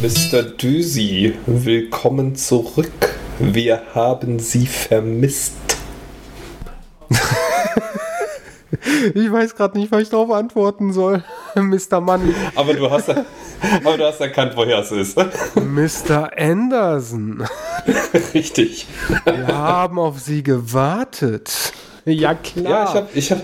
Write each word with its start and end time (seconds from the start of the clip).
Mr. 0.00 0.44
Düsi, 0.44 1.34
willkommen 1.46 2.36
zurück. 2.36 3.16
Wir 3.40 3.82
haben 3.94 4.38
Sie 4.38 4.66
vermisst. 4.66 5.54
Ich 9.14 9.32
weiß 9.32 9.54
gerade 9.54 9.78
nicht, 9.78 9.90
was 9.90 10.02
ich 10.02 10.10
darauf 10.10 10.30
antworten 10.30 10.92
soll, 10.92 11.24
Mr. 11.54 12.00
Mann. 12.00 12.34
Aber 12.54 12.74
du 12.74 12.90
hast, 12.90 13.08
aber 13.08 13.96
du 13.96 14.04
hast 14.04 14.20
erkannt, 14.20 14.52
woher 14.56 14.80
es 14.80 14.92
ist. 14.92 15.16
Mr. 15.54 16.30
Anderson. 16.36 17.44
Richtig. 18.34 18.86
Wir 19.24 19.48
haben 19.48 19.98
auf 19.98 20.20
Sie 20.20 20.42
gewartet. 20.42 21.72
Ja, 22.10 22.34
klar. 22.34 22.64
Ja, 22.64 22.84
ich 22.84 22.94
habe 22.94 23.08
ich 23.14 23.32
hab, 23.32 23.40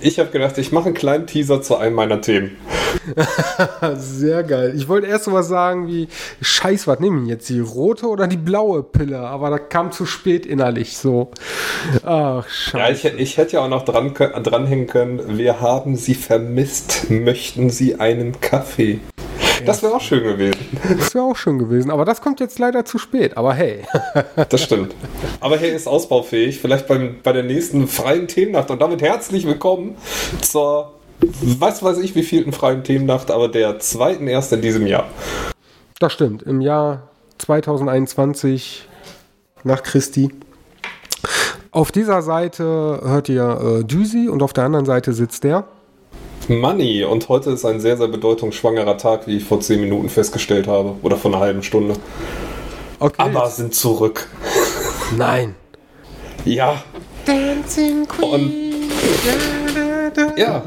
ich 0.00 0.18
hab 0.18 0.32
gedacht, 0.32 0.58
ich 0.58 0.72
mache 0.72 0.86
einen 0.86 0.94
kleinen 0.94 1.26
Teaser 1.26 1.62
zu 1.62 1.76
einem 1.76 1.94
meiner 1.94 2.20
Themen. 2.20 2.56
Sehr 3.96 4.42
geil. 4.42 4.72
Ich 4.76 4.88
wollte 4.88 5.06
erst 5.06 5.24
so 5.24 5.32
was 5.32 5.48
sagen 5.48 5.86
wie, 5.88 6.08
scheiß, 6.40 6.86
was 6.86 7.00
nehme 7.00 7.22
ich 7.22 7.28
jetzt, 7.28 7.48
die 7.48 7.60
rote 7.60 8.06
oder 8.06 8.26
die 8.26 8.36
blaue 8.36 8.82
Pille? 8.82 9.18
Aber 9.18 9.50
da 9.50 9.58
kam 9.58 9.92
zu 9.92 10.06
spät 10.06 10.46
innerlich 10.46 10.96
so. 10.96 11.30
Ach, 12.04 12.48
scheiße. 12.48 13.08
Ja, 13.08 13.14
ich, 13.14 13.20
ich 13.20 13.36
hätte 13.36 13.54
ja 13.54 13.60
auch 13.60 13.68
noch 13.68 13.84
dran, 13.84 14.14
dranhängen 14.14 14.86
können, 14.86 15.38
wir 15.38 15.60
haben 15.60 15.96
Sie 15.96 16.14
vermisst, 16.14 17.10
möchten 17.10 17.70
Sie 17.70 17.96
einen 17.96 18.40
Kaffee? 18.40 19.00
Das 19.64 19.82
wäre 19.82 19.94
auch 19.94 20.00
schön 20.00 20.22
gewesen. 20.22 20.58
Das 20.98 21.14
wäre 21.14 21.24
auch 21.24 21.36
schön 21.36 21.58
gewesen, 21.58 21.90
aber 21.90 22.04
das 22.04 22.20
kommt 22.20 22.40
jetzt 22.40 22.58
leider 22.58 22.84
zu 22.84 22.98
spät. 22.98 23.36
Aber 23.36 23.54
hey. 23.54 23.84
Das 24.48 24.62
stimmt. 24.62 24.94
Aber 25.40 25.56
hey, 25.56 25.74
ist 25.74 25.86
ausbaufähig. 25.86 26.60
Vielleicht 26.60 26.86
beim, 26.86 27.16
bei 27.22 27.32
der 27.32 27.42
nächsten 27.42 27.88
freien 27.88 28.28
Themennacht. 28.28 28.70
Und 28.70 28.80
damit 28.80 29.02
herzlich 29.02 29.46
willkommen 29.46 29.96
zur, 30.40 30.92
was 31.20 31.82
weiß 31.82 31.98
ich, 31.98 32.14
wie 32.14 32.22
vielten 32.22 32.52
freien 32.52 32.84
Themennacht, 32.84 33.30
aber 33.30 33.48
der 33.48 33.78
zweiten 33.78 34.26
erst 34.28 34.52
in 34.52 34.60
diesem 34.62 34.86
Jahr. 34.86 35.08
Das 35.98 36.12
stimmt. 36.12 36.42
Im 36.42 36.60
Jahr 36.60 37.08
2021 37.38 38.88
nach 39.62 39.82
Christi. 39.82 40.30
Auf 41.70 41.90
dieser 41.90 42.22
Seite 42.22 43.00
hört 43.02 43.28
ihr 43.28 43.80
äh, 43.80 43.84
Düsi 43.84 44.28
und 44.28 44.42
auf 44.42 44.52
der 44.52 44.64
anderen 44.64 44.86
Seite 44.86 45.12
sitzt 45.12 45.44
der. 45.44 45.64
Money. 46.48 47.04
Und 47.04 47.28
heute 47.28 47.50
ist 47.50 47.64
ein 47.64 47.80
sehr, 47.80 47.96
sehr 47.96 48.08
bedeutungsschwangerer 48.08 48.98
Tag, 48.98 49.26
wie 49.26 49.38
ich 49.38 49.44
vor 49.44 49.60
10 49.60 49.80
Minuten 49.80 50.08
festgestellt 50.08 50.66
habe. 50.66 50.96
Oder 51.02 51.16
vor 51.16 51.32
einer 51.32 51.40
halben 51.40 51.62
Stunde. 51.62 51.94
Okay. 52.98 53.14
Aber 53.18 53.48
sind 53.48 53.74
zurück. 53.74 54.28
Nein. 55.16 55.54
Ja. 56.44 56.82
Dancing 57.24 58.06
Queen. 58.06 58.30
Und, 58.30 58.52
ja. 60.38 60.62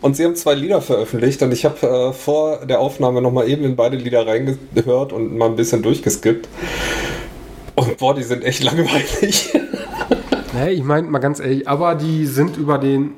Und 0.00 0.16
sie 0.16 0.24
haben 0.24 0.36
zwei 0.36 0.54
Lieder 0.54 0.80
veröffentlicht 0.80 1.42
und 1.42 1.52
ich 1.52 1.64
habe 1.64 1.86
äh, 1.86 2.12
vor 2.12 2.64
der 2.64 2.80
Aufnahme 2.80 3.20
nochmal 3.20 3.48
eben 3.48 3.64
in 3.64 3.76
beide 3.76 3.96
Lieder 3.96 4.26
reingehört 4.26 5.12
und 5.12 5.36
mal 5.36 5.46
ein 5.46 5.56
bisschen 5.56 5.82
durchgeskippt. 5.82 6.48
Und 7.74 7.98
boah, 7.98 8.14
die 8.14 8.22
sind 8.22 8.44
echt 8.44 8.62
langweilig. 8.62 9.52
Nee, 10.52 10.70
ich 10.70 10.82
meine 10.82 11.06
mal 11.06 11.20
ganz 11.20 11.38
ehrlich, 11.38 11.68
aber 11.68 11.94
die 11.94 12.26
sind 12.26 12.56
über 12.56 12.78
den 12.78 13.12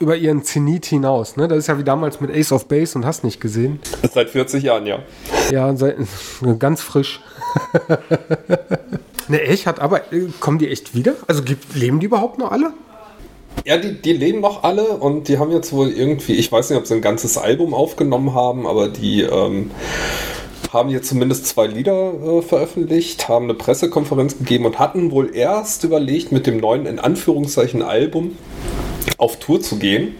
über 0.00 0.16
ihren 0.16 0.42
Zenit 0.44 0.86
hinaus. 0.86 1.36
Ne? 1.36 1.48
Das 1.48 1.58
ist 1.58 1.66
ja 1.68 1.78
wie 1.78 1.84
damals 1.84 2.20
mit 2.20 2.30
Ace 2.30 2.52
of 2.52 2.66
Base 2.66 2.96
und 2.98 3.04
hast 3.04 3.24
nicht 3.24 3.40
gesehen. 3.40 3.80
Seit 4.12 4.30
40 4.30 4.62
Jahren, 4.62 4.86
ja. 4.86 5.00
Ja, 5.50 5.74
seit, 5.76 5.96
ganz 6.58 6.82
frisch. 6.82 7.20
ne, 9.28 9.40
echt? 9.42 9.66
Hat 9.66 9.80
aber, 9.80 10.12
äh, 10.12 10.28
kommen 10.40 10.58
die 10.58 10.68
echt 10.68 10.94
wieder? 10.94 11.14
Also 11.26 11.42
gibt, 11.42 11.74
leben 11.74 12.00
die 12.00 12.06
überhaupt 12.06 12.38
noch 12.38 12.50
alle? 12.50 12.72
Ja, 13.64 13.78
die, 13.78 14.00
die 14.00 14.12
leben 14.12 14.40
noch 14.40 14.64
alle 14.64 14.84
und 14.84 15.28
die 15.28 15.38
haben 15.38 15.52
jetzt 15.52 15.72
wohl 15.72 15.90
irgendwie, 15.90 16.34
ich 16.34 16.50
weiß 16.50 16.70
nicht, 16.70 16.78
ob 16.78 16.86
sie 16.86 16.94
ein 16.94 17.00
ganzes 17.02 17.38
Album 17.38 17.72
aufgenommen 17.72 18.34
haben, 18.34 18.66
aber 18.66 18.88
die 18.88 19.22
ähm, 19.22 19.70
haben 20.74 20.90
jetzt 20.90 21.08
zumindest 21.08 21.46
zwei 21.46 21.66
Lieder 21.66 22.12
äh, 22.12 22.42
veröffentlicht, 22.42 23.28
haben 23.28 23.44
eine 23.44 23.54
Pressekonferenz 23.54 24.36
gegeben 24.36 24.66
und 24.66 24.78
hatten 24.78 25.10
wohl 25.10 25.34
erst 25.34 25.84
überlegt, 25.84 26.32
mit 26.32 26.46
dem 26.46 26.58
neuen, 26.58 26.84
in 26.84 26.98
Anführungszeichen, 26.98 27.80
Album 27.80 28.36
auf 29.16 29.38
Tour 29.38 29.60
zu 29.60 29.76
gehen. 29.78 30.16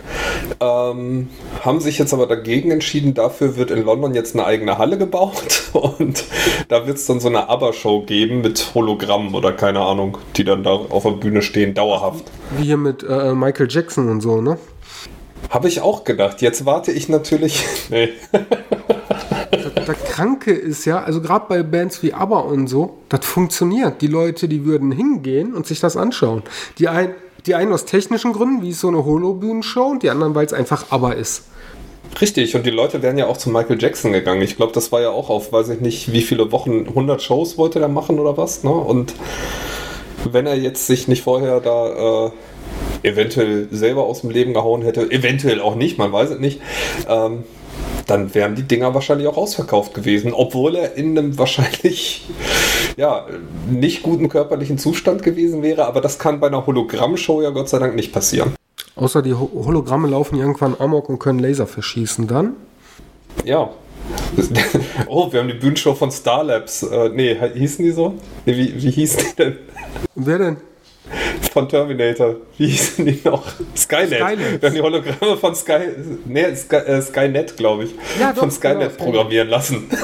Ähm, 0.61 1.29
haben 1.63 1.81
sich 1.81 1.99
jetzt 1.99 2.15
aber 2.15 2.27
dagegen 2.27 2.71
entschieden, 2.71 3.15
dafür 3.15 3.57
wird 3.57 3.71
in 3.71 3.85
London 3.85 4.15
jetzt 4.15 4.35
eine 4.35 4.47
eigene 4.47 4.79
Halle 4.79 4.97
gebaut 4.97 5.65
und 5.73 6.25
da 6.69 6.87
wird 6.87 6.99
es 6.99 7.07
dann 7.07 7.21
so 7.21 7.29
eine 7.29 7.49
ABBA-Show 7.49 8.03
geben 8.03 8.41
mit 8.41 8.75
Hologrammen 8.75 9.35
oder 9.35 9.53
keine 9.53 9.81
Ahnung, 9.81 10.19
die 10.37 10.45
dann 10.45 10.63
da 10.63 10.71
auf 10.71 11.03
der 11.03 11.11
Bühne 11.11 11.43
stehen, 11.43 11.75
dauerhaft. 11.75 12.31
Wie 12.57 12.65
hier 12.65 12.77
mit 12.77 13.03
äh, 13.03 13.35
Michael 13.35 13.69
Jackson 13.69 14.09
und 14.09 14.21
so, 14.21 14.41
ne? 14.41 14.59
Habe 15.51 15.69
ich 15.69 15.81
auch 15.81 16.05
gedacht. 16.05 16.41
Jetzt 16.41 16.65
warte 16.65 16.93
ich 16.93 17.09
natürlich. 17.09 17.65
nee. 17.91 18.11
Das, 19.87 19.97
Kranke 20.05 20.53
ist 20.53 20.85
ja, 20.85 21.03
also 21.03 21.21
gerade 21.21 21.47
bei 21.49 21.63
Bands 21.63 22.03
wie 22.03 22.13
ABBA 22.13 22.41
und 22.41 22.67
so, 22.69 22.99
das 23.09 23.25
funktioniert. 23.25 24.01
Die 24.03 24.07
Leute, 24.07 24.49
die 24.49 24.65
würden 24.65 24.93
hingehen 24.93 25.55
und 25.55 25.67
sich 25.67 25.81
das 25.81 25.97
anschauen. 25.97 26.43
Die 26.79 26.89
ein, 26.89 27.15
die 27.47 27.55
einen 27.55 27.73
aus 27.73 27.85
technischen 27.85 28.33
Gründen, 28.33 28.63
wie 28.63 28.73
so 28.73 28.89
eine 28.89 29.05
Holo-Bühnenshow, 29.05 29.87
und 29.87 30.03
die 30.03 30.11
anderen, 30.11 30.35
weil 30.35 30.47
es 30.47 30.53
einfach 30.53 30.87
aber 30.91 31.17
ist. 31.17 31.45
Richtig, 32.21 32.55
und 32.55 32.65
die 32.65 32.71
Leute 32.71 33.03
wären 33.03 33.19
ja 33.19 33.27
auch 33.27 33.37
zu 33.37 33.51
Michael 33.51 33.81
Jackson 33.81 34.13
gegangen. 34.13 34.43
Ich 34.43 34.57
glaube, 34.57 34.73
das 34.73 34.93
war 34.93 35.01
ja 35.01 35.11
auch 35.11 35.31
auf, 35.31 35.53
weiß 35.53 35.69
ich 35.71 35.81
nicht, 35.81 36.13
wie 36.13 36.23
viele 36.23 36.53
Wochen, 36.53 36.87
100 36.87 37.21
Shows 37.21 37.59
wollte 37.59 37.81
der 37.81 37.89
machen 37.89 38.19
oder 38.21 38.37
was. 38.37 38.63
Ne? 38.63 38.71
Und 38.71 39.15
wenn 40.25 40.47
er 40.47 40.57
jetzt 40.57 40.87
sich 40.87 41.09
nicht 41.09 41.23
vorher 41.23 41.61
da 41.61 42.27
äh, 42.27 42.31
eventuell 43.03 43.69
selber 43.71 44.05
aus 44.05 44.21
dem 44.21 44.31
Leben 44.31 44.55
gehauen 44.55 44.83
hätte, 44.83 45.11
eventuell 45.11 45.61
auch 45.61 45.75
nicht, 45.75 45.99
man 45.99 46.13
weiß 46.13 46.31
es 46.31 46.39
nicht, 46.39 46.61
ähm, 47.09 47.45
dann 48.07 48.35
wären 48.35 48.55
die 48.55 48.63
Dinger 48.63 48.95
wahrscheinlich 48.95 49.27
auch 49.29 49.37
ausverkauft 49.37 49.95
gewesen, 49.95 50.33
obwohl 50.33 50.77
er 50.77 50.95
in 50.95 51.19
einem 51.19 51.39
wahrscheinlich 51.39 52.27
ja, 52.97 53.27
nicht 53.71 54.03
guten 54.03 54.29
körperlichen 54.29 54.79
Zustand 54.79 55.23
gewesen 55.23 55.63
wäre, 55.63 55.87
aber 55.87 56.01
das 56.01 56.19
kann 56.19 56.41
bei 56.41 56.49
einer 56.49 56.67
Hologrammshow 56.67 57.43
ja 57.43 57.51
Gott 57.51 57.69
sei 57.69 57.79
Dank 57.79 57.95
nicht 57.95 58.13
passieren. 58.13 58.55
Außer 58.97 59.23
die 59.23 59.35
Hologramme 59.35 60.09
laufen 60.09 60.39
irgendwann 60.39 60.77
amok 60.79 61.09
und 61.09 61.19
können 61.19 61.41
Laser 61.41 61.67
verschießen 61.67 62.27
dann. 62.27 62.55
Ja. 63.45 63.71
Oh, 65.07 65.33
wir 65.33 65.41
haben 65.41 65.49
die 65.49 65.55
Bühnenshow 65.55 65.95
von 65.95 66.11
Starlabs. 66.11 66.83
Äh, 66.83 67.09
nee, 67.11 67.37
hießen 67.55 67.85
die 67.85 67.93
so? 67.93 68.15
Nee, 68.45 68.57
wie, 68.57 68.83
wie 68.83 68.91
hießen 68.91 69.21
die 69.31 69.37
denn? 69.37 69.57
Wer 70.15 70.39
denn? 70.39 70.57
Von 71.53 71.69
Terminator. 71.69 72.37
Wie 72.57 72.69
hießen 72.69 73.05
die 73.05 73.21
noch? 73.25 73.45
Skynet. 73.77 74.15
Skynet. 74.21 74.63
Wir 74.63 74.69
haben 74.69 74.75
die 74.75 74.83
Hologramme 74.83 75.37
von 75.37 75.55
Sky, 75.55 75.81
nee, 76.25 76.55
Sky, 76.55 76.77
äh, 76.77 77.03
Skynet, 77.03 77.57
glaube 77.57 77.85
ich. 77.85 77.95
Ja, 78.19 78.33
doch, 78.33 78.41
von 78.41 78.51
Skynet 78.51 78.97
genau, 78.97 79.05
programmieren 79.05 79.49
lassen. 79.49 79.89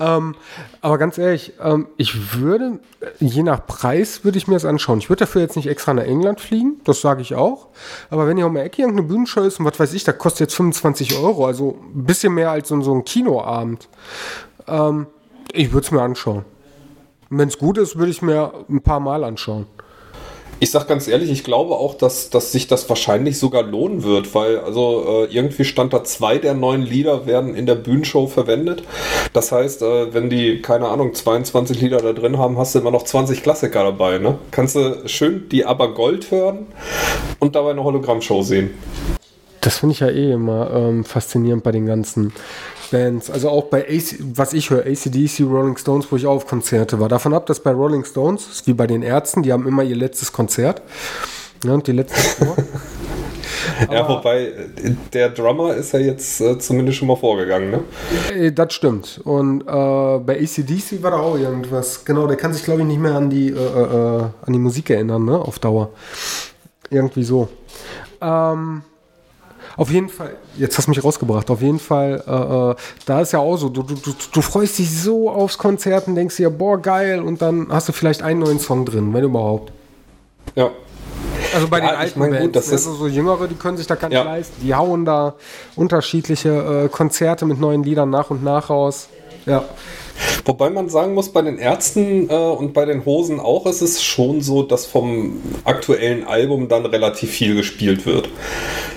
ähm, 0.00 0.34
aber 0.80 0.98
ganz 0.98 1.16
ehrlich, 1.18 1.52
ähm, 1.62 1.88
ich 1.96 2.38
würde, 2.38 2.80
je 3.20 3.42
nach 3.42 3.66
Preis, 3.66 4.24
würde 4.24 4.38
ich 4.38 4.46
mir 4.48 4.54
das 4.54 4.64
anschauen. 4.64 4.98
Ich 4.98 5.08
würde 5.08 5.20
dafür 5.20 5.42
jetzt 5.42 5.56
nicht 5.56 5.68
extra 5.68 5.94
nach 5.94 6.04
England 6.04 6.40
fliegen, 6.40 6.80
das 6.84 7.00
sage 7.00 7.22
ich 7.22 7.34
auch. 7.34 7.68
Aber 8.10 8.26
wenn 8.26 8.36
hier 8.36 8.46
um 8.46 8.54
die 8.54 8.60
Ecke 8.60 8.82
irgendeine 8.82 9.08
Bühnenshow 9.08 9.42
ist 9.42 9.60
und 9.60 9.64
was 9.64 9.78
weiß 9.78 9.94
ich, 9.94 10.04
da 10.04 10.12
kostet 10.12 10.40
jetzt 10.40 10.54
25 10.56 11.16
Euro, 11.18 11.46
also 11.46 11.78
ein 11.94 12.04
bisschen 12.04 12.34
mehr 12.34 12.50
als 12.50 12.68
so, 12.68 12.80
so 12.82 12.94
ein 12.94 13.04
Kinoabend. 13.04 13.88
Ähm, 14.66 15.06
ich 15.52 15.72
würde 15.72 15.84
es 15.84 15.90
mir 15.90 16.02
anschauen. 16.02 16.44
Wenn 17.34 17.48
es 17.48 17.56
gut 17.56 17.78
ist, 17.78 17.96
würde 17.96 18.12
ich 18.12 18.20
mir 18.20 18.52
ein 18.68 18.82
paar 18.82 19.00
Mal 19.00 19.24
anschauen. 19.24 19.64
Ich 20.60 20.70
sag 20.70 20.86
ganz 20.86 21.08
ehrlich, 21.08 21.30
ich 21.30 21.44
glaube 21.44 21.74
auch, 21.74 21.94
dass, 21.94 22.28
dass 22.28 22.52
sich 22.52 22.68
das 22.68 22.86
wahrscheinlich 22.90 23.38
sogar 23.38 23.62
lohnen 23.62 24.02
wird, 24.02 24.34
weil 24.34 24.58
also 24.58 25.24
äh, 25.24 25.34
irgendwie 25.34 25.64
stand 25.64 25.94
da 25.94 26.04
zwei 26.04 26.36
der 26.36 26.52
neuen 26.52 26.82
Lieder 26.82 27.24
werden 27.24 27.54
in 27.54 27.64
der 27.64 27.74
Bühnenshow 27.74 28.26
verwendet. 28.26 28.82
Das 29.32 29.50
heißt, 29.50 29.80
äh, 29.80 30.12
wenn 30.12 30.28
die, 30.28 30.60
keine 30.60 30.88
Ahnung, 30.88 31.14
22 31.14 31.80
Lieder 31.80 31.98
da 31.98 32.12
drin 32.12 32.36
haben, 32.36 32.58
hast 32.58 32.74
du 32.74 32.80
immer 32.80 32.90
noch 32.90 33.04
20 33.04 33.42
Klassiker 33.42 33.82
dabei. 33.82 34.18
Ne? 34.18 34.38
Kannst 34.50 34.76
du 34.76 35.08
schön 35.08 35.48
die 35.48 35.64
Aber 35.64 35.94
Gold 35.94 36.30
hören 36.30 36.66
und 37.38 37.56
dabei 37.56 37.70
eine 37.70 37.82
Hologrammshow 37.82 38.42
sehen. 38.42 38.74
Das 39.62 39.78
finde 39.78 39.94
ich 39.94 40.00
ja 40.00 40.10
eh 40.10 40.32
immer 40.32 40.70
ähm, 40.70 41.04
faszinierend 41.04 41.64
bei 41.64 41.72
den 41.72 41.86
ganzen 41.86 42.34
Bands. 42.92 43.30
Also 43.30 43.48
auch 43.48 43.64
bei, 43.64 43.88
AC, 43.88 44.18
was 44.34 44.52
ich 44.52 44.70
höre, 44.70 44.86
ACDC, 44.86 45.40
Rolling 45.40 45.76
Stones, 45.76 46.06
wo 46.12 46.16
ich 46.16 46.26
auch 46.26 46.36
auf 46.36 46.46
Konzerte 46.46 47.00
war. 47.00 47.08
Davon 47.08 47.34
ab, 47.34 47.46
dass 47.46 47.58
bei 47.58 47.72
Rolling 47.72 48.04
Stones, 48.04 48.46
ist 48.46 48.66
wie 48.68 48.74
bei 48.74 48.86
den 48.86 49.02
Ärzten, 49.02 49.42
die 49.42 49.52
haben 49.52 49.66
immer 49.66 49.82
ihr 49.82 49.96
letztes 49.96 50.32
Konzert. 50.32 50.82
Ja, 51.64 51.72
und 51.72 51.86
die 51.86 51.92
letzte 51.92 52.14
ja, 53.90 54.08
wobei 54.08 54.52
der 55.12 55.30
Drummer 55.30 55.74
ist 55.74 55.92
ja 55.92 56.00
jetzt 56.00 56.40
äh, 56.40 56.58
zumindest 56.58 56.98
schon 56.98 57.08
mal 57.08 57.16
vorgegangen, 57.16 57.70
ne? 57.70 57.80
Äh, 58.34 58.52
das 58.52 58.74
stimmt. 58.74 59.20
Und 59.24 59.62
äh, 59.62 59.64
bei 59.64 60.40
ACDC 60.40 61.02
war 61.02 61.12
da 61.12 61.18
auch 61.18 61.38
irgendwas. 61.38 62.04
Genau, 62.04 62.26
der 62.26 62.36
kann 62.36 62.52
sich, 62.52 62.64
glaube 62.64 62.80
ich, 62.80 62.86
nicht 62.86 63.00
mehr 63.00 63.14
an 63.14 63.30
die, 63.30 63.50
äh, 63.50 63.54
äh, 63.54 64.22
an 64.22 64.52
die 64.52 64.58
Musik 64.58 64.90
erinnern, 64.90 65.24
ne? 65.24 65.38
Auf 65.38 65.58
Dauer. 65.58 65.90
Irgendwie 66.90 67.24
so. 67.24 67.48
Ähm, 68.20 68.82
auf 69.76 69.90
jeden 69.90 70.08
Fall, 70.08 70.34
jetzt 70.58 70.76
hast 70.78 70.86
du 70.86 70.90
mich 70.90 71.02
rausgebracht, 71.02 71.50
auf 71.50 71.60
jeden 71.62 71.78
Fall, 71.78 72.22
äh, 72.26 72.70
äh, 72.72 72.74
da 73.06 73.20
ist 73.20 73.32
ja 73.32 73.38
auch 73.38 73.56
so, 73.56 73.68
du, 73.68 73.82
du, 73.82 73.96
du 74.32 74.40
freust 74.42 74.78
dich 74.78 74.90
so 74.90 75.30
aufs 75.30 75.58
Konzert 75.58 76.08
und 76.08 76.14
denkst 76.14 76.36
dir, 76.36 76.50
boah, 76.50 76.80
geil, 76.80 77.20
und 77.20 77.40
dann 77.42 77.66
hast 77.70 77.88
du 77.88 77.92
vielleicht 77.92 78.22
einen 78.22 78.40
neuen 78.40 78.58
Song 78.58 78.84
drin, 78.84 79.12
wenn 79.14 79.24
überhaupt. 79.24 79.72
Ja. 80.54 80.70
Also 81.54 81.68
bei 81.68 81.78
Ja, 81.80 81.88
den 81.88 81.96
alten 81.96 82.18
mein, 82.18 82.30
gut, 82.30 82.38
Bands, 82.40 82.54
das 82.54 82.66
ist- 82.68 82.86
also 82.86 82.94
so 82.94 83.06
Jüngere, 83.08 83.46
die 83.48 83.54
können 83.54 83.76
sich 83.76 83.86
da 83.86 83.94
gar 83.94 84.08
nicht 84.08 84.16
Ja. 84.16 84.24
leisten. 84.24 84.54
Die 84.62 84.74
hauen 84.74 85.04
da 85.04 85.34
unterschiedliche 85.76 86.84
äh, 86.84 86.88
Konzerte 86.88 87.44
mit 87.46 87.60
neuen 87.60 87.82
Liedern 87.82 88.10
nach 88.10 88.30
und 88.30 88.42
nach 88.42 88.70
raus. 88.70 89.08
Ja. 89.46 89.64
Wobei 90.44 90.70
man 90.70 90.88
sagen 90.88 91.14
muss, 91.14 91.30
bei 91.30 91.42
den 91.42 91.58
Ärzten 91.58 92.28
äh, 92.28 92.34
und 92.34 92.72
bei 92.72 92.84
den 92.84 93.04
Hosen 93.04 93.40
auch 93.40 93.66
ist 93.66 93.80
es 93.80 94.02
schon 94.02 94.40
so, 94.40 94.62
dass 94.62 94.86
vom 94.86 95.40
aktuellen 95.64 96.24
Album 96.24 96.68
dann 96.68 96.86
relativ 96.86 97.30
viel 97.30 97.54
gespielt 97.54 98.06
wird. 98.06 98.28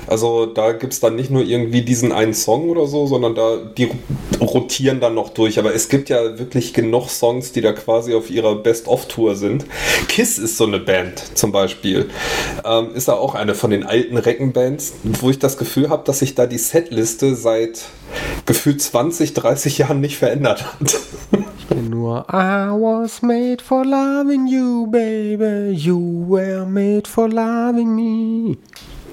Also 0.07 0.45
da 0.45 0.72
gibt 0.72 0.94
es 0.94 1.00
dann 1.00 1.16
nicht 1.16 1.31
nur 1.31 1.44
irgendwie 1.44 1.81
diesen 1.81 2.12
einen 2.12 2.33
Song 2.33 2.69
oder 2.69 2.86
so, 2.86 3.07
sondern 3.07 3.36
da 3.36 3.57
die 3.57 3.89
rotieren 4.39 5.00
dann 5.00 5.16
noch 5.16 5.30
durch. 5.30 5.57
Aber 5.57 5.74
es 5.74 5.89
gibt 5.89 6.10
ja 6.10 6.38
wirklich 6.38 6.74
genug 6.74 7.10
Songs, 7.10 7.51
die 7.51 7.62
da 7.62 7.74
quasi 7.74 8.13
auf 8.13 8.30
ihrer 8.30 8.56
Best-of-Tour 8.56 9.36
sind. 9.36 9.66
Kiss 10.07 10.38
ist 10.38 10.57
so 10.57 10.66
eine 10.66 10.80
Band 10.80 11.38
zum 11.38 11.51
Beispiel. 11.51 12.10
Ähm, 12.63 12.94
ist 12.94 13.07
ja 13.07 13.16
auch 13.16 13.36
eine 13.36 13.56
von 13.56 13.72
den 13.72 13.83
alten 13.83 14.18
Reckenbands, 14.18 14.94
wo 15.04 15.30
ich 15.30 15.39
das 15.39 15.57
Gefühl 15.57 15.89
habe, 15.89 16.04
dass 16.06 16.19
sich 16.19 16.36
da 16.36 16.45
die 16.45 16.57
Setliste 16.57 17.36
seit 17.36 17.86
gefühlt 18.45 18.81
20, 18.81 19.33
30 19.33 19.77
Jahren 19.79 20.01
nicht 20.01 20.17
verändert 20.17 20.65
hat. 20.65 20.97
Ich 21.57 21.65
bin 21.67 21.89
nur 21.89 22.25
I 22.31 22.69
was 22.69 23.21
made 23.21 23.57
for 23.63 23.83
loving 23.83 24.47
you, 24.47 24.87
baby. 24.87 25.71
You 25.71 26.25
were 26.27 26.65
made 26.65 27.09
for 27.09 27.27
loving 27.27 27.95
me. 27.95 28.57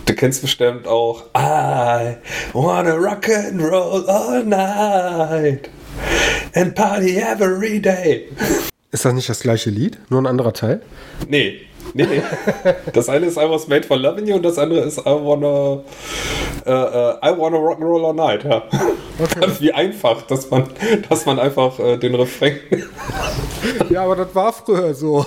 Du 0.05 0.15
kennst 0.15 0.43
bestimmt 0.43 0.87
auch 0.87 1.25
I 1.37 2.17
wanna 2.53 2.95
rock 2.95 3.29
and 3.29 3.63
roll 3.63 4.05
all 4.09 4.45
night 4.45 5.71
and 6.55 6.75
party 6.75 7.17
every 7.17 7.81
day. 7.81 8.29
Ist 8.91 9.07
das 9.07 9.15
nicht 9.15 9.29
das 9.29 9.41
gleiche 9.41 9.71
Lied? 9.71 9.99
Nur 10.11 10.21
ein 10.21 10.27
anderer 10.27 10.53
Teil? 10.53 10.83
Nee, 11.29 11.63
nee, 11.95 12.07
nee. 12.07 12.23
Das 12.93 13.09
eine 13.09 13.27
ist 13.27 13.37
I 13.37 13.49
was 13.49 13.69
made 13.69 13.85
for 13.87 13.97
loving 13.97 14.27
you 14.27 14.37
und 14.37 14.43
das 14.45 14.59
andere 14.59 14.81
ist 14.81 14.99
I 14.99 15.05
wanna 15.05 15.81
äh, 16.65 16.71
äh, 16.71 17.33
I 17.35 17.39
wanna 17.39 17.57
rock 17.59 17.77
and 17.77 17.85
roll 17.85 18.05
all 18.07 18.15
night. 18.15 18.45
Ja. 18.45 18.63
Wie 19.61 19.73
einfach, 19.73 20.23
dass 20.23 20.51
man, 20.51 20.65
dass 21.09 21.27
man 21.27 21.39
einfach 21.39 21.79
äh, 21.79 21.97
den 21.99 22.15
Refrain. 22.15 22.59
Ja, 23.91 24.05
aber 24.05 24.17
das 24.17 24.35
war 24.35 24.53
früher 24.53 24.95
so. 24.95 25.25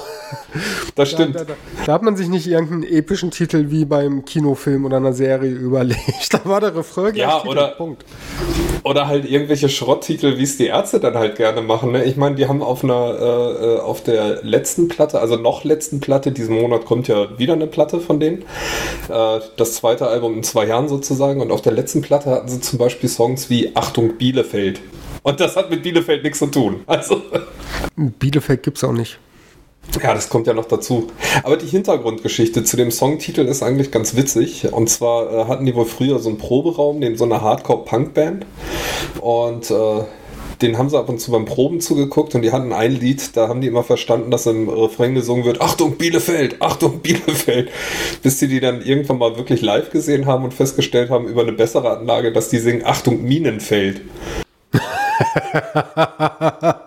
Das 0.96 1.12
stimmt. 1.12 1.36
Da, 1.36 1.44
da, 1.44 1.54
da 1.86 1.94
hat 1.94 2.02
man 2.02 2.16
sich 2.18 2.28
nicht 2.28 2.48
irgendeinen 2.48 2.84
epischen 2.84 3.32
Titel 3.32 3.66
wie 3.70 3.86
beim 3.86 4.26
Kinofilm 4.26 4.86
oder 4.86 4.98
einer 4.98 5.14
Serie 5.14 5.52
überlegt. 5.52 6.02
Da 6.32 6.40
war 6.46 6.60
der 6.60 6.76
Refrain 6.76 7.16
Ja, 7.16 7.44
oder- 7.44 7.70
Punkt. 7.70 8.04
Oder 8.86 9.08
halt 9.08 9.28
irgendwelche 9.28 9.68
Schrotttitel, 9.68 10.38
wie 10.38 10.44
es 10.44 10.58
die 10.58 10.68
Ärzte 10.68 11.00
dann 11.00 11.16
halt 11.16 11.38
gerne 11.38 11.64
machen. 11.64 11.92
Ne? 11.92 12.04
Ich 12.04 12.18
meine, 12.18 12.36
die 12.36 12.48
haben 12.48 12.62
auf 12.62 12.84
einer, 12.84 13.18
äh, 13.20 13.66
äh, 13.66 13.80
auf 13.80 14.04
der 14.04 14.44
letzten 14.44 14.90
Platte, 14.90 15.20
also 15.20 15.38
noch 15.38 15.64
letzten 15.64 16.00
Platte, 16.00 16.32
diesen 16.32 16.62
Monat 16.62 16.86
kommt 16.86 17.08
ja 17.08 17.40
wieder 17.40 17.54
eine 17.54 17.66
Platte 17.66 18.00
von 18.00 18.20
denen. 18.20 18.44
Äh, 19.10 19.40
das 19.58 19.74
zweite 19.74 20.06
Album 20.06 20.36
in 20.36 20.44
zwei 20.44 20.68
Jahren 20.68 20.88
sozusagen. 20.88 21.42
Und 21.42 21.52
auf 21.52 21.64
der 21.64 21.72
letzten 21.72 22.04
Platte 22.04 22.30
hatten 22.30 22.48
sie 22.48 22.62
zum 22.62 22.78
Beispiel 22.78 23.10
Songs 23.10 23.50
wie 23.50 23.76
Achtung 23.76 24.20
Bielefeld. 24.20 24.82
Und 25.24 25.40
das 25.40 25.56
hat 25.56 25.72
mit 25.72 25.82
Bielefeld 25.82 26.22
nichts 26.22 26.38
zu 26.38 26.46
tun. 26.46 26.82
Also. 26.86 27.24
Bielefeld 27.96 28.62
gibt's 28.62 28.84
auch 28.84 28.94
nicht. 28.94 29.18
Ja, 30.02 30.14
das 30.14 30.30
kommt 30.30 30.48
ja 30.48 30.54
noch 30.54 30.66
dazu. 30.66 31.08
Aber 31.44 31.58
die 31.58 31.68
Hintergrundgeschichte 31.68 32.64
zu 32.64 32.78
dem 32.78 32.92
Songtitel 32.92 33.42
ist 33.42 33.64
eigentlich 33.64 33.92
ganz 33.92 34.16
witzig. 34.16 34.72
Und 34.72 34.90
zwar 34.90 35.32
äh, 35.32 35.46
hatten 35.46 35.66
die 35.66 35.76
wohl 35.76 35.86
früher 35.86 36.20
so 36.20 36.30
einen 36.30 36.38
Proberaum 36.38 37.00
neben 37.00 37.18
so 37.18 37.24
einer 37.24 37.42
Hardcore-Punk-Band. 37.42 38.46
Und 39.22 39.72
äh, 39.72 40.04
den 40.62 40.78
haben 40.78 40.90
sie 40.90 40.98
ab 40.98 41.10
und 41.10 41.20
zu 41.20 41.32
beim 41.32 41.46
Proben 41.46 41.82
zugeguckt 41.82 42.36
und 42.36 42.42
die 42.42 42.52
hatten 42.52 42.72
ein 42.72 42.94
Lied, 42.94 43.36
da 43.36 43.48
haben 43.48 43.62
die 43.62 43.68
immer 43.68 43.84
verstanden, 43.84 44.32
dass 44.32 44.46
im 44.46 44.70
Refrain 44.70 45.14
gesungen 45.14 45.46
wird, 45.46 45.62
Achtung 45.62 45.98
Bielefeld, 45.98 46.62
Achtung 46.62 47.00
Bielefeld, 47.02 47.70
bis 48.24 48.40
sie 48.40 48.48
die 48.48 48.60
dann 48.60 48.82
irgendwann 48.82 49.18
mal 49.18 49.38
wirklich 49.38 49.62
live 49.62 49.90
gesehen 49.90 50.26
haben 50.26 50.44
und 50.44 50.54
festgestellt 50.54 51.10
haben 51.10 51.28
über 51.28 51.42
eine 51.42 51.52
bessere 51.52 51.98
Anlage, 51.98 52.32
dass 52.32 52.50
die 52.50 52.60
singen 52.60 52.86
Achtung 52.86 53.24
Minenfeld. 53.24 54.02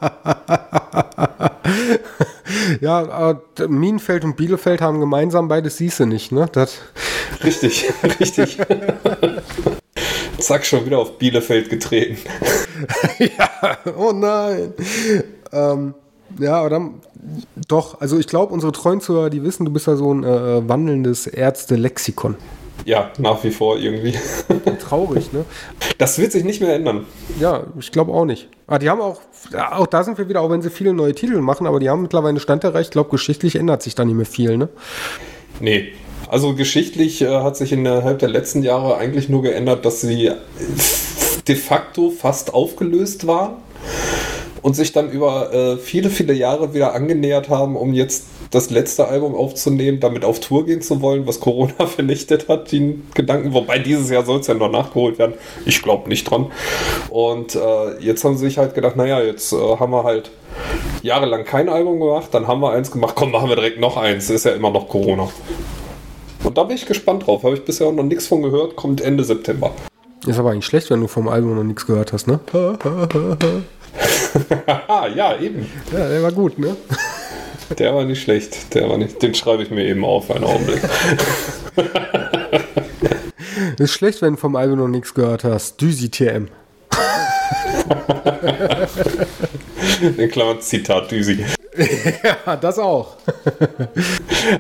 Ja, 2.80 3.08
aber 3.08 3.42
Minenfeld 3.68 4.24
und 4.24 4.36
Bielefeld 4.36 4.80
haben 4.80 5.00
gemeinsam 5.00 5.48
beides 5.48 5.76
siehst 5.76 6.00
du 6.00 6.06
nicht, 6.06 6.32
ne? 6.32 6.48
Das, 6.52 6.78
Richtig, 7.44 7.90
richtig. 8.20 8.58
Zack, 10.38 10.64
schon 10.64 10.86
wieder 10.86 10.98
auf 10.98 11.18
Bielefeld 11.18 11.68
getreten. 11.68 12.16
oh 13.96 14.12
nein. 14.12 14.72
Ähm, 15.52 15.94
ja, 16.38 16.60
aber 16.60 16.70
dann 16.70 16.94
doch, 17.66 18.00
also 18.00 18.18
ich 18.18 18.26
glaube, 18.26 18.52
unsere 18.52 18.72
treuen 18.72 19.00
Zuhörer, 19.00 19.30
die 19.30 19.42
wissen, 19.42 19.64
du 19.64 19.72
bist 19.72 19.86
ja 19.86 19.96
so 19.96 20.12
ein 20.12 20.24
äh, 20.24 20.68
wandelndes 20.68 21.26
Ärzte-Lexikon. 21.26 22.36
Ja, 22.88 23.10
nach 23.18 23.44
wie 23.44 23.50
vor 23.50 23.78
irgendwie. 23.78 24.14
Traurig, 24.80 25.30
ne? 25.34 25.44
Das 25.98 26.18
wird 26.18 26.32
sich 26.32 26.42
nicht 26.42 26.62
mehr 26.62 26.74
ändern. 26.74 27.04
Ja, 27.38 27.64
ich 27.78 27.92
glaube 27.92 28.12
auch 28.14 28.24
nicht. 28.24 28.48
Aber 28.66 28.78
die 28.78 28.88
haben 28.88 29.02
auch, 29.02 29.20
auch 29.72 29.86
da 29.86 30.02
sind 30.02 30.16
wir 30.16 30.30
wieder, 30.30 30.40
auch 30.40 30.48
wenn 30.48 30.62
sie 30.62 30.70
viele 30.70 30.94
neue 30.94 31.14
Titel 31.14 31.42
machen, 31.42 31.66
aber 31.66 31.80
die 31.80 31.90
haben 31.90 32.00
mittlerweile 32.00 32.30
einen 32.30 32.40
Stand 32.40 32.64
erreicht. 32.64 32.86
Ich 32.86 32.92
glaube, 32.92 33.10
geschichtlich 33.10 33.56
ändert 33.56 33.82
sich 33.82 33.94
da 33.94 34.06
nicht 34.06 34.14
mehr 34.14 34.24
viel, 34.24 34.56
ne? 34.56 34.70
Nee. 35.60 35.92
Also 36.28 36.54
geschichtlich 36.54 37.20
äh, 37.20 37.28
hat 37.28 37.58
sich 37.58 37.72
innerhalb 37.72 38.20
der 38.20 38.30
letzten 38.30 38.62
Jahre 38.62 38.96
eigentlich 38.96 39.28
nur 39.28 39.42
geändert, 39.42 39.84
dass 39.84 40.00
sie 40.00 40.32
de 41.46 41.56
facto 41.56 42.08
fast 42.08 42.54
aufgelöst 42.54 43.26
waren 43.26 43.56
und 44.68 44.74
sich 44.74 44.92
dann 44.92 45.08
über 45.08 45.50
äh, 45.54 45.76
viele, 45.78 46.10
viele 46.10 46.34
Jahre 46.34 46.74
wieder 46.74 46.94
angenähert 46.94 47.48
haben, 47.48 47.74
um 47.74 47.94
jetzt 47.94 48.26
das 48.50 48.68
letzte 48.68 49.08
Album 49.08 49.34
aufzunehmen, 49.34 49.98
damit 49.98 50.26
auf 50.26 50.40
Tour 50.40 50.66
gehen 50.66 50.82
zu 50.82 51.00
wollen, 51.00 51.26
was 51.26 51.40
Corona 51.40 51.86
vernichtet 51.86 52.50
hat, 52.50 52.70
den 52.70 53.08
Gedanken. 53.14 53.54
Wobei 53.54 53.78
dieses 53.78 54.10
Jahr 54.10 54.26
soll 54.26 54.40
es 54.40 54.46
ja 54.46 54.52
noch 54.52 54.70
nachgeholt 54.70 55.18
werden. 55.18 55.32
Ich 55.64 55.80
glaube 55.80 56.10
nicht 56.10 56.30
dran. 56.30 56.52
Und 57.08 57.54
äh, 57.54 57.98
jetzt 58.00 58.22
haben 58.24 58.36
sie 58.36 58.44
sich 58.44 58.58
halt 58.58 58.74
gedacht, 58.74 58.94
naja, 58.94 59.22
jetzt 59.22 59.54
äh, 59.54 59.56
haben 59.56 59.90
wir 59.90 60.04
halt 60.04 60.32
jahrelang 61.00 61.46
kein 61.46 61.70
Album 61.70 61.98
gemacht, 61.98 62.28
dann 62.32 62.46
haben 62.46 62.60
wir 62.60 62.72
eins 62.72 62.90
gemacht, 62.90 63.14
komm, 63.16 63.30
machen 63.30 63.48
wir 63.48 63.56
direkt 63.56 63.80
noch 63.80 63.96
eins. 63.96 64.28
Ist 64.28 64.44
ja 64.44 64.52
immer 64.52 64.70
noch 64.70 64.86
Corona. 64.86 65.30
Und 66.44 66.58
da 66.58 66.64
bin 66.64 66.76
ich 66.76 66.84
gespannt 66.84 67.26
drauf. 67.26 67.42
Habe 67.42 67.54
ich 67.54 67.64
bisher 67.64 67.86
auch 67.86 67.94
noch 67.94 68.04
nichts 68.04 68.26
von 68.26 68.42
gehört. 68.42 68.76
Kommt 68.76 69.00
Ende 69.00 69.24
September. 69.24 69.70
Ist 70.26 70.38
aber 70.38 70.50
eigentlich 70.50 70.66
schlecht, 70.66 70.90
wenn 70.90 71.00
du 71.00 71.06
vom 71.06 71.26
Album 71.26 71.54
noch 71.54 71.64
nichts 71.64 71.86
gehört 71.86 72.12
hast, 72.12 72.26
ne? 72.26 72.38
Haha, 74.66 75.08
ja, 75.14 75.38
eben. 75.38 75.66
Ja, 75.92 76.08
der 76.08 76.22
war 76.22 76.32
gut, 76.32 76.58
ne? 76.58 76.76
Der 77.78 77.94
war 77.94 78.04
nicht 78.04 78.22
schlecht. 78.22 78.74
Der 78.74 78.88
war 78.88 78.96
nicht. 78.96 79.22
Den 79.22 79.34
schreibe 79.34 79.62
ich 79.62 79.70
mir 79.70 79.84
eben 79.84 80.02
auf, 80.04 80.30
einen 80.30 80.44
Augenblick. 80.44 80.80
Ist 83.78 83.92
schlecht, 83.92 84.22
wenn 84.22 84.34
du 84.34 84.40
vom 84.40 84.56
Album 84.56 84.78
noch 84.78 84.88
nichts 84.88 85.14
gehört 85.14 85.44
hast. 85.44 85.80
Düsi 85.80 86.10
TM. 86.10 86.48
In 90.16 90.30
Klammern 90.30 90.60
Zitat 90.60 91.10
Düsi. 91.10 91.44
Ja, 92.46 92.56
das 92.56 92.78
auch. 92.78 93.16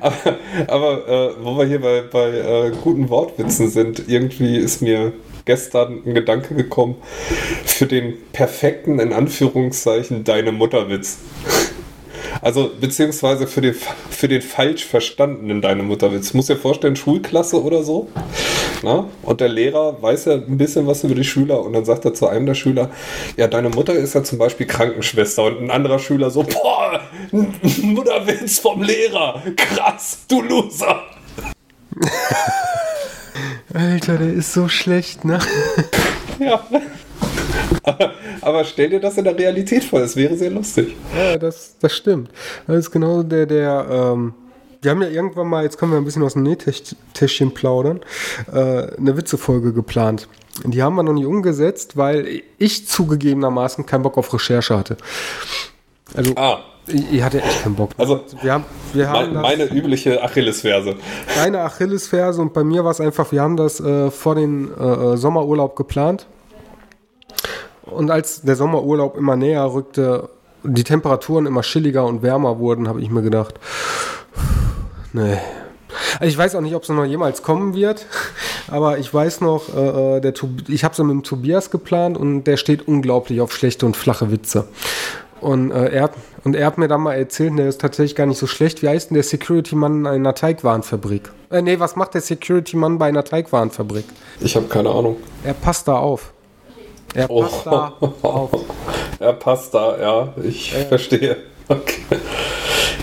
Aber, 0.00 0.36
aber 0.68 1.08
äh, 1.08 1.34
wo 1.42 1.56
wir 1.58 1.66
hier 1.66 1.80
bei, 1.80 2.02
bei 2.02 2.28
äh, 2.28 2.70
guten 2.82 3.08
Wortwitzen 3.08 3.70
sind, 3.70 4.08
irgendwie 4.08 4.58
ist 4.58 4.82
mir 4.82 5.12
gestern 5.48 6.02
ein 6.04 6.14
Gedanke 6.14 6.54
gekommen 6.54 6.96
für 7.64 7.86
den 7.86 8.14
perfekten, 8.32 9.00
in 9.00 9.14
Anführungszeichen, 9.14 10.22
deine 10.22 10.52
Mutterwitz. 10.52 11.18
Also, 12.40 12.70
beziehungsweise 12.78 13.48
für 13.48 13.62
den, 13.62 13.74
für 14.10 14.28
den 14.28 14.42
falsch 14.42 14.84
verstandenen 14.84 15.60
deine 15.60 15.82
Mutterwitz. 15.82 16.34
Muss 16.34 16.46
dir 16.46 16.56
vorstellen, 16.56 16.94
Schulklasse 16.94 17.60
oder 17.60 17.82
so. 17.82 18.08
Na? 18.82 19.08
Und 19.22 19.40
der 19.40 19.48
Lehrer 19.48 20.00
weiß 20.00 20.26
ja 20.26 20.34
ein 20.34 20.58
bisschen 20.58 20.86
was 20.86 21.02
über 21.02 21.16
die 21.16 21.24
Schüler 21.24 21.60
und 21.64 21.72
dann 21.72 21.84
sagt 21.84 22.04
er 22.04 22.14
zu 22.14 22.28
einem 22.28 22.46
der 22.46 22.54
Schüler, 22.54 22.90
ja, 23.36 23.48
deine 23.48 23.70
Mutter 23.70 23.94
ist 23.94 24.14
ja 24.14 24.22
zum 24.22 24.38
Beispiel 24.38 24.66
Krankenschwester 24.66 25.44
und 25.44 25.62
ein 25.62 25.70
anderer 25.70 25.98
Schüler 25.98 26.30
so, 26.30 26.44
boah, 26.44 27.00
Mutterwitz 27.82 28.60
vom 28.60 28.82
Lehrer, 28.82 29.42
krass, 29.56 30.18
du 30.28 30.42
Loser. 30.42 31.02
Alter, 33.74 34.16
der 34.18 34.32
ist 34.32 34.52
so 34.52 34.68
schlecht, 34.68 35.24
ne? 35.24 35.38
Ja. 36.38 36.64
Aber, 37.82 38.12
aber 38.42 38.64
stell 38.64 38.90
dir 38.90 39.00
das 39.00 39.16
in 39.18 39.24
der 39.24 39.36
Realität 39.36 39.82
vor, 39.82 40.00
es 40.00 40.14
wäre 40.14 40.36
sehr 40.36 40.50
lustig. 40.50 40.94
Ja, 41.16 41.36
das, 41.36 41.74
das 41.80 41.96
stimmt. 41.96 42.30
Das 42.68 42.76
ist 42.76 42.90
genau 42.92 43.24
der, 43.24 43.46
der, 43.46 43.86
ähm, 43.90 44.34
wir 44.80 44.92
haben 44.92 45.02
ja 45.02 45.08
irgendwann 45.08 45.48
mal, 45.48 45.64
jetzt 45.64 45.78
können 45.78 45.90
wir 45.90 45.98
ein 45.98 46.04
bisschen 46.04 46.22
aus 46.22 46.34
dem 46.34 46.44
Nähtäschchen 46.44 47.52
plaudern, 47.54 48.00
äh, 48.52 48.96
eine 48.96 49.16
Witzefolge 49.16 49.72
geplant. 49.72 50.28
Die 50.64 50.80
haben 50.82 50.94
wir 50.94 51.02
noch 51.02 51.12
nicht 51.12 51.26
umgesetzt, 51.26 51.96
weil 51.96 52.42
ich 52.58 52.86
zugegebenermaßen 52.86 53.84
keinen 53.86 54.02
Bock 54.02 54.16
auf 54.16 54.32
Recherche 54.32 54.78
hatte. 54.78 54.96
Also, 56.14 56.34
Ah, 56.36 56.60
ich, 56.88 57.22
hatte 57.22 57.42
echt 57.42 57.62
keinen 57.62 57.74
Bock. 57.74 57.90
also 57.98 58.20
wir 58.42 58.52
haben, 58.52 58.64
wir 58.92 59.08
haben 59.08 59.34
mein, 59.34 59.58
das- 59.58 59.70
meine 59.70 59.78
übliche 59.78 60.22
Achillesferse. 60.22 60.96
Deine 61.36 61.60
Achillesferse 61.60 62.40
und 62.40 62.52
bei 62.52 62.64
mir 62.64 62.84
war 62.84 62.90
es 62.90 63.00
einfach, 63.00 63.30
wir 63.32 63.42
haben 63.42 63.56
das 63.56 63.80
äh, 63.80 64.10
vor 64.10 64.34
den 64.34 64.72
äh, 64.76 65.16
Sommerurlaub 65.16 65.76
geplant. 65.76 66.26
Und 67.82 68.10
als 68.10 68.42
der 68.42 68.56
Sommerurlaub 68.56 69.16
immer 69.16 69.36
näher 69.36 69.72
rückte, 69.72 70.28
die 70.62 70.84
Temperaturen 70.84 71.46
immer 71.46 71.62
chilliger 71.62 72.04
und 72.04 72.22
wärmer 72.22 72.58
wurden, 72.58 72.88
habe 72.88 73.00
ich 73.00 73.10
mir 73.10 73.22
gedacht, 73.22 73.54
nee. 75.12 75.38
Also 76.20 76.26
ich 76.26 76.38
weiß 76.38 76.54
auch 76.54 76.60
nicht, 76.60 76.74
ob 76.74 76.82
es 76.82 76.88
noch 76.88 77.04
jemals 77.04 77.42
kommen 77.42 77.74
wird, 77.74 78.06
aber 78.68 78.98
ich 78.98 79.12
weiß 79.12 79.40
noch, 79.40 79.74
äh, 79.74 80.16
äh 80.16 80.20
der 80.20 80.34
ich 80.68 80.84
habe 80.84 80.94
so 80.94 81.04
mit 81.04 81.12
dem 81.14 81.22
Tobias 81.22 81.70
geplant 81.70 82.18
und 82.18 82.44
der 82.44 82.56
steht 82.56 82.86
unglaublich 82.86 83.40
auf 83.40 83.52
schlechte 83.52 83.86
und 83.86 83.96
flache 83.96 84.30
Witze. 84.30 84.68
Und, 85.40 85.70
äh, 85.70 85.90
er, 85.90 86.10
und 86.44 86.56
er 86.56 86.66
hat 86.66 86.78
mir 86.78 86.88
dann 86.88 87.00
mal 87.00 87.14
erzählt, 87.14 87.58
der 87.58 87.68
ist 87.68 87.80
tatsächlich 87.80 88.14
gar 88.14 88.26
nicht 88.26 88.38
so 88.38 88.46
schlecht. 88.46 88.82
Wie 88.82 88.88
heißt 88.88 89.10
denn 89.10 89.14
der 89.14 89.24
Security-Mann 89.24 90.00
in 90.00 90.06
einer 90.06 90.34
Teigwarenfabrik? 90.34 91.30
Äh, 91.50 91.62
nee, 91.62 91.78
was 91.78 91.96
macht 91.96 92.14
der 92.14 92.20
Security-Mann 92.20 92.98
bei 92.98 93.06
einer 93.06 93.24
Teigwarenfabrik? 93.24 94.04
Ich 94.40 94.56
habe 94.56 94.66
keine 94.66 94.90
Ahnung. 94.90 95.16
Er 95.44 95.54
passt 95.54 95.88
da 95.88 95.98
auf. 95.98 96.32
Er 97.14 97.30
oh. 97.30 97.42
passt 97.42 97.66
da 97.66 97.92
auf. 98.22 98.50
Er 99.20 99.32
passt 99.32 99.74
da, 99.74 99.98
ja, 100.00 100.32
ich 100.44 100.72
äh. 100.74 100.84
verstehe. 100.84 101.36
Okay. 101.70 102.00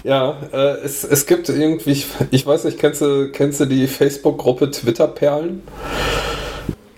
Ja, 0.03 0.39
äh, 0.51 0.77
es, 0.83 1.03
es 1.03 1.27
gibt 1.27 1.49
irgendwie, 1.49 2.03
ich 2.31 2.45
weiß 2.47 2.63
nicht, 2.63 2.79
kennst 2.79 3.01
du, 3.01 3.29
kennst 3.31 3.59
du 3.59 3.65
die 3.65 3.85
Facebook-Gruppe 3.85 4.71
Twitter-Perlen? 4.71 5.61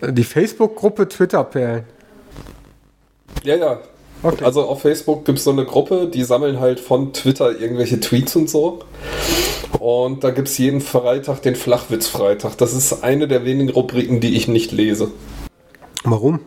Die 0.02 0.24
Facebook-Gruppe 0.24 1.10
Twitter-Perlen? 1.10 1.84
Ja, 3.44 3.56
ja. 3.56 3.80
Okay. 4.24 4.44
Also 4.44 4.64
auf 4.64 4.82
Facebook 4.82 5.26
gibt 5.26 5.38
es 5.38 5.44
so 5.44 5.52
eine 5.52 5.66
Gruppe, 5.66 6.08
die 6.12 6.24
sammeln 6.24 6.60
halt 6.60 6.80
von 6.80 7.14
Twitter 7.14 7.60
irgendwelche 7.60 8.00
Tweets 8.00 8.36
und 8.36 8.50
so. 8.50 8.80
Und 9.80 10.24
da 10.24 10.32
gibt 10.32 10.48
es 10.48 10.58
jeden 10.58 10.82
Freitag 10.82 11.42
den 11.42 11.56
Flachwitz-Freitag. 11.56 12.58
Das 12.58 12.74
ist 12.74 13.04
eine 13.04 13.28
der 13.28 13.46
wenigen 13.46 13.70
Rubriken, 13.70 14.20
die 14.20 14.36
ich 14.36 14.48
nicht 14.48 14.72
lese. 14.72 15.12
Warum? 16.04 16.40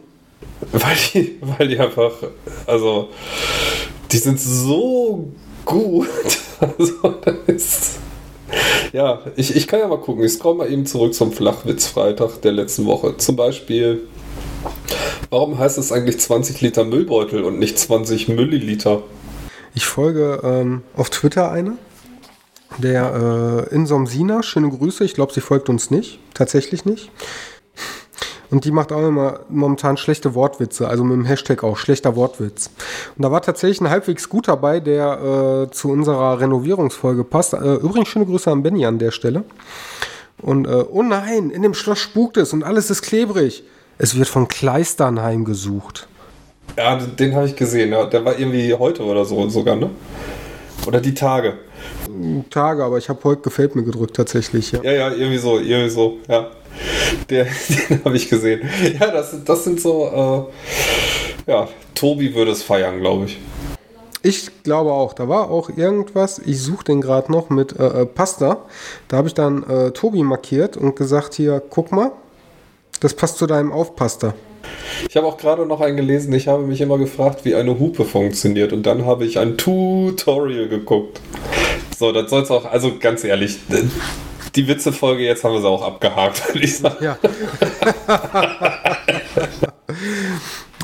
Weil 0.73 0.97
die, 1.15 1.39
weil 1.41 1.69
die 1.69 1.79
einfach, 1.79 2.13
also, 2.67 3.09
die 4.11 4.19
sind 4.19 4.41
so 4.41 5.29
gut. 5.65 6.09
Also, 6.61 7.15
ist, 7.47 8.01
ja, 8.93 9.21
ich, 9.37 9.57
ich 9.57 9.67
kann 9.67 9.81
ja 9.81 9.89
mal 9.89 9.97
gucken. 9.97 10.23
Ich 10.25 10.33
scroll 10.33 10.57
mal 10.57 10.71
eben 10.71 10.85
zurück 10.85 11.15
zum 11.15 11.33
Flachwitz-Freitag 11.33 12.43
der 12.43 12.53
letzten 12.53 12.85
Woche. 12.85 13.17
Zum 13.17 13.35
Beispiel, 13.35 14.03
warum 15.31 15.59
heißt 15.59 15.79
es 15.79 15.93
eigentlich 15.93 16.19
20 16.19 16.61
Liter 16.61 16.85
Müllbeutel 16.85 17.45
und 17.45 17.59
nicht 17.59 17.79
20 17.79 18.29
Milliliter? 18.29 19.03
Ich 19.75 19.87
folge 19.87 20.41
ähm, 20.43 20.83
auf 20.97 21.11
Twitter 21.11 21.51
eine, 21.51 21.77
der 22.79 23.67
äh, 23.71 23.75
Insomsina, 23.75 24.43
schöne 24.43 24.69
Grüße. 24.69 25.05
Ich 25.05 25.15
glaube, 25.15 25.33
sie 25.33 25.41
folgt 25.41 25.69
uns 25.69 25.91
nicht, 25.91 26.19
tatsächlich 26.35 26.85
nicht. 26.85 27.11
Und 28.51 28.65
die 28.65 28.73
macht 28.73 28.91
auch 28.91 29.07
immer 29.07 29.41
momentan 29.49 29.97
schlechte 29.97 30.35
Wortwitze, 30.35 30.89
also 30.89 31.05
mit 31.05 31.15
dem 31.15 31.25
Hashtag 31.25 31.63
auch 31.63 31.77
schlechter 31.77 32.17
Wortwitz. 32.17 32.71
Und 33.17 33.23
da 33.23 33.31
war 33.31 33.43
tatsächlich 33.43 33.81
ein 33.81 33.91
halbwegs 33.91 34.29
gut 34.29 34.49
dabei, 34.49 34.81
der 34.81 35.69
äh, 35.69 35.71
zu 35.71 35.89
unserer 35.91 36.41
Renovierungsfolge 36.41 37.23
passt. 37.23 37.55
Äh, 37.55 37.75
übrigens 37.75 38.09
schöne 38.09 38.27
Grüße 38.27 38.51
an 38.51 38.65
Benny 38.65 38.85
an 38.87 38.99
der 38.99 39.13
Stelle. 39.13 39.45
Und 40.43 40.67
äh, 40.67 40.85
oh 40.91 41.03
nein, 41.03 41.51
in 41.51 41.63
dem 41.63 41.75
Schloss 41.75 42.01
spukt 42.01 42.37
es 42.39 42.53
und 42.53 42.65
alles 42.65 42.91
ist 42.91 43.03
klebrig. 43.03 43.63
Es 44.03 44.17
wird 44.17 44.29
von 44.29 44.49
Kleistern 44.49 45.21
heimgesucht. 45.21 46.09
Ja, 46.79 46.97
den 46.97 47.35
habe 47.35 47.45
ich 47.45 47.55
gesehen. 47.55 47.93
Ja. 47.93 48.07
Der 48.07 48.25
war 48.25 48.39
irgendwie 48.39 48.73
heute 48.73 49.05
oder 49.05 49.27
so 49.27 49.47
sogar, 49.51 49.77
ne? 49.77 49.91
Oder 50.87 51.03
die 51.03 51.13
Tage. 51.13 51.59
Tage, 52.49 52.83
aber 52.83 52.97
ich 52.97 53.11
habe 53.11 53.23
heute 53.25 53.43
gefällt 53.43 53.77
mir 53.77 53.83
gedrückt 53.83 54.17
tatsächlich. 54.17 54.73
Ja, 54.73 54.83
ja, 54.83 54.93
ja 54.93 55.11
irgendwie 55.11 55.37
so, 55.37 55.59
irgendwie 55.59 55.91
so, 55.91 56.17
ja. 56.27 56.51
Der, 57.29 57.45
den 57.91 58.03
habe 58.03 58.17
ich 58.17 58.31
gesehen. 58.31 58.67
Ja, 58.99 59.11
das, 59.11 59.37
das 59.45 59.65
sind 59.65 59.79
so, 59.79 60.49
äh, 61.47 61.51
ja, 61.51 61.69
Tobi 61.95 62.35
würde 62.35 62.53
es 62.53 62.63
feiern, 62.63 63.01
glaube 63.01 63.27
ich. 63.27 63.39
Ich 64.23 64.63
glaube 64.63 64.93
auch, 64.93 65.13
da 65.13 65.29
war 65.29 65.51
auch 65.51 65.69
irgendwas, 65.77 66.39
ich 66.39 66.63
suche 66.63 66.85
den 66.85 67.03
gerade 67.03 67.31
noch 67.31 67.51
mit 67.51 67.79
äh, 67.79 68.03
äh, 68.03 68.07
Pasta. 68.07 68.65
Da 69.09 69.19
habe 69.19 69.29
ich 69.29 69.35
dann 69.35 69.63
äh, 69.65 69.91
Tobi 69.91 70.23
markiert 70.23 70.79
und 70.79 70.97
gesagt, 70.97 71.35
hier, 71.35 71.63
guck 71.69 71.93
mal, 71.93 72.13
das 73.01 73.15
passt 73.15 73.39
zu 73.39 73.47
deinem 73.47 73.73
Aufpasta. 73.73 74.35
Ich 75.09 75.17
habe 75.17 75.27
auch 75.27 75.39
gerade 75.39 75.67
noch 75.67 75.81
einen 75.81 75.97
gelesen, 75.97 76.33
ich 76.33 76.49
habe 76.49 76.63
mich 76.63 76.81
immer 76.81 76.99
gefragt, 76.99 77.45
wie 77.45 77.55
eine 77.55 77.79
Hupe 77.79 78.05
funktioniert 78.05 78.73
und 78.73 78.85
dann 78.85 79.07
habe 79.07 79.25
ich 79.25 79.39
ein 79.39 79.57
Tutorial 79.57 80.69
geguckt. 80.69 81.21
So, 81.99 82.13
das 82.13 82.31
soll 82.31 82.43
es 82.43 82.51
auch, 82.51 82.67
also 82.67 82.99
ganz 82.99 83.25
ehrlich, 83.25 83.59
die 84.55 84.69
Witzefolge, 84.69 85.23
jetzt 85.23 85.45
haben 85.45 85.55
wir 85.55 85.61
sie 85.61 85.69
auch 85.69 85.83
abgehakt, 85.83 86.47
würde 86.55 86.65
ich 86.65 86.79
sagen. 86.79 87.03
Ja. 87.03 87.19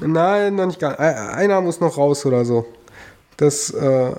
Nein, 0.02 0.54
noch 0.56 0.66
nicht 0.66 0.78
gar 0.78 0.98
Einer 0.98 1.60
muss 1.60 1.80
noch 1.80 1.96
raus 1.96 2.26
oder 2.26 2.44
so. 2.44 2.66
Das, 3.36 3.70
äh, 3.70 4.12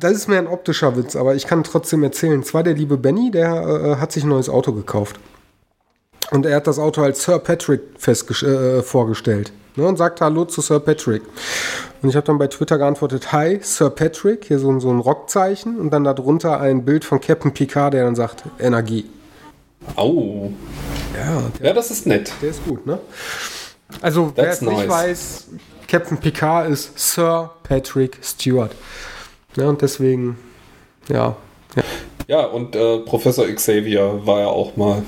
das 0.00 0.12
ist 0.12 0.28
mehr 0.28 0.38
ein 0.38 0.46
optischer 0.46 0.96
Witz, 0.96 1.16
aber 1.16 1.34
ich 1.34 1.46
kann 1.46 1.62
trotzdem 1.64 2.02
erzählen. 2.02 2.42
Zwar 2.42 2.62
der 2.62 2.74
liebe 2.74 2.96
Benny, 2.96 3.30
der 3.30 3.52
äh, 3.54 3.96
hat 3.96 4.12
sich 4.12 4.24
ein 4.24 4.28
neues 4.28 4.48
Auto 4.48 4.72
gekauft. 4.72 5.18
Und 6.32 6.46
er 6.46 6.56
hat 6.56 6.66
das 6.66 6.78
Auto 6.78 7.02
als 7.02 7.24
Sir 7.24 7.38
Patrick 7.38 7.82
äh, 8.08 8.82
vorgestellt 8.82 9.52
ne, 9.76 9.86
und 9.86 9.98
sagt 9.98 10.20
Hallo 10.20 10.46
zu 10.46 10.62
Sir 10.62 10.80
Patrick. 10.80 11.22
Und 12.00 12.08
ich 12.08 12.16
habe 12.16 12.26
dann 12.26 12.38
bei 12.38 12.46
Twitter 12.46 12.78
geantwortet, 12.78 13.32
Hi, 13.32 13.60
Sir 13.62 13.90
Patrick, 13.90 14.46
hier 14.46 14.58
so, 14.58 14.80
so 14.80 14.90
ein 14.90 14.98
Rockzeichen 14.98 15.78
und 15.78 15.90
dann 15.90 16.04
darunter 16.04 16.58
ein 16.58 16.84
Bild 16.84 17.04
von 17.04 17.20
Captain 17.20 17.52
Picard, 17.52 17.94
der 17.94 18.04
dann 18.04 18.16
sagt, 18.16 18.44
Energie. 18.58 19.04
Au. 19.96 20.50
Ja, 21.14 21.42
der, 21.58 21.66
ja, 21.66 21.72
das 21.74 21.90
ist 21.90 22.06
nett. 22.06 22.32
Der 22.40 22.50
ist 22.50 22.64
gut, 22.64 22.86
ne? 22.86 22.98
Also, 24.00 24.32
wer 24.34 24.48
es 24.48 24.62
nice. 24.62 24.74
nicht 24.74 24.88
weiß, 24.88 25.46
Captain 25.86 26.16
Picard 26.16 26.70
ist 26.70 26.98
Sir 26.98 27.50
Patrick 27.62 28.18
Stewart. 28.22 28.72
Ja, 29.56 29.68
und 29.68 29.82
deswegen, 29.82 30.38
ja. 31.08 31.36
Ja, 31.76 31.82
ja 32.28 32.44
und 32.44 32.76
äh, 32.76 32.98
Professor 32.98 33.46
Xavier 33.46 34.20
war 34.24 34.40
ja 34.40 34.46
auch 34.46 34.76
mal. 34.76 35.02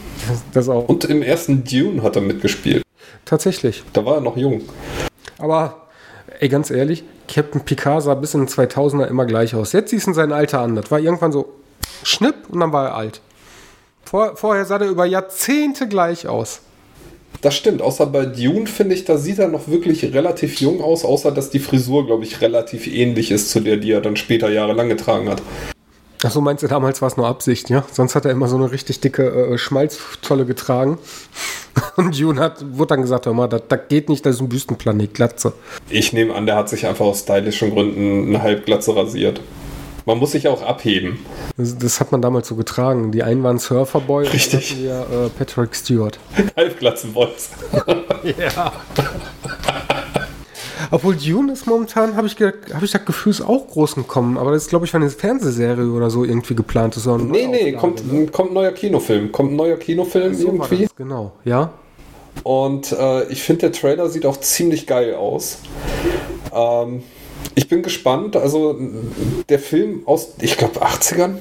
Das 0.52 0.68
auch. 0.68 0.88
Und 0.88 1.04
im 1.04 1.22
ersten 1.22 1.64
Dune 1.64 2.02
hat 2.02 2.16
er 2.16 2.22
mitgespielt. 2.22 2.82
Tatsächlich. 3.24 3.82
Da 3.92 4.04
war 4.04 4.16
er 4.16 4.20
noch 4.20 4.36
jung. 4.36 4.62
Aber, 5.38 5.88
ey, 6.40 6.48
ganz 6.48 6.70
ehrlich, 6.70 7.04
Captain 7.26 7.62
Picard 7.62 8.02
sah 8.02 8.14
bis 8.14 8.34
in 8.34 8.40
den 8.40 8.48
2000er 8.48 9.06
immer 9.06 9.26
gleich 9.26 9.54
aus. 9.54 9.72
Jetzt 9.72 9.90
siehst 9.90 10.06
du 10.06 10.12
sein 10.12 10.32
Alter 10.32 10.60
an. 10.60 10.76
Das 10.76 10.90
war 10.90 11.00
irgendwann 11.00 11.32
so 11.32 11.54
schnipp 12.02 12.34
und 12.50 12.60
dann 12.60 12.72
war 12.72 12.88
er 12.88 12.94
alt. 12.94 13.20
Vor, 14.04 14.36
vorher 14.36 14.64
sah 14.64 14.76
er 14.76 14.88
über 14.88 15.06
Jahrzehnte 15.06 15.88
gleich 15.88 16.28
aus. 16.28 16.60
Das 17.40 17.54
stimmt, 17.54 17.82
außer 17.82 18.06
bei 18.06 18.26
Dune 18.26 18.66
finde 18.66 18.94
ich, 18.94 19.04
da 19.04 19.18
sieht 19.18 19.38
er 19.38 19.48
noch 19.48 19.68
wirklich 19.68 20.14
relativ 20.14 20.60
jung 20.60 20.80
aus, 20.80 21.04
außer 21.04 21.30
dass 21.30 21.50
die 21.50 21.58
Frisur, 21.58 22.06
glaube 22.06 22.24
ich, 22.24 22.40
relativ 22.40 22.86
ähnlich 22.86 23.30
ist 23.30 23.50
zu 23.50 23.60
der, 23.60 23.76
die 23.76 23.90
er 23.90 24.00
dann 24.00 24.16
später 24.16 24.50
jahrelang 24.50 24.88
getragen 24.88 25.28
hat. 25.28 25.42
Achso, 26.24 26.40
meinst 26.40 26.62
du, 26.62 26.68
damals 26.68 27.02
war 27.02 27.08
es 27.08 27.16
nur 27.16 27.26
Absicht, 27.26 27.68
ja? 27.68 27.84
Sonst 27.92 28.14
hat 28.14 28.24
er 28.24 28.30
immer 28.30 28.48
so 28.48 28.56
eine 28.56 28.70
richtig 28.70 29.00
dicke 29.00 29.28
äh, 29.28 29.58
Schmalzzolle 29.58 30.46
getragen. 30.46 30.98
Und 31.96 32.16
June 32.16 32.40
hat, 32.40 32.64
wurde 32.76 32.94
dann 32.94 33.02
gesagt, 33.02 33.26
hör 33.26 33.34
mal, 33.34 33.48
das, 33.48 33.62
das 33.68 33.80
geht 33.88 34.08
nicht, 34.08 34.24
das 34.24 34.36
ist 34.36 34.40
ein 34.40 34.50
Wüstenplanet, 34.50 35.12
Glatze. 35.12 35.52
Ich 35.90 36.12
nehme 36.12 36.34
an, 36.34 36.46
der 36.46 36.56
hat 36.56 36.68
sich 36.68 36.86
einfach 36.86 37.04
aus 37.04 37.20
stylischen 37.20 37.70
Gründen 37.70 38.28
eine 38.28 38.42
Halbglatze 38.42 38.96
rasiert. 38.96 39.40
Man 40.06 40.18
muss 40.18 40.32
sich 40.32 40.48
auch 40.48 40.62
abheben. 40.62 41.18
Das, 41.56 41.78
das, 41.78 41.98
hat 41.98 42.12
man 42.12 42.20
damals 42.20 42.48
so 42.48 42.56
getragen. 42.56 43.10
Die 43.10 43.22
einen 43.22 43.42
waren 43.42 43.58
Surferboy 43.58 44.26
Richtig. 44.26 44.72
und 44.72 44.82
wir 44.82 45.00
äh, 45.00 45.28
Patrick 45.30 45.74
Stewart. 45.74 46.18
Halbglatzenboys. 46.56 47.50
ja. 48.38 48.72
Obwohl 50.90 51.16
Dune 51.16 51.52
ist 51.52 51.66
momentan, 51.66 52.16
habe 52.16 52.26
ich, 52.26 52.36
hab 52.40 52.82
ich 52.82 52.90
das 52.90 53.04
Gefühl, 53.04 53.30
ist 53.30 53.42
auch 53.42 53.68
groß 53.68 53.94
gekommen. 53.94 54.38
Aber 54.38 54.52
das 54.52 54.64
ist, 54.64 54.68
glaube 54.68 54.86
ich, 54.86 54.94
eine 54.94 55.10
Fernsehserie 55.10 55.90
oder 55.90 56.10
so 56.10 56.24
irgendwie 56.24 56.54
geplant. 56.54 56.96
Ist 56.96 57.06
nee, 57.06 57.46
nee, 57.46 57.72
kommt, 57.72 58.12
ne? 58.12 58.26
kommt 58.26 58.50
ein 58.50 58.54
neuer 58.54 58.72
Kinofilm. 58.72 59.32
Kommt 59.32 59.52
ein 59.52 59.56
neuer 59.56 59.76
Kinofilm 59.76 60.34
so 60.34 60.48
irgendwie. 60.48 60.88
genau, 60.96 61.32
ja. 61.44 61.72
Und 62.42 62.92
äh, 62.92 63.28
ich 63.28 63.42
finde, 63.42 63.70
der 63.70 63.72
Trailer 63.72 64.08
sieht 64.08 64.26
auch 64.26 64.38
ziemlich 64.38 64.86
geil 64.86 65.14
aus. 65.14 65.58
Ähm, 66.52 67.02
ich 67.54 67.68
bin 67.68 67.82
gespannt. 67.82 68.36
Also, 68.36 68.78
der 69.48 69.58
Film 69.58 70.02
aus, 70.06 70.34
ich 70.40 70.56
glaube, 70.56 70.84
80ern. 70.84 71.36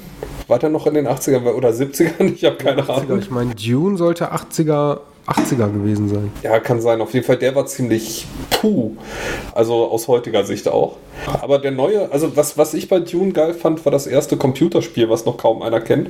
War 0.48 0.60
der 0.60 0.70
noch 0.70 0.88
in 0.88 0.94
den 0.94 1.08
80ern 1.08 1.52
oder 1.54 1.70
70ern? 1.70 2.34
Ich 2.36 2.46
habe 2.46 2.58
keine 2.58 2.84
80er. 2.84 3.02
Ahnung. 3.02 3.20
Ich 3.20 3.32
meine, 3.32 3.56
Dune 3.56 3.98
sollte 3.98 4.34
80er 4.34 5.00
80er 5.28 5.72
gewesen 5.72 6.10
sein. 6.10 6.32
Ja, 6.42 6.60
kann 6.60 6.82
sein. 6.82 7.00
Auf 7.02 7.14
jeden 7.14 7.26
Fall, 7.26 7.38
der 7.38 7.56
war 7.56 7.66
ziemlich 7.66 8.26
puh. 8.50 8.92
Also 9.54 9.88
aus 9.90 10.08
heutiger 10.08 10.44
Sicht 10.44 10.68
auch. 10.68 10.98
Aber 11.42 11.60
der 11.60 11.72
neue, 11.72 12.12
also 12.12 12.36
was, 12.36 12.58
was 12.58 12.74
ich 12.74 12.90
bei 12.90 13.00
Dune 13.00 13.32
geil 13.32 13.54
fand, 13.54 13.86
war 13.86 13.92
das 13.92 14.06
erste 14.06 14.36
Computerspiel, 14.36 15.10
was 15.10 15.26
noch 15.26 15.38
kaum 15.38 15.62
einer 15.62 15.80
kennt. 15.80 16.10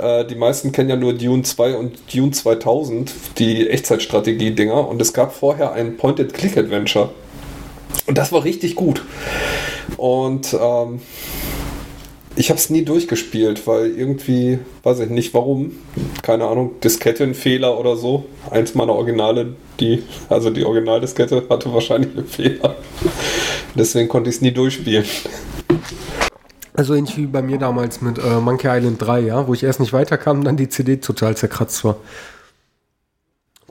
Äh, 0.00 0.26
die 0.26 0.34
meisten 0.34 0.72
kennen 0.72 0.90
ja 0.90 0.96
nur 0.96 1.14
Dune 1.14 1.42
2 1.42 1.76
und 1.76 2.14
Dune 2.14 2.32
2000, 2.32 3.12
die 3.38 3.68
Echtzeitstrategie-Dinger. 3.70 4.86
Und 4.86 5.00
es 5.00 5.14
gab 5.14 5.34
vorher 5.34 5.72
ein 5.72 5.96
Point-and-Click-Adventure. 5.96 7.10
Und 8.06 8.18
das 8.18 8.32
war 8.32 8.44
richtig 8.44 8.74
gut. 8.74 9.02
Und 9.96 10.54
ähm, 10.60 11.00
ich 12.36 12.50
habe 12.50 12.58
es 12.58 12.68
nie 12.68 12.84
durchgespielt, 12.84 13.66
weil 13.66 13.90
irgendwie, 13.90 14.58
weiß 14.82 15.00
ich 15.00 15.08
nicht 15.08 15.32
warum, 15.32 15.72
keine 16.22 16.46
Ahnung, 16.46 16.78
Diskettenfehler 16.84 17.78
oder 17.78 17.96
so. 17.96 18.26
Eins 18.50 18.74
meiner 18.74 18.92
Originale, 18.92 19.54
die, 19.80 20.02
also 20.28 20.50
die 20.50 20.64
Originaldiskette 20.64 21.44
hatte 21.48 21.72
wahrscheinlich 21.72 22.14
einen 22.16 22.26
Fehler. 22.26 22.76
Deswegen 23.74 24.08
konnte 24.08 24.28
ich 24.28 24.36
es 24.36 24.42
nie 24.42 24.52
durchspielen. 24.52 25.04
Also 26.74 26.94
ähnlich 26.94 27.16
wie 27.16 27.26
bei 27.26 27.40
mir 27.40 27.56
damals 27.56 28.02
mit 28.02 28.18
äh, 28.18 28.38
Monkey 28.38 28.68
Island 28.68 29.00
3, 29.00 29.20
ja, 29.20 29.48
wo 29.48 29.54
ich 29.54 29.62
erst 29.62 29.80
nicht 29.80 29.94
weiterkam, 29.94 30.44
dann 30.44 30.58
die 30.58 30.68
CD 30.68 30.98
total 30.98 31.34
zerkratzt 31.36 31.84
war. 31.84 31.96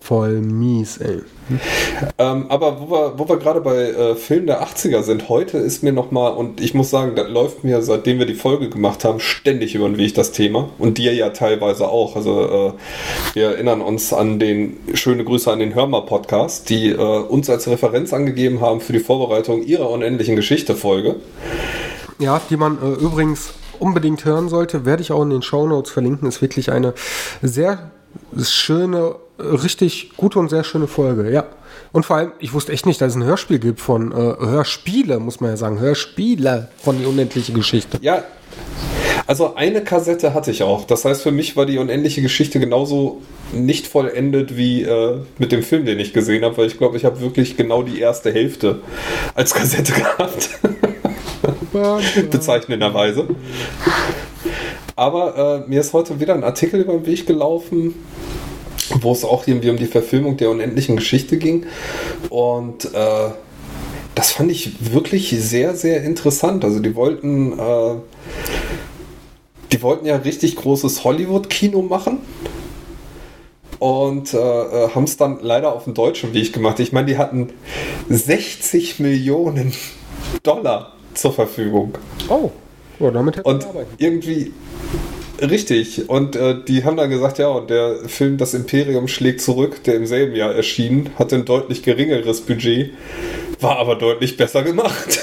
Voll 0.05 0.39
mies, 0.39 0.97
ey. 0.97 1.21
Ähm, 2.19 2.45
aber 2.49 2.79
wo 2.79 2.91
wir, 2.91 3.13
wo 3.17 3.27
wir 3.27 3.37
gerade 3.37 3.59
bei 3.59 3.89
äh, 3.89 4.15
Filmen 4.15 4.45
der 4.45 4.61
80er 4.61 5.01
sind, 5.01 5.29
heute 5.29 5.57
ist 5.57 5.81
mir 5.81 5.93
nochmal, 5.93 6.33
und 6.33 6.61
ich 6.61 6.75
muss 6.75 6.91
sagen, 6.91 7.15
das 7.15 7.27
läuft 7.27 7.63
mir, 7.63 7.81
seitdem 7.81 8.19
wir 8.19 8.27
die 8.27 8.35
Folge 8.35 8.69
gemacht 8.69 9.03
haben, 9.03 9.19
ständig 9.19 9.73
über 9.73 9.89
den 9.89 9.97
Weg 9.97 10.13
das 10.13 10.31
Thema. 10.31 10.69
Und 10.77 10.99
dir 10.99 11.15
ja 11.15 11.31
teilweise 11.31 11.87
auch. 11.87 12.15
Also 12.15 12.43
äh, 12.43 12.73
wir 13.33 13.45
erinnern 13.47 13.81
uns 13.81 14.13
an 14.13 14.37
den, 14.37 14.77
schöne 14.93 15.23
Grüße 15.23 15.51
an 15.51 15.57
den 15.57 15.73
Hörmer-Podcast, 15.73 16.69
die 16.69 16.91
äh, 16.91 16.95
uns 16.95 17.49
als 17.49 17.67
Referenz 17.67 18.13
angegeben 18.13 18.61
haben 18.61 18.81
für 18.81 18.93
die 18.93 18.99
Vorbereitung 18.99 19.63
ihrer 19.63 19.89
unendlichen 19.89 20.35
Geschichte-Folge. 20.35 21.15
Ja, 22.19 22.39
die 22.47 22.57
man 22.57 22.77
äh, 22.77 22.93
übrigens 23.03 23.55
unbedingt 23.79 24.23
hören 24.23 24.49
sollte, 24.49 24.85
werde 24.85 25.01
ich 25.01 25.11
auch 25.11 25.23
in 25.23 25.31
den 25.31 25.41
Show 25.41 25.65
Notes 25.65 25.91
verlinken. 25.91 26.27
Ist 26.27 26.43
wirklich 26.43 26.71
eine 26.71 26.93
sehr 27.41 27.89
schöne, 28.37 29.15
richtig 29.39 30.11
gute 30.17 30.39
und 30.39 30.49
sehr 30.49 30.63
schöne 30.63 30.87
Folge, 30.87 31.31
ja. 31.31 31.45
Und 31.91 32.05
vor 32.05 32.17
allem, 32.17 32.31
ich 32.39 32.53
wusste 32.53 32.71
echt 32.71 32.85
nicht, 32.85 33.01
dass 33.01 33.11
es 33.11 33.15
ein 33.15 33.23
Hörspiel 33.23 33.59
gibt 33.59 33.79
von 33.79 34.11
äh, 34.11 34.15
Hörspiele, 34.15 35.19
muss 35.19 35.39
man 35.39 35.51
ja 35.51 35.57
sagen. 35.57 35.79
Hörspiele 35.79 36.69
von 36.77 36.97
die 36.97 37.05
unendliche 37.05 37.53
Geschichte. 37.53 37.97
Ja, 38.01 38.23
also 39.27 39.55
eine 39.55 39.83
Kassette 39.83 40.33
hatte 40.33 40.51
ich 40.51 40.61
auch. 40.61 40.85
Das 40.85 41.03
heißt, 41.03 41.23
für 41.23 41.31
mich 41.31 41.57
war 41.57 41.65
die 41.65 41.79
unendliche 41.79 42.21
Geschichte 42.21 42.59
genauso 42.59 43.21
nicht 43.53 43.87
vollendet 43.87 44.55
wie 44.55 44.83
äh, 44.83 45.17
mit 45.39 45.51
dem 45.51 45.63
Film, 45.63 45.85
den 45.85 45.99
ich 45.99 46.13
gesehen 46.13 46.43
habe, 46.43 46.57
weil 46.57 46.67
ich 46.67 46.77
glaube, 46.77 46.97
ich 46.97 47.05
habe 47.05 47.19
wirklich 47.21 47.57
genau 47.57 47.81
die 47.81 47.99
erste 47.99 48.31
Hälfte 48.31 48.81
als 49.33 49.53
Kassette 49.53 49.93
gehabt. 49.93 50.49
Bezeichnenderweise. 52.31 53.27
Aber 54.95 55.65
äh, 55.65 55.69
mir 55.69 55.81
ist 55.81 55.93
heute 55.93 56.19
wieder 56.19 56.35
ein 56.35 56.43
Artikel 56.43 56.81
über 56.81 56.93
den 56.93 57.05
Weg 57.05 57.25
gelaufen, 57.25 57.95
wo 59.01 59.11
es 59.11 59.23
auch 59.23 59.47
irgendwie 59.47 59.69
um 59.69 59.77
die 59.77 59.85
Verfilmung 59.85 60.37
der 60.37 60.49
unendlichen 60.49 60.95
Geschichte 60.95 61.37
ging. 61.37 61.65
Und 62.29 62.85
äh, 62.93 63.29
das 64.15 64.31
fand 64.31 64.51
ich 64.51 64.93
wirklich 64.93 65.29
sehr, 65.29 65.75
sehr 65.75 66.03
interessant. 66.03 66.63
Also 66.63 66.79
die 66.79 66.95
wollten, 66.95 67.59
äh, 67.59 67.95
die 69.71 69.81
wollten 69.81 70.05
ja 70.05 70.15
richtig 70.15 70.55
großes 70.55 71.03
Hollywood-Kino 71.03 71.81
machen 71.81 72.19
und 73.79 74.33
äh, 74.33 74.37
äh 74.37 74.89
haben 74.95 75.03
es 75.03 75.17
dann 75.17 75.39
leider 75.41 75.73
auf 75.73 75.83
dem 75.83 75.93
deutschen 75.93 76.33
Weg 76.33 76.53
gemacht. 76.53 76.79
Ich 76.79 76.93
meine, 76.93 77.07
die 77.07 77.17
hatten 77.17 77.49
60 78.09 78.99
Millionen 78.99 79.73
Dollar 80.43 80.93
zur 81.13 81.33
Verfügung. 81.33 81.97
Oh, 82.29 82.51
ja, 82.99 83.11
damit 83.11 83.37
hätte 83.37 83.49
Und 83.49 83.67
irgendwie 83.97 84.53
Richtig. 85.41 86.09
Und 86.09 86.35
äh, 86.35 86.55
die 86.63 86.83
haben 86.83 86.97
dann 86.97 87.09
gesagt, 87.09 87.39
ja, 87.39 87.47
und 87.47 87.69
der 87.69 88.07
Film 88.07 88.37
Das 88.37 88.53
Imperium 88.53 89.07
schlägt 89.07 89.41
zurück, 89.41 89.83
der 89.83 89.95
im 89.95 90.05
selben 90.05 90.35
Jahr 90.35 90.53
erschien, 90.53 91.09
hatte 91.17 91.35
ein 91.35 91.45
deutlich 91.45 91.83
geringeres 91.83 92.41
Budget, 92.41 92.91
war 93.59 93.77
aber 93.77 93.95
deutlich 93.95 94.37
besser 94.37 94.63
gemacht. 94.63 95.19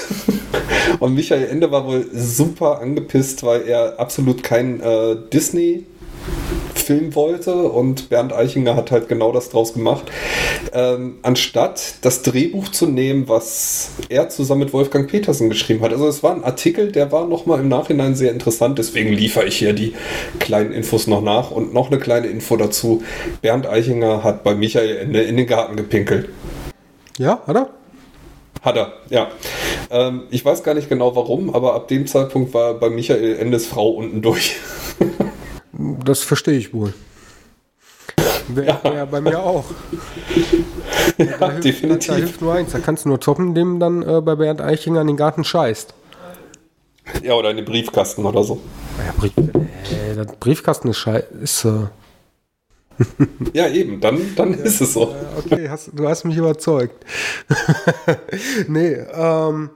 und 0.99 1.15
Michael 1.15 1.47
Ende 1.47 1.71
war 1.71 1.87
wohl 1.87 2.05
super 2.13 2.79
angepisst, 2.79 3.43
weil 3.43 3.67
er 3.67 3.99
absolut 3.99 4.43
kein 4.43 4.81
äh, 4.81 5.15
Disney 5.31 5.85
Film 6.83 7.15
wollte 7.15 7.55
und 7.55 8.09
Bernd 8.09 8.33
Eichinger 8.33 8.75
hat 8.75 8.91
halt 8.91 9.07
genau 9.07 9.31
das 9.31 9.49
draus 9.49 9.73
gemacht. 9.73 10.11
Ähm, 10.73 11.15
anstatt 11.21 11.95
das 12.01 12.21
Drehbuch 12.21 12.69
zu 12.69 12.87
nehmen, 12.87 13.27
was 13.27 13.91
er 14.09 14.29
zusammen 14.29 14.61
mit 14.61 14.73
Wolfgang 14.73 15.09
Petersen 15.09 15.49
geschrieben 15.49 15.81
hat. 15.81 15.91
Also 15.91 16.07
es 16.07 16.23
war 16.23 16.33
ein 16.35 16.43
Artikel, 16.43 16.91
der 16.91 17.11
war 17.11 17.27
nochmal 17.27 17.59
im 17.59 17.69
Nachhinein 17.69 18.15
sehr 18.15 18.31
interessant, 18.31 18.77
deswegen 18.77 19.13
liefere 19.13 19.45
ich 19.45 19.57
hier 19.57 19.73
die 19.73 19.93
kleinen 20.39 20.71
Infos 20.71 21.07
noch 21.07 21.21
nach 21.21 21.51
und 21.51 21.73
noch 21.73 21.89
eine 21.89 21.99
kleine 21.99 22.27
Info 22.27 22.57
dazu. 22.57 23.03
Bernd 23.41 23.67
Eichinger 23.67 24.23
hat 24.23 24.43
bei 24.43 24.55
Michael 24.55 24.97
Ende 24.97 25.21
in 25.21 25.37
den 25.37 25.47
Garten 25.47 25.75
gepinkelt. 25.75 26.29
Ja, 27.17 27.41
hat 27.47 27.55
er? 27.55 27.69
Hat 28.61 28.77
er, 28.77 28.93
ja. 29.09 29.27
Ähm, 29.91 30.23
ich 30.31 30.43
weiß 30.43 30.63
gar 30.63 30.73
nicht 30.73 30.89
genau 30.89 31.15
warum, 31.15 31.53
aber 31.53 31.75
ab 31.75 31.89
dem 31.89 32.07
Zeitpunkt 32.07 32.53
war 32.53 32.73
bei 32.75 32.89
Michael 32.89 33.37
Endes 33.37 33.67
Frau 33.67 33.89
unten 33.89 34.21
durch. 34.21 34.55
Das 35.73 36.19
verstehe 36.19 36.57
ich 36.57 36.73
wohl. 36.73 36.93
Wäre 38.47 38.79
ja. 38.83 38.83
wär 38.83 39.05
bei 39.05 39.21
mir 39.21 39.39
auch. 39.39 39.65
ja, 41.17 41.25
da 41.39 41.51
hilft, 41.51 41.63
definitiv. 41.63 42.07
Da, 42.07 42.15
hilft 42.15 42.41
nur 42.41 42.53
eins, 42.53 42.71
da 42.71 42.79
kannst 42.79 43.05
du 43.05 43.09
nur 43.09 43.19
toppen, 43.19 43.49
indem 43.49 43.79
dann 43.79 44.03
äh, 44.03 44.21
bei 44.21 44.35
Bernd 44.35 44.61
Eichinger 44.61 45.01
in 45.01 45.07
den 45.07 45.17
Garten 45.17 45.43
scheißt. 45.43 45.93
Ja, 47.23 47.33
oder 47.33 47.51
in 47.51 47.57
den 47.57 47.65
Briefkasten 47.65 48.25
oder 48.25 48.43
so. 48.43 48.61
Ja, 48.97 49.13
Brief, 49.17 49.31
äh, 49.37 50.15
der 50.15 50.25
Briefkasten 50.39 50.89
ist 50.89 50.97
scheiße. 50.97 51.89
ja, 53.53 53.67
eben, 53.69 53.99
dann, 53.99 54.35
dann 54.35 54.51
ja, 54.51 54.59
ist 54.59 54.81
es 54.81 54.93
so. 54.93 55.15
Okay, 55.37 55.67
hast, 55.69 55.91
du 55.93 56.07
hast 56.07 56.23
mich 56.25 56.37
überzeugt. 56.37 57.05
nee, 58.67 58.93
ähm. 58.93 59.71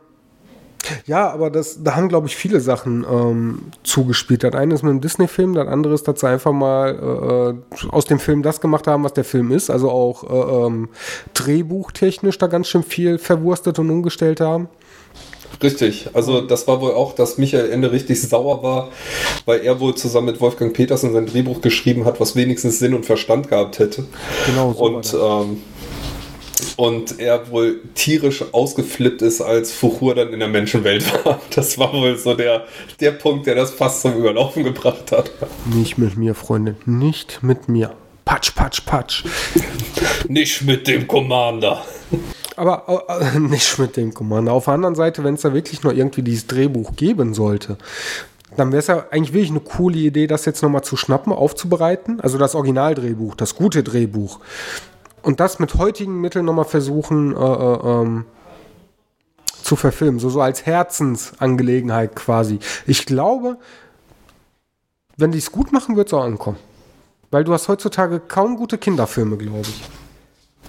Ja, 1.06 1.30
aber 1.30 1.50
das, 1.50 1.84
da 1.84 1.96
haben, 1.96 2.10
glaube 2.10 2.28
ich, 2.28 2.36
viele 2.36 2.60
Sachen 2.60 3.06
ähm, 3.10 3.60
zugespielt. 3.84 4.44
Das 4.44 4.54
eine 4.54 4.74
ist 4.74 4.84
mit 4.84 4.92
dem 4.92 5.02
Disney-Film, 5.02 5.54
das 5.54 5.68
andere 5.68 5.94
ist, 5.94 6.08
dass 6.08 6.20
sie 6.20 6.28
einfach 6.28 6.52
mal 6.52 7.58
äh, 7.82 7.88
aus 7.90 8.06
dem 8.06 8.20
Film 8.20 8.44
das 8.44 8.62
gemacht 8.62 8.88
haben, 8.88 9.04
was 9.04 9.14
der 9.14 9.24
Film 9.24 9.52
ist. 9.52 9.70
Also 9.70 9.90
auch 9.90 10.24
äh, 10.24 10.66
ähm, 10.68 10.90
drehbuchtechnisch 11.34 12.38
da 12.38 12.48
ganz 12.48 12.68
schön 12.68 12.84
viel 12.84 13.18
verwurstet 13.18 13.80
und 13.80 13.90
umgestellt 13.90 14.42
haben. 14.42 14.70
Richtig, 15.62 16.10
also 16.14 16.42
das 16.42 16.68
war 16.68 16.82
wohl 16.82 16.92
auch, 16.92 17.16
dass 17.16 17.40
Michael 17.40 17.72
Ende 17.72 17.92
richtig 17.92 18.22
sauer 18.22 18.62
war, 18.62 18.90
weil 19.46 19.62
er 19.62 19.80
wohl 19.80 19.96
zusammen 19.96 20.28
mit 20.28 20.40
Wolfgang 20.40 20.74
Petersen 20.74 21.14
sein 21.14 21.26
Drehbuch 21.26 21.62
geschrieben 21.62 22.06
hat, 22.06 22.20
was 22.20 22.36
wenigstens 22.36 22.78
Sinn 22.78 22.94
und 22.94 23.06
Verstand 23.06 23.50
gehabt 23.50 23.80
hätte. 23.80 24.06
Genau. 24.46 24.74
So 24.74 24.84
und 24.84 25.16
ähm, 25.20 25.62
und 26.76 27.20
er 27.20 27.50
wohl 27.52 27.82
tierisch 27.96 28.44
ausgeflippt 28.52 29.22
ist, 29.22 29.42
als 29.42 29.72
Fuchur 29.72 30.16
dann 30.16 30.34
in 30.34 30.40
der 30.40 30.48
Menschenwelt 30.48 31.06
war. 31.26 31.40
Das 31.56 31.78
war 31.78 31.94
wohl 31.94 32.18
so 32.18 32.34
der, 32.34 32.66
der 33.00 33.12
Punkt, 33.12 33.48
der 33.48 33.56
das 33.56 33.72
fast 33.72 34.02
zum 34.02 34.16
Überlaufen 34.16 34.64
gebracht 34.64 35.12
hat. 35.12 35.32
Nicht 35.66 35.98
mit 35.98 36.18
mir, 36.18 36.36
Freunde, 36.36 36.76
nicht 36.86 37.44
mit 37.44 37.70
mir. 37.70 37.94
Patsch, 38.26 38.54
patsch, 38.56 38.86
patsch. 38.86 39.24
nicht 40.28 40.64
mit 40.64 40.88
dem 40.88 41.08
Commander. 41.08 41.84
Aber 42.56 43.06
äh, 43.08 43.40
nicht 43.40 43.80
mit 43.80 43.96
dem 43.96 44.14
Commander. 44.14 44.52
Auf 44.52 44.66
der 44.66 44.74
anderen 44.74 44.96
Seite, 44.96 45.24
wenn 45.24 45.36
es 45.36 45.42
da 45.42 45.54
wirklich 45.54 45.84
noch 45.84 45.94
irgendwie 45.94 46.24
dieses 46.24 46.48
Drehbuch 46.48 46.96
geben 46.96 47.34
sollte, 47.34 47.78
dann 48.56 48.72
wäre 48.72 48.80
es 48.80 48.88
ja 48.88 49.06
eigentlich 49.12 49.34
wirklich 49.34 49.52
eine 49.52 49.60
coole 49.60 49.98
Idee, 49.98 50.28
das 50.28 50.46
jetzt 50.46 50.64
nochmal 50.64 50.84
zu 50.84 50.98
schnappen, 50.98 51.32
aufzubereiten. 51.32 52.20
Also 52.20 52.38
das 52.38 52.56
Originaldrehbuch, 52.56 53.36
das 53.36 53.56
gute 53.56 53.84
Drehbuch 53.84 54.40
und 55.28 55.42
das 55.42 55.60
mit 55.60 55.76
heutigen 55.76 56.22
Mitteln 56.22 56.46
nochmal 56.46 56.64
versuchen 56.64 57.36
äh, 57.36 57.40
äh, 57.40 57.80
ähm, 57.84 58.24
zu 59.62 59.76
verfilmen. 59.76 60.22
So, 60.22 60.30
so 60.30 60.40
als 60.40 60.66
Herzensangelegenheit 60.66 62.16
quasi. 62.16 62.60
Ich 62.86 63.06
glaube, 63.06 63.58
wenn 65.18 65.34
die 65.34 65.40
es 65.40 65.52
gut 65.52 65.74
machen, 65.74 65.98
wird 65.98 66.08
es 66.08 66.14
auch 66.14 66.24
ankommen. 66.24 66.58
Weil 67.30 67.44
du 67.44 67.52
hast 67.52 67.68
heutzutage 67.68 68.22
kaum 68.22 68.56
gute 68.56 68.78
Kinderfilme, 68.78 69.36
glaube 69.36 69.68
ich. 69.68 69.84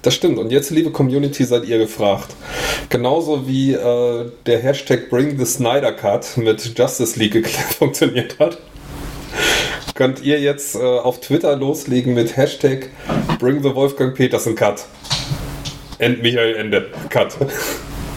Das 0.02 0.14
stimmt. 0.14 0.38
Und 0.38 0.50
jetzt, 0.50 0.70
liebe 0.70 0.90
Community, 0.90 1.44
seid 1.44 1.64
ihr 1.64 1.78
gefragt. 1.78 2.34
Genauso 2.88 3.46
wie 3.46 3.74
äh, 3.74 4.32
der 4.46 4.58
Hashtag 4.58 5.08
Bring 5.08 5.38
the 5.38 5.44
Snyder 5.44 5.92
Cut 5.92 6.36
mit 6.36 6.76
Justice 6.76 7.16
League 7.16 7.46
funktioniert 7.78 8.40
hat 8.40 8.58
könnt 9.98 10.22
ihr 10.22 10.38
jetzt 10.38 10.76
äh, 10.76 10.78
auf 10.78 11.20
Twitter 11.20 11.56
loslegen 11.56 12.14
mit 12.14 12.36
Hashtag 12.36 12.88
Bring 13.40 13.64
the 13.64 13.74
Wolfgang 13.74 14.14
Petersen 14.14 14.54
Cut. 14.54 14.86
End 15.98 16.22
Michael 16.22 16.54
Ende. 16.54 16.86
Cut. 17.10 17.36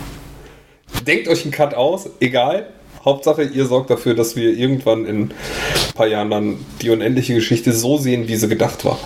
Denkt 1.07 1.27
euch 1.27 1.41
einen 1.41 1.51
Cut 1.51 1.73
aus, 1.73 2.07
egal. 2.19 2.67
Hauptsache, 3.03 3.41
ihr 3.41 3.65
sorgt 3.65 3.89
dafür, 3.89 4.13
dass 4.13 4.35
wir 4.35 4.55
irgendwann 4.55 5.07
in 5.07 5.21
ein 5.21 5.33
paar 5.95 6.05
Jahren 6.05 6.29
dann 6.29 6.59
die 6.83 6.91
unendliche 6.91 7.33
Geschichte 7.33 7.73
so 7.73 7.97
sehen, 7.97 8.27
wie 8.27 8.35
sie 8.35 8.47
gedacht 8.47 8.85
war. 8.85 8.99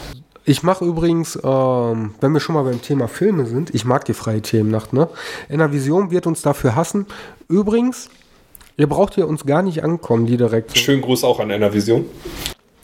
Ich 0.43 0.61
mache 0.61 0.83
übrigens, 0.83 1.39
ähm, 1.45 2.15
wenn 2.19 2.33
wir 2.33 2.41
schon 2.41 2.55
mal 2.55 2.63
beim 2.63 2.81
Thema 2.81 3.07
Filme 3.07 3.45
sind, 3.45 3.73
ich 3.73 3.85
mag 3.85 4.03
die 4.03 4.13
freie 4.13 4.41
Themennacht, 4.41 4.91
ne? 4.91 5.07
In 5.47 5.59
der 5.59 5.71
Vision 5.71 6.11
wird 6.11 6.27
uns 6.27 6.41
dafür 6.41 6.75
hassen. 6.75 7.05
Übrigens, 7.47 8.09
ihr 8.75 8.88
braucht 8.88 9.15
hier 9.15 9.29
uns 9.29 9.45
gar 9.45 9.61
nicht 9.61 9.81
ankommen, 9.81 10.25
die 10.25 10.35
direkt. 10.35 10.77
Schönen 10.77 11.01
Gruß 11.01 11.23
auch 11.23 11.39
an 11.39 11.51
Enervision. 11.51 12.03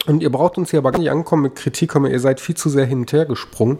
Und 0.08 0.24
ihr 0.24 0.32
braucht 0.32 0.58
uns 0.58 0.72
hier 0.72 0.80
aber 0.80 0.92
gar 0.92 1.00
nicht 1.00 1.12
ankommen 1.12 1.44
mit 1.44 1.56
Kritik, 1.56 1.96
aber 1.96 2.10
ihr 2.10 2.20
seid 2.20 2.40
viel 2.40 2.56
zu 2.56 2.70
sehr 2.70 2.86
hin 2.86 3.00
und 3.00 3.14
her 3.14 3.26
gesprungen. 3.26 3.78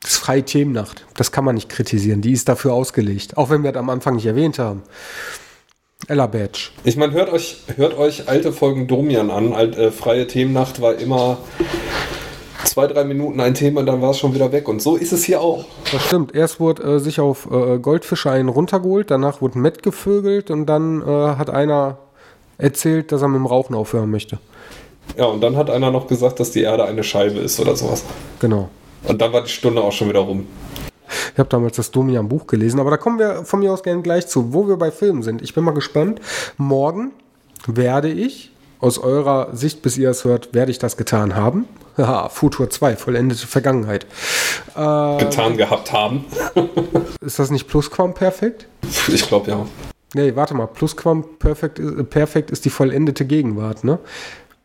Das 0.00 0.12
ist 0.12 0.18
freie 0.18 0.44
Themennacht. 0.44 1.04
Das 1.16 1.32
kann 1.32 1.44
man 1.44 1.56
nicht 1.56 1.68
kritisieren. 1.68 2.20
Die 2.20 2.32
ist 2.32 2.48
dafür 2.48 2.72
ausgelegt. 2.72 3.36
Auch 3.36 3.50
wenn 3.50 3.64
wir 3.64 3.72
das 3.72 3.80
am 3.80 3.90
Anfang 3.90 4.14
nicht 4.14 4.26
erwähnt 4.26 4.58
haben. 4.58 4.82
Ella 6.06 6.26
Badge. 6.28 6.70
Ich 6.84 6.96
meine, 6.96 7.12
hört 7.12 7.32
euch, 7.32 7.64
hört 7.76 7.98
euch 7.98 8.28
alte 8.28 8.52
Folgen 8.52 8.86
Domian 8.86 9.30
an. 9.30 9.52
Alt, 9.52 9.76
äh, 9.76 9.90
freie 9.90 10.28
Themennacht 10.28 10.80
war 10.80 10.94
immer 10.94 11.38
zwei, 12.64 12.86
drei 12.86 13.02
Minuten 13.04 13.40
ein 13.40 13.54
Thema, 13.54 13.82
dann 13.82 14.00
war 14.00 14.10
es 14.10 14.18
schon 14.18 14.34
wieder 14.34 14.52
weg. 14.52 14.68
Und 14.68 14.80
so 14.80 14.96
ist 14.96 15.12
es 15.12 15.24
hier 15.24 15.40
auch. 15.40 15.64
Das 15.90 16.04
stimmt. 16.04 16.34
Erst 16.34 16.60
wurde 16.60 16.82
äh, 16.84 16.98
sich 17.00 17.18
auf 17.18 17.50
äh, 17.50 17.78
Goldfische 17.78 18.30
einen 18.30 18.48
runtergeholt, 18.48 19.10
danach 19.10 19.40
wurde 19.40 19.58
Matt 19.58 19.82
gevögelt 19.82 20.52
und 20.52 20.66
dann 20.66 21.02
äh, 21.02 21.04
hat 21.04 21.50
einer 21.50 21.98
erzählt, 22.58 23.10
dass 23.10 23.22
er 23.22 23.28
mit 23.28 23.38
dem 23.38 23.46
Rauchen 23.46 23.74
aufhören 23.74 24.10
möchte. 24.10 24.38
Ja, 25.16 25.24
und 25.26 25.40
dann 25.40 25.56
hat 25.56 25.70
einer 25.70 25.90
noch 25.90 26.06
gesagt, 26.06 26.40
dass 26.40 26.50
die 26.50 26.62
Erde 26.62 26.84
eine 26.84 27.02
Scheibe 27.02 27.38
ist 27.38 27.58
oder 27.60 27.74
sowas. 27.76 28.04
Genau. 28.40 28.68
Und 29.04 29.20
dann 29.20 29.32
war 29.32 29.42
die 29.42 29.50
Stunde 29.50 29.82
auch 29.82 29.92
schon 29.92 30.08
wieder 30.08 30.20
rum. 30.20 30.46
Ich 31.32 31.38
habe 31.38 31.48
damals 31.48 31.76
das 31.76 31.90
Domian 31.90 32.28
Buch 32.28 32.46
gelesen, 32.46 32.80
aber 32.80 32.90
da 32.90 32.96
kommen 32.96 33.18
wir 33.18 33.44
von 33.44 33.60
mir 33.60 33.72
aus 33.72 33.82
gerne 33.82 34.02
gleich 34.02 34.26
zu, 34.26 34.52
wo 34.52 34.68
wir 34.68 34.76
bei 34.76 34.90
Filmen 34.90 35.22
sind. 35.22 35.40
Ich 35.40 35.54
bin 35.54 35.64
mal 35.64 35.72
gespannt. 35.72 36.20
Morgen 36.56 37.12
werde 37.66 38.10
ich, 38.10 38.50
aus 38.80 38.98
eurer 38.98 39.48
Sicht, 39.54 39.82
bis 39.82 39.96
ihr 39.96 40.10
es 40.10 40.24
hört, 40.24 40.54
werde 40.54 40.70
ich 40.70 40.78
das 40.78 40.96
getan 40.96 41.34
haben. 41.34 41.66
Haha, 41.96 42.28
Futur 42.28 42.70
2, 42.70 42.96
vollendete 42.96 43.46
Vergangenheit. 43.46 44.06
Äh, 44.74 45.18
getan 45.18 45.56
gehabt 45.56 45.92
haben. 45.92 46.24
ist 47.20 47.38
das 47.38 47.50
nicht 47.50 47.66
Plusquamperfekt? 47.66 48.66
Ich 49.08 49.26
glaube 49.26 49.50
ja. 49.50 49.66
Nee, 50.14 50.36
warte 50.36 50.54
mal, 50.54 50.66
Plusquamperfekt 50.66 51.78
äh, 51.78 52.04
perfekt 52.04 52.50
ist 52.50 52.64
die 52.64 52.70
vollendete 52.70 53.24
Gegenwart, 53.24 53.84
ne? 53.84 53.98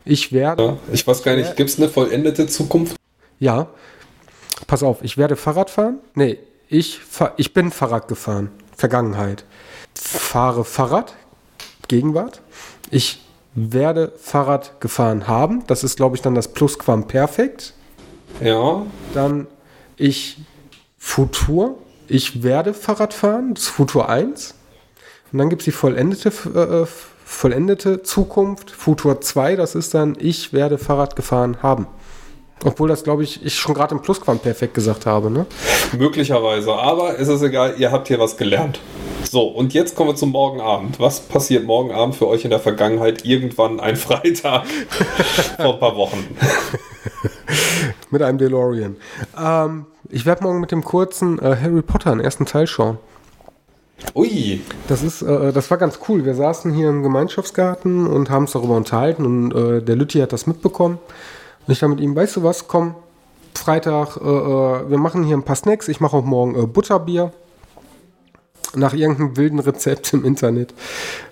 Ich 0.05 0.31
werde. 0.31 0.63
Ja, 0.63 0.77
ich 0.91 1.05
weiß 1.07 1.23
gar 1.23 1.35
nicht, 1.35 1.55
gibt 1.55 1.69
es 1.69 1.77
eine 1.77 1.89
vollendete 1.89 2.47
Zukunft? 2.47 2.95
Ja. 3.39 3.67
Pass 4.67 4.83
auf, 4.83 4.99
ich 5.01 5.17
werde 5.17 5.35
Fahrrad 5.35 5.69
fahren. 5.69 5.99
Nee, 6.15 6.39
ich, 6.69 6.99
fahr, 6.99 7.33
ich 7.37 7.53
bin 7.53 7.71
Fahrrad 7.71 8.07
gefahren. 8.07 8.49
Vergangenheit. 8.75 9.45
Fahre 9.95 10.65
Fahrrad. 10.65 11.15
Gegenwart. 11.87 12.41
Ich 12.89 13.21
werde 13.55 14.13
Fahrrad 14.19 14.79
gefahren 14.81 15.27
haben. 15.27 15.63
Das 15.67 15.83
ist, 15.83 15.97
glaube 15.97 16.15
ich, 16.15 16.21
dann 16.21 16.35
das 16.35 16.47
Plusquamperfekt. 16.49 17.73
Ja. 18.41 18.85
Dann 19.13 19.47
ich 19.97 20.37
Futur. 20.97 21.77
Ich 22.07 22.43
werde 22.43 22.73
Fahrrad 22.73 23.13
fahren. 23.13 23.53
Das 23.53 23.63
ist 23.63 23.69
Futur 23.69 24.09
1. 24.09 24.55
Und 25.31 25.39
dann 25.39 25.49
gibt 25.49 25.61
es 25.61 25.65
die 25.65 25.71
vollendete 25.71 26.29
äh, 26.29 26.85
vollendete 27.33 28.03
Zukunft, 28.03 28.71
Futur 28.71 29.19
2, 29.19 29.55
das 29.55 29.75
ist 29.75 29.93
dann, 29.93 30.15
ich 30.19 30.53
werde 30.53 30.77
Fahrrad 30.77 31.15
gefahren 31.15 31.57
haben. 31.61 31.87
Obwohl 32.63 32.87
das, 32.87 33.03
glaube 33.03 33.23
ich, 33.23 33.45
ich 33.45 33.55
schon 33.55 33.73
gerade 33.73 33.95
im 33.95 34.01
Plusquamperfekt 34.01 34.73
gesagt 34.73 35.05
habe, 35.05 35.29
ne? 35.29 35.45
Möglicherweise, 35.97 36.71
aber 36.73 37.19
es 37.19 37.27
ist 37.27 37.41
egal, 37.41 37.75
ihr 37.77 37.91
habt 37.91 38.07
hier 38.07 38.19
was 38.19 38.37
gelernt. 38.37 38.79
So, 39.29 39.47
und 39.47 39.73
jetzt 39.73 39.95
kommen 39.95 40.11
wir 40.11 40.15
zum 40.15 40.29
Morgenabend. 40.29 40.99
Was 40.99 41.21
passiert 41.21 41.65
morgen 41.65 41.91
Abend 41.91 42.15
für 42.15 42.27
euch 42.27 42.45
in 42.45 42.51
der 42.51 42.59
Vergangenheit? 42.59 43.25
Irgendwann 43.25 43.79
ein 43.79 43.95
Freitag 43.95 44.65
vor 45.57 45.73
ein 45.73 45.79
paar 45.79 45.95
Wochen. 45.97 46.25
mit 48.11 48.21
einem 48.21 48.37
DeLorean. 48.37 48.95
Ähm, 49.41 49.85
ich 50.09 50.25
werde 50.25 50.43
morgen 50.43 50.59
mit 50.59 50.71
dem 50.71 50.83
kurzen 50.83 51.39
äh, 51.39 51.57
Harry 51.61 51.81
Potter 51.81 52.11
den 52.11 52.19
ersten 52.19 52.45
Teil 52.45 52.67
schauen. 52.67 52.99
Ui. 54.15 54.61
Das 54.87 55.01
ist, 55.01 55.21
äh, 55.21 55.51
das 55.51 55.71
war 55.71 55.77
ganz 55.77 55.99
cool. 56.07 56.25
Wir 56.25 56.35
saßen 56.35 56.73
hier 56.73 56.89
im 56.89 57.03
Gemeinschaftsgarten 57.03 58.07
und 58.07 58.29
haben 58.29 58.45
es 58.45 58.51
darüber 58.51 58.75
unterhalten 58.75 59.25
und 59.25 59.51
äh, 59.53 59.81
der 59.81 59.95
Lütti 59.95 60.19
hat 60.19 60.33
das 60.33 60.47
mitbekommen. 60.47 60.99
Und 61.65 61.71
ich 61.71 61.79
dann 61.79 61.89
mit 61.89 61.99
ihm, 61.99 62.15
weißt 62.15 62.35
du 62.35 62.43
was, 62.43 62.67
komm, 62.67 62.95
Freitag, 63.55 64.17
äh, 64.17 64.21
äh 64.21 64.89
wir 64.89 64.97
machen 64.97 65.23
hier 65.23 65.37
ein 65.37 65.43
paar 65.43 65.55
Snacks. 65.55 65.87
Ich 65.87 65.99
mache 65.99 66.17
auch 66.17 66.25
morgen 66.25 66.61
äh, 66.61 66.67
Butterbier. 66.67 67.31
Nach 68.75 68.93
irgendeinem 68.93 69.37
wilden 69.37 69.59
Rezept 69.59 70.13
im 70.13 70.25
Internet. 70.25 70.73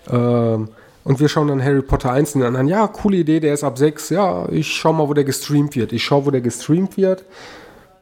Ähm, 0.09 0.69
und 1.03 1.19
wir 1.19 1.27
schauen 1.27 1.47
dann 1.47 1.63
Harry 1.63 1.81
Potter 1.81 2.11
1 2.11 2.35
und 2.35 2.43
an. 2.43 2.67
Ja, 2.67 2.87
coole 2.87 3.17
Idee, 3.17 3.39
der 3.39 3.55
ist 3.55 3.63
ab 3.63 3.79
6. 3.79 4.09
Ja, 4.09 4.47
ich 4.49 4.71
schau 4.71 4.93
mal, 4.93 5.07
wo 5.07 5.15
der 5.15 5.23
gestreamt 5.23 5.75
wird. 5.75 5.91
Ich 5.91 6.03
schau, 6.03 6.25
wo 6.25 6.31
der 6.31 6.41
gestreamt 6.41 6.97
wird. 6.97 7.25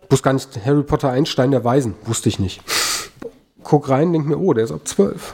Wusste 0.09 0.23
gar 0.23 0.33
nicht, 0.33 0.65
Harry 0.65 0.83
Potter 0.83 1.09
1, 1.09 1.29
Stein 1.29 1.51
der 1.51 1.63
Weisen. 1.63 1.95
Wusste 2.05 2.27
ich 2.27 2.39
nicht 2.39 2.61
guck 3.63 3.89
rein, 3.89 4.13
denk 4.13 4.27
mir, 4.27 4.37
oh, 4.37 4.53
der 4.53 4.63
ist 4.63 4.71
ab 4.71 4.81
12. 4.85 5.33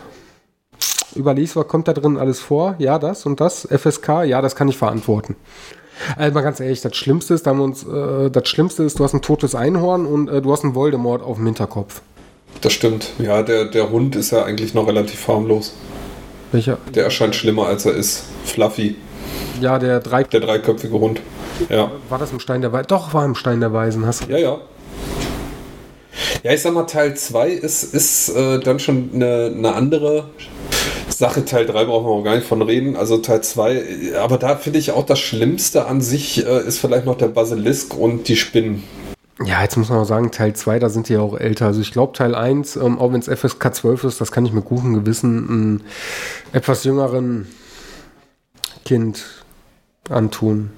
Überlegst, 1.15 1.55
was 1.55 1.67
kommt 1.67 1.87
da 1.87 1.93
drin 1.93 2.17
alles 2.17 2.39
vor? 2.39 2.75
Ja, 2.77 2.99
das 2.99 3.25
und 3.25 3.39
das. 3.39 3.67
FSK, 3.71 4.23
ja, 4.25 4.41
das 4.41 4.55
kann 4.55 4.67
ich 4.67 4.77
verantworten. 4.77 5.35
Also 6.17 6.33
mal 6.33 6.41
ganz 6.41 6.59
ehrlich, 6.59 6.81
das 6.81 6.95
Schlimmste 6.95 7.33
ist, 7.33 7.45
da 7.45 7.51
haben 7.51 7.59
wir 7.59 7.63
uns, 7.63 7.83
äh, 7.85 8.29
das 8.29 8.49
Schlimmste 8.49 8.83
ist, 8.83 8.99
du 8.99 9.03
hast 9.03 9.13
ein 9.13 9.21
totes 9.21 9.55
Einhorn 9.55 10.05
und 10.05 10.27
äh, 10.27 10.41
du 10.41 10.51
hast 10.51 10.63
einen 10.63 10.75
Voldemort 10.75 11.23
auf 11.23 11.37
dem 11.37 11.45
Hinterkopf. 11.45 12.01
Das 12.61 12.73
stimmt. 12.73 13.11
Ja, 13.19 13.43
der, 13.43 13.65
der 13.65 13.89
Hund 13.91 14.15
ist 14.15 14.31
ja 14.31 14.43
eigentlich 14.43 14.73
noch 14.73 14.87
relativ 14.87 15.27
harmlos. 15.27 15.73
Welcher? 16.51 16.77
Der 16.93 17.05
erscheint 17.05 17.35
schlimmer, 17.35 17.67
als 17.67 17.85
er 17.85 17.93
ist. 17.93 18.25
Fluffy. 18.45 18.95
Ja, 19.61 19.79
der 19.79 19.99
drei 19.99 20.23
Der 20.23 20.39
dreiköpfige 20.39 20.99
Hund. 20.99 21.21
Ja. 21.69 21.91
War 22.09 22.17
das 22.17 22.31
im 22.31 22.39
Stein 22.39 22.61
der 22.61 22.71
Weisen? 22.71 22.87
Doch, 22.87 23.13
war 23.13 23.25
im 23.25 23.35
Stein 23.35 23.59
der 23.59 23.73
Weisen. 23.73 24.05
Hast 24.05 24.25
du 24.25 24.31
ja, 24.31 24.37
ja. 24.37 24.57
Ja, 26.43 26.53
ich 26.53 26.61
sag 26.61 26.73
mal, 26.73 26.83
Teil 26.83 27.15
2 27.15 27.49
ist, 27.49 27.93
ist 27.93 28.29
äh, 28.29 28.59
dann 28.59 28.79
schon 28.79 29.09
eine, 29.13 29.51
eine 29.55 29.73
andere 29.73 30.29
Sache. 31.09 31.45
Teil 31.45 31.65
3 31.65 31.85
brauchen 31.85 32.05
wir 32.05 32.11
auch 32.11 32.23
gar 32.23 32.35
nicht 32.35 32.47
von 32.47 32.61
reden. 32.61 32.95
Also 32.95 33.17
Teil 33.17 33.41
2, 33.41 34.17
aber 34.19 34.37
da 34.37 34.55
finde 34.55 34.79
ich 34.79 34.91
auch 34.91 35.05
das 35.05 35.19
Schlimmste 35.19 35.85
an 35.87 36.01
sich 36.01 36.45
äh, 36.45 36.61
ist 36.65 36.79
vielleicht 36.79 37.05
noch 37.05 37.17
der 37.17 37.27
Basilisk 37.27 37.95
und 37.95 38.27
die 38.27 38.35
Spinnen. 38.35 38.83
Ja, 39.43 39.61
jetzt 39.61 39.75
muss 39.75 39.89
man 39.89 39.99
auch 39.99 40.05
sagen, 40.05 40.31
Teil 40.31 40.53
2, 40.53 40.79
da 40.79 40.89
sind 40.89 41.09
die 41.09 41.13
ja 41.13 41.19
auch 41.19 41.37
älter. 41.37 41.65
Also 41.65 41.81
ich 41.81 41.91
glaube, 41.91 42.13
Teil 42.13 42.35
1, 42.35 42.77
ähm, 42.77 42.97
auch 42.99 43.11
wenn 43.11 43.19
es 43.19 43.27
FSK 43.27 43.73
12 43.75 44.03
ist, 44.05 44.21
das 44.21 44.31
kann 44.31 44.45
ich 44.45 44.53
mit 44.53 44.63
gutem 44.63 44.93
Gewissen 44.93 45.49
einem 45.49 45.81
etwas 46.53 46.85
jüngeren 46.85 47.47
Kind 48.85 49.25
antun. 50.09 50.69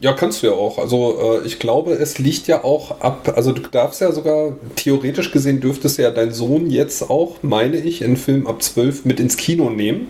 Ja, 0.00 0.12
kannst 0.12 0.42
du 0.42 0.48
ja 0.48 0.52
auch. 0.52 0.78
Also 0.78 1.40
äh, 1.42 1.46
ich 1.46 1.58
glaube, 1.58 1.92
es 1.92 2.18
liegt 2.18 2.46
ja 2.48 2.64
auch 2.64 3.00
ab, 3.00 3.32
also 3.36 3.52
du 3.52 3.62
darfst 3.62 4.00
ja 4.00 4.12
sogar, 4.12 4.52
theoretisch 4.76 5.30
gesehen 5.30 5.60
dürftest 5.60 5.98
ja 5.98 6.10
dein 6.10 6.32
Sohn 6.32 6.70
jetzt 6.70 7.08
auch, 7.10 7.36
meine 7.42 7.76
ich, 7.76 8.02
in 8.02 8.16
Film 8.16 8.46
ab 8.46 8.62
12 8.62 9.04
mit 9.04 9.20
ins 9.20 9.36
Kino 9.36 9.70
nehmen. 9.70 10.08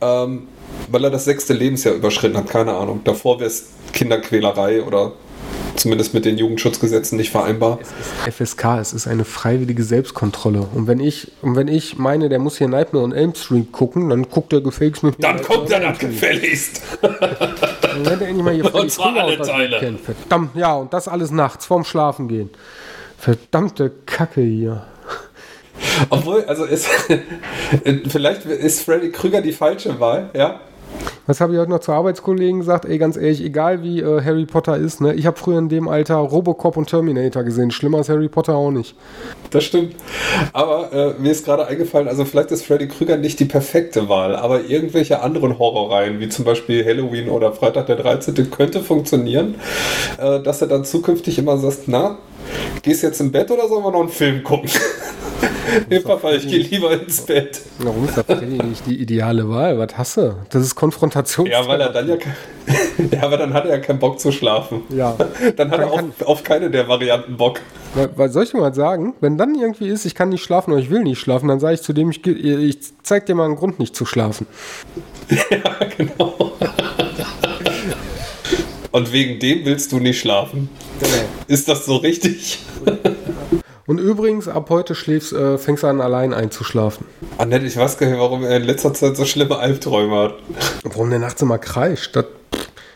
Ähm, 0.00 0.48
weil 0.90 1.04
er 1.04 1.10
das 1.10 1.24
sechste 1.24 1.52
Lebensjahr 1.54 1.94
überschritten 1.94 2.36
hat, 2.36 2.48
keine 2.48 2.74
Ahnung. 2.74 3.00
Davor 3.04 3.40
wäre 3.40 3.48
es 3.48 3.66
Kinderquälerei 3.92 4.82
oder 4.82 5.12
zumindest 5.78 6.14
mit 6.14 6.24
den 6.24 6.38
Jugendschutzgesetzen 6.38 7.16
nicht 7.16 7.30
vereinbar. 7.30 7.78
Es 7.80 7.88
ist 7.88 8.36
FSK, 8.36 8.64
es 8.80 8.92
ist 8.92 9.06
eine 9.06 9.24
freiwillige 9.24 9.82
Selbstkontrolle. 9.82 10.66
Und 10.74 10.86
wenn 10.86 11.00
ich, 11.00 11.32
und 11.42 11.56
wenn 11.56 11.68
ich 11.68 11.98
meine, 11.98 12.28
der 12.28 12.38
muss 12.38 12.58
hier 12.58 12.68
Nightmare 12.68 13.04
on 13.04 13.12
Elm 13.12 13.34
Street 13.34 13.72
gucken, 13.72 14.08
dann 14.08 14.28
guckt 14.28 14.52
er 14.52 14.60
gefälligst 14.60 15.02
mit 15.02 15.18
mir. 15.18 15.22
Dann 15.22 15.42
guckt 15.42 15.70
er 15.70 15.80
das 15.80 15.98
gefälligst. 15.98 16.82
Dann 18.04 18.12
hätte 18.12 18.26
endlich 18.26 18.44
mal 18.44 18.54
hier 18.54 18.74
Und 18.74 18.90
zwar 18.90 19.16
alle 19.16 19.38
Teile. 19.38 19.78
Kennt. 19.78 20.00
Verdammt, 20.00 20.56
ja, 20.56 20.74
und 20.74 20.92
das 20.92 21.08
alles 21.08 21.30
nachts, 21.30 21.66
vorm 21.66 21.84
Schlafen 21.84 22.28
gehen. 22.28 22.50
Verdammte 23.18 23.92
Kacke 24.06 24.40
hier. 24.40 24.84
Obwohl, 26.10 26.44
also 26.44 26.64
ist, 26.64 26.88
vielleicht 28.08 28.44
ist 28.44 28.82
Freddy 28.82 29.10
Krüger 29.10 29.40
die 29.40 29.52
falsche 29.52 29.98
Wahl, 30.00 30.30
ja? 30.34 30.60
Was 31.28 31.42
habe 31.42 31.52
ich 31.52 31.58
heute 31.58 31.70
noch 31.70 31.80
zu 31.80 31.92
Arbeitskollegen 31.92 32.60
gesagt? 32.60 32.86
Ey, 32.86 32.96
ganz 32.96 33.18
ehrlich, 33.18 33.44
egal 33.44 33.82
wie 33.82 34.00
äh, 34.00 34.22
Harry 34.24 34.46
Potter 34.46 34.78
ist, 34.78 35.02
ne? 35.02 35.12
Ich 35.12 35.26
habe 35.26 35.36
früher 35.38 35.58
in 35.58 35.68
dem 35.68 35.86
Alter 35.86 36.14
Robocop 36.16 36.78
und 36.78 36.88
Terminator 36.88 37.42
gesehen. 37.42 37.70
Schlimmer 37.70 37.98
als 37.98 38.08
Harry 38.08 38.28
Potter 38.28 38.54
auch 38.54 38.70
nicht. 38.70 38.94
Das 39.50 39.64
stimmt. 39.64 39.94
Aber 40.54 40.90
äh, 40.90 41.20
mir 41.20 41.32
ist 41.32 41.44
gerade 41.44 41.66
eingefallen, 41.66 42.08
also 42.08 42.24
vielleicht 42.24 42.50
ist 42.50 42.64
Freddy 42.64 42.88
Krüger 42.88 43.18
nicht 43.18 43.40
die 43.40 43.44
perfekte 43.44 44.08
Wahl, 44.08 44.36
aber 44.36 44.64
irgendwelche 44.64 45.20
anderen 45.20 45.58
Horrorreihen, 45.58 46.18
wie 46.18 46.30
zum 46.30 46.46
Beispiel 46.46 46.82
Halloween 46.82 47.28
oder 47.28 47.52
Freitag 47.52 47.88
der 47.88 47.96
13. 47.96 48.50
könnte 48.50 48.80
funktionieren, 48.80 49.56
äh, 50.16 50.40
dass 50.40 50.62
er 50.62 50.68
dann 50.68 50.86
zukünftig 50.86 51.38
immer 51.38 51.58
sagt, 51.58 51.88
na, 51.88 52.16
gehst 52.80 53.02
jetzt 53.02 53.20
im 53.20 53.32
Bett 53.32 53.50
oder 53.50 53.68
sollen 53.68 53.84
wir 53.84 53.90
noch 53.90 54.00
einen 54.00 54.08
Film 54.08 54.42
gucken? 54.42 54.70
Papa, 56.04 56.32
ich 56.32 56.46
gehe 56.48 56.60
lieber 56.60 56.92
ins 56.92 57.20
Bett. 57.22 57.60
Warum 57.78 58.06
ist 58.06 58.16
das 58.16 58.40
nicht 58.40 58.86
die 58.86 59.00
ideale 59.00 59.48
Wahl? 59.48 59.78
Was 59.78 59.96
hast 59.96 60.16
du? 60.16 60.36
Das 60.50 60.62
ist 60.62 60.74
Konfrontation. 60.74 61.46
Ja, 61.46 61.66
weil 61.66 61.80
er 61.80 61.90
dann 61.90 62.08
ja. 62.08 62.16
ja, 63.12 63.22
aber 63.22 63.36
dann 63.36 63.54
hat 63.54 63.64
er 63.64 63.76
ja 63.76 63.78
keinen 63.78 63.98
Bock 63.98 64.20
zu 64.20 64.32
schlafen. 64.32 64.82
Ja. 64.90 65.16
dann 65.56 65.70
hat 65.70 65.80
dann 65.80 65.88
er 65.88 65.92
auf, 65.92 66.22
auf 66.24 66.42
keine 66.42 66.70
der 66.70 66.88
Varianten 66.88 67.36
Bock. 67.36 67.60
Was 68.16 68.32
soll 68.32 68.44
ich 68.44 68.52
mal 68.54 68.74
sagen? 68.74 69.14
Wenn 69.20 69.38
dann 69.38 69.54
irgendwie 69.54 69.88
ist, 69.88 70.04
ich 70.04 70.14
kann 70.14 70.28
nicht 70.28 70.42
schlafen 70.42 70.72
oder 70.72 70.80
ich 70.80 70.90
will 70.90 71.02
nicht 71.02 71.18
schlafen, 71.18 71.48
dann 71.48 71.60
sage 71.60 71.74
ich 71.74 71.82
zu 71.82 71.92
dem, 71.92 72.10
ich, 72.10 72.24
ich 72.26 72.78
zeig 73.02 73.26
dir 73.26 73.34
mal 73.34 73.46
einen 73.46 73.56
Grund, 73.56 73.78
nicht 73.78 73.96
zu 73.96 74.04
schlafen. 74.04 74.46
ja, 75.28 75.86
genau. 75.96 76.52
Und 78.90 79.12
wegen 79.12 79.38
dem 79.38 79.64
willst 79.64 79.92
du 79.92 80.00
nicht 80.00 80.18
schlafen. 80.18 80.68
Genau. 81.00 81.12
Ist 81.46 81.68
das 81.68 81.86
so 81.86 81.96
richtig? 81.96 82.58
Und 83.88 83.98
übrigens, 83.98 84.48
ab 84.48 84.68
heute 84.68 84.94
schläfst, 84.94 85.32
äh, 85.32 85.56
fängst 85.56 85.82
du 85.82 85.86
an, 85.86 86.02
allein 86.02 86.34
einzuschlafen. 86.34 87.06
Annette, 87.38 87.64
ich 87.64 87.74
weiß 87.74 87.96
gar 87.96 88.06
nicht, 88.06 88.18
warum 88.18 88.44
er 88.44 88.58
in 88.58 88.64
letzter 88.64 88.92
Zeit 88.92 89.16
so 89.16 89.24
schlimme 89.24 89.56
Albträume 89.56 90.14
hat. 90.14 90.34
Warum 90.82 91.08
der 91.08 91.18
nachts 91.18 91.40
immer 91.40 91.56
kreischt. 91.56 92.14
Das, 92.14 92.26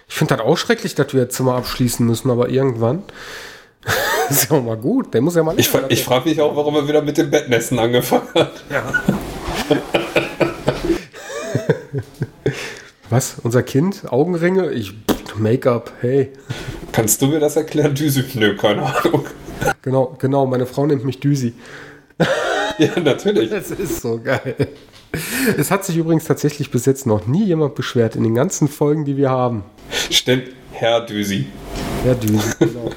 ich 0.07 0.15
finde 0.15 0.37
das 0.37 0.45
auch 0.45 0.59
schrecklich, 0.59 0.95
dass 0.95 1.15
wir 1.15 1.23
jetzt 1.23 1.35
Zimmer 1.35 1.55
abschließen 1.55 2.05
müssen, 2.05 2.31
aber 2.31 2.51
irgendwann. 2.51 3.05
ist 4.29 4.51
ja 4.51 4.59
auch 4.59 4.63
mal 4.63 4.77
gut. 4.77 5.15
Der 5.15 5.23
muss 5.23 5.35
ja 5.35 5.43
mal. 5.43 5.59
Ich, 5.59 5.71
ich 5.89 6.05
frage 6.05 6.29
mich 6.29 6.39
auch, 6.43 6.55
warum 6.55 6.77
er 6.77 6.87
wieder 6.87 7.01
mit 7.01 7.17
dem 7.17 7.31
Bettnässen 7.31 7.79
angefangen 7.79 8.29
hat. 8.35 8.53
Ja. 8.71 8.83
Was? 13.09 13.37
Unser 13.43 13.63
Kind? 13.63 14.13
Augenringe? 14.13 14.71
Ich. 14.73 14.93
Make-up, 15.39 15.91
hey. 16.03 16.31
Kannst 16.93 17.23
du 17.23 17.29
mir 17.29 17.41
das 17.41 17.57
erklären? 17.57 17.95
Nö, 18.35 18.55
keine 18.59 18.83
Ahnung. 18.83 19.25
Genau, 19.83 20.17
genau, 20.19 20.47
meine 20.47 20.67
Frau 20.67 20.87
nennt 20.87 21.05
mich 21.05 21.21
Düsi. 21.21 21.55
Ja, 22.79 22.99
natürlich. 23.01 23.51
Das 23.51 23.71
ist 23.71 24.01
so 24.01 24.19
geil. 24.23 24.57
Es 25.59 25.71
hat 25.71 25.85
sich 25.85 25.97
übrigens 25.97 26.25
tatsächlich 26.25 26.71
bis 26.71 26.87
jetzt 26.87 27.07
noch 27.07 27.27
nie 27.27 27.45
jemand 27.45 27.75
beschwert 27.75 28.17
in 28.17 28.23
den 28.23 28.35
ganzen 28.35 28.67
Folgen, 28.69 29.05
die 29.05 29.17
wir 29.17 29.31
haben. 29.31 29.65
Stimmt, 30.11 30.49
Herr 30.73 31.05
Düsi. 31.05 31.47
Herr 32.03 32.15
Düsi, 32.15 32.55
genau. 32.59 32.91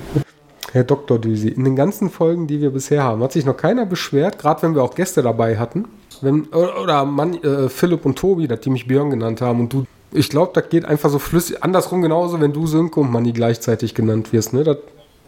Herr 0.72 0.84
Dr. 0.84 1.20
Düsi. 1.20 1.50
In 1.50 1.63
den 1.63 1.76
ganzen 1.76 2.10
Folgen, 2.10 2.48
die 2.48 2.60
wir 2.60 2.70
bisher 2.70 3.04
haben, 3.04 3.24
hat 3.24 3.32
sich 3.32 3.46
noch 3.46 3.56
keiner 3.56 3.86
beschwert, 3.86 4.39
gerade 4.39 4.62
wenn 4.62 4.76
wir 4.76 4.84
auch 4.84 4.94
Gäste 4.94 5.22
dabei 5.22 5.58
hatten. 5.58 5.86
Wenn, 6.22 6.48
oder 6.48 7.06
Mann, 7.06 7.41
äh, 7.44 7.70
Philipp 7.70 8.06
und 8.06 8.18
Tobi, 8.18 8.48
die 8.48 8.70
mich 8.70 8.88
Björn 8.88 9.10
genannt 9.10 9.39
haben 9.41 9.62
und 9.62 9.74
du. 9.74 9.86
Ich 10.12 10.30
glaube, 10.30 10.52
das 10.54 10.70
geht 10.70 10.86
einfach 10.86 11.10
so 11.10 11.20
flüssig. 11.20 11.63
Andersrum 11.63 12.02
genauso, 12.02 12.39
wenn 12.41 12.52
du 12.52 12.68
Sönke 12.68 13.00
und 13.00 13.12
Manni 13.12 13.32
gleichzeitig 13.32 13.94
genannt 13.94 14.34
wirst. 14.34 14.54
Ne? 14.54 14.63
Das 14.63 14.78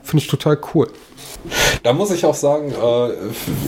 finde 0.03 0.23
ich 0.23 0.29
total 0.29 0.57
cool. 0.73 0.87
Da 1.83 1.93
muss 1.93 2.11
ich 2.11 2.25
auch 2.25 2.35
sagen, 2.35 2.71
äh, 2.71 3.13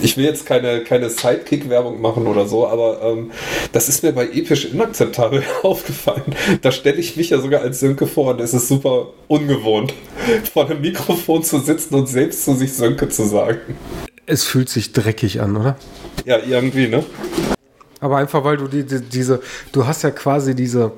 ich 0.02 0.18
will 0.18 0.26
jetzt 0.26 0.46
keine, 0.46 0.84
keine 0.84 1.10
Sidekick-Werbung 1.10 2.02
machen 2.02 2.28
oder 2.28 2.48
so, 2.48 2.68
aber 2.68 3.02
ähm, 3.02 3.32
das 3.72 3.89
ist 3.89 4.04
mir 4.04 4.12
bei 4.12 4.26
Episch 4.26 4.65
inakzeptabel 4.65 5.44
aufgefallen. 5.63 6.36
Da 6.62 6.72
stelle 6.72 6.98
ich 6.98 7.15
mich 7.15 7.30
ja 7.30 7.39
sogar 7.39 7.62
als 7.62 7.80
Sönke 7.80 8.08
vor 8.08 8.34
und 8.34 8.42
es 8.42 8.54
ist 8.54 8.68
super 8.68 9.08
ungewohnt, 9.28 9.94
vor 10.54 10.70
einem 10.70 10.82
Mikrofon 10.82 11.44
zu 11.44 11.60
sitzen 11.60 11.96
und 11.96 12.08
selbst 12.08 12.44
zu 12.46 12.56
sich 12.56 12.74
Sönke 12.74 13.10
zu 13.10 13.26
sagen. 13.26 13.60
Es 14.26 14.44
fühlt 14.44 14.70
sich 14.70 14.92
dreckig 14.92 15.42
an, 15.42 15.56
oder? 15.58 15.78
Ja, 16.26 16.38
irgendwie, 16.38 16.88
ne? 16.88 17.04
Aber 18.00 18.18
einfach, 18.18 18.44
weil 18.44 18.58
du 18.58 18.68
die, 18.68 18.86
die, 18.86 19.02
diese, 19.02 19.42
du 19.72 19.86
hast 19.86 20.04
ja 20.04 20.12
quasi 20.12 20.56
diese 20.56 20.94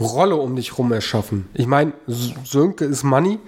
Rolle 0.00 0.36
um 0.36 0.56
dich 0.56 0.78
rum 0.78 0.92
erschaffen. 0.92 1.48
Ich 1.52 1.66
meine, 1.66 1.92
Sönke 2.06 2.86
ist 2.86 3.02
Money, 3.02 3.38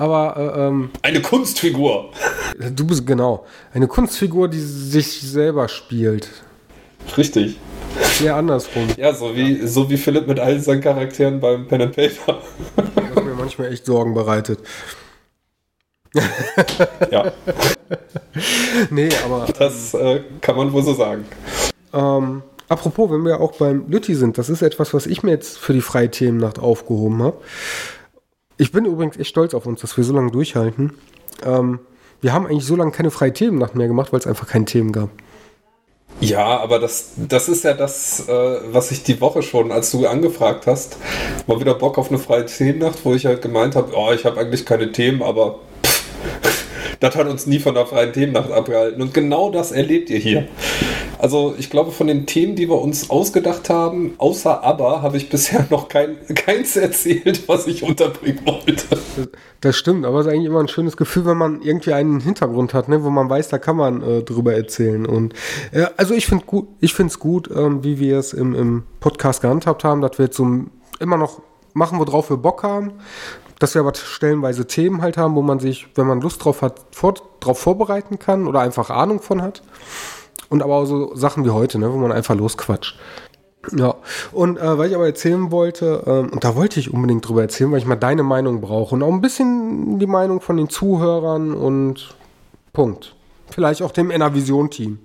aber 0.00 0.54
äh, 0.56 0.66
ähm, 0.66 0.90
eine 1.02 1.20
Kunstfigur. 1.20 2.08
Du 2.74 2.86
bist 2.86 3.06
genau 3.06 3.44
eine 3.74 3.86
Kunstfigur, 3.86 4.48
die 4.48 4.58
sich 4.58 5.20
selber 5.20 5.68
spielt. 5.68 6.26
Richtig. 7.18 7.58
Eher 8.24 8.36
andersrum. 8.36 8.88
Ja, 8.96 9.12
so 9.12 9.36
wie, 9.36 9.58
ja. 9.58 9.66
so 9.66 9.90
wie 9.90 9.98
Philipp 9.98 10.26
mit 10.26 10.40
all 10.40 10.58
seinen 10.58 10.80
Charakteren 10.80 11.38
beim 11.38 11.68
Pen 11.68 11.82
and 11.82 11.94
Paper. 11.94 12.40
Was 13.14 13.24
mir 13.24 13.34
manchmal 13.34 13.72
echt 13.72 13.84
Sorgen 13.84 14.14
bereitet. 14.14 14.60
ja. 17.10 17.32
nee, 18.90 19.10
aber. 19.22 19.52
Das 19.58 19.92
äh, 19.92 20.22
kann 20.40 20.56
man 20.56 20.72
wohl 20.72 20.82
so 20.82 20.94
sagen. 20.94 21.26
Ähm, 21.92 22.42
apropos, 22.70 23.10
wenn 23.10 23.24
wir 23.26 23.38
auch 23.38 23.52
beim 23.52 23.90
Lütti 23.90 24.14
sind, 24.14 24.38
das 24.38 24.48
ist 24.48 24.62
etwas, 24.62 24.94
was 24.94 25.06
ich 25.06 25.22
mir 25.22 25.32
jetzt 25.32 25.58
für 25.58 25.74
die 25.74 25.82
freie 25.82 26.10
Themennacht 26.10 26.58
aufgehoben 26.58 27.22
habe. 27.22 27.36
Ich 28.60 28.72
bin 28.72 28.84
übrigens 28.84 29.16
echt 29.16 29.30
stolz 29.30 29.54
auf 29.54 29.64
uns, 29.64 29.80
dass 29.80 29.96
wir 29.96 30.04
so 30.04 30.12
lange 30.12 30.30
durchhalten. 30.32 30.92
Ähm, 31.46 31.78
wir 32.20 32.34
haben 32.34 32.44
eigentlich 32.46 32.66
so 32.66 32.76
lange 32.76 32.90
keine 32.90 33.10
freie 33.10 33.32
Themennacht 33.32 33.74
mehr 33.74 33.88
gemacht, 33.88 34.12
weil 34.12 34.20
es 34.20 34.26
einfach 34.26 34.46
keine 34.46 34.66
Themen 34.66 34.92
gab. 34.92 35.08
Ja, 36.20 36.58
aber 36.58 36.78
das, 36.78 37.12
das 37.16 37.48
ist 37.48 37.64
ja 37.64 37.72
das, 37.72 38.28
äh, 38.28 38.58
was 38.70 38.90
ich 38.90 39.02
die 39.02 39.18
Woche 39.22 39.40
schon, 39.40 39.72
als 39.72 39.90
du 39.92 40.06
angefragt 40.06 40.66
hast, 40.66 40.98
mal 41.46 41.58
wieder 41.58 41.72
Bock 41.72 41.96
auf 41.96 42.10
eine 42.10 42.18
freie 42.18 42.44
Themennacht, 42.44 43.02
wo 43.02 43.14
ich 43.14 43.24
halt 43.24 43.40
gemeint 43.40 43.76
habe, 43.76 43.94
oh, 43.96 44.12
ich 44.12 44.26
habe 44.26 44.38
eigentlich 44.38 44.66
keine 44.66 44.92
Themen, 44.92 45.22
aber 45.22 45.60
pff, 45.82 46.66
das 47.00 47.16
hat 47.16 47.26
uns 47.26 47.46
nie 47.46 47.58
von 47.58 47.74
der 47.74 47.86
freien 47.86 48.12
Themennacht 48.12 48.52
abgehalten. 48.52 49.00
Und 49.00 49.14
genau 49.14 49.50
das 49.50 49.72
erlebt 49.72 50.10
ihr 50.10 50.18
hier. 50.18 50.46
Also 51.18 51.54
ich 51.58 51.70
glaube, 51.70 51.92
von 51.92 52.06
den 52.06 52.26
Themen, 52.26 52.56
die 52.56 52.68
wir 52.68 52.80
uns 52.80 53.08
ausgedacht 53.08 53.70
haben, 53.70 54.14
außer 54.18 54.62
aber, 54.62 55.00
habe 55.00 55.16
ich 55.16 55.30
bisher 55.30 55.66
noch 55.70 55.88
kein, 55.88 56.18
keins 56.34 56.76
erzählt, 56.76 57.48
was 57.48 57.66
ich 57.66 57.82
unterbringen 57.82 58.40
wollte. 58.44 58.84
Das 59.62 59.76
stimmt, 59.76 60.04
aber 60.04 60.20
es 60.20 60.26
ist 60.26 60.32
eigentlich 60.32 60.46
immer 60.46 60.60
ein 60.60 60.68
schönes 60.68 60.96
Gefühl, 60.96 61.24
wenn 61.24 61.38
man 61.38 61.62
irgendwie 61.62 61.94
einen 61.94 62.20
Hintergrund 62.20 62.74
hat, 62.74 62.88
ne, 62.88 63.02
wo 63.02 63.10
man 63.10 63.28
weiß, 63.30 63.48
da 63.48 63.58
kann 63.58 63.76
man 63.76 64.02
äh, 64.02 64.22
drüber 64.22 64.54
erzählen. 64.54 65.06
Und 65.06 65.34
äh, 65.72 65.86
also 65.96 66.14
ich 66.14 66.26
finde 66.26 66.44
gut, 66.44 66.68
ich 66.80 66.92
finde 66.92 67.10
es 67.10 67.18
gut, 67.18 67.50
ähm, 67.54 67.82
wie 67.82 67.98
wir 67.98 68.18
es 68.18 68.34
im, 68.34 68.54
im 68.54 68.82
Podcast 69.00 69.40
gehandhabt 69.40 69.84
haben, 69.84 70.02
dass 70.02 70.18
wir 70.18 70.26
jetzt 70.26 70.36
so 70.36 70.46
immer 70.98 71.16
noch 71.16 71.40
machen, 71.72 71.98
worauf 71.98 72.30
wir 72.30 72.36
Bock 72.36 72.62
haben 72.62 72.92
dass 73.60 73.74
wir 73.74 73.82
aber 73.82 73.94
stellenweise 73.94 74.66
Themen 74.66 75.02
halt 75.02 75.16
haben, 75.16 75.36
wo 75.36 75.42
man 75.42 75.60
sich, 75.60 75.86
wenn 75.94 76.06
man 76.06 76.20
Lust 76.20 76.44
drauf 76.44 76.62
hat, 76.62 76.80
vor, 76.90 77.14
drauf 77.38 77.58
vorbereiten 77.58 78.18
kann 78.18 78.48
oder 78.48 78.60
einfach 78.60 78.90
Ahnung 78.90 79.20
von 79.20 79.42
hat. 79.42 79.62
Und 80.48 80.62
aber 80.62 80.74
auch 80.74 80.86
so 80.86 81.14
Sachen 81.14 81.44
wie 81.44 81.50
heute, 81.50 81.78
ne, 81.78 81.92
wo 81.92 81.96
man 81.96 82.10
einfach 82.10 82.34
losquatscht. 82.34 82.98
Ja, 83.76 83.94
und 84.32 84.56
äh, 84.56 84.78
weil 84.78 84.88
ich 84.88 84.96
aber 84.96 85.06
erzählen 85.06 85.52
wollte, 85.52 86.02
ähm, 86.06 86.30
und 86.30 86.42
da 86.42 86.56
wollte 86.56 86.80
ich 86.80 86.92
unbedingt 86.92 87.28
drüber 87.28 87.42
erzählen, 87.42 87.70
weil 87.70 87.78
ich 87.78 87.86
mal 87.86 87.94
deine 87.94 88.22
Meinung 88.22 88.62
brauche 88.62 88.94
und 88.94 89.02
auch 89.02 89.12
ein 89.12 89.20
bisschen 89.20 89.98
die 89.98 90.06
Meinung 90.06 90.40
von 90.40 90.56
den 90.56 90.70
Zuhörern 90.70 91.52
und 91.52 92.14
Punkt. 92.72 93.14
Vielleicht 93.50 93.82
auch 93.82 93.92
dem 93.92 94.10
Enervision-Team. 94.10 94.98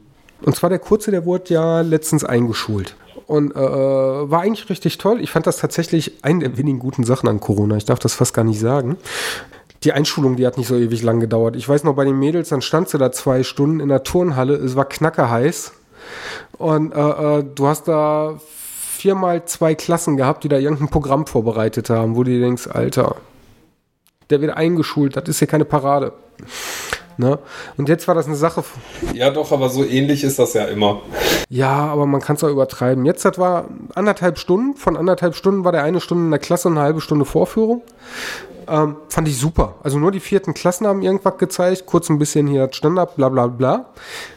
Und 0.43 0.55
zwar 0.55 0.69
der 0.69 0.79
Kurze, 0.79 1.11
der 1.11 1.25
wurde 1.25 1.53
ja 1.53 1.81
letztens 1.81 2.23
eingeschult. 2.23 2.95
Und 3.27 3.55
äh, 3.55 3.59
war 3.59 4.41
eigentlich 4.41 4.69
richtig 4.69 4.97
toll. 4.99 5.19
Ich 5.19 5.31
fand 5.31 5.47
das 5.47 5.57
tatsächlich 5.57 6.23
eine 6.23 6.41
der 6.41 6.57
wenigen 6.57 6.79
guten 6.79 7.03
Sachen 7.03 7.27
an 7.27 7.39
Corona. 7.39 7.75
Ich 7.77 7.85
darf 7.85 7.99
das 7.99 8.13
fast 8.13 8.33
gar 8.33 8.43
nicht 8.43 8.59
sagen 8.59 8.97
die 9.85 9.93
Einschulung, 9.93 10.35
die 10.35 10.45
hat 10.45 10.57
nicht 10.57 10.67
so 10.67 10.75
ewig 10.75 11.03
lang 11.03 11.19
gedauert. 11.19 11.55
Ich 11.55 11.69
weiß 11.69 11.83
noch, 11.83 11.95
bei 11.95 12.05
den 12.05 12.17
Mädels, 12.17 12.49
dann 12.49 12.61
standst 12.61 12.93
du 12.93 12.97
da 12.97 13.11
zwei 13.11 13.43
Stunden 13.43 13.79
in 13.79 13.87
der 13.87 14.03
Turnhalle, 14.03 14.55
es 14.55 14.75
war 14.75 14.85
knackerheiß. 14.85 15.73
Und 16.57 16.93
äh, 16.93 17.39
äh, 17.39 17.43
du 17.43 17.67
hast 17.67 17.87
da 17.87 18.39
viermal 18.39 19.45
zwei 19.45 19.75
Klassen 19.75 20.17
gehabt, 20.17 20.43
die 20.43 20.49
da 20.49 20.57
irgendein 20.57 20.89
Programm 20.89 21.27
vorbereitet 21.27 21.89
haben, 21.89 22.15
wo 22.15 22.23
du 22.23 22.31
dir 22.31 22.39
denkst, 22.39 22.67
Alter, 22.67 23.17
der 24.29 24.41
wird 24.41 24.57
eingeschult, 24.57 25.15
das 25.15 25.29
ist 25.29 25.39
hier 25.39 25.47
keine 25.47 25.65
Parade. 25.65 26.13
Ne? 27.17 27.39
Und 27.77 27.89
jetzt 27.89 28.07
war 28.07 28.15
das 28.15 28.27
eine 28.27 28.35
Sache. 28.35 28.63
Ja, 29.13 29.29
doch, 29.29 29.51
aber 29.51 29.69
so 29.69 29.83
ähnlich 29.83 30.23
ist 30.23 30.39
das 30.39 30.53
ja 30.53 30.65
immer. 30.65 31.01
Ja, 31.49 31.85
aber 31.87 32.05
man 32.05 32.21
kann 32.21 32.35
es 32.35 32.43
auch 32.43 32.49
übertreiben. 32.49 33.05
Jetzt 33.05 33.25
das 33.25 33.37
war 33.37 33.65
anderthalb 33.93 34.37
Stunden. 34.37 34.75
Von 34.75 34.97
anderthalb 34.97 35.35
Stunden 35.35 35.63
war 35.63 35.71
der 35.71 35.83
eine 35.83 36.01
Stunde 36.01 36.25
in 36.25 36.31
der 36.31 36.39
Klasse 36.39 36.67
und 36.67 36.75
eine 36.75 36.85
halbe 36.85 37.01
Stunde 37.01 37.25
Vorführung. 37.25 37.81
Ähm, 38.67 38.97
fand 39.09 39.27
ich 39.27 39.37
super. 39.37 39.75
Also 39.83 39.99
nur 39.99 40.11
die 40.11 40.19
vierten 40.19 40.53
Klassen 40.53 40.87
haben 40.87 41.01
irgendwas 41.01 41.37
gezeigt, 41.37 41.85
kurz 41.85 42.09
ein 42.09 42.19
bisschen 42.19 42.47
hier 42.47 42.69
Standard, 42.71 43.15
bla 43.15 43.29
bla 43.29 43.47
bla. 43.47 43.85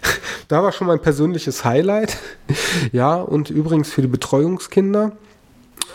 da 0.48 0.62
war 0.62 0.72
schon 0.72 0.86
mein 0.86 1.00
persönliches 1.00 1.64
Highlight. 1.64 2.16
ja, 2.92 3.14
und 3.16 3.50
übrigens 3.50 3.90
für 3.90 4.02
die 4.02 4.08
Betreuungskinder 4.08 5.12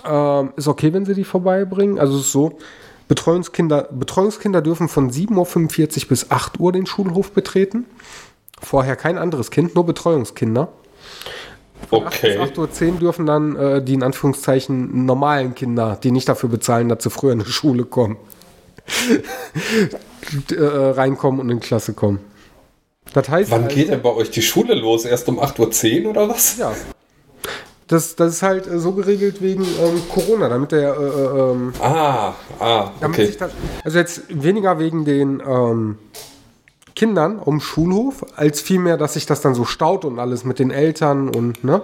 ähm, 0.05 0.53
ist 0.55 0.67
okay, 0.67 0.93
wenn 0.93 1.05
sie 1.05 1.13
die 1.13 1.23
vorbeibringen. 1.23 1.99
Also 1.99 2.17
es 2.17 2.25
ist 2.25 2.31
so, 2.31 2.57
Betreuungskinder, 3.13 3.89
Betreuungskinder 3.91 4.63
dürfen 4.63 4.89
von 4.89 5.11
7.45 5.11 6.03
Uhr 6.03 6.07
bis 6.09 6.31
8 6.31 6.59
Uhr 6.59 6.71
den 6.71 6.87
Schulhof 6.87 7.31
betreten. 7.31 7.85
Vorher 8.59 8.95
kein 8.95 9.19
anderes 9.19 9.51
Kind, 9.51 9.75
nur 9.75 9.85
Betreuungskinder. 9.85 10.69
Okay. 11.91 12.39
8.10 12.39 12.93
Uhr 12.93 12.99
dürfen 12.99 13.27
dann 13.27 13.55
äh, 13.55 13.83
die 13.83 13.93
in 13.93 14.01
Anführungszeichen 14.01 15.05
normalen 15.05 15.53
Kinder, 15.53 15.99
die 16.01 16.09
nicht 16.09 16.27
dafür 16.27 16.49
bezahlen, 16.49 16.89
dass 16.89 17.03
sie 17.03 17.11
früher 17.11 17.33
in 17.33 17.39
die 17.39 17.45
Schule 17.45 17.85
kommen, 17.85 18.17
äh, 20.51 20.63
reinkommen 20.63 21.39
und 21.39 21.51
in 21.51 21.59
die 21.59 21.67
Klasse 21.67 21.93
kommen. 21.93 22.19
Das 23.13 23.29
heißt 23.29 23.51
Wann 23.51 23.65
also, 23.65 23.75
geht 23.75 23.89
denn 23.89 24.01
bei 24.01 24.09
euch 24.09 24.31
die 24.31 24.41
Schule 24.41 24.73
los? 24.73 25.05
Erst 25.05 25.29
um 25.29 25.39
8.10 25.39 26.05
Uhr 26.05 26.09
oder 26.09 26.29
was? 26.29 26.57
Ja. 26.57 26.73
Das, 27.93 28.15
das 28.15 28.33
ist 28.33 28.41
halt 28.41 28.65
äh, 28.65 28.79
so 28.79 28.93
geregelt 28.93 29.39
wegen 29.39 29.63
ähm, 29.63 30.01
Corona, 30.09 30.49
damit 30.49 30.71
der. 30.71 30.97
Äh, 30.97 31.03
äh 31.03 31.51
ähm, 31.51 31.73
ah, 31.79 32.33
ah, 32.59 32.91
okay. 33.03 33.31
Das, 33.37 33.51
also 33.83 33.99
jetzt 33.99 34.23
weniger 34.29 34.79
wegen 34.79 35.05
den. 35.05 35.41
Ähm, 35.45 35.97
Kindern 36.95 37.39
um 37.39 37.59
Schulhof, 37.59 38.23
als 38.35 38.61
vielmehr, 38.61 38.97
dass 38.97 39.13
sich 39.13 39.25
das 39.25 39.41
dann 39.41 39.55
so 39.55 39.65
staut 39.65 40.05
und 40.05 40.19
alles 40.19 40.45
mit 40.45 40.59
den 40.59 40.69
Eltern 40.69 41.27
und, 41.27 41.63
ne? 41.63 41.81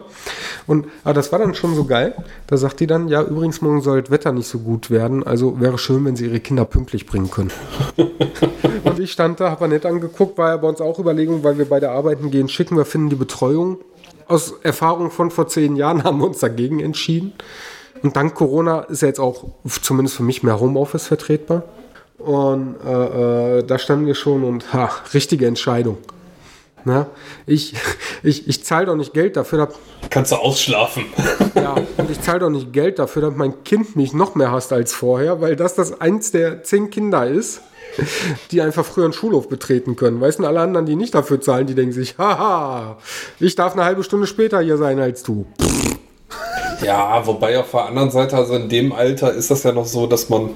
Und 0.67 0.85
aber 1.03 1.15
das 1.15 1.31
war 1.31 1.39
dann 1.39 1.55
schon 1.55 1.73
so 1.73 1.85
geil. 1.85 2.13
Da 2.45 2.57
sagt 2.57 2.79
die 2.79 2.85
dann, 2.85 3.07
ja, 3.07 3.23
übrigens, 3.23 3.59
morgen 3.61 3.81
soll 3.81 4.03
das 4.03 4.11
Wetter 4.11 4.31
nicht 4.31 4.47
so 4.47 4.59
gut 4.59 4.91
werden, 4.91 5.23
also 5.25 5.59
wäre 5.59 5.79
schön, 5.79 6.05
wenn 6.05 6.15
sie 6.15 6.27
ihre 6.27 6.39
Kinder 6.39 6.63
pünktlich 6.63 7.07
bringen 7.07 7.31
können. 7.31 7.49
und 8.83 8.99
ich 8.99 9.11
stand 9.11 9.39
da, 9.39 9.49
habe 9.49 9.67
nett 9.67 9.87
angeguckt, 9.87 10.37
war 10.37 10.49
ja 10.49 10.57
bei 10.57 10.67
uns 10.67 10.79
auch 10.79 10.99
Überlegung, 10.99 11.43
weil 11.43 11.57
wir 11.57 11.67
beide 11.67 11.89
arbeiten 11.89 12.29
gehen, 12.29 12.47
schicken 12.47 12.77
wir 12.77 12.85
finden 12.85 13.09
die 13.09 13.15
Betreuung. 13.15 13.79
Aus 14.29 14.53
Erfahrung 14.63 15.11
von 15.11 15.31
vor 15.31 15.47
zehn 15.47 15.75
Jahren 15.75 16.03
haben 16.05 16.19
wir 16.19 16.27
uns 16.27 16.39
dagegen 16.39 16.79
entschieden. 16.79 17.33
Und 18.01 18.15
dank 18.15 18.33
Corona 18.35 18.81
ist 18.81 19.01
ja 19.01 19.09
jetzt 19.09 19.19
auch 19.19 19.43
zumindest 19.81 20.15
für 20.15 20.23
mich 20.23 20.43
mehr 20.43 20.59
Homeoffice 20.59 21.07
vertretbar. 21.07 21.63
Und 22.17 22.75
äh, 22.85 23.57
äh, 23.59 23.63
da 23.63 23.79
standen 23.79 24.05
wir 24.05 24.15
schon 24.15 24.43
und 24.43 24.73
ha, 24.73 24.89
richtige 25.13 25.47
Entscheidung. 25.47 25.97
Na, 26.85 27.07
ich 27.45 27.73
ich, 28.23 28.47
ich 28.47 28.63
zahle 28.63 28.85
doch 28.85 28.95
nicht 28.95 29.13
Geld 29.13 29.35
dafür. 29.35 29.65
Dass, 29.65 29.75
Kannst 30.09 30.31
du 30.31 30.37
ausschlafen. 30.37 31.05
Ja, 31.55 31.75
und 31.97 32.09
ich 32.09 32.21
zahle 32.21 32.39
doch 32.39 32.49
nicht 32.49 32.71
Geld 32.71 32.99
dafür, 32.99 33.23
dass 33.23 33.35
mein 33.35 33.63
Kind 33.63 33.95
mich 33.95 34.13
noch 34.13 34.35
mehr 34.35 34.51
hasst 34.51 34.71
als 34.71 34.93
vorher, 34.93 35.41
weil 35.41 35.55
das 35.55 35.75
das 35.75 35.99
eins 35.99 36.31
der 36.31 36.63
zehn 36.63 36.89
Kinder 36.89 37.27
ist, 37.27 37.61
die 38.51 38.61
einfach 38.61 38.85
früher 38.85 39.05
einen 39.05 39.13
Schulhof 39.13 39.49
betreten 39.49 39.95
können. 39.95 40.21
Weißt 40.21 40.39
du, 40.39 40.45
alle 40.45 40.61
anderen, 40.61 40.85
die 40.85 40.95
nicht 40.95 41.13
dafür 41.13 41.41
zahlen, 41.41 41.67
die 41.67 41.75
denken 41.75 41.93
sich, 41.93 42.17
haha, 42.17 42.97
ich 43.39 43.55
darf 43.55 43.73
eine 43.73 43.85
halbe 43.85 44.03
Stunde 44.03 44.27
später 44.27 44.59
hier 44.61 44.77
sein 44.77 44.99
als 44.99 45.23
du. 45.23 45.45
Ja, 46.81 47.25
wobei 47.25 47.59
auf 47.59 47.71
der 47.71 47.85
anderen 47.85 48.11
Seite, 48.11 48.37
also 48.37 48.55
in 48.55 48.69
dem 48.69 48.93
Alter 48.93 49.33
ist 49.33 49.51
das 49.51 49.63
ja 49.63 49.71
noch 49.71 49.85
so, 49.85 50.07
dass 50.07 50.29
man 50.29 50.51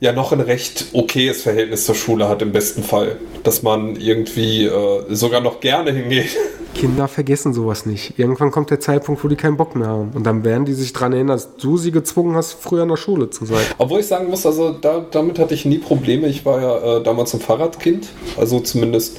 ja 0.00 0.12
noch 0.12 0.32
ein 0.32 0.40
recht 0.40 0.86
okayes 0.92 1.42
Verhältnis 1.42 1.86
zur 1.86 1.94
Schule 1.94 2.28
hat 2.28 2.42
im 2.42 2.52
besten 2.52 2.82
Fall. 2.82 3.16
Dass 3.42 3.62
man 3.62 3.96
irgendwie 3.96 4.66
äh, 4.66 5.02
sogar 5.08 5.40
noch 5.40 5.60
gerne 5.60 5.92
hingeht. 5.92 6.36
Kinder 6.76 7.08
vergessen 7.08 7.54
sowas 7.54 7.86
nicht. 7.86 8.18
Irgendwann 8.18 8.50
kommt 8.50 8.68
der 8.68 8.80
Zeitpunkt, 8.80 9.24
wo 9.24 9.28
die 9.28 9.36
keinen 9.36 9.56
Bock 9.56 9.74
mehr 9.76 9.88
haben. 9.88 10.10
Und 10.14 10.24
dann 10.24 10.44
werden 10.44 10.66
die 10.66 10.74
sich 10.74 10.92
daran 10.92 11.14
erinnern, 11.14 11.36
dass 11.36 11.56
du 11.56 11.78
sie 11.78 11.90
gezwungen 11.90 12.36
hast, 12.36 12.52
früher 12.52 12.82
in 12.82 12.90
der 12.90 12.98
Schule 12.98 13.30
zu 13.30 13.46
sein. 13.46 13.64
Obwohl 13.78 14.00
ich 14.00 14.06
sagen 14.06 14.28
muss, 14.28 14.44
also 14.44 14.72
da, 14.72 15.04
damit 15.10 15.38
hatte 15.38 15.54
ich 15.54 15.64
nie 15.64 15.78
Probleme. 15.78 16.26
Ich 16.26 16.44
war 16.44 16.60
ja 16.60 16.98
äh, 16.98 17.02
damals 17.02 17.32
ein 17.32 17.40
Fahrradkind, 17.40 18.08
also 18.36 18.60
zumindest 18.60 19.18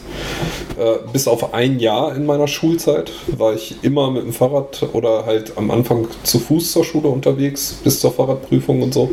äh, 0.77 0.97
bis 1.11 1.27
auf 1.27 1.55
ein 1.55 1.79
Jahr 1.79 2.15
in 2.15 2.27
meiner 2.27 2.47
Schulzeit 2.47 3.11
war 3.37 3.53
ich 3.53 3.77
immer 3.81 4.11
mit 4.11 4.23
dem 4.23 4.33
Fahrrad 4.33 4.87
oder 4.93 5.25
halt 5.25 5.57
am 5.57 5.71
Anfang 5.71 6.07
zu 6.23 6.37
Fuß 6.37 6.71
zur 6.71 6.83
Schule 6.83 7.07
unterwegs, 7.07 7.79
bis 7.83 7.99
zur 7.99 8.11
Fahrradprüfung 8.11 8.83
und 8.83 8.93
so. 8.93 9.11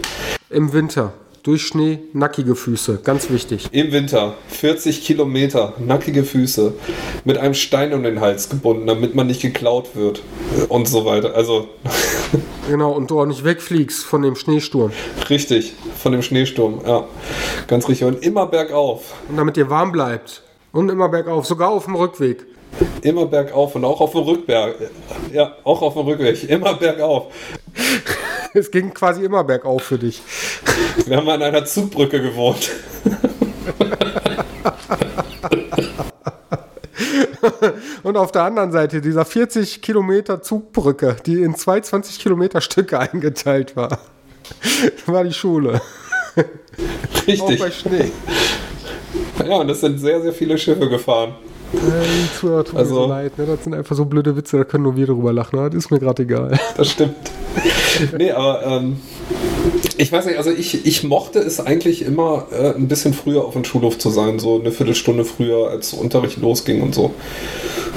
Im 0.51 0.73
Winter. 0.73 1.15
Durch 1.45 1.67
Schnee, 1.67 1.99
nackige 2.15 2.55
Füße, 2.57 3.01
ganz 3.05 3.29
wichtig. 3.29 3.69
Im 3.71 3.93
Winter 3.93 4.33
40 4.49 5.05
Kilometer, 5.05 5.75
nackige 5.79 6.25
Füße, 6.25 6.73
mit 7.25 7.37
einem 7.37 7.53
Stein 7.53 7.93
um 7.93 8.03
den 8.03 8.23
Hals 8.23 8.49
gebunden, 8.49 8.87
damit 8.87 9.15
man 9.15 9.27
nicht 9.27 9.43
geklaut 9.43 9.95
wird 9.95 10.23
und 10.71 10.89
so 10.89 11.05
weiter. 11.05 11.35
Also 11.35 11.69
Genau, 12.71 12.93
und 12.93 13.11
du 13.11 13.21
auch 13.21 13.27
nicht 13.27 13.45
wegfliegst 13.45 14.05
von 14.05 14.23
dem 14.23 14.37
Schneesturm. 14.37 14.91
richtig, 15.29 15.75
von 16.03 16.13
dem 16.13 16.23
Schneesturm, 16.23 16.81
ja, 16.87 17.05
ganz 17.67 17.91
richtig. 17.91 18.07
Und 18.09 18.25
immer 18.25 18.47
bergauf, 18.47 19.13
Und 19.29 19.37
damit 19.37 19.57
dir 19.57 19.69
warm 19.69 19.93
bleibt. 19.93 20.43
Und 20.73 20.89
immer 20.91 21.11
bergauf, 21.11 21.45
sogar 21.45 21.69
auf 21.69 21.85
dem 21.85 21.95
Rückweg. 21.95 22.47
immer 23.03 23.27
bergauf 23.27 23.75
und 23.77 23.85
auch 23.85 24.01
auf 24.01 24.13
dem 24.13 24.23
Rückberg. 24.23 24.77
Ja, 25.31 25.55
auch 25.63 25.83
auf 25.83 25.93
dem 25.93 26.07
Rückweg, 26.07 26.49
immer 26.49 26.73
bergauf. 26.73 27.27
Es 28.59 28.71
ging 28.71 28.95
quasi 28.95 29.25
immer 29.25 29.43
bergauf 29.45 29.83
für 29.83 29.99
dich. 29.99 30.23
Wir 31.07 31.17
haben 31.17 31.29
an 31.29 31.43
einer 31.43 31.65
Zugbrücke 31.65 32.23
gewohnt. 32.23 32.71
Und 38.03 38.17
auf 38.17 38.33
der 38.33 38.43
anderen 38.45 38.73
Seite 38.73 39.01
dieser 39.01 39.25
40 39.25 39.83
Kilometer 39.83 40.41
Zugbrücke, 40.41 41.17
die 41.27 41.43
in 41.43 41.57
zwei 41.57 41.81
20 41.81 42.19
Kilometer 42.19 42.61
Stücke 42.61 42.99
eingeteilt 42.99 43.77
war, 43.77 43.99
war 45.07 45.25
die 45.25 45.33
Schule. 45.33 45.81
Auch 46.37 47.27
Richtig. 47.27 47.59
bei 47.59 47.71
Schnee. 47.71 48.13
Ja, 49.47 49.57
und 49.57 49.69
es 49.69 49.81
sind 49.81 49.99
sehr, 49.99 50.23
sehr 50.23 50.33
viele 50.33 50.57
Schiffe 50.59 50.89
gefahren. 50.89 51.35
Äh, 51.73 51.77
die 51.79 52.39
Zuhörer 52.39 52.65
tun 52.65 52.75
mir 52.75 52.81
Also- 52.81 52.95
so 52.95 53.07
leid. 53.07 53.39
Ne? 53.39 53.47
Das 53.47 53.65
sind 53.65 53.75
einfach 53.75 53.97
so 53.97 54.05
blöde 54.05 54.37
Witze, 54.37 54.59
da 54.59 54.65
können 54.65 54.85
nur 54.85 54.97
wir 54.97 55.07
drüber 55.07 55.33
lachen. 55.33 55.57
Das 55.59 55.75
ist 55.75 55.91
mir 55.91 55.99
gerade 55.99 56.23
egal. 56.23 56.59
Das 56.77 56.91
stimmt. 56.91 57.15
nee, 58.19 58.31
aber 58.31 58.65
ähm, 58.67 58.97
ich 59.97 60.11
weiß 60.11 60.27
nicht, 60.27 60.37
also 60.39 60.51
ich, 60.51 60.85
ich 60.87 61.05
mochte 61.05 61.39
es 61.39 61.61
eigentlich 61.61 62.03
immer 62.05 62.47
äh, 62.53 62.75
ein 62.75 62.89
bisschen 62.89 63.15
früher 63.15 63.45
auf 63.45 63.55
dem 63.55 63.65
Schulhof 63.65 63.99
zu 63.99 64.11
sein, 64.11 64.39
so 64.39 64.59
eine 64.61 64.73
Viertelstunde 64.73 65.25
früher, 65.25 65.71
als 65.71 65.93
Unterricht 65.93 66.39
losging 66.39 66.83
und 66.83 66.95
so. 66.95 67.13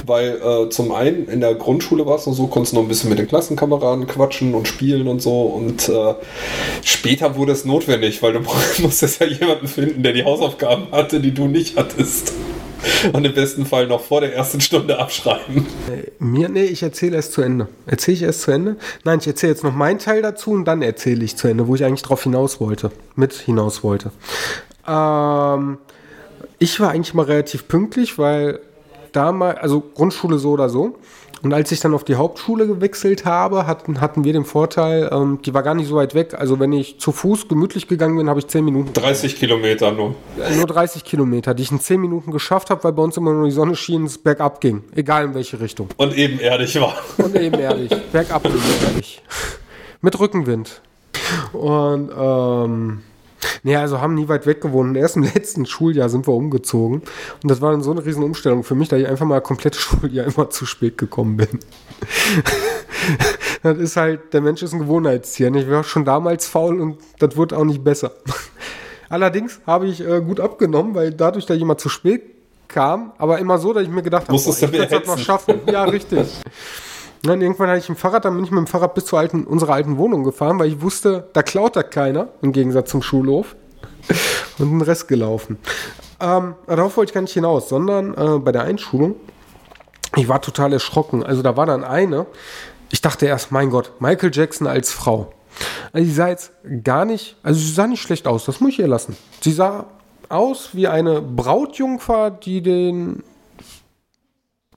Weil 0.06 0.40
äh, 0.42 0.70
zum 0.70 0.92
einen 0.92 1.28
in 1.28 1.42
der 1.42 1.56
Grundschule 1.56 2.06
war 2.06 2.16
es 2.16 2.28
noch 2.28 2.34
so, 2.34 2.48
konntest 2.48 2.74
noch 2.76 2.82
ein 2.84 2.88
bisschen 2.88 3.10
mit 3.10 3.18
den 3.20 3.28
Klassenkameraden 3.28 4.06
quatschen 4.08 4.54
und 4.54 4.68
spielen 4.68 5.08
und 5.08 5.22
so. 5.22 5.42
Und 5.42 5.90
äh, 5.90 6.14
später 6.84 7.36
wurde 7.36 7.52
es 7.52 7.66
notwendig, 7.66 8.22
weil 8.22 8.34
du 8.34 8.40
musstest 8.82 9.20
ja 9.20 9.28
jemanden 9.28 9.68
finden, 9.68 10.04
der 10.04 10.14
die 10.14 10.24
Hausaufgaben 10.24 10.88
hatte, 10.92 11.20
die 11.20 11.34
du 11.34 11.48
nicht 11.48 11.78
hattest. 11.78 12.32
Und 13.14 13.26
im 13.26 13.34
besten 13.34 13.66
Fall 13.66 13.88
noch 13.88 14.02
vor 14.02 14.22
der 14.22 14.36
ersten 14.36 14.62
Stunde 14.62 15.00
abschreiben. 15.00 15.66
Äh, 15.92 16.12
Mir, 16.20 16.50
nee, 16.50 16.66
ich 16.66 16.84
erzähle 16.84 17.16
erst 17.16 17.34
zu 17.34 17.42
Ende. 17.42 17.68
Erzähle 17.86 18.16
ich 18.16 18.24
erst 18.24 18.42
zu 18.42 18.52
Ende? 18.52 18.78
Nein, 19.04 19.20
ich 19.20 19.28
erzähle 19.28 19.54
jetzt 19.54 19.64
noch 19.64 19.74
meinen 19.74 20.00
Teil 20.00 20.22
dazu 20.22 20.52
und 20.52 20.66
dann 20.66 20.82
erzähle 20.82 21.24
ich 21.24 21.36
zu 21.36 21.48
Ende, 21.48 21.68
wo 21.68 21.76
ich 21.76 21.84
eigentlich 21.84 22.04
drauf 22.04 22.24
hinaus 22.24 22.60
wollte. 22.60 22.92
Mit 23.16 23.34
hinaus 23.34 23.84
wollte. 23.84 24.12
Ähm, 24.88 25.78
ich 26.60 26.80
war 26.80 26.92
eigentlich 26.92 27.14
mal 27.14 27.26
relativ 27.26 27.68
pünktlich, 27.68 28.18
weil 28.18 28.60
damals, 29.12 29.60
also 29.60 29.82
Grundschule 29.82 30.38
so 30.38 30.52
oder 30.52 30.70
so. 30.70 30.98
Und 31.44 31.54
als 31.54 31.72
ich 31.72 31.80
dann 31.80 31.94
auf 31.94 32.04
die 32.04 32.16
Hauptschule 32.16 32.68
gewechselt 32.68 33.26
habe, 33.26 33.68
hatten, 33.68 34.02
hatten 34.02 34.24
wir 34.24 34.34
den 34.34 34.46
Vorteil, 34.46 35.10
ähm, 35.12 35.40
die 35.46 35.54
war 35.54 35.64
gar 35.64 35.76
nicht 35.76 35.88
so 35.88 35.96
weit 35.96 36.16
weg. 36.16 36.34
Also 36.38 36.60
wenn 36.60 36.74
ich 36.74 37.00
zu 37.00 37.12
Fuß 37.12 37.48
gemütlich 37.48 37.88
gegangen 37.88 38.18
bin, 38.18 38.30
habe 38.30 38.40
ich 38.40 38.48
10 38.48 38.66
Minuten 38.66 38.94
30 38.94 39.36
Kilometer 39.36 39.92
nur. 39.92 40.16
nur 40.56 40.66
30 40.66 41.04
Kilometer, 41.04 41.54
die 41.54 41.64
ich 41.64 41.72
in 41.72 41.80
10 41.80 42.02
Minuten 42.02 42.32
geschafft 42.32 42.70
habe, 42.70 42.84
weil 42.84 42.94
bei 42.94 43.04
uns 43.04 43.18
immer 43.18 43.34
nur 43.34 43.46
die 43.46 43.52
Sonne 43.52 43.76
schien, 43.76 44.06
es 44.06 44.18
bergab 44.18 44.62
ging. 44.62 44.84
Egal 44.96 45.26
in 45.26 45.34
welche 45.34 45.60
Richtung. 45.60 45.90
Und 45.98 46.18
ebenerdig 46.18 46.80
war. 46.80 46.96
Und 47.18 47.36
ebenerdig. 47.36 47.92
bergab 48.12 48.44
ging 48.44 48.54
ehrlich. 48.90 49.22
Mit 50.02 50.20
Rückenwind. 50.20 50.82
Und, 51.54 52.12
ähm, 52.18 53.02
nee, 53.64 53.76
also 53.76 54.02
haben 54.02 54.14
nie 54.14 54.28
weit 54.28 54.46
weg 54.46 54.62
gewohnt. 54.62 54.90
Und 54.90 54.96
erst 54.96 55.16
im 55.16 55.24
letzten 55.24 55.66
Schuljahr 55.66 56.10
sind 56.10 56.28
wir 56.28 56.34
umgezogen. 56.34 57.02
Und 57.44 57.52
das 57.52 57.62
war 57.62 57.72
dann 57.72 57.82
so 57.82 57.92
eine 57.92 58.06
riesen 58.06 58.24
Umstellung 58.24 58.64
für 58.64 58.76
mich, 58.76 58.90
da 58.90 58.98
ich 58.98 59.08
einfach 59.08 59.26
mal 59.26 59.42
komplette 59.42 59.80
Schuljahr 59.80 60.28
immer 60.28 60.50
zu 60.50 60.66
spät 60.66 60.98
gekommen 60.98 61.38
bin. 61.38 61.48
das 63.64 63.78
ist 63.78 63.98
halt, 63.98 64.34
der 64.34 64.42
Mensch 64.42 64.64
ist 64.64 64.74
ein 64.74 64.80
Gewohnheitstier. 64.80 65.54
Ich 65.56 65.70
war 65.70 65.84
schon 65.84 66.06
damals 66.06 66.48
faul 66.48 66.80
und 66.80 66.98
das 67.20 67.36
wurde 67.36 67.58
auch 67.58 67.66
nicht 67.66 67.84
besser. 67.84 68.12
Allerdings 69.10 69.62
habe 69.66 69.88
ich 69.88 70.06
äh, 70.06 70.22
gut 70.22 70.40
abgenommen, 70.40 70.94
weil 70.94 71.12
dadurch, 71.12 71.46
dass 71.46 71.56
ich 71.56 71.62
immer 71.62 71.78
zu 71.78 71.90
spät 71.90 72.24
kam, 72.68 73.14
aber 73.18 73.40
immer 73.40 73.58
so, 73.58 73.72
dass 73.72 73.84
ich 73.84 73.90
mir 73.90 74.04
gedacht 74.04 74.28
habe, 74.28 74.38
ich 74.38 74.72
werde 74.72 74.88
das 74.88 75.08
noch 75.08 75.18
schaffen. 75.18 75.62
Ja, 75.72 75.86
richtig. 75.86 76.28
Und 77.28 77.32
dann 77.32 77.42
irgendwann 77.42 77.68
hatte 77.68 77.80
ich 77.80 77.90
ein 77.90 77.98
Fahrrad, 77.98 78.24
dann 78.24 78.36
bin 78.36 78.46
ich 78.46 78.52
mit 78.52 78.58
dem 78.58 78.68
Fahrrad 78.68 78.94
bis 78.94 79.04
zur 79.04 79.20
alten, 79.20 79.44
unserer 79.44 79.74
alten 79.74 79.98
Wohnung 79.98 80.24
gefahren, 80.24 80.60
weil 80.60 80.70
ich 80.70 80.82
wusste, 80.82 81.28
da 81.34 81.44
klaut 81.44 81.76
da 81.76 81.84
keiner, 81.84 82.30
im 82.42 82.54
Gegensatz 82.54 82.90
zum 82.90 83.02
Schulhof. 83.02 83.58
Und 84.60 84.72
den 84.72 84.82
Rest 84.82 85.10
gelaufen. 85.10 85.58
Ähm, 86.22 86.56
darauf 86.68 86.96
wollte 86.96 87.10
ich 87.10 87.14
gar 87.14 87.20
nicht 87.20 87.34
hinaus, 87.34 87.68
sondern 87.68 88.14
äh, 88.14 88.40
bei 88.40 88.54
der 88.54 88.62
Einschulung, 88.62 89.16
ich 90.16 90.30
war 90.30 90.42
total 90.42 90.72
erschrocken. 90.72 91.22
Also 91.22 91.42
da 91.42 91.58
war 91.58 91.66
dann 91.66 91.84
eine, 91.84 92.28
ich 92.92 93.02
dachte 93.02 93.26
erst, 93.26 93.52
mein 93.52 93.72
Gott, 93.72 93.92
Michael 94.00 94.32
Jackson 94.34 94.66
als 94.66 94.94
Frau. 94.94 95.34
Also 95.92 96.08
sie 96.08 96.14
sah 96.14 96.30
jetzt 96.30 96.54
gar 96.86 97.04
nicht, 97.04 97.36
also 97.44 97.60
sie 97.60 97.74
sah 97.74 97.88
nicht 97.88 98.04
schlecht 98.04 98.26
aus, 98.26 98.46
das 98.46 98.62
muss 98.62 98.72
ich 98.72 98.80
ihr 98.80 98.88
lassen. 98.88 99.18
Sie 99.42 99.52
sah 99.52 99.88
aus 100.30 100.70
wie 100.72 100.88
eine 100.88 101.22
Brautjungfer, 101.22 102.32
die 102.32 102.62
den 102.62 103.22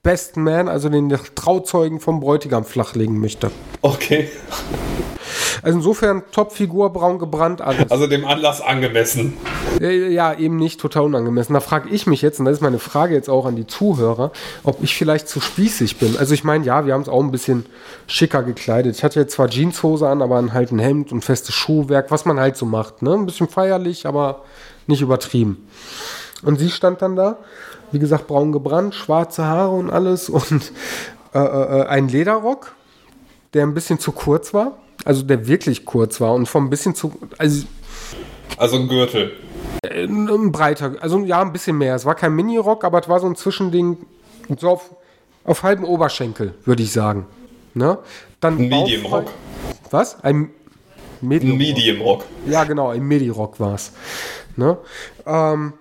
besten 0.03 0.43
Man, 0.43 0.69
also 0.69 0.89
den 0.89 1.11
Trauzeugen 1.35 2.01
vom 2.01 2.21
Bräutigam 2.21 2.65
flachlegen 2.65 3.19
möchte. 3.19 3.51
Okay. 3.83 4.29
Also 5.63 5.79
insofern 5.79 6.23
Topfigur, 6.33 6.91
braun 6.93 7.19
gebrannt, 7.19 7.61
alles. 7.61 7.91
Also 7.91 8.07
dem 8.07 8.25
Anlass 8.25 8.61
angemessen. 8.61 9.35
Ja, 9.81 10.35
eben 10.35 10.57
nicht 10.57 10.81
total 10.81 11.05
unangemessen. 11.05 11.53
Da 11.53 11.61
frage 11.61 11.91
ich 11.91 12.07
mich 12.07 12.23
jetzt, 12.23 12.39
und 12.39 12.47
das 12.47 12.55
ist 12.55 12.63
meine 12.63 12.79
Frage 12.79 13.15
jetzt 13.15 13.29
auch 13.29 13.47
an 13.47 13.57
die 13.57 13.67
Zuhörer, 13.67 14.33
ob 14.65 14.83
ich 14.83 14.97
vielleicht 14.97 15.29
zu 15.29 15.41
spießig 15.41 15.99
bin. 15.99 16.17
Also 16.17 16.35
ich 16.35 16.45
meine, 16.45 16.65
ja, 16.65 16.87
wir 16.87 16.95
haben 16.95 17.03
es 17.03 17.09
auch 17.09 17.23
ein 17.23 17.31
bisschen 17.31 17.67
schicker 18.07 18.43
gekleidet. 18.43 18.97
Ich 18.97 19.05
hatte 19.05 19.21
jetzt 19.21 19.35
zwar 19.35 19.49
Jeanshose 19.49 20.09
an, 20.09 20.23
aber 20.23 20.43
halt 20.53 20.73
ein 20.73 20.79
Hemd 20.79 21.13
und 21.13 21.25
festes 21.25 21.55
Schuhwerk, 21.55 22.11
was 22.11 22.25
man 22.25 22.41
halt 22.41 22.57
so 22.57 22.65
macht. 22.65 23.03
Ne? 23.03 23.15
Ein 23.15 23.27
bisschen 23.27 23.49
feierlich, 23.49 24.07
aber 24.07 24.43
nicht 24.87 25.03
übertrieben. 25.03 25.69
Und 26.43 26.59
sie 26.59 26.71
stand 26.71 27.03
dann 27.03 27.17
da, 27.17 27.37
wie 27.93 27.99
gesagt, 27.99 28.27
braun 28.27 28.53
gebrannt, 28.53 28.95
schwarze 28.95 29.45
Haare 29.45 29.71
und 29.75 29.91
alles 29.91 30.29
und 30.29 30.73
äh, 31.35 31.39
äh, 31.39 31.87
ein 31.87 32.09
Lederrock, 32.09 32.73
der 33.55 33.65
ein 33.65 33.75
bisschen 33.75 33.99
zu 33.99 34.13
kurz 34.13 34.53
war. 34.55 34.79
Also 35.05 35.23
der 35.23 35.47
wirklich 35.47 35.85
kurz 35.87 36.21
war 36.21 36.35
und 36.35 36.47
vom 36.47 36.69
bisschen 36.69 36.95
zu, 36.95 37.13
also 37.39 37.65
Also 38.59 38.77
ein 38.77 38.87
Gürtel. 38.89 39.33
ein 39.83 40.53
breiter, 40.53 40.97
also 41.01 41.21
ja, 41.21 41.41
ein 41.41 41.53
bisschen 41.53 41.79
mehr. 41.79 41.95
Es 41.95 42.05
war 42.05 42.15
kein 42.15 42.35
Mini-Rock, 42.35 42.85
aber 42.85 43.01
es 43.01 43.09
war 43.09 43.19
so 43.19 43.27
ein 43.27 43.35
Zwischending, 43.35 43.97
so 44.59 44.69
auf, 44.69 44.91
auf 45.45 45.63
halben 45.63 45.85
Oberschenkel, 45.85 46.55
würde 46.67 46.83
ich 46.83 46.93
sagen. 46.93 47.27
Ne? 47.73 47.99
Dann 48.41 48.59
Ein 48.59 48.69
Medium 48.69 49.03
bauchfrei- 49.05 49.11
Rock. 49.11 49.31
Was? 49.91 50.23
Ein 50.23 50.51
Medium. 51.23 51.53
Ein 51.53 51.59
Medium 51.59 52.01
Rock. 52.03 52.25
Ja, 52.47 52.65
genau, 52.65 52.89
ein 52.91 53.03
Medi-Rock 53.03 53.59
war 53.59 53.75
es. 53.75 53.93
Ne? 54.57 54.77
Ähm, 55.27 55.73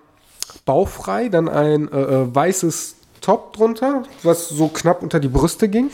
bauchfrei, 0.70 1.28
dann 1.28 1.48
ein 1.48 1.90
äh, 1.90 2.00
äh, 2.00 2.32
weißes 2.32 2.94
Top 3.20 3.54
drunter, 3.54 4.04
was 4.22 4.48
so 4.48 4.68
knapp 4.68 5.02
unter 5.02 5.18
die 5.18 5.26
Brüste 5.26 5.68
ging. 5.68 5.90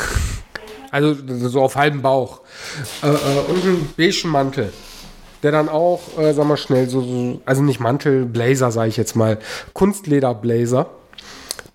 Also 0.91 1.17
so 1.49 1.63
auf 1.63 1.77
halbem 1.77 2.03
Bauch. 2.03 2.41
Äh, 3.03 3.09
äh, 3.09 3.13
und 3.49 3.65
einen 3.65 3.95
beigen 3.97 4.29
Mantel. 4.29 4.73
Der 5.43 5.51
dann 5.51 5.71
auch, 5.71 6.01
äh, 6.19 6.35
sag 6.35 6.47
mal 6.47 6.59
schnell, 6.59 6.91
so, 6.91 7.01
so 7.01 7.41
also 7.47 7.63
nicht 7.63 7.81
Mantel, 7.81 8.27
Blazer, 8.27 8.71
sage 8.71 8.91
ich 8.91 8.99
jetzt 8.99 9.17
mal, 9.17 9.39
Kunstleder-Blazer, 9.73 10.91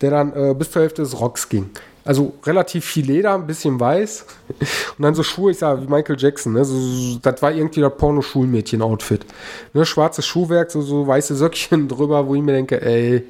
der 0.02 0.12
dann 0.12 0.34
äh, 0.34 0.54
bis 0.54 0.70
zur 0.70 0.84
Hälfte 0.84 1.02
des 1.02 1.20
Rocks 1.20 1.50
ging. 1.50 1.72
Also 2.04 2.34
relativ 2.46 2.86
viel 2.86 3.06
Leder, 3.06 3.36
ein 3.36 3.46
bisschen 3.46 3.80
weiß. 3.80 4.26
Und 4.98 5.04
dann 5.04 5.16
so 5.16 5.24
Schuhe, 5.24 5.52
ich 5.52 5.60
sag, 5.60 5.82
wie 5.82 5.88
Michael 5.88 6.18
Jackson, 6.18 6.54
ne? 6.54 6.66
so, 6.66 6.78
so, 6.78 7.20
das 7.22 7.42
war 7.42 7.52
irgendwie 7.52 7.82
das 7.82 7.96
Porno-Schulmädchen-Outfit. 7.96 9.26
Ne? 9.74 9.86
Schwarzes 9.86 10.26
Schuhwerk, 10.26 10.72
so, 10.72 10.82
so 10.82 11.06
weiße 11.06 11.36
Söckchen 11.36 11.88
drüber, 11.88 12.28
wo 12.28 12.36
ich 12.36 12.42
mir 12.42 12.54
denke, 12.54 12.82
ey, 12.82 13.16
äh, 13.16 13.24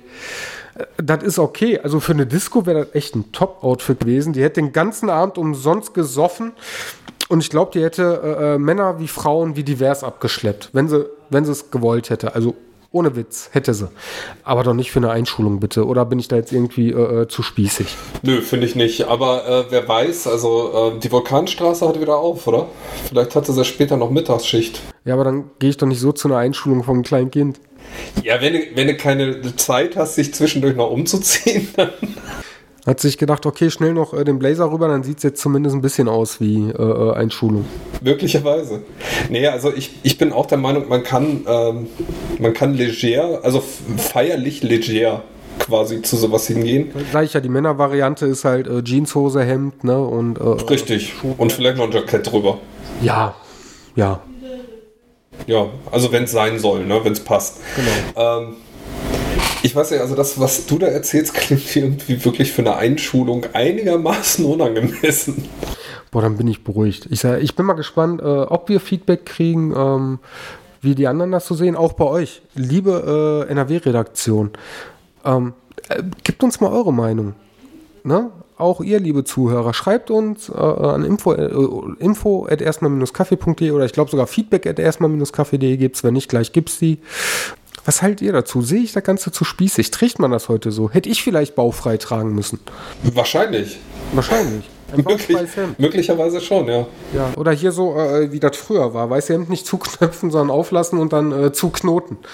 das 0.97 1.24
ist 1.24 1.39
okay. 1.39 1.80
Also 1.80 1.99
für 1.99 2.13
eine 2.13 2.26
Disco 2.26 2.65
wäre 2.65 2.86
das 2.86 2.95
echt 2.95 3.15
ein 3.15 3.32
Top-Outfit 3.32 3.99
gewesen. 3.99 4.34
Die 4.34 4.41
hätte 4.41 4.61
den 4.61 4.72
ganzen 4.72 5.09
Abend 5.09 5.38
umsonst 5.38 5.93
gesoffen. 5.93 6.53
Und 7.30 7.39
ich 7.39 7.49
glaube, 7.49 7.72
die 7.74 7.82
hätte 7.82 8.22
äh, 8.24 8.55
äh, 8.55 8.57
Männer 8.57 8.99
wie 8.99 9.07
Frauen 9.07 9.55
wie 9.55 9.63
divers 9.63 10.03
abgeschleppt, 10.03 10.69
wenn 10.74 10.88
sie 10.88 11.05
wenn 11.30 11.45
sie 11.45 11.53
es 11.53 11.72
gewollt 11.72 12.09
hätte. 12.09 12.36
Also 12.36 12.55
Ohne 12.94 13.16
Witz, 13.16 13.50
hätte 13.54 13.74
sie. 13.74 13.88
Aber 14.44 14.64
doch 14.64 14.74
nicht 14.74 14.92
für 14.92 15.00
eine 15.00 15.12
Einschulung, 15.12 15.62
bitte. 15.62 15.88
Oder 15.88 16.04
bin 16.04 16.20
ich 16.20 16.28
da 16.28 16.36
jetzt 16.36 16.52
irgendwie 16.52 16.92
äh, 16.92 17.22
äh 17.22 17.28
zu 17.30 17.42
spießig? 17.42 17.88
Nö, 18.22 18.42
finde 18.42 18.68
ich 18.68 18.76
nicht. 18.76 19.06
Aber 19.08 19.48
äh, 19.48 19.72
wer 19.72 19.88
weiß, 19.88 20.28
also 20.28 20.94
äh, 20.96 21.00
die 21.00 21.10
Vulkanstraße 21.10 21.88
hat 21.88 22.02
wieder 22.02 22.18
auf, 22.18 22.46
oder? 22.48 22.68
Vielleicht 23.08 23.34
hatte 23.34 23.54
sie 23.54 23.64
später 23.64 23.96
noch 23.96 24.12
Mittagsschicht. 24.12 24.82
Ja, 25.06 25.14
aber 25.14 25.24
dann 25.24 25.52
gehe 25.60 25.70
ich 25.70 25.78
doch 25.78 25.88
nicht 25.88 26.02
so 26.02 26.12
zu 26.12 26.28
einer 26.28 26.38
Einschulung 26.38 26.84
vom 26.84 27.02
kleinen 27.02 27.32
Kind. 27.32 27.62
Ja, 28.24 28.42
wenn, 28.42 28.62
wenn 28.76 28.88
du 28.88 28.98
keine 28.98 29.56
Zeit 29.56 29.96
hast, 29.96 30.16
sich 30.16 30.34
zwischendurch 30.34 30.76
noch 30.76 30.92
umzuziehen, 30.92 31.70
dann. 31.78 31.92
Hat 32.86 32.99
sich 32.99 33.19
gedacht, 33.19 33.45
okay, 33.45 33.69
schnell 33.69 33.93
noch 33.93 34.13
äh, 34.13 34.23
den 34.23 34.39
Blazer 34.39 34.71
rüber, 34.71 34.88
dann 34.88 35.03
sieht 35.03 35.17
es 35.17 35.23
jetzt 35.23 35.41
zumindest 35.41 35.75
ein 35.75 35.82
bisschen 35.82 36.07
aus 36.07 36.41
wie 36.41 36.69
äh, 36.69 36.82
äh 36.82 37.13
Einschulung. 37.13 37.65
Möglicherweise. 38.01 38.82
Nee, 39.29 39.47
also 39.47 39.71
ich, 39.71 39.99
ich 40.01 40.17
bin 40.17 40.34
auch 40.34 40.47
der 40.47 40.57
Meinung, 40.57 40.89
man 40.89 41.03
kann, 41.03 41.45
ähm, 41.47 41.88
man 42.39 42.53
kann 42.53 42.73
leger, 42.73 43.41
also 43.43 43.61
feierlich 43.97 44.63
leger 44.63 45.21
quasi 45.59 46.01
zu 46.01 46.17
sowas 46.17 46.47
hingehen. 46.47 46.91
Sag 47.11 47.25
ich 47.25 47.34
ja, 47.34 47.39
die 47.39 47.49
Männervariante 47.49 48.25
ist 48.25 48.45
halt 48.45 48.67
äh, 48.67 48.84
Jeanshose, 48.84 49.43
Hemd, 49.43 49.84
ne? 49.84 50.01
Und, 50.01 50.39
äh, 50.39 50.43
Richtig. 50.43 51.13
Und 51.38 51.51
vielleicht 51.51 51.77
noch 51.77 51.86
ein 51.86 51.91
Jackett 51.91 52.32
drüber. 52.32 52.57
Ja, 53.01 53.36
ja. 53.95 54.21
Ja, 55.47 55.67
also 55.91 56.11
wenn 56.11 56.23
es 56.23 56.32
sein 56.32 56.59
soll, 56.59 56.86
ne? 56.86 56.99
wenn 57.03 57.13
es 57.13 57.19
passt. 57.19 57.59
Genau. 57.75 58.39
Ähm, 58.39 58.55
ich 59.64 59.76
weiß 59.76 59.91
ja, 59.91 60.01
also 60.01 60.16
das, 60.16 60.39
was 60.39 60.66
du 60.66 60.78
da 60.78 60.88
erzählst, 60.88 61.34
klingt 61.34 61.76
irgendwie 61.76 62.24
wirklich 62.24 62.51
für 62.51 62.62
eine 62.62 62.76
Einschulung 62.76 63.45
einigermaßen 63.53 64.45
unangemessen. 64.45 65.45
Boah, 66.12 66.22
dann 66.22 66.38
bin 66.38 66.47
ich 66.47 66.64
beruhigt. 66.64 67.07
Ich, 67.09 67.22
sag, 67.22 67.41
ich 67.41 67.55
bin 67.55 67.66
mal 67.66 67.74
gespannt, 67.74 68.22
äh, 68.22 68.26
ob 68.26 68.70
wir 68.70 68.80
Feedback 68.80 69.26
kriegen, 69.26 69.74
ähm, 69.76 70.20
wie 70.82 70.95
die 70.95 71.07
anderen 71.07 71.32
das 71.32 71.47
so 71.47 71.55
sehen, 71.55 71.76
auch 71.76 71.93
bei 71.93 72.05
euch. 72.05 72.41
Liebe 72.55 73.45
äh, 73.47 73.51
NRW-Redaktion, 73.51 74.51
ähm, 75.24 75.53
äh, 75.89 76.03
gebt 76.24 76.43
uns 76.43 76.59
mal 76.59 76.72
eure 76.72 76.91
Meinung. 76.91 77.36
Ne? 78.03 78.32
Auch 78.57 78.82
ihr, 78.82 78.99
liebe 78.99 79.24
Zuhörer, 79.24 79.74
schreibt 79.74 80.12
uns 80.12 80.49
äh, 80.49 80.53
an 80.53 81.03
info, 81.05 81.34
äh, 81.34 81.49
info 81.99 82.45
at 82.47 82.62
erstmal-kaffee.de 82.62 83.72
oder 83.72 83.86
ich 83.86 83.93
glaube 83.93 84.12
sogar 84.12 84.28
feedback 84.28 84.68
at 84.68 84.80
erstmal-kaffee.de 84.80 85.78
gibt 85.78 85.95
es, 85.95 86.03
wenn 86.03 86.14
nicht, 86.14 86.30
gleich 86.30 86.51
gibt 86.51 86.70
es 86.70 86.80
die. 86.80 86.99
Was 87.86 88.01
haltet 88.01 88.21
ihr 88.21 88.34
dazu? 88.34 88.61
Sehe 88.61 88.82
ich 88.82 88.93
das 88.93 89.03
Ganze 89.03 89.32
zu 89.32 89.43
spießig? 89.43 89.91
Trägt 89.91 90.19
man 90.19 90.32
das 90.32 90.49
heute 90.49 90.71
so? 90.71 90.91
Hätte 90.91 91.09
ich 91.09 91.23
vielleicht 91.23 91.55
baufrei 91.55 91.97
tragen 91.97 92.36
müssen? 92.36 92.59
Wahrscheinlich. 93.03 93.79
Wahrscheinlich. 94.13 94.65
Möglich, 94.95 95.38
möglicherweise 95.77 96.41
schon, 96.41 96.67
ja. 96.67 96.86
ja. 97.15 97.32
Oder 97.38 97.53
hier 97.53 97.71
so, 97.71 97.95
äh, 97.97 98.32
wie 98.32 98.41
das 98.41 98.57
früher 98.57 98.93
war. 98.93 99.09
Weiße 99.09 99.34
Hemd 99.34 99.49
nicht 99.49 99.65
zuknöpfen, 99.65 100.32
sondern 100.32 100.55
auflassen 100.55 100.99
und 100.99 101.13
dann 101.13 101.32
äh, 101.32 101.51
zuknoten. 101.51 102.17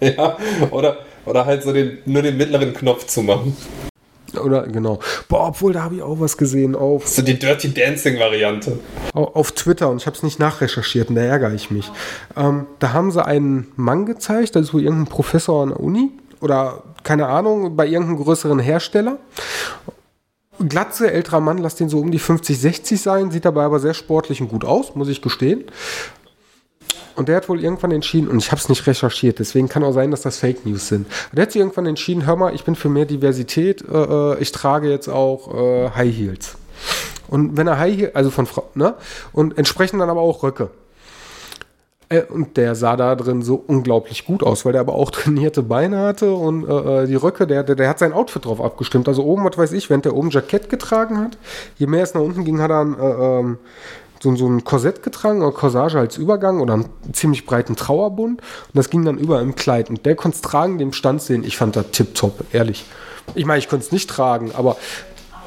Ja, 0.00 0.36
oder, 0.72 0.96
oder 1.26 1.46
halt 1.46 1.62
so 1.62 1.72
den, 1.72 1.98
nur 2.06 2.22
den 2.22 2.36
mittleren 2.36 2.74
Knopf 2.74 3.06
zu 3.06 3.22
machen. 3.22 3.56
Oder 4.38 4.66
genau. 4.66 4.98
Boah, 5.28 5.48
obwohl 5.48 5.72
da 5.72 5.82
habe 5.82 5.96
ich 5.96 6.02
auch 6.02 6.20
was 6.20 6.36
gesehen 6.36 6.74
auf. 6.74 7.06
So 7.06 7.22
die 7.22 7.38
Dirty 7.38 7.72
Dancing 7.72 8.18
Variante. 8.18 8.78
Auf 9.12 9.52
Twitter 9.52 9.90
und 9.90 9.98
ich 9.98 10.06
habe 10.06 10.16
es 10.16 10.22
nicht 10.22 10.38
nachrecherchiert 10.38 11.08
und 11.08 11.16
da 11.16 11.22
ärgere 11.22 11.52
ich 11.52 11.70
mich. 11.70 11.90
Ähm, 12.36 12.66
da 12.78 12.92
haben 12.92 13.10
sie 13.10 13.24
einen 13.24 13.72
Mann 13.76 14.06
gezeigt, 14.06 14.56
das 14.56 14.66
ist 14.66 14.74
wohl 14.74 14.82
irgendein 14.82 15.12
Professor 15.12 15.62
an 15.62 15.70
der 15.70 15.80
Uni 15.80 16.10
oder 16.40 16.82
keine 17.02 17.26
Ahnung, 17.26 17.76
bei 17.76 17.86
irgendeinem 17.86 18.22
größeren 18.22 18.58
Hersteller. 18.58 19.18
Glatze, 20.68 21.10
älterer 21.10 21.40
Mann, 21.40 21.58
lass 21.58 21.74
den 21.74 21.88
so 21.88 21.98
um 21.98 22.10
die 22.10 22.18
50, 22.18 22.58
60 22.58 23.00
sein, 23.00 23.30
sieht 23.30 23.44
dabei 23.44 23.64
aber 23.64 23.80
sehr 23.80 23.94
sportlich 23.94 24.40
und 24.40 24.48
gut 24.48 24.64
aus, 24.64 24.94
muss 24.94 25.08
ich 25.08 25.22
gestehen. 25.22 25.64
Und 27.14 27.28
der 27.28 27.36
hat 27.36 27.48
wohl 27.48 27.62
irgendwann 27.62 27.90
entschieden, 27.92 28.28
und 28.28 28.38
ich 28.38 28.50
habe 28.50 28.60
es 28.60 28.68
nicht 28.68 28.86
recherchiert, 28.86 29.38
deswegen 29.38 29.68
kann 29.68 29.84
auch 29.84 29.92
sein, 29.92 30.10
dass 30.10 30.22
das 30.22 30.38
Fake 30.38 30.64
News 30.66 30.88
sind. 30.88 31.06
Der 31.32 31.42
hat 31.42 31.52
sich 31.52 31.60
irgendwann 31.60 31.86
entschieden, 31.86 32.26
hör 32.26 32.36
mal, 32.36 32.54
ich 32.54 32.64
bin 32.64 32.74
für 32.74 32.88
mehr 32.88 33.04
Diversität, 33.04 33.82
äh, 33.82 33.94
äh 33.94 34.38
ich 34.40 34.52
trage 34.52 34.90
jetzt 34.90 35.08
auch 35.08 35.54
äh, 35.54 35.90
High 35.90 36.16
Heels. 36.16 36.56
Und 37.28 37.56
wenn 37.56 37.66
er 37.66 37.78
High 37.78 37.96
Heels, 37.96 38.14
also 38.14 38.30
von 38.30 38.46
Frau, 38.46 38.68
ne? 38.74 38.94
Und 39.32 39.56
entsprechend 39.58 40.00
dann 40.00 40.10
aber 40.10 40.20
auch 40.20 40.42
Röcke. 40.42 40.70
Äh, 42.12 42.24
und 42.24 42.56
der 42.56 42.74
sah 42.74 42.96
da 42.96 43.14
drin 43.14 43.42
so 43.42 43.62
unglaublich 43.66 44.26
gut 44.26 44.42
aus, 44.42 44.64
weil 44.64 44.72
der 44.72 44.82
aber 44.82 44.94
auch 44.94 45.10
trainierte 45.12 45.62
Beine 45.62 46.00
hatte 46.00 46.32
und 46.34 46.68
äh, 46.68 47.06
die 47.06 47.14
Röcke, 47.14 47.46
der, 47.46 47.62
der, 47.62 47.74
der 47.74 47.88
hat 47.88 47.98
sein 47.98 48.12
Outfit 48.12 48.44
drauf 48.44 48.60
abgestimmt. 48.60 49.08
Also 49.08 49.24
oben, 49.24 49.44
was 49.44 49.56
weiß 49.56 49.72
ich, 49.72 49.88
wenn 49.90 50.02
der 50.02 50.14
oben 50.14 50.30
Jackett 50.30 50.68
getragen 50.68 51.18
hat, 51.18 51.38
je 51.78 51.86
mehr 51.86 52.02
es 52.02 52.14
nach 52.14 52.20
unten 52.20 52.44
ging, 52.44 52.60
hat 52.60 52.70
er 52.70 52.80
ein, 52.80 52.98
äh, 52.98 53.40
ähm, 53.40 53.58
so, 54.22 54.36
so 54.36 54.46
ein 54.48 54.62
Korsett 54.64 55.02
getragen 55.02 55.42
oder 55.42 55.52
Corsage 55.52 55.98
als 55.98 56.16
Übergang 56.16 56.60
oder 56.60 56.74
einen 56.74 56.88
ziemlich 57.12 57.44
breiten 57.44 57.74
Trauerbund 57.74 58.40
und 58.40 58.74
das 58.74 58.88
ging 58.88 59.04
dann 59.04 59.18
über 59.18 59.40
im 59.40 59.56
Kleid 59.56 59.90
und 59.90 60.06
der 60.06 60.14
konnte 60.14 60.36
es 60.36 60.42
tragen, 60.42 60.78
dem 60.78 60.92
Stand 60.92 61.22
sehen. 61.22 61.42
Ich 61.44 61.56
fand 61.56 61.74
das 61.74 61.90
tipptopp, 61.90 62.44
ehrlich. 62.52 62.84
Ich 63.34 63.44
meine, 63.44 63.58
ich 63.58 63.68
konnte 63.68 63.84
es 63.84 63.92
nicht 63.92 64.08
tragen, 64.08 64.52
aber 64.54 64.76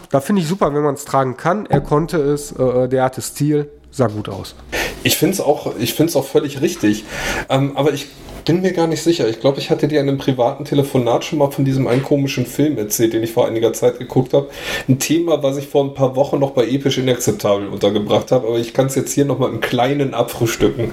da 0.10 0.20
finde 0.20 0.42
ich 0.42 0.48
super, 0.48 0.74
wenn 0.74 0.84
man 0.84 0.96
es 0.96 1.06
tragen 1.06 1.38
kann. 1.38 1.66
Er 1.66 1.82
konnte 1.82 2.18
es, 2.18 2.52
äh, 2.52 2.64
äh 2.64 2.88
der 2.88 3.04
hatte 3.04 3.22
Stil, 3.22 3.70
sah 3.96 4.08
gut 4.08 4.30
aus. 4.30 4.56
Ich 5.04 5.18
finde 5.18 5.34
es 5.34 5.42
auch, 5.42 5.68
auch 5.68 6.26
völlig 6.26 6.62
richtig. 6.62 7.06
Ähm, 7.50 7.72
aber 7.76 7.94
ich 7.94 8.08
bin 8.44 8.62
mir 8.62 8.74
gar 8.74 8.88
nicht 8.88 9.02
sicher. 9.02 9.28
Ich 9.28 9.40
glaube, 9.40 9.60
ich 9.60 9.70
hatte 9.70 9.88
dir 9.88 10.02
in 10.02 10.10
einem 10.10 10.18
privaten 10.18 10.66
Telefonat 10.66 11.26
schon 11.26 11.40
mal 11.40 11.50
von 11.50 11.66
diesem 11.66 11.88
einen 11.88 12.04
komischen 12.04 12.46
Film 12.46 12.78
erzählt, 12.78 13.14
den 13.14 13.24
ich 13.24 13.32
vor 13.32 13.48
einiger 13.48 13.74
Zeit 13.74 13.98
geguckt 13.98 14.34
habe. 14.34 14.50
Ein 14.88 15.00
Thema, 15.00 15.42
was 15.42 15.58
ich 15.58 15.68
vor 15.68 15.84
ein 15.84 15.94
paar 15.94 16.16
Wochen 16.16 16.40
noch 16.40 16.52
bei 16.52 16.68
Episch 16.68 16.98
Inakzeptabel 16.98 17.68
untergebracht 17.68 18.32
habe, 18.32 18.48
aber 18.48 18.60
ich 18.60 18.74
kann 18.74 18.88
es 18.88 18.96
jetzt 18.96 19.14
hier 19.14 19.26
nochmal 19.26 19.50
im 19.50 19.62
Kleinen 19.62 20.14
abfrühstücken. 20.14 20.92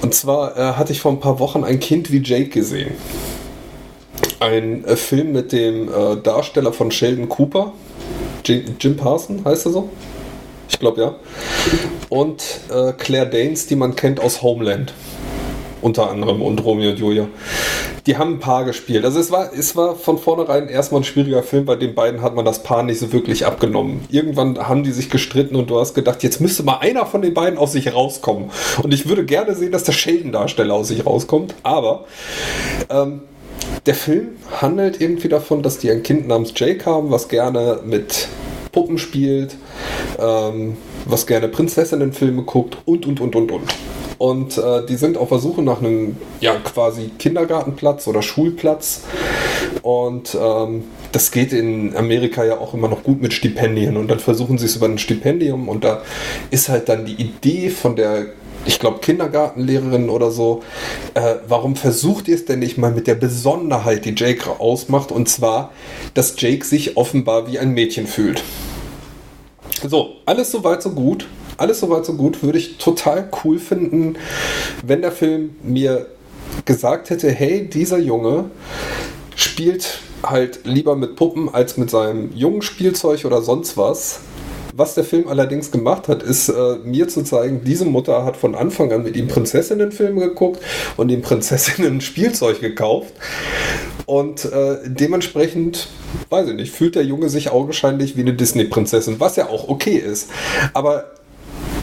Und 0.00 0.14
zwar 0.14 0.56
äh, 0.56 0.60
hatte 0.74 0.92
ich 0.92 1.00
vor 1.00 1.12
ein 1.12 1.20
paar 1.20 1.38
Wochen 1.38 1.64
ein 1.64 1.80
Kind 1.80 2.12
wie 2.12 2.22
Jake 2.22 2.48
gesehen. 2.48 2.92
Ein 4.40 4.84
äh, 4.84 4.96
Film 4.96 5.32
mit 5.32 5.52
dem 5.52 5.88
äh, 5.88 6.16
Darsteller 6.22 6.72
von 6.72 6.90
Sheldon 6.90 7.28
Cooper, 7.28 7.72
Jim, 8.44 8.76
Jim 8.78 8.96
Parson 8.96 9.44
heißt 9.44 9.66
er 9.66 9.72
so? 9.72 9.88
Ich 10.68 10.78
glaube 10.78 11.00
ja. 11.00 11.14
Und 12.08 12.42
äh, 12.70 12.92
Claire 12.92 13.28
Danes, 13.28 13.66
die 13.66 13.76
man 13.76 13.96
kennt 13.96 14.20
aus 14.20 14.42
Homeland 14.42 14.92
unter 15.82 16.10
anderem 16.10 16.42
und 16.42 16.64
Romeo 16.64 16.90
und 16.90 16.98
Julia. 16.98 17.28
Die 18.06 18.16
haben 18.16 18.34
ein 18.34 18.40
Paar 18.40 18.64
gespielt. 18.64 19.04
Also 19.04 19.18
es 19.18 19.30
war, 19.30 19.52
es 19.52 19.76
war 19.76 19.94
von 19.94 20.18
vornherein 20.18 20.68
erstmal 20.68 21.00
ein 21.00 21.04
schwieriger 21.04 21.42
Film, 21.42 21.64
bei 21.64 21.76
den 21.76 21.94
beiden 21.94 22.22
hat 22.22 22.34
man 22.34 22.44
das 22.44 22.62
Paar 22.62 22.82
nicht 22.82 22.98
so 22.98 23.12
wirklich 23.12 23.46
abgenommen. 23.46 24.04
Irgendwann 24.10 24.58
haben 24.68 24.84
die 24.84 24.92
sich 24.92 25.10
gestritten 25.10 25.56
und 25.56 25.70
du 25.70 25.78
hast 25.78 25.94
gedacht, 25.94 26.22
jetzt 26.22 26.40
müsste 26.40 26.62
mal 26.62 26.78
einer 26.78 27.06
von 27.06 27.22
den 27.22 27.34
beiden 27.34 27.58
aus 27.58 27.72
sich 27.72 27.92
rauskommen. 27.92 28.50
Und 28.82 28.94
ich 28.94 29.08
würde 29.08 29.24
gerne 29.24 29.54
sehen, 29.54 29.72
dass 29.72 29.84
der 29.84 29.92
Sheldon-Darsteller 29.92 30.74
aus 30.74 30.88
sich 30.88 31.04
rauskommt, 31.04 31.54
aber 31.62 32.04
ähm, 32.90 33.22
der 33.86 33.94
Film 33.94 34.28
handelt 34.60 35.00
irgendwie 35.00 35.28
davon, 35.28 35.62
dass 35.62 35.78
die 35.78 35.90
ein 35.90 36.02
Kind 36.02 36.28
namens 36.28 36.52
Jake 36.54 36.84
haben, 36.86 37.10
was 37.10 37.28
gerne 37.28 37.80
mit 37.84 38.28
Puppen 38.76 38.98
spielt, 38.98 39.56
ähm, 40.18 40.76
was 41.06 41.26
gerne 41.26 41.48
Prinzessinnenfilme 41.48 42.42
guckt 42.42 42.76
und, 42.84 43.06
und, 43.06 43.22
und, 43.22 43.34
und, 43.34 43.50
und. 43.50 43.74
Und 44.18 44.58
äh, 44.58 44.84
die 44.84 44.96
sind 44.96 45.16
auf 45.16 45.30
der 45.30 45.38
Suche 45.38 45.62
nach 45.62 45.80
einem, 45.80 46.18
ja, 46.40 46.56
quasi 46.56 47.10
Kindergartenplatz 47.18 48.06
oder 48.06 48.20
Schulplatz. 48.20 49.04
Und 49.80 50.36
ähm, 50.38 50.84
das 51.10 51.30
geht 51.30 51.54
in 51.54 51.96
Amerika 51.96 52.44
ja 52.44 52.58
auch 52.58 52.74
immer 52.74 52.88
noch 52.88 53.02
gut 53.02 53.22
mit 53.22 53.32
Stipendien. 53.32 53.96
Und 53.96 54.08
dann 54.08 54.20
versuchen 54.20 54.58
sie 54.58 54.66
es 54.66 54.76
über 54.76 54.86
ein 54.86 54.98
Stipendium. 54.98 55.70
Und 55.70 55.82
da 55.82 56.02
ist 56.50 56.68
halt 56.68 56.90
dann 56.90 57.06
die 57.06 57.14
Idee 57.14 57.70
von 57.70 57.96
der 57.96 58.26
ich 58.66 58.78
glaube, 58.78 59.00
Kindergartenlehrerin 59.00 60.10
oder 60.10 60.30
so. 60.30 60.62
Äh, 61.14 61.36
warum 61.48 61.76
versucht 61.76 62.28
ihr 62.28 62.34
es 62.34 62.44
denn 62.44 62.58
nicht 62.58 62.78
mal 62.78 62.90
mit 62.90 63.06
der 63.06 63.14
Besonderheit, 63.14 64.04
die 64.04 64.14
Jake 64.16 64.60
ausmacht? 64.60 65.12
Und 65.12 65.28
zwar, 65.28 65.72
dass 66.14 66.34
Jake 66.38 66.64
sich 66.64 66.96
offenbar 66.96 67.50
wie 67.50 67.58
ein 67.58 67.70
Mädchen 67.70 68.06
fühlt. 68.06 68.42
So, 69.86 70.16
alles 70.24 70.50
soweit 70.50 70.82
so 70.82 70.90
gut 70.90 71.26
alles 71.58 71.80
soweit 71.80 72.04
so 72.04 72.14
gut. 72.14 72.42
Würde 72.42 72.58
ich 72.58 72.78
total 72.78 73.30
cool 73.44 73.58
finden, 73.58 74.16
wenn 74.84 75.02
der 75.02 75.12
Film 75.12 75.56
mir 75.62 76.06
gesagt 76.64 77.10
hätte, 77.10 77.30
hey, 77.30 77.68
dieser 77.68 77.98
Junge 77.98 78.50
spielt 79.34 80.00
halt 80.22 80.60
lieber 80.64 80.96
mit 80.96 81.16
Puppen 81.16 81.52
als 81.52 81.76
mit 81.76 81.90
seinem 81.90 82.32
jungen 82.34 82.62
Spielzeug 82.62 83.24
oder 83.24 83.42
sonst 83.42 83.76
was. 83.76 84.20
Was 84.78 84.94
der 84.94 85.04
Film 85.04 85.26
allerdings 85.26 85.70
gemacht 85.70 86.06
hat, 86.06 86.22
ist 86.22 86.50
äh, 86.50 86.76
mir 86.84 87.08
zu 87.08 87.22
zeigen, 87.22 87.62
diese 87.64 87.86
Mutter 87.86 88.26
hat 88.26 88.36
von 88.36 88.54
Anfang 88.54 88.92
an 88.92 89.04
mit 89.04 89.16
ihm 89.16 89.26
Prinzessinnenfilme 89.26 90.20
geguckt 90.20 90.62
und 90.98 91.08
ihm 91.08 91.22
Prinzessinnen 91.22 92.00
Spielzeug 92.02 92.60
gekauft. 92.60 93.14
Und 94.04 94.44
äh, 94.44 94.76
dementsprechend, 94.84 95.88
weiß 96.28 96.48
ich 96.48 96.54
nicht, 96.54 96.72
fühlt 96.72 96.94
der 96.94 97.04
Junge 97.04 97.30
sich 97.30 97.50
augenscheinlich 97.50 98.18
wie 98.18 98.20
eine 98.20 98.34
Disney-Prinzessin, 98.34 99.18
was 99.18 99.36
ja 99.36 99.48
auch 99.48 99.68
okay 99.68 99.96
ist. 99.96 100.28
Aber 100.74 101.12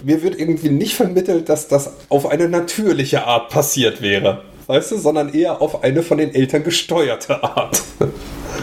mir 0.03 0.21
wird 0.21 0.39
irgendwie 0.39 0.69
nicht 0.69 0.93
vermittelt, 0.93 1.49
dass 1.49 1.67
das 1.67 1.93
auf 2.09 2.27
eine 2.27 2.47
natürliche 2.47 3.25
Art 3.25 3.49
passiert 3.49 4.03
wäre. 4.03 4.43
Weißt 4.67 4.91
du, 4.91 4.97
sondern 4.97 5.33
eher 5.33 5.61
auf 5.61 5.83
eine 5.83 6.03
von 6.03 6.17
den 6.17 6.33
Eltern 6.33 6.63
gesteuerte 6.63 7.43
Art. 7.43 7.81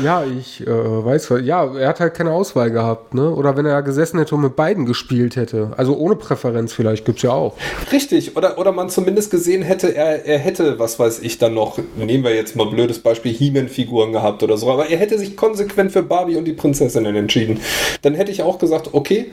Ja, 0.02 0.24
ich 0.24 0.66
äh, 0.66 0.66
weiß, 0.66 1.30
ja, 1.42 1.76
er 1.76 1.88
hat 1.88 2.00
halt 2.00 2.14
keine 2.14 2.30
Auswahl 2.30 2.70
gehabt, 2.70 3.12
ne? 3.12 3.34
Oder 3.34 3.56
wenn 3.58 3.66
er 3.66 3.82
gesessen 3.82 4.18
hätte 4.18 4.34
und 4.34 4.40
mit 4.40 4.56
beiden 4.56 4.86
gespielt 4.86 5.36
hätte. 5.36 5.72
Also 5.76 5.94
ohne 5.94 6.16
Präferenz 6.16 6.72
vielleicht, 6.72 7.04
gibt's 7.04 7.20
ja 7.20 7.32
auch. 7.32 7.54
Richtig, 7.92 8.34
oder, 8.34 8.56
oder 8.56 8.72
man 8.72 8.88
zumindest 8.88 9.30
gesehen 9.30 9.62
hätte, 9.62 9.94
er, 9.94 10.24
er 10.24 10.38
hätte, 10.38 10.78
was 10.78 10.98
weiß 10.98 11.20
ich 11.20 11.36
dann 11.36 11.52
noch, 11.52 11.78
nehmen 11.96 12.24
wir 12.24 12.34
jetzt 12.34 12.56
mal 12.56 12.66
blödes 12.70 13.00
Beispiel, 13.00 13.32
He-Man-Figuren 13.32 14.12
gehabt 14.12 14.42
oder 14.42 14.56
so, 14.56 14.70
aber 14.70 14.88
er 14.88 14.96
hätte 14.96 15.18
sich 15.18 15.36
konsequent 15.36 15.92
für 15.92 16.02
Barbie 16.02 16.36
und 16.36 16.46
die 16.46 16.54
Prinzessinnen 16.54 17.14
entschieden. 17.14 17.60
Dann 18.00 18.14
hätte 18.14 18.30
ich 18.30 18.42
auch 18.42 18.58
gesagt, 18.58 18.90
okay, 18.92 19.32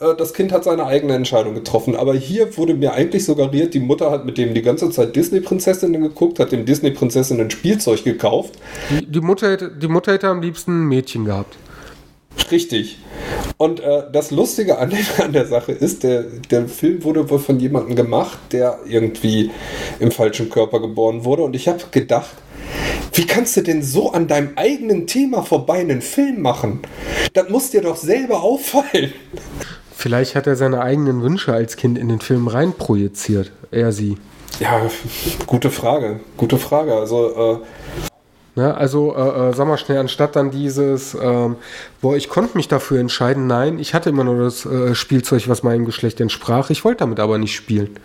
äh, 0.00 0.14
das 0.18 0.34
Kind 0.34 0.52
hat 0.52 0.64
seine 0.64 0.84
eigene 0.84 1.14
Entscheidung 1.14 1.54
getroffen. 1.54 1.96
Aber 1.96 2.12
hier 2.12 2.54
wurde 2.58 2.74
mir 2.74 2.92
eigentlich 2.92 3.24
suggeriert, 3.24 3.72
die 3.72 3.80
Mutter 3.80 4.10
hat 4.10 4.26
mit 4.26 4.36
dem 4.36 4.52
die 4.52 4.62
ganze 4.62 4.90
Zeit 4.90 5.16
Disney-Prinzessinnen 5.16 6.01
geguckt, 6.02 6.38
hat 6.38 6.52
dem 6.52 6.64
Disney-Prinzessinnen 6.64 7.50
Spielzeug 7.50 8.04
gekauft. 8.04 8.54
Die, 8.90 9.06
die, 9.06 9.20
Mutter 9.20 9.50
hätte, 9.50 9.70
die 9.70 9.88
Mutter 9.88 10.12
hätte 10.12 10.28
am 10.28 10.42
liebsten 10.42 10.82
ein 10.82 10.88
Mädchen 10.88 11.24
gehabt. 11.24 11.56
Richtig. 12.50 12.98
Und 13.56 13.80
äh, 13.80 14.04
das 14.12 14.30
Lustige 14.30 14.78
an, 14.78 14.90
der, 14.90 15.24
an 15.24 15.32
der 15.32 15.46
Sache 15.46 15.72
ist, 15.72 16.02
der, 16.02 16.24
der 16.50 16.68
Film 16.68 17.04
wurde 17.04 17.28
wohl 17.30 17.38
von 17.38 17.60
jemandem 17.60 17.96
gemacht, 17.96 18.38
der 18.52 18.80
irgendwie 18.86 19.50
im 20.00 20.10
falschen 20.10 20.50
Körper 20.50 20.80
geboren 20.80 21.24
wurde. 21.24 21.42
Und 21.42 21.54
ich 21.54 21.68
habe 21.68 21.80
gedacht, 21.90 22.30
wie 23.14 23.26
kannst 23.26 23.56
du 23.56 23.62
denn 23.62 23.82
so 23.82 24.12
an 24.12 24.26
deinem 24.26 24.52
eigenen 24.56 25.06
Thema 25.06 25.42
vorbei 25.42 25.80
einen 25.80 26.00
Film 26.00 26.40
machen? 26.40 26.80
Das 27.34 27.48
muss 27.50 27.70
dir 27.70 27.82
doch 27.82 27.96
selber 27.96 28.42
auffallen. 28.42 29.12
Vielleicht 29.94 30.34
hat 30.34 30.46
er 30.46 30.56
seine 30.56 30.80
eigenen 30.80 31.22
Wünsche 31.22 31.52
als 31.52 31.76
Kind 31.76 31.98
in 31.98 32.08
den 32.08 32.20
Film 32.20 32.48
reinprojiziert. 32.48 33.52
Er 33.70 33.92
sie. 33.92 34.16
Ja, 34.60 34.82
gute 35.46 35.70
Frage. 35.70 36.20
Gute 36.36 36.58
Frage. 36.58 36.94
Also, 36.94 37.60
äh, 37.60 37.66
Ne, 38.54 38.76
also, 38.76 39.14
äh, 39.16 39.48
äh, 39.48 39.54
sag 39.54 39.66
mal 39.66 39.78
schnell, 39.78 39.96
anstatt 39.96 40.36
dann 40.36 40.50
dieses, 40.50 41.14
ähm, 41.14 41.56
boah, 42.02 42.16
ich 42.16 42.28
konnte 42.28 42.58
mich 42.58 42.68
dafür 42.68 43.00
entscheiden, 43.00 43.46
nein, 43.46 43.78
ich 43.78 43.94
hatte 43.94 44.10
immer 44.10 44.24
nur 44.24 44.44
das 44.44 44.66
äh, 44.66 44.94
Spielzeug, 44.94 45.48
was 45.48 45.62
meinem 45.62 45.86
Geschlecht 45.86 46.20
entsprach, 46.20 46.68
ich 46.68 46.84
wollte 46.84 46.98
damit 46.98 47.18
aber 47.18 47.38
nicht 47.38 47.54
spielen. 47.54 47.98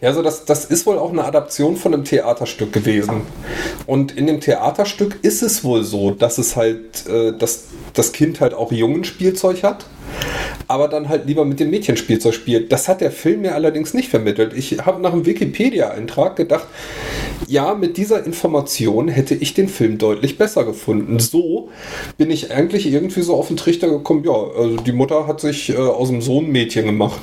Ja, 0.00 0.08
also 0.08 0.22
das, 0.22 0.46
das 0.46 0.64
ist 0.64 0.86
wohl 0.86 0.96
auch 0.96 1.10
eine 1.10 1.22
Adaption 1.22 1.76
von 1.76 1.92
einem 1.92 2.04
Theaterstück 2.04 2.72
gewesen. 2.72 3.22
Und 3.86 4.16
in 4.16 4.26
dem 4.26 4.40
Theaterstück 4.40 5.18
ist 5.20 5.42
es 5.42 5.64
wohl 5.64 5.84
so, 5.84 6.12
dass 6.12 6.38
es 6.38 6.56
halt, 6.56 7.06
äh, 7.06 7.36
dass 7.36 7.64
das 7.92 8.12
Kind 8.12 8.40
halt 8.40 8.54
auch 8.54 8.72
jungen 8.72 9.04
Spielzeug 9.04 9.62
hat 9.62 9.84
aber 10.68 10.88
dann 10.88 11.08
halt 11.08 11.26
lieber 11.26 11.44
mit 11.44 11.60
dem 11.60 11.70
Mädchenspielzeug 11.70 12.34
spielt. 12.34 12.72
Das 12.72 12.88
hat 12.88 13.00
der 13.00 13.10
Film 13.10 13.42
mir 13.42 13.54
allerdings 13.54 13.94
nicht 13.94 14.08
vermittelt. 14.08 14.52
Ich 14.54 14.78
habe 14.84 15.00
nach 15.00 15.12
einem 15.12 15.26
Wikipedia-Eintrag 15.26 16.36
gedacht, 16.36 16.66
ja, 17.46 17.74
mit 17.74 17.96
dieser 17.96 18.24
Information 18.24 19.08
hätte 19.08 19.34
ich 19.34 19.54
den 19.54 19.68
Film 19.68 19.98
deutlich 19.98 20.38
besser 20.38 20.64
gefunden. 20.64 21.18
So 21.18 21.70
bin 22.16 22.30
ich 22.30 22.52
eigentlich 22.52 22.86
irgendwie 22.86 23.22
so 23.22 23.34
auf 23.34 23.48
den 23.48 23.56
Trichter 23.56 23.88
gekommen, 23.88 24.24
ja, 24.24 24.32
also 24.32 24.76
die 24.76 24.92
Mutter 24.92 25.26
hat 25.26 25.40
sich 25.40 25.70
äh, 25.70 25.76
aus 25.76 26.08
dem 26.08 26.22
Sohn 26.22 26.46
ein 26.46 26.52
Mädchen 26.52 26.86
gemacht. 26.86 27.20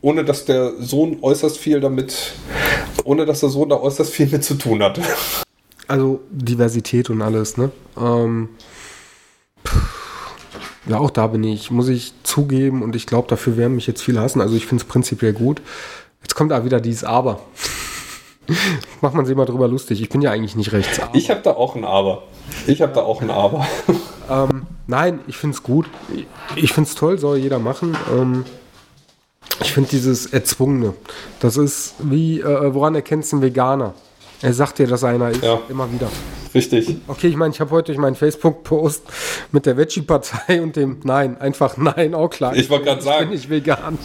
Ohne 0.00 0.24
dass 0.24 0.44
der 0.44 0.74
Sohn 0.80 1.18
äußerst 1.22 1.56
viel 1.56 1.80
damit, 1.80 2.34
ohne 3.04 3.24
dass 3.24 3.40
der 3.40 3.48
Sohn 3.48 3.70
da 3.70 3.76
äußerst 3.76 4.12
viel 4.12 4.26
mit 4.26 4.44
zu 4.44 4.54
tun 4.54 4.82
hat. 4.82 5.00
Also 5.88 6.20
Diversität 6.30 7.10
und 7.10 7.22
alles, 7.22 7.56
ne? 7.56 7.70
Ähm, 7.98 8.50
ja, 10.86 10.98
auch 10.98 11.10
da 11.10 11.26
bin 11.28 11.44
ich, 11.44 11.70
muss 11.70 11.88
ich 11.88 12.12
zugeben, 12.22 12.82
und 12.82 12.94
ich 12.94 13.06
glaube, 13.06 13.28
dafür 13.28 13.56
werden 13.56 13.74
mich 13.74 13.86
jetzt 13.86 14.02
viele 14.02 14.20
hassen. 14.20 14.40
Also 14.40 14.54
ich 14.54 14.66
finde 14.66 14.82
es 14.82 14.88
prinzipiell 14.88 15.32
gut. 15.32 15.62
Jetzt 16.22 16.34
kommt 16.34 16.50
da 16.50 16.64
wieder 16.64 16.80
dieses 16.80 17.04
Aber. 17.04 17.40
Macht 19.00 19.14
man 19.14 19.24
sich 19.24 19.36
mal 19.36 19.46
drüber 19.46 19.68
lustig. 19.68 20.02
Ich 20.02 20.08
bin 20.10 20.20
ja 20.20 20.30
eigentlich 20.30 20.56
nicht 20.56 20.72
rechts. 20.72 21.00
Aber. 21.00 21.14
Ich 21.14 21.30
habe 21.30 21.40
da 21.42 21.52
auch 21.52 21.74
ein 21.74 21.84
Aber. 21.84 22.24
Ich 22.66 22.82
habe 22.82 22.92
da 22.92 23.02
auch 23.02 23.22
ein 23.22 23.30
Aber. 23.30 23.66
ähm, 24.30 24.66
nein, 24.86 25.20
ich 25.26 25.36
finde 25.36 25.56
es 25.56 25.62
gut. 25.62 25.86
Ich 26.56 26.72
finde 26.72 26.88
es 26.88 26.94
toll, 26.94 27.18
soll 27.18 27.38
jeder 27.38 27.58
machen. 27.58 27.96
Ähm, 28.12 28.44
ich 29.60 29.72
finde 29.72 29.90
dieses 29.90 30.26
Erzwungene. 30.26 30.94
Das 31.40 31.56
ist 31.56 31.94
wie, 31.98 32.40
äh, 32.40 32.74
woran 32.74 32.94
erkennst 32.94 33.32
du 33.32 33.36
einen 33.36 33.42
Veganer? 33.42 33.94
Er 34.44 34.52
sagt 34.52 34.78
dir, 34.78 34.86
dass 34.86 35.02
einer 35.04 35.30
ist. 35.30 35.42
Ja. 35.42 35.58
Immer 35.70 35.90
wieder. 35.90 36.10
Richtig. 36.54 36.98
Okay, 37.08 37.28
ich 37.28 37.36
meine, 37.36 37.54
ich 37.54 37.60
habe 37.62 37.70
heute 37.70 37.86
durch 37.86 37.98
meinen 37.98 38.14
Facebook-Post 38.14 39.02
mit 39.52 39.64
der 39.64 39.78
Veggie-Partei 39.78 40.60
und 40.60 40.76
dem 40.76 40.98
Nein, 41.02 41.40
einfach 41.40 41.78
Nein, 41.78 42.14
auch 42.14 42.28
klar. 42.28 42.54
Ich 42.54 42.68
wollte 42.68 42.84
gerade 42.84 43.00
sagen. 43.00 43.30
bin 43.30 43.38
ich 43.38 43.48
vegan. 43.48 43.98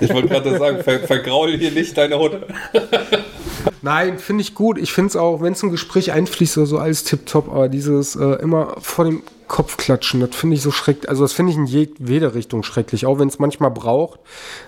Ich 0.00 0.12
wollte 0.12 0.28
gerade 0.28 0.58
sagen, 0.58 0.84
ver 0.84 1.00
vergraul 1.00 1.56
hier 1.56 1.70
nicht 1.70 1.96
deine 1.96 2.18
Hunde. 2.18 2.46
Nein, 3.80 4.18
finde 4.18 4.42
ich 4.42 4.54
gut. 4.54 4.76
Ich 4.76 4.92
finde 4.92 5.08
es 5.08 5.16
auch, 5.16 5.40
wenn 5.40 5.54
es 5.54 5.62
ein 5.62 5.70
Gespräch 5.70 6.12
einfließt 6.12 6.58
oder 6.58 6.66
so, 6.66 6.78
alles 6.78 7.04
tipptopp, 7.04 7.48
aber 7.48 7.70
dieses 7.70 8.16
äh, 8.16 8.34
immer 8.42 8.76
vor 8.80 9.06
dem 9.06 9.22
Kopf 9.48 9.78
klatschen, 9.78 10.20
das 10.20 10.36
finde 10.36 10.56
ich 10.56 10.62
so 10.62 10.70
schrecklich. 10.70 11.08
Also, 11.08 11.24
das 11.24 11.32
finde 11.32 11.52
ich 11.52 11.58
in 11.58 11.64
jede 11.64 12.34
Richtung 12.34 12.62
schrecklich, 12.64 13.06
auch 13.06 13.18
wenn 13.18 13.28
es 13.28 13.38
manchmal 13.38 13.70
braucht. 13.70 14.20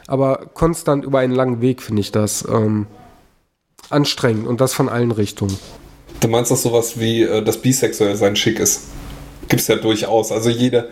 Aber 0.07 0.47
konstant 0.55 1.05
über 1.05 1.19
einen 1.19 1.35
langen 1.35 1.61
Weg 1.61 1.83
finde 1.83 2.01
ich 2.01 2.13
das 2.13 2.49
ähm, 2.51 2.87
anstrengend 3.91 4.47
und 4.47 4.61
das 4.61 4.73
von 4.73 4.89
allen 4.89 5.11
Richtungen. 5.11 5.59
Du 6.21 6.29
meinst 6.29 6.51
doch 6.51 6.57
sowas 6.57 6.99
wie, 7.01 7.23
äh, 7.23 7.43
dass 7.43 7.59
bisexuell 7.59 8.17
sein 8.17 8.37
schick 8.37 8.61
ist? 8.61 8.89
Gibt 9.49 9.63
es 9.63 9.69
ja 9.69 9.77
durchaus. 9.77 10.33
Also 10.33 10.49
jede, 10.51 10.91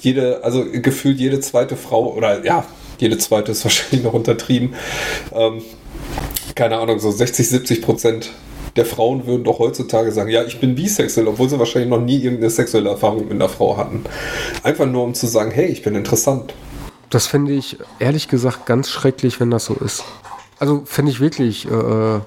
jede, 0.00 0.42
also 0.42 0.64
gefühlt 0.70 1.18
jede 1.18 1.40
zweite 1.40 1.76
Frau 1.76 2.12
oder 2.12 2.44
ja, 2.44 2.64
jede 2.98 3.18
zweite 3.18 3.52
ist 3.52 3.64
wahrscheinlich 3.64 4.02
noch 4.02 4.14
untertrieben. 4.14 4.74
Ähm, 5.32 5.62
keine 6.54 6.78
Ahnung, 6.78 6.98
so 6.98 7.10
60, 7.10 7.48
70 7.48 7.82
Prozent 7.82 8.30
der 8.76 8.86
Frauen 8.86 9.26
würden 9.26 9.44
doch 9.44 9.58
heutzutage 9.58 10.12
sagen, 10.12 10.30
ja, 10.30 10.44
ich 10.44 10.60
bin 10.60 10.74
bisexuell, 10.74 11.26
obwohl 11.28 11.48
sie 11.48 11.58
wahrscheinlich 11.58 11.90
noch 11.90 12.00
nie 12.00 12.18
irgendeine 12.18 12.50
sexuelle 12.50 12.90
Erfahrung 12.90 13.24
mit 13.24 13.32
einer 13.32 13.48
Frau 13.48 13.76
hatten. 13.76 14.04
Einfach 14.62 14.86
nur 14.86 15.04
um 15.04 15.14
zu 15.14 15.26
sagen, 15.26 15.50
hey, 15.50 15.66
ich 15.66 15.82
bin 15.82 15.94
interessant. 15.94 16.54
Das 17.10 17.26
finde 17.26 17.52
ich 17.52 17.76
ehrlich 17.98 18.28
gesagt 18.28 18.66
ganz 18.66 18.88
schrecklich, 18.88 19.40
wenn 19.40 19.50
das 19.50 19.64
so 19.64 19.74
ist. 19.74 20.04
Also 20.60 20.82
finde 20.84 21.10
ich 21.10 21.20
wirklich 21.20 21.66
äh, 21.66 22.20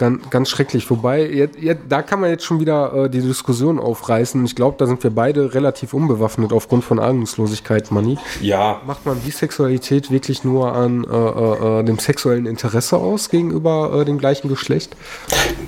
Ganz, 0.00 0.30
ganz 0.30 0.48
schrecklich. 0.48 0.88
Wobei, 0.88 1.28
jetzt, 1.28 1.58
jetzt, 1.58 1.82
da 1.90 2.00
kann 2.00 2.20
man 2.20 2.30
jetzt 2.30 2.44
schon 2.44 2.58
wieder 2.58 3.04
äh, 3.04 3.10
die 3.10 3.20
Diskussion 3.20 3.78
aufreißen. 3.78 4.42
Ich 4.46 4.56
glaube, 4.56 4.76
da 4.78 4.86
sind 4.86 5.02
wir 5.02 5.10
beide 5.10 5.52
relativ 5.52 5.92
unbewaffnet 5.92 6.54
aufgrund 6.54 6.84
von 6.84 6.98
Ahnungslosigkeit, 6.98 7.90
Manni. 7.90 8.16
Ja. 8.40 8.80
Macht 8.86 9.04
man 9.04 9.18
Bisexualität 9.18 10.10
wirklich 10.10 10.42
nur 10.42 10.72
an 10.72 11.04
äh, 11.04 11.14
äh, 11.14 11.80
äh 11.80 11.84
dem 11.84 11.98
sexuellen 11.98 12.46
Interesse 12.46 12.96
aus 12.96 13.28
gegenüber 13.28 14.00
äh, 14.00 14.06
dem 14.06 14.16
gleichen 14.16 14.48
Geschlecht? 14.48 14.96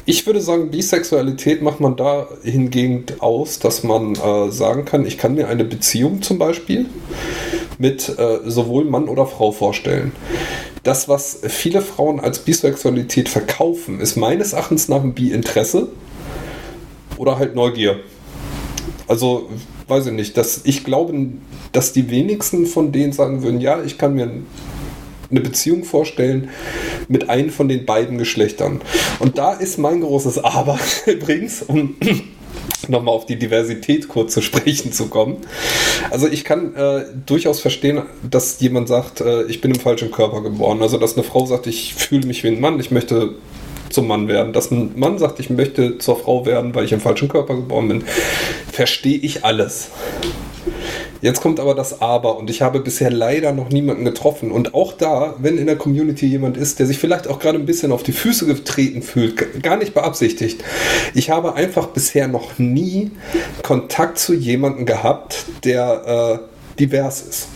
Ich 0.06 0.26
würde 0.26 0.40
sagen, 0.40 0.70
Bisexualität 0.70 1.60
macht 1.60 1.80
man 1.80 1.96
da 1.96 2.26
hingegen 2.42 3.04
aus, 3.18 3.58
dass 3.58 3.82
man 3.82 4.14
äh, 4.14 4.50
sagen 4.50 4.86
kann, 4.86 5.04
ich 5.04 5.18
kann 5.18 5.34
mir 5.34 5.48
eine 5.48 5.64
Beziehung 5.64 6.22
zum 6.22 6.38
Beispiel 6.38 6.86
mit 7.82 8.00
sowohl 8.46 8.84
Mann 8.84 9.08
oder 9.08 9.26
Frau 9.26 9.52
vorstellen 9.52 10.12
das, 10.82 11.08
was 11.08 11.40
viele 11.46 11.80
Frauen 11.80 12.20
als 12.20 12.40
Bisexualität 12.40 13.28
verkaufen, 13.28 14.00
ist 14.00 14.16
meines 14.16 14.52
Erachtens 14.52 14.88
nach 14.88 15.02
ein 15.02 15.14
Bi-Interesse 15.14 15.88
oder 17.18 17.38
halt 17.38 17.54
Neugier. 17.54 18.00
Also, 19.06 19.48
weiß 19.86 20.06
ich 20.06 20.12
nicht, 20.12 20.36
dass 20.36 20.62
ich 20.64 20.84
glaube, 20.84 21.14
dass 21.72 21.92
die 21.92 22.10
wenigsten 22.10 22.66
von 22.66 22.92
denen 22.92 23.12
sagen 23.12 23.42
würden, 23.42 23.60
ja, 23.60 23.82
ich 23.82 23.96
kann 23.96 24.14
mir 24.14 24.30
eine 25.30 25.40
Beziehung 25.40 25.84
vorstellen 25.84 26.50
mit 27.08 27.30
einem 27.30 27.50
von 27.50 27.68
den 27.68 27.86
beiden 27.86 28.18
Geschlechtern. 28.18 28.80
Und 29.18 29.38
da 29.38 29.52
ist 29.52 29.78
mein 29.78 30.00
großes 30.00 30.38
Aber 30.38 30.78
übrigens, 31.06 31.62
um 31.62 31.94
nochmal 32.88 33.14
auf 33.14 33.26
die 33.26 33.36
Diversität 33.36 34.08
kurz 34.08 34.34
zu 34.34 34.42
sprechen 34.42 34.92
zu 34.92 35.08
kommen. 35.08 35.38
Also 36.10 36.28
ich 36.28 36.44
kann 36.44 36.74
äh, 36.74 37.04
durchaus 37.26 37.60
verstehen, 37.60 38.02
dass 38.28 38.60
jemand 38.60 38.88
sagt, 38.88 39.20
äh, 39.20 39.44
ich 39.44 39.60
bin 39.60 39.72
im 39.72 39.80
falschen 39.80 40.10
Körper 40.10 40.42
geboren. 40.42 40.82
Also 40.82 40.98
dass 40.98 41.14
eine 41.14 41.24
Frau 41.24 41.46
sagt, 41.46 41.66
ich 41.66 41.94
fühle 41.94 42.26
mich 42.26 42.44
wie 42.44 42.48
ein 42.48 42.60
Mann, 42.60 42.80
ich 42.80 42.90
möchte 42.90 43.34
zum 43.90 44.06
Mann 44.06 44.28
werden. 44.28 44.52
Dass 44.52 44.70
ein 44.70 44.92
Mann 44.96 45.18
sagt, 45.18 45.38
ich 45.40 45.50
möchte 45.50 45.98
zur 45.98 46.16
Frau 46.16 46.46
werden, 46.46 46.74
weil 46.74 46.84
ich 46.84 46.92
im 46.92 47.00
falschen 47.00 47.28
Körper 47.28 47.54
geboren 47.54 47.88
bin, 47.88 48.04
verstehe 48.72 49.18
ich 49.18 49.44
alles. 49.44 49.90
Jetzt 51.22 51.40
kommt 51.40 51.60
aber 51.60 51.76
das 51.76 52.02
Aber 52.02 52.36
und 52.36 52.50
ich 52.50 52.62
habe 52.62 52.80
bisher 52.80 53.10
leider 53.10 53.52
noch 53.52 53.68
niemanden 53.68 54.04
getroffen. 54.04 54.50
Und 54.50 54.74
auch 54.74 54.92
da, 54.92 55.36
wenn 55.38 55.56
in 55.56 55.66
der 55.66 55.76
Community 55.76 56.26
jemand 56.26 56.56
ist, 56.56 56.80
der 56.80 56.86
sich 56.86 56.98
vielleicht 56.98 57.28
auch 57.28 57.38
gerade 57.38 57.58
ein 57.58 57.64
bisschen 57.64 57.92
auf 57.92 58.02
die 58.02 58.10
Füße 58.10 58.44
getreten 58.44 59.02
fühlt, 59.02 59.62
gar 59.62 59.76
nicht 59.76 59.94
beabsichtigt. 59.94 60.64
Ich 61.14 61.30
habe 61.30 61.54
einfach 61.54 61.86
bisher 61.86 62.26
noch 62.26 62.58
nie 62.58 63.12
Kontakt 63.62 64.18
zu 64.18 64.34
jemandem 64.34 64.84
gehabt, 64.84 65.44
der 65.62 66.40
äh, 66.42 66.78
divers 66.80 67.22
ist. 67.22 67.48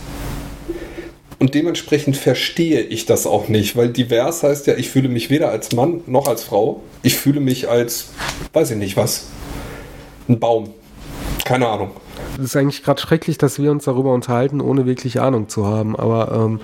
Und 1.37 1.53
dementsprechend 1.53 2.15
verstehe 2.15 2.79
ich 2.81 3.05
das 3.05 3.27
auch 3.27 3.49
nicht, 3.49 3.75
weil 3.75 3.89
divers 3.89 4.43
heißt 4.43 4.67
ja, 4.67 4.75
ich 4.75 4.89
fühle 4.89 5.09
mich 5.09 5.29
weder 5.29 5.49
als 5.49 5.73
Mann 5.73 6.01
noch 6.07 6.27
als 6.29 6.41
Frau. 6.41 6.81
Ich 7.03 7.17
fühle 7.17 7.41
mich 7.41 7.67
als, 7.67 8.07
weiß 8.53 8.71
ich 8.71 8.77
nicht 8.77 8.95
was, 8.95 9.25
ein 10.29 10.39
Baum. 10.39 10.73
Keine 11.43 11.67
Ahnung. 11.67 11.91
Es 12.37 12.45
ist 12.45 12.55
eigentlich 12.55 12.83
gerade 12.83 13.01
schrecklich, 13.01 13.37
dass 13.37 13.59
wir 13.59 13.71
uns 13.71 13.85
darüber 13.85 14.13
unterhalten, 14.13 14.61
ohne 14.61 14.85
wirklich 14.85 15.19
Ahnung 15.19 15.49
zu 15.49 15.65
haben. 15.65 15.95
Aber 15.95 16.31
ähm, 16.33 16.59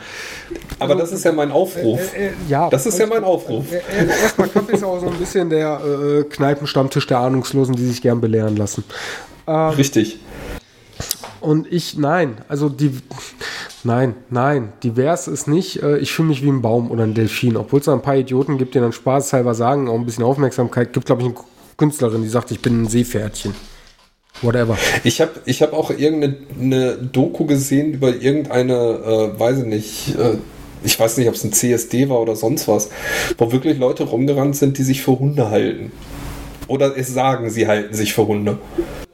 Aber 0.79 0.95
das 0.95 1.11
ist 1.11 1.25
ja 1.25 1.31
mein 1.31 1.51
Aufruf. 1.51 1.99
Äh, 2.15 2.27
äh, 2.27 2.31
ja, 2.47 2.69
das 2.69 2.85
ist 2.85 2.99
ja 2.99 3.07
mein 3.07 3.23
Aufruf. 3.23 3.71
Äh, 3.71 3.77
äh, 3.77 4.21
erstmal 4.21 4.47
Kaffee 4.49 4.73
ist 4.73 4.83
auch 4.83 4.99
so 4.99 5.07
ein 5.07 5.17
bisschen 5.17 5.49
der 5.49 5.81
äh, 5.81 6.23
Kneipenstammtisch 6.23 7.07
der 7.07 7.19
Ahnungslosen, 7.19 7.75
die 7.75 7.85
sich 7.85 8.01
gern 8.01 8.21
belehren 8.21 8.55
lassen. 8.55 8.83
Ähm, 9.47 9.69
Richtig. 9.69 10.19
Und 11.41 11.69
ich, 11.71 11.97
nein, 11.97 12.37
also 12.47 12.69
die, 12.69 12.91
nein, 13.83 14.15
nein, 14.29 14.71
divers 14.81 15.27
ist 15.27 15.47
nicht, 15.47 15.83
äh, 15.83 15.97
ich 15.97 16.13
fühle 16.13 16.29
mich 16.29 16.41
wie 16.41 16.47
ein 16.47 16.61
Baum 16.61 16.89
oder 16.89 17.03
ein 17.03 17.13
Delfin, 17.13 17.57
obwohl 17.57 17.79
es 17.79 17.85
da 17.85 17.93
ein 17.93 18.01
paar 18.01 18.15
Idioten 18.15 18.57
gibt, 18.57 18.75
die 18.75 18.79
dann 18.79 18.93
spaßhalber 18.93 19.53
sagen, 19.53 19.89
auch 19.89 19.95
ein 19.95 20.05
bisschen 20.05 20.23
Aufmerksamkeit, 20.23 20.93
gibt, 20.93 21.05
glaube 21.05 21.21
ich, 21.21 21.27
eine 21.27 21.35
Künstlerin, 21.75 22.21
die 22.21 22.29
sagt, 22.29 22.51
ich 22.51 22.61
bin 22.61 22.83
ein 22.83 22.87
Seepferdchen. 22.87 23.53
Whatever. 24.41 24.77
Ich 25.03 25.21
habe 25.21 25.31
ich 25.45 25.61
hab 25.61 25.73
auch 25.73 25.89
irgendeine 25.91 26.97
Doku 26.97 27.45
gesehen 27.45 27.93
über 27.93 28.15
irgendeine, 28.15 28.73
äh, 28.73 29.39
weiß 29.39 29.59
ich 29.59 29.65
nicht, 29.65 30.15
äh, 30.17 30.37
ich 30.83 30.99
weiß 30.99 31.17
nicht, 31.17 31.27
ob 31.29 31.35
es 31.35 31.43
ein 31.43 31.53
CSD 31.53 32.09
war 32.09 32.19
oder 32.19 32.35
sonst 32.35 32.67
was, 32.67 32.89
wo 33.37 33.51
wirklich 33.51 33.77
Leute 33.77 34.03
rumgerannt 34.03 34.55
sind, 34.55 34.77
die 34.77 34.83
sich 34.83 35.01
für 35.01 35.17
Hunde 35.17 35.49
halten. 35.49 35.91
Oder 36.67 36.97
es 36.97 37.13
sagen, 37.13 37.49
sie 37.49 37.67
halten 37.67 37.93
sich 37.93 38.13
für 38.13 38.27
Hunde. 38.27 38.57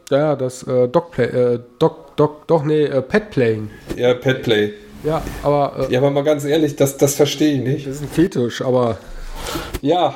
Ja, 0.10 0.36
das 0.36 0.64
äh, 0.64 0.88
Dogplay, 0.88 1.26
äh, 1.26 1.60
Dog, 1.78 2.16
Dog, 2.16 2.48
doch, 2.48 2.64
nee, 2.64 2.86
äh, 2.86 3.02
Petplaying. 3.02 3.70
Ja, 3.96 4.14
Petplay. 4.16 4.74
Ja, 5.04 5.22
aber. 5.44 5.88
Äh, 5.88 5.94
ja, 5.94 6.00
aber 6.00 6.10
mal 6.12 6.24
ganz 6.24 6.46
ehrlich, 6.46 6.76
das, 6.76 6.98
das 6.98 7.16
verstehe 7.16 7.56
ich 7.56 7.62
nicht. 7.62 7.88
Das 7.88 7.96
ist 7.96 8.02
ein 8.02 8.10
Fetisch, 8.10 8.62
aber. 8.62 8.98
Ja. 9.82 10.16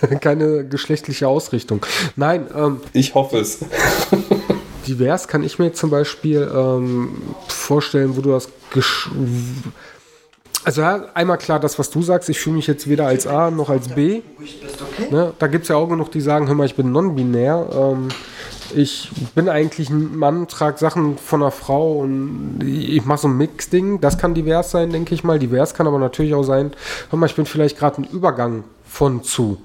keine 0.20 0.64
geschlechtliche 0.66 1.28
Ausrichtung. 1.28 1.84
Nein, 2.16 2.46
ähm, 2.54 2.80
Ich 2.92 3.14
hoffe 3.14 3.38
es. 3.38 3.60
divers 4.86 5.28
kann 5.28 5.42
ich 5.42 5.58
mir 5.58 5.72
zum 5.72 5.90
Beispiel 5.90 6.50
ähm, 6.54 7.22
vorstellen, 7.48 8.16
wo 8.16 8.20
du 8.20 8.30
das. 8.30 8.48
Gesch 8.72 9.10
also 10.64 10.80
ja, 10.80 11.04
einmal 11.14 11.38
klar, 11.38 11.60
das, 11.60 11.78
was 11.78 11.90
du 11.90 12.02
sagst, 12.02 12.28
ich 12.28 12.40
fühle 12.40 12.56
mich 12.56 12.66
jetzt 12.66 12.88
weder 12.88 13.06
als 13.06 13.28
A 13.28 13.52
noch 13.52 13.70
als 13.70 13.86
B. 13.86 14.22
Ne? 15.12 15.32
Da 15.38 15.46
gibt 15.46 15.62
es 15.62 15.68
ja 15.68 15.76
auch 15.76 15.86
genug, 15.88 16.10
die 16.10 16.20
sagen, 16.20 16.48
hör 16.48 16.56
mal, 16.56 16.66
ich 16.66 16.74
bin 16.74 16.90
non-binär. 16.90 17.68
Ähm, 17.72 18.08
ich 18.74 19.12
bin 19.36 19.48
eigentlich 19.48 19.90
ein 19.90 20.16
Mann, 20.16 20.48
trage 20.48 20.78
Sachen 20.78 21.18
von 21.18 21.40
einer 21.40 21.52
Frau 21.52 22.00
und 22.00 22.58
ich 22.66 23.04
mache 23.04 23.20
so 23.20 23.28
ein 23.28 23.36
Mix-Ding. 23.36 24.00
Das 24.00 24.18
kann 24.18 24.34
divers 24.34 24.72
sein, 24.72 24.90
denke 24.90 25.14
ich 25.14 25.22
mal. 25.22 25.38
Divers 25.38 25.72
kann 25.74 25.86
aber 25.86 26.00
natürlich 26.00 26.34
auch 26.34 26.42
sein, 26.42 26.72
hör 27.10 27.18
mal, 27.18 27.26
ich 27.26 27.36
bin 27.36 27.46
vielleicht 27.46 27.78
gerade 27.78 28.02
ein 28.02 28.04
Übergang 28.04 28.64
von 28.84 29.22
zu. 29.22 29.58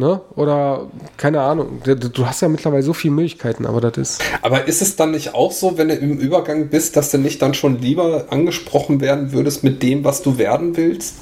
Ne? 0.00 0.22
Oder 0.34 0.86
keine 1.18 1.42
Ahnung. 1.42 1.82
Du 1.84 2.26
hast 2.26 2.40
ja 2.40 2.48
mittlerweile 2.48 2.82
so 2.82 2.94
viele 2.94 3.12
Möglichkeiten, 3.12 3.66
aber 3.66 3.82
das 3.82 3.98
ist. 3.98 4.22
Aber 4.40 4.66
ist 4.66 4.80
es 4.80 4.96
dann 4.96 5.10
nicht 5.10 5.34
auch 5.34 5.52
so, 5.52 5.76
wenn 5.76 5.88
du 5.88 5.94
im 5.94 6.16
Übergang 6.16 6.68
bist, 6.68 6.96
dass 6.96 7.10
du 7.10 7.18
nicht 7.18 7.42
dann 7.42 7.52
schon 7.52 7.82
lieber 7.82 8.24
angesprochen 8.30 9.02
werden 9.02 9.32
würdest 9.32 9.62
mit 9.62 9.82
dem, 9.82 10.02
was 10.02 10.22
du 10.22 10.38
werden 10.38 10.74
willst? 10.78 11.16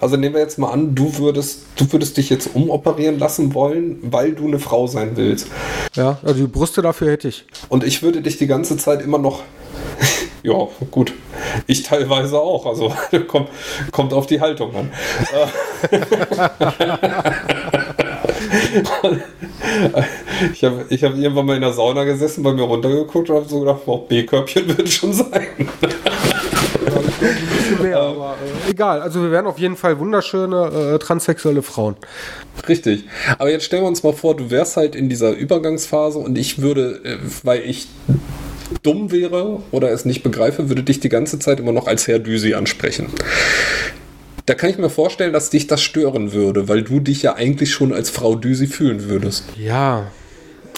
Also 0.00 0.16
nehmen 0.16 0.34
wir 0.34 0.40
jetzt 0.40 0.58
mal 0.58 0.72
an, 0.72 0.96
du 0.96 1.18
würdest, 1.18 1.66
du 1.76 1.92
würdest 1.92 2.16
dich 2.16 2.30
jetzt 2.30 2.50
umoperieren 2.52 3.20
lassen 3.20 3.54
wollen, 3.54 3.98
weil 4.02 4.32
du 4.32 4.48
eine 4.48 4.58
Frau 4.58 4.88
sein 4.88 5.12
willst. 5.14 5.46
Ja, 5.94 6.18
also 6.24 6.34
die 6.34 6.48
Brüste 6.48 6.82
dafür 6.82 7.12
hätte 7.12 7.28
ich. 7.28 7.46
Und 7.68 7.84
ich 7.84 8.02
würde 8.02 8.22
dich 8.22 8.38
die 8.38 8.48
ganze 8.48 8.76
Zeit 8.76 9.02
immer 9.02 9.18
noch. 9.18 9.44
ja, 10.42 10.66
gut. 10.90 11.12
Ich 11.66 11.84
teilweise 11.84 12.40
auch. 12.40 12.66
Also 12.66 12.92
kommt, 13.28 13.50
kommt 13.92 14.12
auf 14.12 14.26
die 14.26 14.40
Haltung 14.40 14.74
an. 14.74 14.90
ich 20.52 20.64
habe 20.64 20.84
ich 20.88 21.04
hab 21.04 21.16
irgendwann 21.16 21.46
mal 21.46 21.56
in 21.56 21.62
der 21.62 21.72
Sauna 21.72 22.04
gesessen, 22.04 22.42
bei 22.42 22.52
mir 22.52 22.62
runtergeguckt 22.62 23.30
und 23.30 23.36
habe 23.36 23.48
so 23.48 23.60
gedacht, 23.60 23.80
oh, 23.86 23.98
B-Körbchen 23.98 24.76
wird 24.76 24.88
schon 24.88 25.12
sein 25.12 25.46
mehr, 27.84 28.00
aber 28.00 28.36
äh, 28.66 28.70
egal. 28.70 29.00
Also 29.00 29.22
wir 29.22 29.30
werden 29.30 29.46
auf 29.46 29.58
jeden 29.58 29.76
Fall 29.76 29.98
wunderschöne 29.98 30.94
äh, 30.94 30.98
transsexuelle 30.98 31.62
Frauen. 31.62 31.96
Richtig. 32.68 33.04
Aber 33.38 33.50
jetzt 33.50 33.64
stellen 33.64 33.82
wir 33.82 33.88
uns 33.88 34.02
mal 34.02 34.12
vor, 34.12 34.36
du 34.36 34.50
wärst 34.50 34.76
halt 34.76 34.94
in 34.94 35.08
dieser 35.08 35.32
Übergangsphase 35.32 36.18
und 36.18 36.36
ich 36.36 36.60
würde, 36.60 37.00
äh, 37.04 37.18
weil 37.42 37.62
ich 37.62 37.88
dumm 38.82 39.12
wäre 39.12 39.62
oder 39.70 39.90
es 39.90 40.04
nicht 40.04 40.22
begreife, 40.22 40.68
würde 40.68 40.82
dich 40.82 41.00
die 41.00 41.08
ganze 41.08 41.38
Zeit 41.38 41.60
immer 41.60 41.72
noch 41.72 41.86
als 41.86 42.08
Herr 42.08 42.18
Düsi 42.18 42.54
ansprechen. 42.54 43.08
Da 44.46 44.54
kann 44.54 44.68
ich 44.70 44.78
mir 44.78 44.90
vorstellen, 44.90 45.32
dass 45.32 45.48
dich 45.50 45.66
das 45.66 45.82
stören 45.82 46.32
würde, 46.32 46.68
weil 46.68 46.82
du 46.82 47.00
dich 47.00 47.22
ja 47.22 47.34
eigentlich 47.34 47.72
schon 47.72 47.92
als 47.92 48.10
Frau 48.10 48.34
Düsi 48.34 48.66
fühlen 48.66 49.08
würdest. 49.08 49.44
Ja, 49.56 50.08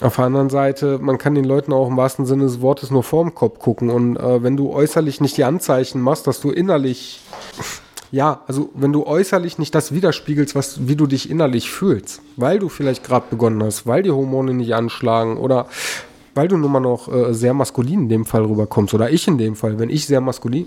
auf 0.03 0.17
der 0.17 0.27
anderen 0.27 0.51
Seite, 0.51 0.99
man 1.01 1.19
kann 1.19 1.35
den 1.35 1.45
Leuten 1.45 1.73
auch 1.73 1.89
im 1.89 1.97
wahrsten 1.97 2.27
Sinne 2.27 2.45
des 2.45 2.61
Wortes 2.61 2.91
nur 2.91 3.03
vorm 3.03 3.35
Kopf 3.35 3.59
gucken. 3.59 3.91
Und 3.91 4.17
äh, 4.17 4.43
wenn 4.43 4.57
du 4.57 4.73
äußerlich 4.73 5.21
nicht 5.21 5.37
die 5.37 5.45
Anzeichen 5.45 6.01
machst, 6.01 6.27
dass 6.27 6.41
du 6.41 6.51
innerlich, 6.51 7.21
ja, 8.13 8.43
also 8.47 8.71
wenn 8.75 8.93
du 8.93 9.07
äußerlich 9.07 9.59
nicht 9.59 9.75
das 9.75 9.93
widerspiegelst, 9.93 10.55
was, 10.55 10.87
wie 10.87 10.97
du 10.97 11.07
dich 11.07 11.31
innerlich 11.31 11.71
fühlst, 11.71 12.21
weil 12.37 12.59
du 12.59 12.69
vielleicht 12.69 13.05
gerade 13.05 13.27
begonnen 13.31 13.63
hast, 13.65 13.87
weil 13.87 14.03
die 14.03 14.11
Hormone 14.11 14.53
nicht 14.53 14.75
anschlagen 14.75 15.39
oder 15.39 15.67
weil 16.37 16.49
du 16.49 16.57
nun 16.57 16.71
mal 16.71 16.81
noch 16.81 17.13
äh, 17.13 17.35
sehr 17.35 17.55
maskulin 17.55 18.03
in 18.03 18.09
dem 18.09 18.25
Fall 18.25 18.45
rüberkommst 18.45 18.95
oder 18.95 19.11
ich 19.11 19.27
in 19.27 19.39
dem 19.39 19.57
Fall, 19.57 19.79
wenn 19.79 19.91
ich 19.91 20.07
sehr 20.07 20.21
maskulin, 20.21 20.67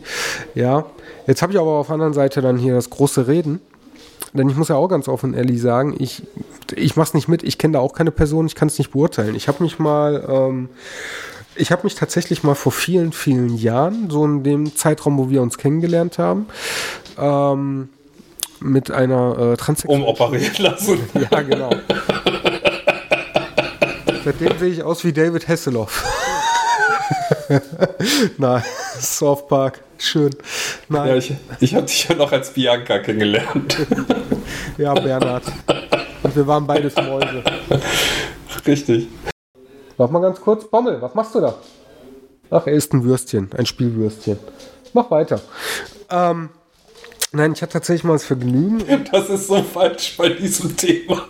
ja. 0.56 0.86
Jetzt 1.28 1.42
habe 1.42 1.54
ich 1.54 1.60
aber 1.60 1.72
auf 1.72 1.88
der 1.88 1.94
anderen 1.94 2.14
Seite 2.14 2.42
dann 2.42 2.58
hier 2.58 2.74
das 2.74 2.90
große 2.90 3.28
Reden 3.28 3.62
denn 4.34 4.50
ich 4.50 4.56
muss 4.56 4.70
ja 4.70 4.76
auch 4.76 4.88
ganz 4.88 5.08
offen 5.08 5.34
ehrlich 5.34 5.62
sagen, 5.62 5.96
ich, 5.98 6.24
ich 6.76 6.96
mache 6.96 7.08
es 7.08 7.14
nicht 7.14 7.28
mit, 7.28 7.44
ich 7.44 7.58
kenne 7.58 7.74
da 7.74 7.80
auch 7.80 7.94
keine 7.94 8.12
Person, 8.12 8.46
ich 8.46 8.56
kann 8.56 8.68
es 8.68 8.78
nicht 8.78 8.92
beurteilen. 8.92 9.36
Ich 9.36 9.48
habe 9.48 9.64
mich 9.64 9.80
mal, 9.80 10.24
ähm, 10.30 10.70
ich 11.56 11.72
habe 11.72 11.84
mich 11.84 11.96
tatsächlich 11.96 12.44
mal 12.44 12.56
vor 12.56 12.72
vielen, 12.72 13.12
vielen 13.12 13.56
Jahren, 13.56 14.10
so 14.10 14.24
in 14.26 14.44
dem 14.44 14.76
Zeitraum, 14.76 15.18
wo 15.18 15.30
wir 15.30 15.42
uns 15.42 15.58
kennengelernt 15.58 16.20
haben, 16.20 16.48
ähm, 17.18 17.90
mit 18.60 18.92
einer 18.92 19.54
äh, 19.54 19.58
Transsexuellen. 19.58 20.04
Umoperieren 20.04 20.56
lassen. 20.60 21.00
Ja, 21.32 21.42
genau. 21.42 21.72
Seitdem 24.30 24.60
sehe 24.60 24.70
ich 24.70 24.84
aus 24.84 25.04
wie 25.04 25.12
David 25.12 25.48
Hasselhoff. 25.48 26.06
Nein, 28.38 28.64
Soft 29.00 29.48
Park. 29.48 29.82
Schön. 29.98 30.30
Nein. 30.88 31.08
Ja, 31.08 31.16
ich, 31.16 31.34
ich 31.60 31.74
habe 31.74 31.88
dich 31.88 32.08
ja 32.08 32.14
noch 32.14 32.32
als 32.32 32.54
Bianca 32.54 33.00
kennengelernt. 33.00 33.76
ja, 34.78 34.94
Bernhard. 34.94 35.46
Und 36.22 36.36
wir 36.36 36.46
waren 36.46 36.68
beides 36.68 36.96
Mäuse. 36.98 37.44
Richtig. 38.68 39.08
Mach 39.98 40.12
mal 40.12 40.20
ganz 40.20 40.40
kurz. 40.40 40.70
Bommel, 40.70 41.02
was 41.02 41.16
machst 41.16 41.34
du 41.34 41.40
da? 41.40 41.56
Ach, 42.52 42.68
er 42.68 42.74
ist 42.74 42.94
ein 42.94 43.04
Würstchen, 43.04 43.50
ein 43.58 43.66
Spielwürstchen. 43.66 44.38
Mach 44.94 45.10
weiter. 45.10 45.42
Ähm, 46.12 46.50
nein, 47.32 47.54
ich 47.54 47.64
hatte 47.64 47.74
tatsächlich 47.74 48.04
mal 48.04 48.14
das 48.14 48.26
Vergnügen. 48.26 49.06
Das 49.12 49.28
ist 49.28 49.48
so 49.48 49.64
falsch 49.64 50.18
bei 50.18 50.30
diesem 50.30 50.78
Thema. 50.78 51.26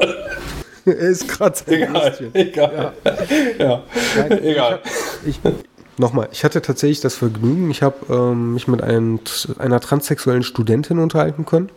er 0.86 0.96
ist 0.96 1.28
gerade 1.28 1.60
Egal, 1.68 2.32
egal. 2.34 2.94
Ja. 3.08 3.16
ja. 3.60 3.84
Nein, 4.18 4.44
egal. 4.44 4.80
Ich, 5.26 5.40
hab, 5.44 5.54
ich, 5.54 5.70
Nochmal, 6.00 6.30
ich 6.32 6.46
hatte 6.46 6.62
tatsächlich 6.62 7.02
das 7.02 7.16
Vergnügen, 7.16 7.70
ich 7.72 7.84
habe 7.84 7.98
ähm, 8.10 8.54
mich 8.54 8.70
mit 8.70 8.82
einem, 8.82 9.20
einer 9.58 9.82
transsexuellen 9.82 10.44
Studentin 10.44 10.98
unterhalten 10.98 11.46
können. 11.46 11.70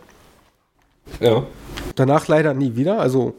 Ja. 1.19 1.43
Danach 1.95 2.29
leider 2.29 2.53
nie 2.53 2.77
wieder. 2.77 3.01
Also 3.01 3.35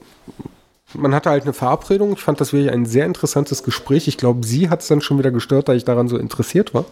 man 0.93 1.15
hatte 1.15 1.31
halt 1.31 1.45
eine 1.45 1.55
Verabredung. 1.55 2.13
Ich 2.13 2.21
fand 2.21 2.39
das 2.39 2.53
wirklich 2.53 2.71
ein 2.71 2.85
sehr 2.85 3.07
interessantes 3.07 3.63
Gespräch. 3.63 4.09
Ich 4.09 4.19
glaube, 4.19 4.47
sie 4.47 4.69
hat 4.69 4.83
es 4.83 4.89
dann 4.89 5.01
schon 5.01 5.19
wieder 5.19 5.31
gestört, 5.31 5.71
da 5.71 5.73
ich 5.73 5.85
daran 5.85 6.09
so 6.09 6.19
interessiert 6.19 6.75
war. 6.75 6.85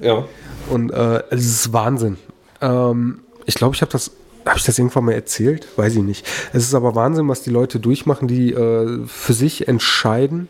Ja. 0.00 0.24
Und 0.70 0.90
äh, 0.90 1.22
es 1.28 1.44
ist 1.44 1.72
Wahnsinn. 1.74 2.16
Ähm, 2.62 3.20
ich 3.44 3.56
glaube, 3.56 3.74
ich 3.74 3.82
habe 3.82 3.92
das 3.92 4.10
habe 4.46 4.58
ich 4.58 4.64
das 4.64 4.78
irgendwann 4.78 5.04
mal 5.04 5.12
erzählt? 5.12 5.66
Weiß 5.76 5.94
ich 5.96 6.02
nicht. 6.02 6.26
Es 6.52 6.62
ist 6.62 6.74
aber 6.74 6.94
Wahnsinn, 6.94 7.28
was 7.28 7.42
die 7.42 7.50
Leute 7.50 7.80
durchmachen, 7.80 8.28
die 8.28 8.52
äh, 8.52 9.04
für 9.06 9.32
sich 9.32 9.68
entscheiden, 9.68 10.48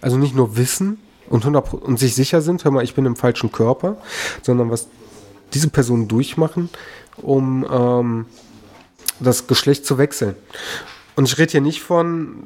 also 0.00 0.16
nicht 0.16 0.34
nur 0.34 0.56
wissen, 0.56 0.98
und, 1.28 1.44
100, 1.44 1.72
und 1.72 1.98
sich 1.98 2.14
sicher 2.14 2.42
sind, 2.42 2.64
hör 2.64 2.72
mal, 2.72 2.84
ich 2.84 2.94
bin 2.94 3.06
im 3.06 3.16
falschen 3.16 3.50
Körper, 3.50 3.96
sondern 4.42 4.70
was 4.70 4.88
diese 5.54 5.68
Personen 5.68 6.06
durchmachen, 6.06 6.68
um 7.16 7.66
ähm, 7.70 8.26
das 9.18 9.46
Geschlecht 9.46 9.86
zu 9.86 9.96
wechseln. 9.98 10.34
Und 11.14 11.28
ich 11.28 11.38
rede 11.38 11.52
hier 11.52 11.60
nicht 11.60 11.82
von, 11.82 12.36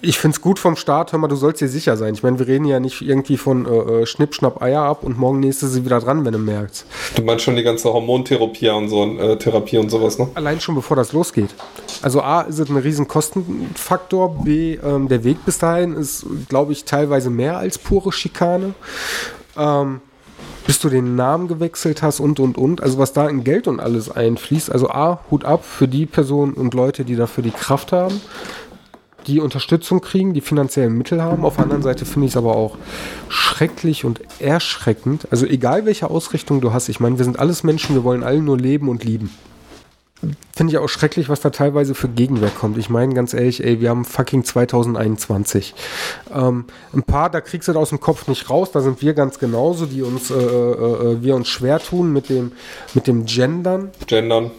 ich 0.00 0.18
finde 0.18 0.36
es 0.36 0.40
gut 0.40 0.58
vom 0.58 0.76
Staat, 0.76 1.12
hör 1.12 1.18
mal, 1.18 1.28
du 1.28 1.36
sollst 1.36 1.60
dir 1.60 1.68
sicher 1.68 1.98
sein. 1.98 2.14
Ich 2.14 2.22
meine, 2.22 2.38
wir 2.38 2.46
reden 2.46 2.64
ja 2.64 2.80
nicht 2.80 3.02
irgendwie 3.02 3.36
von 3.36 3.66
äh, 3.66 3.68
äh, 4.02 4.06
Schnipp, 4.06 4.34
Schnapp, 4.34 4.62
Eier 4.62 4.82
ab 4.82 5.02
und 5.02 5.18
morgen 5.18 5.40
nächste 5.40 5.68
sie 5.68 5.84
wieder 5.84 6.00
dran, 6.00 6.24
wenn 6.24 6.32
du 6.32 6.38
merkst. 6.38 6.86
Du 7.16 7.22
meinst 7.22 7.44
schon 7.44 7.56
die 7.56 7.62
ganze 7.62 7.92
Hormontherapie 7.92 8.70
und 8.70 8.88
so, 8.88 9.04
äh, 9.04 9.36
Therapie 9.36 9.76
und 9.76 9.90
sowas, 9.90 10.18
ne? 10.18 10.28
Allein 10.34 10.60
schon 10.60 10.74
bevor 10.74 10.96
das 10.96 11.12
losgeht. 11.12 11.50
Also 12.00 12.22
A, 12.22 12.42
ist 12.42 12.58
es 12.58 12.70
ein 12.70 12.76
riesen 12.78 13.06
Kostenfaktor, 13.06 14.44
B, 14.44 14.78
ähm, 14.82 15.08
der 15.08 15.22
Weg 15.24 15.44
bis 15.44 15.58
dahin 15.58 15.94
ist, 15.94 16.24
glaube 16.48 16.72
ich, 16.72 16.84
teilweise 16.84 17.28
mehr 17.28 17.58
als 17.58 17.76
pure 17.76 18.12
Schikane. 18.12 18.72
Ähm, 19.58 20.00
bis 20.70 20.78
du 20.78 20.88
den 20.88 21.16
Namen 21.16 21.48
gewechselt 21.48 22.00
hast 22.00 22.20
und 22.20 22.38
und 22.38 22.56
und. 22.56 22.80
Also 22.80 22.96
was 22.96 23.12
da 23.12 23.28
in 23.28 23.42
Geld 23.42 23.66
und 23.66 23.80
alles 23.80 24.08
einfließt. 24.08 24.70
Also 24.70 24.88
A, 24.88 25.18
Hut 25.28 25.44
ab 25.44 25.64
für 25.64 25.88
die 25.88 26.06
Personen 26.06 26.52
und 26.52 26.74
Leute, 26.74 27.04
die 27.04 27.16
dafür 27.16 27.42
die 27.42 27.50
Kraft 27.50 27.90
haben. 27.90 28.20
die 29.26 29.40
Unterstützung 29.40 30.00
kriegen, 30.00 30.32
die 30.32 30.40
finanziellen 30.40 30.96
Mittel 30.96 31.20
haben. 31.22 31.44
Auf 31.44 31.56
der 31.56 31.64
anderen 31.64 31.82
Seite 31.82 32.04
finde 32.04 32.26
ich 32.26 32.34
es 32.34 32.36
aber 32.36 32.54
auch 32.54 32.78
schrecklich 33.28 34.04
und 34.04 34.20
erschreckend. 34.38 35.26
Also 35.32 35.44
egal 35.44 35.86
welche 35.86 36.08
Ausrichtung 36.08 36.60
du 36.60 36.72
hast, 36.72 36.88
ich 36.88 37.00
meine, 37.00 37.18
wir 37.18 37.24
sind 37.24 37.40
alles 37.40 37.64
Menschen, 37.64 37.96
wir 37.96 38.04
wollen 38.04 38.22
alle 38.22 38.40
nur 38.40 38.56
leben 38.56 38.88
und 38.88 39.02
lieben. 39.02 39.30
Finde 40.54 40.72
ich 40.72 40.78
auch 40.78 40.88
schrecklich, 40.88 41.30
was 41.30 41.40
da 41.40 41.48
teilweise 41.48 41.94
für 41.94 42.08
Gegenwehr 42.08 42.50
kommt. 42.50 42.76
Ich 42.76 42.90
meine, 42.90 43.14
ganz 43.14 43.32
ehrlich, 43.32 43.64
ey, 43.64 43.80
wir 43.80 43.88
haben 43.88 44.04
fucking 44.04 44.44
2021. 44.44 45.74
Ähm, 46.34 46.66
ein 46.92 47.02
paar, 47.02 47.30
da 47.30 47.40
kriegst 47.40 47.68
du 47.68 47.72
das 47.72 47.80
aus 47.80 47.88
dem 47.88 48.00
Kopf 48.00 48.28
nicht 48.28 48.50
raus, 48.50 48.70
da 48.70 48.82
sind 48.82 49.00
wir 49.00 49.14
ganz 49.14 49.38
genauso, 49.38 49.86
die 49.86 50.02
uns, 50.02 50.30
äh, 50.30 50.34
äh, 50.34 50.38
äh 50.38 51.22
wir 51.22 51.34
uns 51.34 51.48
schwer 51.48 51.78
tun 51.78 52.12
mit 52.12 52.28
dem, 52.28 52.52
mit 52.92 53.06
dem 53.06 53.24
Gendern. 53.24 53.90
Gendern. 54.06 54.50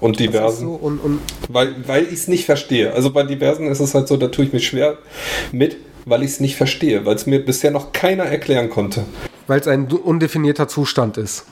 Und 0.00 0.20
diversen. 0.20 0.66
So 0.66 0.74
und, 0.74 0.98
und 0.98 1.20
weil 1.48 1.74
weil 1.86 2.04
ich 2.04 2.12
es 2.12 2.28
nicht 2.28 2.44
verstehe. 2.44 2.92
Also 2.92 3.10
bei 3.10 3.22
diversen 3.22 3.66
ist 3.66 3.80
es 3.80 3.94
halt 3.94 4.08
so, 4.08 4.16
da 4.16 4.28
tue 4.28 4.44
ich 4.44 4.52
mich 4.52 4.66
schwer 4.66 4.98
mit, 5.52 5.76
weil 6.04 6.22
ich 6.22 6.32
es 6.32 6.40
nicht 6.40 6.56
verstehe, 6.56 7.06
weil 7.06 7.16
es 7.16 7.26
mir 7.26 7.44
bisher 7.44 7.70
noch 7.70 7.92
keiner 7.92 8.24
erklären 8.24 8.70
konnte. 8.70 9.04
Weil 9.46 9.60
es 9.60 9.66
ein 9.66 9.90
undefinierter 9.90 10.68
Zustand 10.68 11.16
ist. 11.16 11.46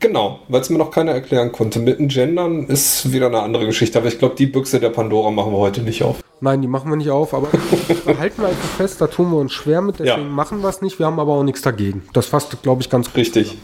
Genau, 0.00 0.40
weil 0.48 0.60
es 0.60 0.70
mir 0.70 0.78
noch 0.78 0.90
keiner 0.90 1.12
erklären 1.12 1.52
konnte. 1.52 1.78
Mit 1.78 1.98
den 1.98 2.08
Gendern 2.08 2.64
ist 2.66 3.12
wieder 3.12 3.26
eine 3.26 3.42
andere 3.42 3.66
Geschichte, 3.66 3.98
aber 3.98 4.08
ich 4.08 4.18
glaube, 4.18 4.34
die 4.34 4.46
Büchse 4.46 4.80
der 4.80 4.90
Pandora 4.90 5.30
machen 5.30 5.52
wir 5.52 5.58
heute 5.58 5.82
nicht 5.82 6.02
auf. 6.02 6.22
Nein, 6.40 6.62
die 6.62 6.68
machen 6.68 6.90
wir 6.90 6.96
nicht 6.96 7.10
auf, 7.10 7.34
aber 7.34 7.48
halten 8.18 8.42
wir 8.42 8.48
einfach 8.48 8.76
fest, 8.76 9.00
da 9.00 9.06
tun 9.06 9.30
wir 9.30 9.36
uns 9.36 9.52
schwer 9.52 9.82
mit, 9.82 9.98
deswegen 9.98 10.22
ja. 10.22 10.28
machen 10.28 10.62
wir 10.62 10.68
es 10.68 10.80
nicht. 10.80 10.98
Wir 10.98 11.06
haben 11.06 11.20
aber 11.20 11.34
auch 11.34 11.44
nichts 11.44 11.62
dagegen. 11.62 12.02
Das 12.14 12.26
fasst, 12.26 12.62
glaube 12.62 12.82
ich, 12.82 12.88
ganz 12.88 13.08
gut. 13.08 13.16
Richtig. 13.16 13.58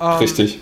Ähm, 0.00 0.06
Richtig 0.06 0.60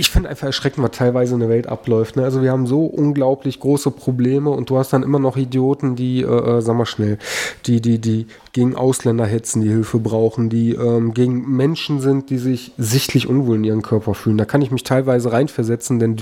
ich 0.00 0.10
finde 0.10 0.28
einfach 0.28 0.46
erschreckend, 0.46 0.84
was 0.84 0.96
teilweise 0.96 1.34
in 1.34 1.40
der 1.40 1.48
Welt 1.48 1.66
abläuft. 1.66 2.16
Ne? 2.16 2.24
Also 2.24 2.42
wir 2.42 2.50
haben 2.50 2.66
so 2.66 2.84
unglaublich 2.84 3.60
große 3.60 3.90
Probleme 3.90 4.50
und 4.50 4.70
du 4.70 4.78
hast 4.78 4.92
dann 4.92 5.02
immer 5.02 5.18
noch 5.18 5.36
Idioten, 5.36 5.96
die, 5.96 6.22
äh, 6.22 6.26
äh, 6.26 6.60
sag 6.60 6.76
mal 6.76 6.86
schnell, 6.86 7.18
die, 7.66 7.80
die, 7.80 7.98
die 7.98 8.26
gegen 8.52 8.76
Ausländer 8.76 9.26
hetzen, 9.26 9.62
die 9.62 9.68
Hilfe 9.68 9.98
brauchen, 9.98 10.48
die 10.48 10.72
ähm, 10.72 11.14
gegen 11.14 11.56
Menschen 11.56 12.00
sind, 12.00 12.30
die 12.30 12.38
sich 12.38 12.72
sichtlich 12.76 13.28
unwohl 13.28 13.56
in 13.56 13.64
ihrem 13.64 13.82
Körper 13.82 14.14
fühlen. 14.14 14.38
Da 14.38 14.44
kann 14.44 14.62
ich 14.62 14.70
mich 14.70 14.84
teilweise 14.84 15.32
reinversetzen, 15.32 15.98
denn 15.98 16.16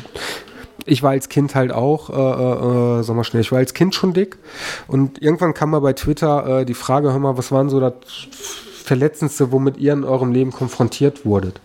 ich 0.84 1.02
war 1.02 1.10
als 1.10 1.28
Kind 1.28 1.54
halt 1.54 1.72
auch, 1.72 2.10
äh, 2.10 2.14
äh, 2.14 3.00
äh, 3.00 3.02
sag 3.02 3.16
mal 3.16 3.24
schnell, 3.24 3.42
ich 3.42 3.52
war 3.52 3.58
als 3.58 3.74
Kind 3.74 3.94
schon 3.94 4.12
dick 4.12 4.38
und 4.88 5.22
irgendwann 5.22 5.54
kam 5.54 5.70
mal 5.70 5.80
bei 5.80 5.92
Twitter 5.92 6.60
äh, 6.60 6.64
die 6.64 6.74
Frage, 6.74 7.12
hör 7.12 7.18
mal, 7.18 7.36
was 7.36 7.52
waren 7.52 7.68
so 7.68 7.80
das 7.80 7.94
Verletzendste, 8.84 9.52
womit 9.52 9.76
ihr 9.78 9.92
in 9.92 10.04
eurem 10.04 10.32
Leben 10.32 10.50
konfrontiert 10.50 11.24
wurdet? 11.24 11.60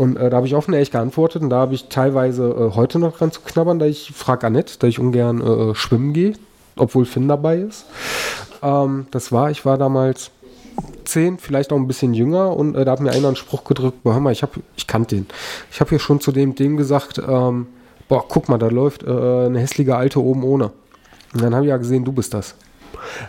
Und 0.00 0.16
äh, 0.16 0.30
da 0.30 0.38
habe 0.38 0.46
ich 0.46 0.54
offen 0.54 0.72
ehrlich 0.72 0.90
geantwortet 0.90 1.42
und 1.42 1.50
da 1.50 1.58
habe 1.58 1.74
ich 1.74 1.88
teilweise 1.90 2.44
äh, 2.44 2.74
heute 2.74 2.98
noch 2.98 3.18
dran 3.18 3.32
zu 3.32 3.42
knabbern, 3.42 3.78
da 3.78 3.84
ich 3.84 4.12
frage 4.14 4.46
Annette, 4.46 4.78
da 4.78 4.86
ich 4.86 4.98
ungern 4.98 5.42
äh, 5.42 5.74
schwimmen 5.74 6.14
gehe, 6.14 6.32
obwohl 6.76 7.04
Finn 7.04 7.28
dabei 7.28 7.58
ist. 7.58 7.84
Ähm, 8.62 9.08
das 9.10 9.30
war, 9.30 9.50
ich 9.50 9.66
war 9.66 9.76
damals 9.76 10.30
zehn, 11.04 11.36
vielleicht 11.36 11.70
auch 11.70 11.76
ein 11.76 11.86
bisschen 11.86 12.14
jünger 12.14 12.56
und 12.56 12.76
äh, 12.76 12.86
da 12.86 12.92
hat 12.92 13.00
mir 13.00 13.10
einer 13.10 13.26
einen 13.26 13.36
Spruch 13.36 13.62
gedrückt, 13.64 13.98
hör 14.02 14.18
mal, 14.20 14.32
ich, 14.32 14.42
ich 14.74 14.86
kannte 14.86 15.16
den. 15.16 15.26
Ich 15.70 15.80
habe 15.80 15.90
hier 15.90 15.98
schon 15.98 16.18
zu 16.18 16.32
dem, 16.32 16.54
dem 16.54 16.78
gesagt, 16.78 17.18
ähm, 17.18 17.66
boah, 18.08 18.24
guck 18.26 18.48
mal, 18.48 18.56
da 18.56 18.68
läuft 18.68 19.02
äh, 19.02 19.10
eine 19.10 19.60
hässliche 19.60 19.96
Alte 19.96 20.22
oben 20.22 20.44
ohne. 20.44 20.72
Und 21.34 21.42
dann 21.42 21.54
habe 21.54 21.66
ich 21.66 21.68
ja 21.68 21.76
gesehen, 21.76 22.06
du 22.06 22.12
bist 22.12 22.32
das. 22.32 22.54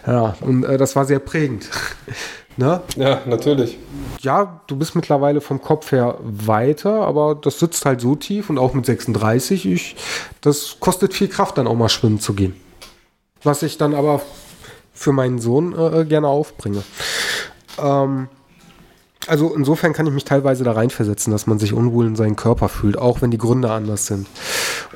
Ja, 0.07 0.36
und 0.39 0.63
äh, 0.63 0.78
das 0.78 0.95
war 0.95 1.03
sehr 1.03 1.19
prägend. 1.19 1.69
Ne? 2.62 2.80
Ja, 2.95 3.22
natürlich. 3.26 3.80
Ja, 4.20 4.62
du 4.68 4.76
bist 4.76 4.95
mittlerweile 4.95 5.41
vom 5.41 5.64
Kopf 5.64 5.91
her 5.91 6.20
weiter, 6.22 7.01
aber 7.01 7.34
das 7.34 7.57
sitzt 7.57 7.86
halt 7.86 8.01
so 8.01 8.14
tief 8.14 8.51
und 8.51 8.59
auch 8.59 8.76
mit 8.76 8.86
36, 8.86 9.66
ich, 9.66 9.95
das 10.41 10.78
kostet 10.80 11.16
viel 11.16 11.28
Kraft, 11.28 11.57
dann 11.57 11.66
auch 11.66 11.74
mal 11.74 11.89
schwimmen 11.89 12.20
zu 12.20 12.36
gehen. 12.36 12.55
Was 13.41 13.64
ich 13.64 13.80
dann 13.80 13.95
aber 13.95 14.22
für 14.93 15.12
meinen 15.12 15.39
Sohn 15.39 15.74
äh, 15.74 16.05
gerne 16.05 16.28
aufbringe. 16.28 16.84
Ähm, 17.80 18.28
also 19.26 19.55
insofern 19.55 19.93
kann 19.93 20.05
ich 20.05 20.14
mich 20.14 20.26
teilweise 20.26 20.64
da 20.64 20.74
reinversetzen, 20.74 21.32
dass 21.32 21.47
man 21.47 21.57
sich 21.57 21.74
unwohl 21.74 22.05
in 22.05 22.16
seinen 22.16 22.36
Körper 22.36 22.70
fühlt, 22.70 22.95
auch 22.95 23.24
wenn 23.24 23.32
die 23.32 23.39
Gründe 23.39 23.72
anders 23.72 24.05
sind. 24.05 24.28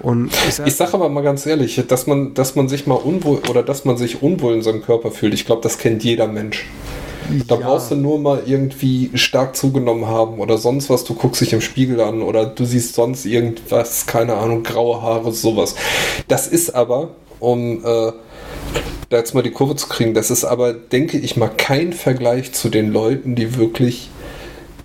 Und 0.03 0.31
ich 0.47 0.53
sage 0.53 0.69
sag 0.69 0.93
aber 0.93 1.09
mal 1.09 1.23
ganz 1.23 1.47
ehrlich, 1.47 1.83
dass 1.87 2.05
man, 2.05 2.35
dass 2.35 2.55
man 2.55 2.69
sich 2.69 2.85
mal 2.85 2.93
unwohl 2.93 3.39
oder 3.49 3.63
dass 3.63 3.85
man 3.85 3.97
sich 3.97 4.21
unwohl 4.21 4.53
in 4.53 4.61
seinem 4.61 4.83
Körper 4.83 5.09
fühlt, 5.09 5.33
ich 5.33 5.47
glaube, 5.47 5.63
das 5.63 5.79
kennt 5.79 6.03
jeder 6.03 6.27
Mensch. 6.27 6.67
Da 7.47 7.55
ja. 7.55 7.61
brauchst 7.61 7.91
du 7.91 7.95
nur 7.95 8.19
mal 8.19 8.43
irgendwie 8.45 9.11
stark 9.15 9.55
zugenommen 9.55 10.07
haben 10.07 10.39
oder 10.39 10.57
sonst 10.57 10.89
was. 10.89 11.03
Du 11.03 11.15
guckst 11.15 11.41
dich 11.41 11.53
im 11.53 11.61
Spiegel 11.61 12.01
an 12.01 12.21
oder 12.21 12.45
du 12.45 12.65
siehst 12.65 12.95
sonst 12.95 13.25
irgendwas, 13.25 14.05
keine 14.05 14.35
Ahnung, 14.35 14.63
graue 14.63 15.01
Haare, 15.01 15.31
sowas. 15.31 15.75
Das 16.27 16.47
ist 16.47 16.75
aber, 16.75 17.09
um 17.39 17.83
äh, 17.83 18.11
da 19.09 19.17
jetzt 19.17 19.33
mal 19.33 19.43
die 19.43 19.51
Kurve 19.51 19.75
zu 19.75 19.87
kriegen, 19.87 20.13
das 20.13 20.31
ist 20.31 20.43
aber, 20.43 20.73
denke 20.73 21.17
ich 21.17 21.37
mal, 21.37 21.49
kein 21.49 21.93
Vergleich 21.93 22.53
zu 22.53 22.69
den 22.69 22.91
Leuten, 22.91 23.35
die 23.35 23.57
wirklich 23.57 24.09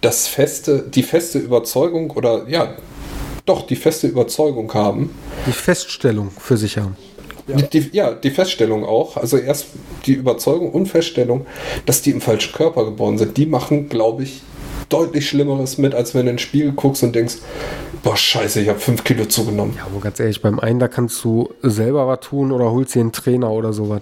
das 0.01 0.27
feste, 0.27 0.83
die 0.83 1.03
feste 1.03 1.39
Überzeugung 1.39 2.11
oder 2.11 2.49
ja, 2.49 2.75
doch 3.47 3.67
die 3.67 3.77
feste 3.77 4.07
Überzeugung 4.07 4.73
haben. 4.75 5.15
Die 5.47 5.53
Feststellung 5.53 6.31
für 6.31 6.57
sich 6.57 6.79
haben. 6.79 6.97
Ja. 7.51 7.67
Die, 7.67 7.91
ja, 7.93 8.13
die 8.13 8.31
Feststellung 8.31 8.85
auch. 8.85 9.17
Also 9.17 9.37
erst 9.37 9.67
die 10.07 10.13
Überzeugung 10.13 10.71
und 10.73 10.87
Feststellung, 10.87 11.47
dass 11.87 12.03
die 12.03 12.11
im 12.11 12.21
falschen 12.21 12.53
Körper 12.53 12.85
geboren 12.85 13.19
sind. 13.19 13.37
Die 13.37 13.47
machen, 13.47 13.89
glaube 13.89 14.23
ich, 14.23 14.43
deutlich 14.89 15.29
Schlimmeres 15.29 15.79
mit, 15.79 15.95
als 15.95 16.15
wenn 16.15 16.27
du 16.27 16.31
in 16.31 16.37
den 16.37 16.39
Spiegel 16.39 16.73
guckst 16.73 17.03
und 17.03 17.15
denkst, 17.15 17.37
boah, 18.03 18.17
scheiße, 18.17 18.61
ich 18.61 18.69
habe 18.69 18.79
fünf 18.79 19.05
Kilo 19.05 19.25
zugenommen. 19.25 19.75
Ja, 19.77 19.87
aber 19.87 20.01
ganz 20.01 20.21
ehrlich, 20.21 20.43
beim 20.43 20.59
einen, 20.59 20.79
da 20.79 20.89
kannst 20.89 21.23
du 21.25 21.51
selber 21.63 22.07
was 22.07 22.21
tun 22.21 22.53
oder 22.53 22.71
holst 22.71 22.95
dir 22.95 23.01
einen 23.01 23.13
Trainer 23.13 23.51
oder 23.51 23.73
sowas. 23.73 24.01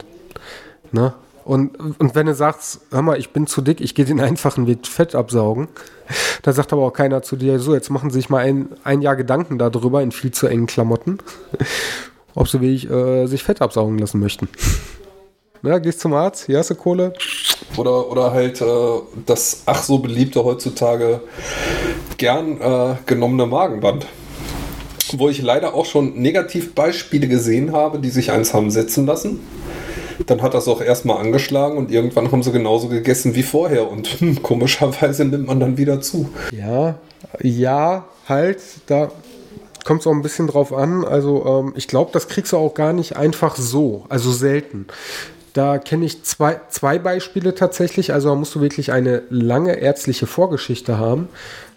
Ne? 0.92 1.14
Und, 1.44 1.78
und 1.98 2.14
wenn 2.14 2.26
du 2.26 2.34
sagst, 2.34 2.80
hör 2.90 3.02
mal, 3.02 3.18
ich 3.18 3.30
bin 3.30 3.46
zu 3.46 3.62
dick, 3.62 3.80
ich 3.80 3.94
gehe 3.94 4.04
den 4.04 4.20
einfachen 4.20 4.66
Weg 4.66 4.86
Fett 4.86 5.14
absaugen, 5.14 5.68
da 6.42 6.52
sagt 6.52 6.72
aber 6.72 6.82
auch 6.82 6.92
keiner 6.92 7.22
zu 7.22 7.36
dir, 7.36 7.58
so, 7.58 7.74
jetzt 7.74 7.90
machen 7.90 8.10
Sie 8.10 8.18
sich 8.18 8.28
mal 8.28 8.44
ein, 8.44 8.68
ein 8.84 9.02
Jahr 9.02 9.16
Gedanken 9.16 9.58
darüber 9.58 10.02
in 10.02 10.12
viel 10.12 10.30
zu 10.30 10.46
engen 10.46 10.66
Klamotten 10.66 11.18
ob 12.38 12.48
sie 12.48 12.60
wie 12.60 12.74
ich 12.74 12.88
äh, 12.88 13.26
sich 13.26 13.42
Fett 13.42 13.60
absaugen 13.60 13.98
lassen 13.98 14.20
möchten. 14.20 14.48
Ja, 15.60 15.78
gehst 15.78 15.98
zum 15.98 16.14
Arzt, 16.14 16.46
hier 16.46 16.58
hast 16.58 16.70
du 16.70 16.76
Kohle. 16.76 17.12
Oder, 17.76 18.12
oder 18.12 18.30
halt 18.30 18.60
äh, 18.60 18.64
das 19.26 19.64
ach 19.66 19.82
so 19.82 19.98
beliebte 19.98 20.44
heutzutage 20.44 21.20
gern 22.16 22.60
äh, 22.60 22.94
genommene 23.06 23.44
Magenband. 23.44 24.06
Wo 25.14 25.28
ich 25.28 25.42
leider 25.42 25.74
auch 25.74 25.84
schon 25.84 26.14
Negativbeispiele 26.14 27.26
gesehen 27.26 27.72
habe, 27.72 27.98
die 27.98 28.10
sich 28.10 28.30
eins 28.30 28.54
haben 28.54 28.70
setzen 28.70 29.04
lassen. 29.04 29.40
Dann 30.26 30.42
hat 30.42 30.54
das 30.54 30.68
auch 30.68 30.80
erstmal 30.80 31.18
angeschlagen 31.18 31.76
und 31.76 31.90
irgendwann 31.90 32.30
haben 32.30 32.44
sie 32.44 32.52
genauso 32.52 32.86
gegessen 32.86 33.34
wie 33.34 33.42
vorher 33.42 33.90
und 33.90 34.06
hm, 34.20 34.40
komischerweise 34.44 35.24
nimmt 35.24 35.48
man 35.48 35.58
dann 35.58 35.76
wieder 35.76 36.00
zu. 36.00 36.28
Ja, 36.52 37.00
ja, 37.42 38.04
halt, 38.28 38.60
da 38.86 39.10
kommt 39.88 40.02
es 40.02 40.06
auch 40.06 40.12
ein 40.12 40.20
bisschen 40.20 40.48
drauf 40.48 40.74
an. 40.74 41.02
Also 41.02 41.46
ähm, 41.46 41.72
ich 41.74 41.88
glaube, 41.88 42.10
das 42.12 42.28
kriegst 42.28 42.52
du 42.52 42.58
auch 42.58 42.74
gar 42.74 42.92
nicht 42.92 43.16
einfach 43.16 43.56
so, 43.56 44.04
also 44.10 44.30
selten. 44.30 44.86
Da 45.54 45.78
kenne 45.78 46.04
ich 46.04 46.24
zwei, 46.24 46.60
zwei 46.68 46.98
Beispiele 46.98 47.54
tatsächlich. 47.54 48.12
Also 48.12 48.28
da 48.28 48.34
musst 48.34 48.54
du 48.54 48.60
wirklich 48.60 48.92
eine 48.92 49.22
lange 49.30 49.80
ärztliche 49.80 50.26
Vorgeschichte 50.26 50.98
haben, 50.98 51.28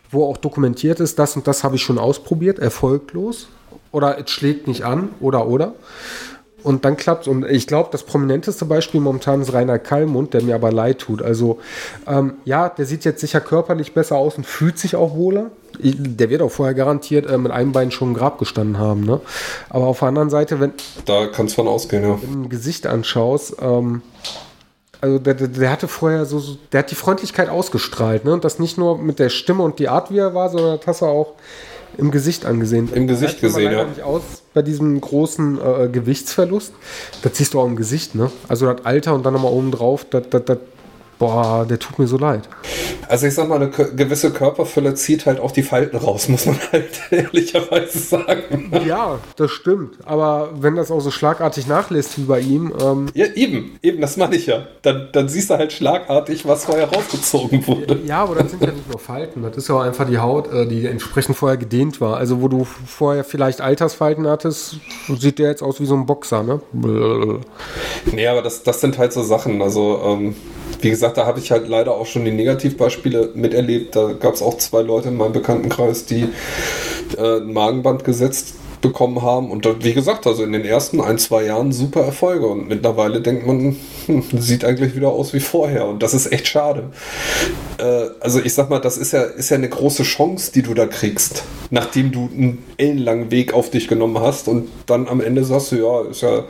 wo 0.09 0.25
auch 0.25 0.35
dokumentiert 0.35 0.99
ist, 0.99 1.19
das 1.19 1.37
und 1.37 1.47
das 1.47 1.63
habe 1.63 1.77
ich 1.77 1.83
schon 1.83 1.97
ausprobiert, 1.97 2.59
erfolglos. 2.59 3.47
Oder 3.93 4.19
es 4.19 4.29
schlägt 4.29 4.67
nicht 4.67 4.83
an, 4.83 5.11
oder, 5.21 5.47
oder. 5.47 5.73
Und 6.63 6.85
dann 6.85 6.97
klappt 6.97 7.27
Und 7.27 7.45
ich 7.45 7.67
glaube, 7.67 7.89
das 7.91 8.03
prominenteste 8.03 8.65
Beispiel 8.65 9.01
momentan 9.01 9.41
ist 9.41 9.53
Rainer 9.53 9.79
Kallmund, 9.79 10.33
der 10.33 10.43
mir 10.43 10.55
aber 10.55 10.71
leid 10.71 10.99
tut. 10.99 11.21
Also, 11.21 11.59
ähm, 12.07 12.35
ja, 12.45 12.69
der 12.69 12.85
sieht 12.85 13.05
jetzt 13.05 13.21
sicher 13.21 13.41
körperlich 13.41 13.93
besser 13.93 14.17
aus 14.17 14.37
und 14.37 14.45
fühlt 14.45 14.77
sich 14.77 14.95
auch 14.95 15.15
wohler. 15.15 15.51
Der 15.79 16.29
wird 16.29 16.41
auch 16.41 16.51
vorher 16.51 16.73
garantiert 16.73 17.29
äh, 17.29 17.37
mit 17.37 17.51
einem 17.51 17.71
Bein 17.71 17.91
schon 17.91 18.09
im 18.09 18.13
Grab 18.13 18.37
gestanden 18.37 18.77
haben. 18.77 19.03
Ne? 19.03 19.21
Aber 19.69 19.87
auf 19.87 19.99
der 19.99 20.09
anderen 20.09 20.29
Seite, 20.29 20.59
wenn. 20.59 20.73
Da 21.05 21.27
kannst 21.27 21.53
du 21.53 21.63
von 21.63 21.67
ausgehen, 21.67 22.03
ja. 22.03 22.21
Wenn 22.21 22.33
du 22.33 22.39
ein 22.41 22.49
Gesicht 22.49 22.85
anschaust, 22.85 23.55
ähm, 23.61 24.01
also 24.99 25.17
der, 25.17 25.33
der, 25.33 25.47
der, 25.47 25.71
hatte 25.71 25.87
vorher 25.87 26.25
so, 26.25 26.39
so, 26.39 26.57
der 26.71 26.79
hat 26.79 26.91
die 26.91 26.95
Freundlichkeit 26.95 27.49
ausgestrahlt, 27.49 28.23
ne? 28.23 28.33
Und 28.33 28.43
das 28.43 28.59
nicht 28.59 28.77
nur 28.77 28.99
mit 28.99 29.17
der 29.17 29.29
Stimme 29.29 29.63
und 29.63 29.79
die 29.79 29.89
Art, 29.89 30.11
wie 30.11 30.19
er 30.19 30.35
war, 30.35 30.49
sondern 30.49 30.77
das 30.77 30.87
hast 30.87 31.01
du 31.01 31.05
auch 31.07 31.33
im 31.97 32.11
Gesicht 32.11 32.45
angesehen. 32.45 32.89
Im 32.93 33.07
Gesicht 33.07 33.35
das 33.35 33.41
gesehen, 33.41 33.71
ja. 33.71 33.85
nicht 33.85 34.01
aus 34.01 34.21
bei 34.53 34.61
diesem 34.61 34.99
großen 34.99 35.59
äh, 35.59 35.89
Gewichtsverlust. 35.89 36.73
Das 37.21 37.37
siehst 37.37 37.53
du 37.53 37.59
auch 37.59 37.65
im 37.65 37.75
Gesicht, 37.75 38.15
ne? 38.15 38.31
Also 38.47 38.71
das 38.71 38.85
Alter 38.85 39.13
und 39.13 39.25
dann 39.25 39.33
nochmal 39.33 39.51
oben 39.51 39.71
drauf, 39.71 40.05
das, 40.09 40.23
das, 40.29 40.45
das 40.45 40.57
boah, 41.21 41.67
der 41.69 41.77
tut 41.77 41.99
mir 41.99 42.07
so 42.07 42.17
leid. 42.17 42.49
Also 43.07 43.27
ich 43.27 43.35
sag 43.35 43.47
mal, 43.47 43.57
eine 43.57 43.69
gewisse 43.69 44.31
Körperfülle 44.31 44.95
zieht 44.95 45.27
halt 45.27 45.39
auch 45.39 45.51
die 45.51 45.61
Falten 45.61 45.95
raus, 45.97 46.27
muss 46.29 46.47
man 46.47 46.57
halt 46.71 46.99
ehrlicherweise 47.11 47.99
sagen. 47.99 48.71
Ja, 48.87 49.19
das 49.35 49.51
stimmt. 49.51 49.99
Aber 50.03 50.49
wenn 50.59 50.75
das 50.75 50.89
auch 50.89 50.99
so 50.99 51.11
schlagartig 51.11 51.67
nachlässt 51.67 52.17
wie 52.17 52.23
bei 52.23 52.39
ihm. 52.39 52.73
Ähm 52.81 53.05
ja, 53.13 53.27
eben, 53.35 53.77
eben, 53.83 54.01
das 54.01 54.17
meine 54.17 54.35
ich 54.35 54.47
ja. 54.47 54.65
Dann, 54.81 55.09
dann 55.11 55.29
siehst 55.29 55.51
du 55.51 55.57
halt 55.57 55.71
schlagartig, 55.71 56.47
was 56.47 56.65
vorher 56.65 56.89
rausgezogen 56.91 57.67
wurde. 57.67 57.99
Ja, 58.07 58.23
aber 58.23 58.35
das 58.35 58.49
sind 58.49 58.63
ja 58.63 58.71
nicht 58.71 58.89
nur 58.89 58.97
Falten. 58.97 59.43
Das 59.43 59.55
ist 59.57 59.69
ja 59.69 59.75
auch 59.75 59.81
einfach 59.81 60.07
die 60.07 60.17
Haut, 60.17 60.51
äh, 60.51 60.65
die 60.65 60.87
entsprechend 60.87 61.37
vorher 61.37 61.57
gedehnt 61.57 62.01
war. 62.01 62.17
Also 62.17 62.41
wo 62.41 62.47
du 62.47 62.63
vorher 62.63 63.23
vielleicht 63.23 63.61
Altersfalten 63.61 64.25
hattest, 64.25 64.77
sieht 65.07 65.37
der 65.37 65.49
jetzt 65.49 65.61
aus 65.61 65.79
wie 65.79 65.85
so 65.85 65.93
ein 65.93 66.07
Boxer, 66.07 66.41
ne? 66.41 66.61
Nee, 68.11 68.27
aber 68.27 68.41
das, 68.41 68.63
das 68.63 68.81
sind 68.81 68.97
halt 68.97 69.13
so 69.13 69.21
Sachen. 69.21 69.61
Also, 69.61 70.01
ähm, 70.03 70.35
wie 70.81 70.89
gesagt, 70.89 71.10
da 71.17 71.25
habe 71.25 71.39
ich 71.39 71.51
halt 71.51 71.67
leider 71.67 71.93
auch 71.93 72.05
schon 72.05 72.25
die 72.25 72.31
Negativbeispiele 72.31 73.31
miterlebt. 73.33 73.95
Da 73.95 74.13
gab 74.13 74.33
es 74.33 74.41
auch 74.41 74.57
zwei 74.57 74.81
Leute 74.81 75.09
in 75.09 75.17
meinem 75.17 75.33
Bekanntenkreis, 75.33 76.05
die 76.05 76.27
äh, 77.17 77.37
ein 77.37 77.53
Magenband 77.53 78.03
gesetzt 78.03 78.55
bekommen 78.81 79.21
haben. 79.21 79.51
Und 79.51 79.67
wie 79.83 79.93
gesagt, 79.93 80.27
also 80.27 80.43
in 80.43 80.51
den 80.51 80.65
ersten 80.65 80.99
ein, 80.99 81.17
zwei 81.17 81.45
Jahren 81.45 81.71
super 81.71 82.01
Erfolge. 82.01 82.47
Und 82.47 82.67
mittlerweile 82.67 83.21
denkt 83.21 83.45
man, 83.45 83.75
hm, 84.05 84.23
sieht 84.37 84.65
eigentlich 84.65 84.95
wieder 84.95 85.09
aus 85.09 85.33
wie 85.33 85.39
vorher. 85.39 85.87
Und 85.87 86.03
das 86.03 86.13
ist 86.13 86.31
echt 86.31 86.47
schade. 86.47 86.89
Äh, 87.77 88.09
also 88.19 88.39
ich 88.39 88.53
sag 88.53 88.69
mal, 88.69 88.79
das 88.79 88.97
ist 88.97 89.13
ja, 89.13 89.23
ist 89.23 89.49
ja 89.49 89.57
eine 89.57 89.69
große 89.69 90.03
Chance, 90.03 90.51
die 90.53 90.61
du 90.61 90.73
da 90.73 90.85
kriegst, 90.85 91.43
nachdem 91.69 92.11
du 92.11 92.29
einen 92.31 92.63
ellenlangen 92.77 93.31
Weg 93.31 93.53
auf 93.53 93.69
dich 93.69 93.87
genommen 93.87 94.19
hast 94.19 94.47
und 94.47 94.69
dann 94.85 95.07
am 95.07 95.21
Ende 95.21 95.43
sagst 95.43 95.71
du, 95.71 95.77
ja, 95.77 96.09
ist 96.09 96.21
ja 96.21 96.43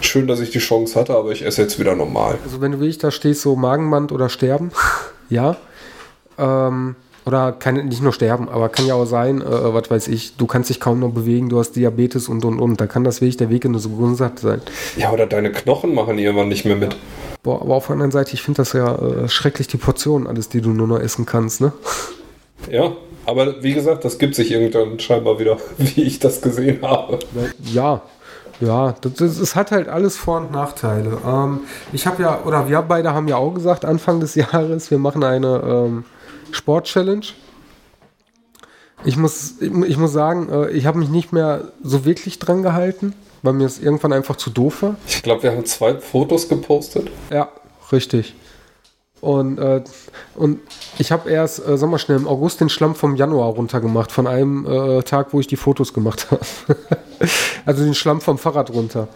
schön, 0.00 0.26
dass 0.26 0.40
ich 0.40 0.50
die 0.50 0.58
Chance 0.58 0.98
hatte, 0.98 1.14
aber 1.14 1.32
ich 1.32 1.44
esse 1.44 1.62
jetzt 1.62 1.78
wieder 1.78 1.94
normal. 1.94 2.38
Also 2.44 2.60
wenn 2.60 2.72
du 2.72 2.80
wie 2.80 2.88
ich 2.88 2.98
da 2.98 3.10
stehst, 3.10 3.42
so 3.42 3.56
Magenband 3.56 4.12
oder 4.12 4.28
sterben, 4.28 4.70
ja. 5.28 5.56
Ähm, 6.38 6.94
oder 7.24 7.52
kann 7.52 7.74
nicht 7.86 8.02
nur 8.02 8.12
sterben, 8.12 8.48
aber 8.48 8.68
kann 8.68 8.86
ja 8.86 8.94
auch 8.94 9.04
sein, 9.04 9.40
äh, 9.40 9.74
was 9.74 9.90
weiß 9.90 10.08
ich, 10.08 10.36
du 10.36 10.46
kannst 10.46 10.70
dich 10.70 10.80
kaum 10.80 11.00
noch 11.00 11.10
bewegen, 11.10 11.48
du 11.48 11.58
hast 11.58 11.72
Diabetes 11.72 12.28
und 12.28 12.44
und 12.44 12.58
und. 12.60 12.80
Da 12.80 12.86
kann 12.86 13.04
das 13.04 13.20
wirklich 13.20 13.36
der 13.36 13.50
Weg 13.50 13.64
in 13.64 13.72
eine 13.72 13.82
Gesundheit 13.82 14.38
sein. 14.38 14.60
Ja, 14.96 15.12
oder 15.12 15.26
deine 15.26 15.52
Knochen 15.52 15.94
machen 15.94 16.18
irgendwann 16.18 16.48
nicht 16.48 16.64
mehr 16.64 16.76
mit. 16.76 16.96
Boah, 17.42 17.60
aber 17.62 17.74
auf 17.74 17.86
der 17.86 17.94
anderen 17.94 18.10
Seite, 18.10 18.34
ich 18.34 18.42
finde 18.42 18.58
das 18.58 18.72
ja 18.72 18.94
äh, 18.94 19.28
schrecklich, 19.28 19.68
die 19.68 19.76
Portionen, 19.76 20.26
alles, 20.26 20.48
die 20.48 20.60
du 20.60 20.70
nur 20.70 20.86
noch 20.86 20.98
essen 20.98 21.26
kannst, 21.26 21.60
ne? 21.60 21.72
Ja, 22.70 22.92
aber 23.26 23.62
wie 23.62 23.74
gesagt, 23.74 24.04
das 24.04 24.18
gibt 24.18 24.34
sich 24.34 24.50
irgendwann 24.50 24.98
scheinbar 24.98 25.38
wieder, 25.38 25.58
wie 25.78 26.02
ich 26.02 26.18
das 26.18 26.40
gesehen 26.40 26.80
habe. 26.82 27.18
Ja, 27.64 28.02
ja, 28.60 28.94
das, 29.00 29.38
das, 29.38 29.54
hat 29.54 29.70
halt 29.70 29.88
alles 29.88 30.16
Vor- 30.16 30.38
und 30.38 30.50
Nachteile. 30.50 31.18
Ähm, 31.24 31.60
ich 31.92 32.06
habe 32.06 32.22
ja, 32.22 32.42
oder 32.44 32.68
wir 32.68 32.82
beide 32.82 33.12
haben 33.12 33.28
ja 33.28 33.36
auch 33.36 33.52
gesagt, 33.52 33.84
Anfang 33.84 34.18
des 34.20 34.34
Jahres, 34.34 34.90
wir 34.90 34.98
machen 34.98 35.22
eine 35.22 35.62
ähm, 35.64 36.04
Sport-Challenge. 36.52 37.26
Ich 39.04 39.16
muss, 39.16 39.60
ich 39.60 39.96
muss 39.96 40.12
sagen, 40.12 40.48
äh, 40.50 40.70
ich 40.70 40.86
habe 40.86 40.98
mich 40.98 41.08
nicht 41.08 41.32
mehr 41.32 41.72
so 41.82 42.04
wirklich 42.04 42.38
dran 42.38 42.62
gehalten, 42.62 43.14
weil 43.42 43.52
mir 43.52 43.66
es 43.66 43.78
irgendwann 43.78 44.12
einfach 44.12 44.36
zu 44.36 44.50
doof 44.50 44.82
war. 44.82 44.96
Ich 45.06 45.22
glaube, 45.22 45.44
wir 45.44 45.52
haben 45.52 45.64
zwei 45.66 45.94
Fotos 45.98 46.48
gepostet. 46.48 47.10
Ja, 47.30 47.48
richtig. 47.92 48.34
Und, 49.20 49.58
äh, 49.58 49.82
und 50.36 50.60
ich 50.98 51.10
habe 51.10 51.28
erst, 51.30 51.66
äh, 51.66 51.76
sag 51.76 51.90
mal 51.90 51.98
schnell, 51.98 52.18
im 52.18 52.28
August 52.28 52.60
den 52.60 52.68
Schlamm 52.68 52.94
vom 52.94 53.16
Januar 53.16 53.48
runtergemacht, 53.50 54.12
von 54.12 54.26
einem 54.26 54.64
äh, 54.66 55.02
Tag, 55.02 55.32
wo 55.32 55.40
ich 55.40 55.48
die 55.48 55.56
Fotos 55.56 55.92
gemacht 55.92 56.28
habe. 56.30 56.42
also 57.66 57.84
den 57.84 57.94
Schlamm 57.94 58.20
vom 58.20 58.38
Fahrrad 58.38 58.70
runter. 58.70 59.08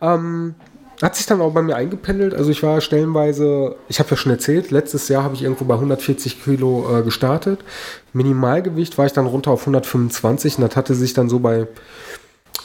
Ähm, 0.00 0.54
hat 1.02 1.16
sich 1.16 1.26
dann 1.26 1.40
auch 1.40 1.52
bei 1.52 1.62
mir 1.62 1.74
eingependelt. 1.74 2.32
Also 2.32 2.50
ich 2.50 2.62
war 2.62 2.80
stellenweise, 2.80 3.74
ich 3.88 3.98
habe 3.98 4.10
ja 4.10 4.16
schon 4.16 4.30
erzählt, 4.30 4.70
letztes 4.70 5.08
Jahr 5.08 5.24
habe 5.24 5.34
ich 5.34 5.42
irgendwo 5.42 5.64
bei 5.64 5.74
140 5.74 6.44
Kilo 6.44 6.98
äh, 6.98 7.02
gestartet. 7.02 7.60
Minimalgewicht 8.12 8.98
war 8.98 9.06
ich 9.06 9.12
dann 9.12 9.26
runter 9.26 9.50
auf 9.50 9.62
125 9.62 10.58
und 10.58 10.68
das 10.68 10.76
hatte 10.76 10.94
sich 10.94 11.12
dann 11.12 11.28
so 11.28 11.40
bei 11.40 11.66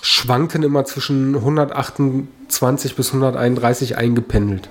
Schwanken 0.02 0.62
immer 0.62 0.86
zwischen 0.86 1.36
128 1.36 2.96
bis 2.96 3.08
131 3.08 3.98
eingependelt. 3.98 4.70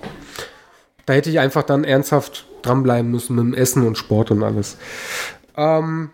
Da 1.04 1.14
hätte 1.14 1.30
ich 1.30 1.40
einfach 1.40 1.64
dann 1.64 1.82
ernsthaft 1.84 2.46
dranbleiben 2.62 3.10
müssen 3.10 3.34
mit 3.34 3.44
dem 3.44 3.54
Essen 3.54 3.86
und 3.86 3.98
Sport 3.98 4.30
und 4.30 4.44
alles. 4.44 4.76
Ähm, 5.56 6.10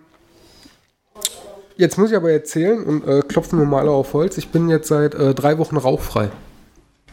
jetzt 1.77 1.99
muss 1.99 2.11
ich 2.11 2.17
aber 2.17 2.31
erzählen 2.31 2.83
und 2.83 3.07
äh, 3.07 3.21
klopfen 3.21 3.59
wir 3.59 3.67
mal 3.67 3.81
alle 3.81 3.91
auf 3.91 4.15
Holz. 4.15 4.39
Ich 4.39 4.49
bin 4.49 4.71
jetzt 4.71 4.89
seit 4.89 5.15
äh, 5.15 5.35
drei 5.35 5.59
Wochen 5.59 5.77
rauchfrei. 5.77 6.31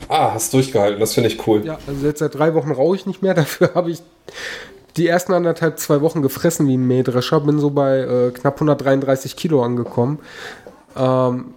Ah, 0.07 0.33
hast 0.33 0.53
durchgehalten, 0.53 0.99
das 0.99 1.13
finde 1.13 1.29
ich 1.29 1.45
cool. 1.47 1.65
Ja, 1.65 1.77
also 1.87 2.05
jetzt 2.05 2.19
seit 2.19 2.35
drei 2.35 2.53
Wochen 2.53 2.71
rauche 2.71 2.95
ich 2.95 3.05
nicht 3.05 3.21
mehr. 3.21 3.33
Dafür 3.35 3.71
habe 3.75 3.91
ich 3.91 4.01
die 4.97 5.07
ersten 5.07 5.33
anderthalb, 5.33 5.79
zwei 5.79 6.01
Wochen 6.01 6.21
gefressen 6.21 6.67
wie 6.67 6.77
ein 6.77 6.87
Mähdrescher. 6.87 7.39
Bin 7.41 7.59
so 7.59 7.69
bei 7.69 7.99
äh, 7.99 8.31
knapp 8.31 8.55
133 8.55 9.35
Kilo 9.35 9.63
angekommen. 9.63 10.19
Ähm, 10.97 11.53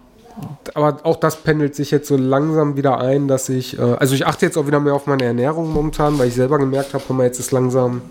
aber 0.75 0.99
auch 1.05 1.17
das 1.17 1.37
pendelt 1.37 1.75
sich 1.75 1.91
jetzt 1.91 2.09
so 2.09 2.17
langsam 2.17 2.77
wieder 2.77 2.99
ein, 2.99 3.29
dass 3.29 3.49
ich, 3.49 3.79
äh, 3.79 3.83
also 3.83 4.15
ich 4.15 4.27
achte 4.27 4.47
jetzt 4.47 4.57
auch 4.57 4.67
wieder 4.67 4.81
mehr 4.81 4.95
auf 4.95 5.07
meine 5.07 5.25
Ernährung 5.25 5.73
momentan, 5.73 6.19
weil 6.19 6.29
ich 6.29 6.35
selber 6.35 6.59
gemerkt 6.59 6.95
habe, 6.95 7.23
jetzt 7.23 7.39
ist 7.39 7.53
langsam 7.53 8.03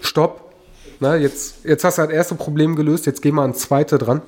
Stopp. 0.00 0.40
Na, 1.00 1.16
jetzt, 1.16 1.64
jetzt 1.64 1.84
hast 1.84 1.98
du 1.98 2.02
das 2.02 2.10
erste 2.10 2.34
Problem 2.34 2.76
gelöst, 2.76 3.06
jetzt 3.06 3.20
gehen 3.22 3.34
wir 3.34 3.42
ans 3.42 3.58
zweite 3.58 3.98
dran. 3.98 4.22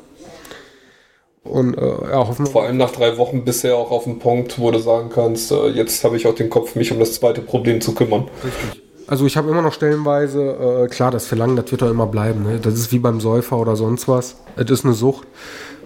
Und 1.48 1.76
äh, 1.76 2.10
ja, 2.10 2.28
hoffen 2.28 2.46
Vor 2.46 2.64
allem 2.64 2.76
nach 2.76 2.90
drei 2.90 3.16
Wochen 3.16 3.44
bisher 3.44 3.76
auch 3.76 3.90
auf 3.90 4.04
dem 4.04 4.18
Punkt, 4.18 4.58
wo 4.58 4.70
du 4.70 4.78
sagen 4.78 5.08
kannst, 5.12 5.50
äh, 5.50 5.68
jetzt 5.68 6.04
habe 6.04 6.16
ich 6.16 6.26
auch 6.26 6.34
den 6.34 6.50
Kopf, 6.50 6.74
mich 6.74 6.92
um 6.92 6.98
das 6.98 7.14
zweite 7.14 7.40
Problem 7.40 7.80
zu 7.80 7.94
kümmern. 7.94 8.28
Richtig. 8.44 8.82
Also 9.06 9.24
ich 9.24 9.38
habe 9.38 9.50
immer 9.50 9.62
noch 9.62 9.72
stellenweise, 9.72 10.84
äh, 10.84 10.88
klar, 10.88 11.10
das 11.10 11.26
Verlangen, 11.26 11.56
das 11.56 11.70
wird 11.70 11.80
doch 11.80 11.90
immer 11.90 12.06
bleiben. 12.06 12.42
Ne? 12.42 12.60
Das 12.60 12.74
ist 12.74 12.92
wie 12.92 12.98
beim 12.98 13.20
Säufer 13.20 13.56
oder 13.56 13.74
sonst 13.74 14.06
was. 14.06 14.36
Es 14.56 14.70
ist 14.70 14.84
eine 14.84 14.92
Sucht. 14.92 15.26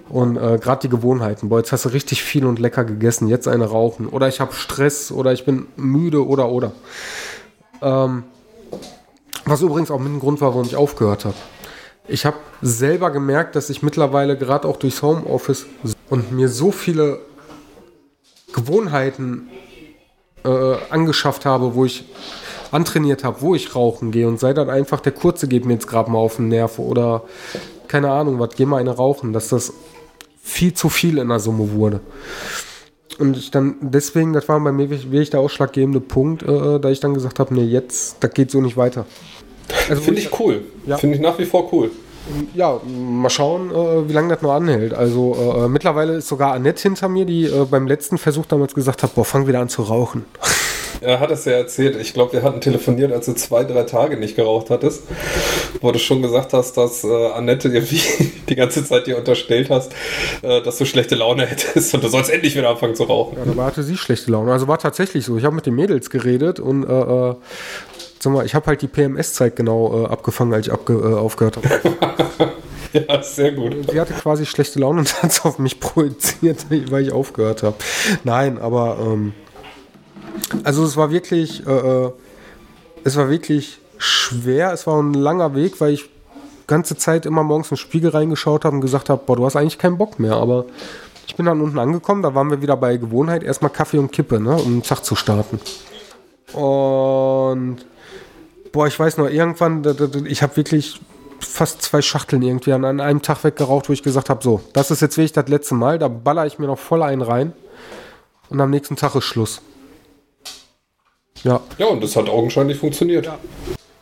Und 0.08 0.36
äh, 0.36 0.58
gerade 0.58 0.80
die 0.82 0.88
Gewohnheiten. 0.88 1.48
Boah, 1.48 1.58
jetzt 1.58 1.70
hast 1.70 1.84
du 1.84 1.90
richtig 1.90 2.22
viel 2.22 2.44
und 2.44 2.58
lecker 2.58 2.84
gegessen, 2.84 3.28
jetzt 3.28 3.46
eine 3.46 3.64
rauchen. 3.64 4.08
Oder 4.08 4.26
ich 4.28 4.40
habe 4.40 4.52
Stress 4.52 5.12
oder 5.12 5.32
ich 5.32 5.44
bin 5.44 5.66
müde 5.76 6.26
oder 6.26 6.50
oder. 6.50 6.72
Ähm, 7.80 8.24
was 9.44 9.62
übrigens 9.62 9.90
auch 9.90 10.00
mit 10.00 10.08
dem 10.08 10.20
Grund 10.20 10.40
war, 10.40 10.50
warum 10.50 10.66
ich 10.66 10.76
aufgehört 10.76 11.24
habe 11.24 11.36
ich 12.09 12.26
habe 12.26 12.36
selber 12.61 13.11
gemerkt, 13.11 13.57
dass 13.57 13.70
ich 13.70 13.82
mittlerweile 13.82 14.36
gerade 14.36 14.66
auch 14.68 14.76
durchs 14.76 15.03
Homeoffice 15.03 15.66
und 16.11 16.32
mir 16.32 16.48
so 16.48 16.72
viele 16.72 17.20
Gewohnheiten 18.53 19.48
äh, 20.44 20.76
angeschafft 20.90 21.46
habe, 21.46 21.74
wo 21.74 21.84
ich 21.84 22.05
antrainiert 22.70 23.22
habe, 23.22 23.40
wo 23.40 23.55
ich 23.55 23.74
rauchen 23.74 24.11
gehe 24.11 24.26
und 24.26 24.40
sei 24.40 24.53
dann 24.53 24.70
einfach 24.70 25.00
der 25.00 25.12
Kurze 25.12 25.46
geht 25.46 25.64
mir 25.64 25.74
jetzt 25.74 25.86
gerade 25.86 26.11
mal 26.11 26.18
auf 26.18 26.36
den 26.36 26.48
Nerv 26.48 26.78
oder 26.78 27.22
keine 27.86 28.11
Ahnung, 28.11 28.38
was, 28.38 28.55
geh 28.57 28.64
mal 28.64 28.78
eine 28.78 28.90
rauchen, 28.90 29.32
dass 29.32 29.48
das 29.48 29.72
viel 30.42 30.72
zu 30.72 30.88
viel 30.88 31.18
in 31.18 31.28
der 31.28 31.38
Summe 31.38 31.72
wurde. 31.72 32.00
Und 33.18 33.36
ich 33.36 33.50
dann 33.50 33.76
deswegen, 33.80 34.32
das 34.32 34.48
war 34.48 34.59
bei 34.61 34.72
mir 34.72 34.88
wirklich 34.88 35.30
der 35.30 35.40
ausschlaggebende 35.40 36.00
Punkt, 36.00 36.42
äh, 36.42 36.80
da 36.80 36.88
ich 36.88 37.00
dann 37.00 37.12
gesagt 37.12 37.38
habe, 37.38 37.55
nee, 37.55 37.64
jetzt, 37.64 38.16
das 38.20 38.32
geht 38.32 38.50
so 38.50 38.61
nicht 38.62 38.78
weiter. 38.78 39.05
Also 39.88 40.02
Finde 40.02 40.20
ich 40.20 40.38
cool. 40.40 40.62
Ja. 40.86 40.96
Finde 40.96 41.16
ich 41.16 41.22
nach 41.22 41.38
wie 41.38 41.44
vor 41.44 41.72
cool. 41.72 41.90
Ja, 42.54 42.80
mal 42.86 43.30
schauen, 43.30 43.70
äh, 43.70 44.08
wie 44.08 44.12
lange 44.12 44.32
das 44.34 44.42
noch 44.42 44.52
anhält. 44.52 44.94
Also 44.94 45.64
äh, 45.64 45.68
mittlerweile 45.68 46.14
ist 46.14 46.28
sogar 46.28 46.52
Annette 46.52 46.82
hinter 46.82 47.08
mir, 47.08 47.24
die 47.24 47.46
äh, 47.46 47.66
beim 47.68 47.86
letzten 47.86 48.16
Versuch 48.16 48.46
damals 48.46 48.74
gesagt 48.74 49.02
hat, 49.02 49.14
boah, 49.14 49.24
fang 49.24 49.48
wieder 49.48 49.60
an 49.60 49.68
zu 49.68 49.82
rauchen. 49.82 50.24
Er 51.00 51.18
hat 51.18 51.32
es 51.32 51.46
ja 51.46 51.54
erzählt. 51.54 51.96
Ich 52.00 52.14
glaube, 52.14 52.34
wir 52.34 52.42
hatten 52.44 52.60
telefoniert, 52.60 53.12
als 53.12 53.26
du 53.26 53.32
zwei, 53.32 53.64
drei 53.64 53.82
Tage 53.82 54.16
nicht 54.16 54.36
geraucht 54.36 54.70
hattest, 54.70 55.02
wo 55.80 55.90
du 55.90 55.98
schon 55.98 56.22
gesagt 56.22 56.52
hast, 56.52 56.76
dass 56.76 57.02
äh, 57.02 57.26
Annette 57.32 57.68
irgendwie 57.68 58.00
die 58.48 58.54
ganze 58.54 58.84
Zeit 58.84 59.08
dir 59.08 59.18
unterstellt 59.18 59.68
hast, 59.68 59.92
äh, 60.42 60.62
dass 60.62 60.78
du 60.78 60.84
schlechte 60.84 61.16
Laune 61.16 61.44
hättest 61.46 61.92
und 61.94 62.04
du 62.04 62.08
sollst 62.08 62.30
endlich 62.30 62.54
wieder 62.54 62.70
anfangen 62.70 62.94
zu 62.94 63.02
rauchen. 63.02 63.36
Ja, 63.36 63.44
dabei 63.44 63.64
hatte 63.64 63.82
sie 63.82 63.96
schlechte 63.96 64.30
Laune. 64.30 64.52
Also 64.52 64.68
war 64.68 64.78
tatsächlich 64.78 65.24
so. 65.24 65.36
Ich 65.36 65.44
habe 65.44 65.56
mit 65.56 65.66
den 65.66 65.74
Mädels 65.74 66.08
geredet 66.08 66.60
und 66.60 66.84
äh, 66.84 67.30
äh 67.30 67.34
sag 68.23 68.33
mal, 68.33 68.47
ich 68.47 68.55
habe 68.55 68.66
halt 68.66 68.81
die 68.83 68.87
PMS-Zeit 68.87 69.57
genau 69.57 70.05
äh, 70.05 70.07
abgefangen, 70.07 70.55
als 70.55 70.68
ich 70.68 70.73
abge 70.73 70.95
äh, 70.95 71.14
aufgehört 71.14 71.57
habe. 71.57 72.53
ja, 72.93 73.23
sehr 73.23 73.53
gut. 73.53 73.91
Sie 73.91 74.01
hatte 74.01 74.14
quasi 74.14 74.47
schlechte 74.47 74.79
Laune 74.79 75.01
und 75.01 75.23
hat 75.23 75.31
es 75.31 75.45
auf 75.45 75.59
mich 75.59 75.81
projiziert, 75.81 76.66
weil 76.70 77.03
ich 77.03 77.12
aufgehört 77.12 77.64
habe. 77.64 77.77
Nein, 78.23 78.59
aber 78.59 78.99
ähm, 79.01 79.33
also 80.62 80.85
es 80.85 80.97
war 80.97 81.11
wirklich, 81.11 81.66
äh, 81.66 81.70
äh, 81.70 82.12
es 83.03 83.16
war 83.16 83.29
wirklich 83.29 83.81
schwer. 83.99 84.73
Es 84.73 84.87
war 84.87 85.03
ein 85.03 85.14
langer 85.14 85.57
Weg, 85.57 85.81
weil 85.81 85.93
ich 85.93 86.09
ganze 86.68 86.97
Zeit 86.97 87.27
immer 87.27 87.43
morgens 87.43 87.73
in 87.73 87.75
den 87.75 87.81
Spiegel 87.81 88.11
reingeschaut 88.11 88.64
habe 88.64 88.77
und 88.77 88.83
gesagt 88.83 89.11
habe, 89.11 89.20
boah, 89.27 89.37
du 89.37 89.45
hast 89.45 89.57
eigentlich 89.57 89.79
keinen 89.79 89.99
Bock 89.99 90.20
mehr. 90.20 90.35
Aber 90.35 90.66
ich 91.27 91.35
bin 91.35 91.47
dann 91.47 91.61
unten 91.61 91.81
angekommen, 91.81 92.23
da 92.23 92.37
waren 92.37 92.51
wir 92.51 92.62
wieder 92.62 92.77
bei 92.77 92.97
Gewohnheit, 92.97 93.43
erstmal 93.43 93.73
Kaffee 93.73 93.99
und 93.99 94.12
Kippe, 94.12 94.39
ne, 94.39 94.55
um 94.55 94.75
den 94.75 94.83
Tag 94.85 95.05
zu 95.05 95.16
starten. 95.16 95.59
Und 96.53 97.85
boah, 98.73 98.87
ich 98.87 98.99
weiß 98.99 99.18
noch, 99.18 99.29
irgendwann, 99.29 99.85
ich 100.27 100.43
habe 100.43 100.57
wirklich 100.57 101.01
fast 101.39 101.83
zwei 101.83 102.03
Schachteln 102.03 102.43
irgendwie 102.43 102.73
an 102.73 102.85
einem 102.85 103.23
Tag 103.23 103.45
weggeraucht, 103.45 103.89
wo 103.89 103.93
ich 103.93 104.03
gesagt 104.03 104.31
habe, 104.31 104.43
so, 104.43 104.61
das 104.73 104.91
ist 104.91 105.03
jetzt 105.03 105.16
wirklich 105.16 105.33
das 105.33 105.49
letzte 105.49 105.75
Mal, 105.75 105.99
da 105.99 106.09
baller 106.09 106.47
ich 106.47 106.59
mir 106.59 106.66
noch 106.66 106.79
voll 106.79 107.03
einen 107.03 107.23
rein 107.23 107.53
und 108.49 108.61
am 108.61 108.70
nächsten 108.70 108.97
Tag 108.97 109.14
ist 109.14 109.25
Schluss. 109.25 109.61
Ja. 111.43 111.61
Ja, 111.79 111.87
und 111.87 112.03
das 112.03 112.16
hat 112.16 112.29
augenscheinlich 112.29 112.79
funktioniert. 112.79 113.27
Ja. 113.27 113.39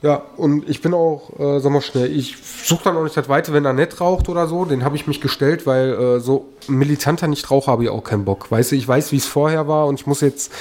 Ja, 0.03 0.23
und 0.39 0.67
ich 0.67 0.81
bin 0.81 0.95
auch, 0.95 1.39
äh, 1.39 1.61
sag 1.61 1.73
mal 1.73 1.83
schnell, 1.83 2.11
ich 2.11 2.37
suche 2.65 2.85
dann 2.85 2.97
auch 2.97 3.03
nicht 3.03 3.19
das 3.19 3.29
Weite, 3.29 3.53
wenn 3.53 3.67
er 3.67 3.75
nett 3.75 4.01
raucht 4.01 4.31
oder 4.31 4.47
so. 4.47 4.65
Den 4.65 4.83
habe 4.83 4.97
ich 4.97 5.07
mich 5.07 5.21
gestellt, 5.21 5.67
weil 5.67 5.91
äh, 5.93 6.21
so 6.21 6.47
militanter 6.69 7.29
Nichtraucher 7.29 7.73
habe 7.73 7.85
ich 7.85 7.91
auch 7.91 8.03
keinen 8.03 8.25
Bock. 8.25 8.51
Weißt 8.51 8.73
du, 8.73 8.77
ich 8.77 8.89
weiß, 8.89 9.13
wie 9.13 9.17
es 9.17 9.27
vorher 9.27 9.69
war 9.69 9.87
und 9.87 10.01
ich 10.01 10.07
muss 10.07 10.23
jetzt 10.23 10.53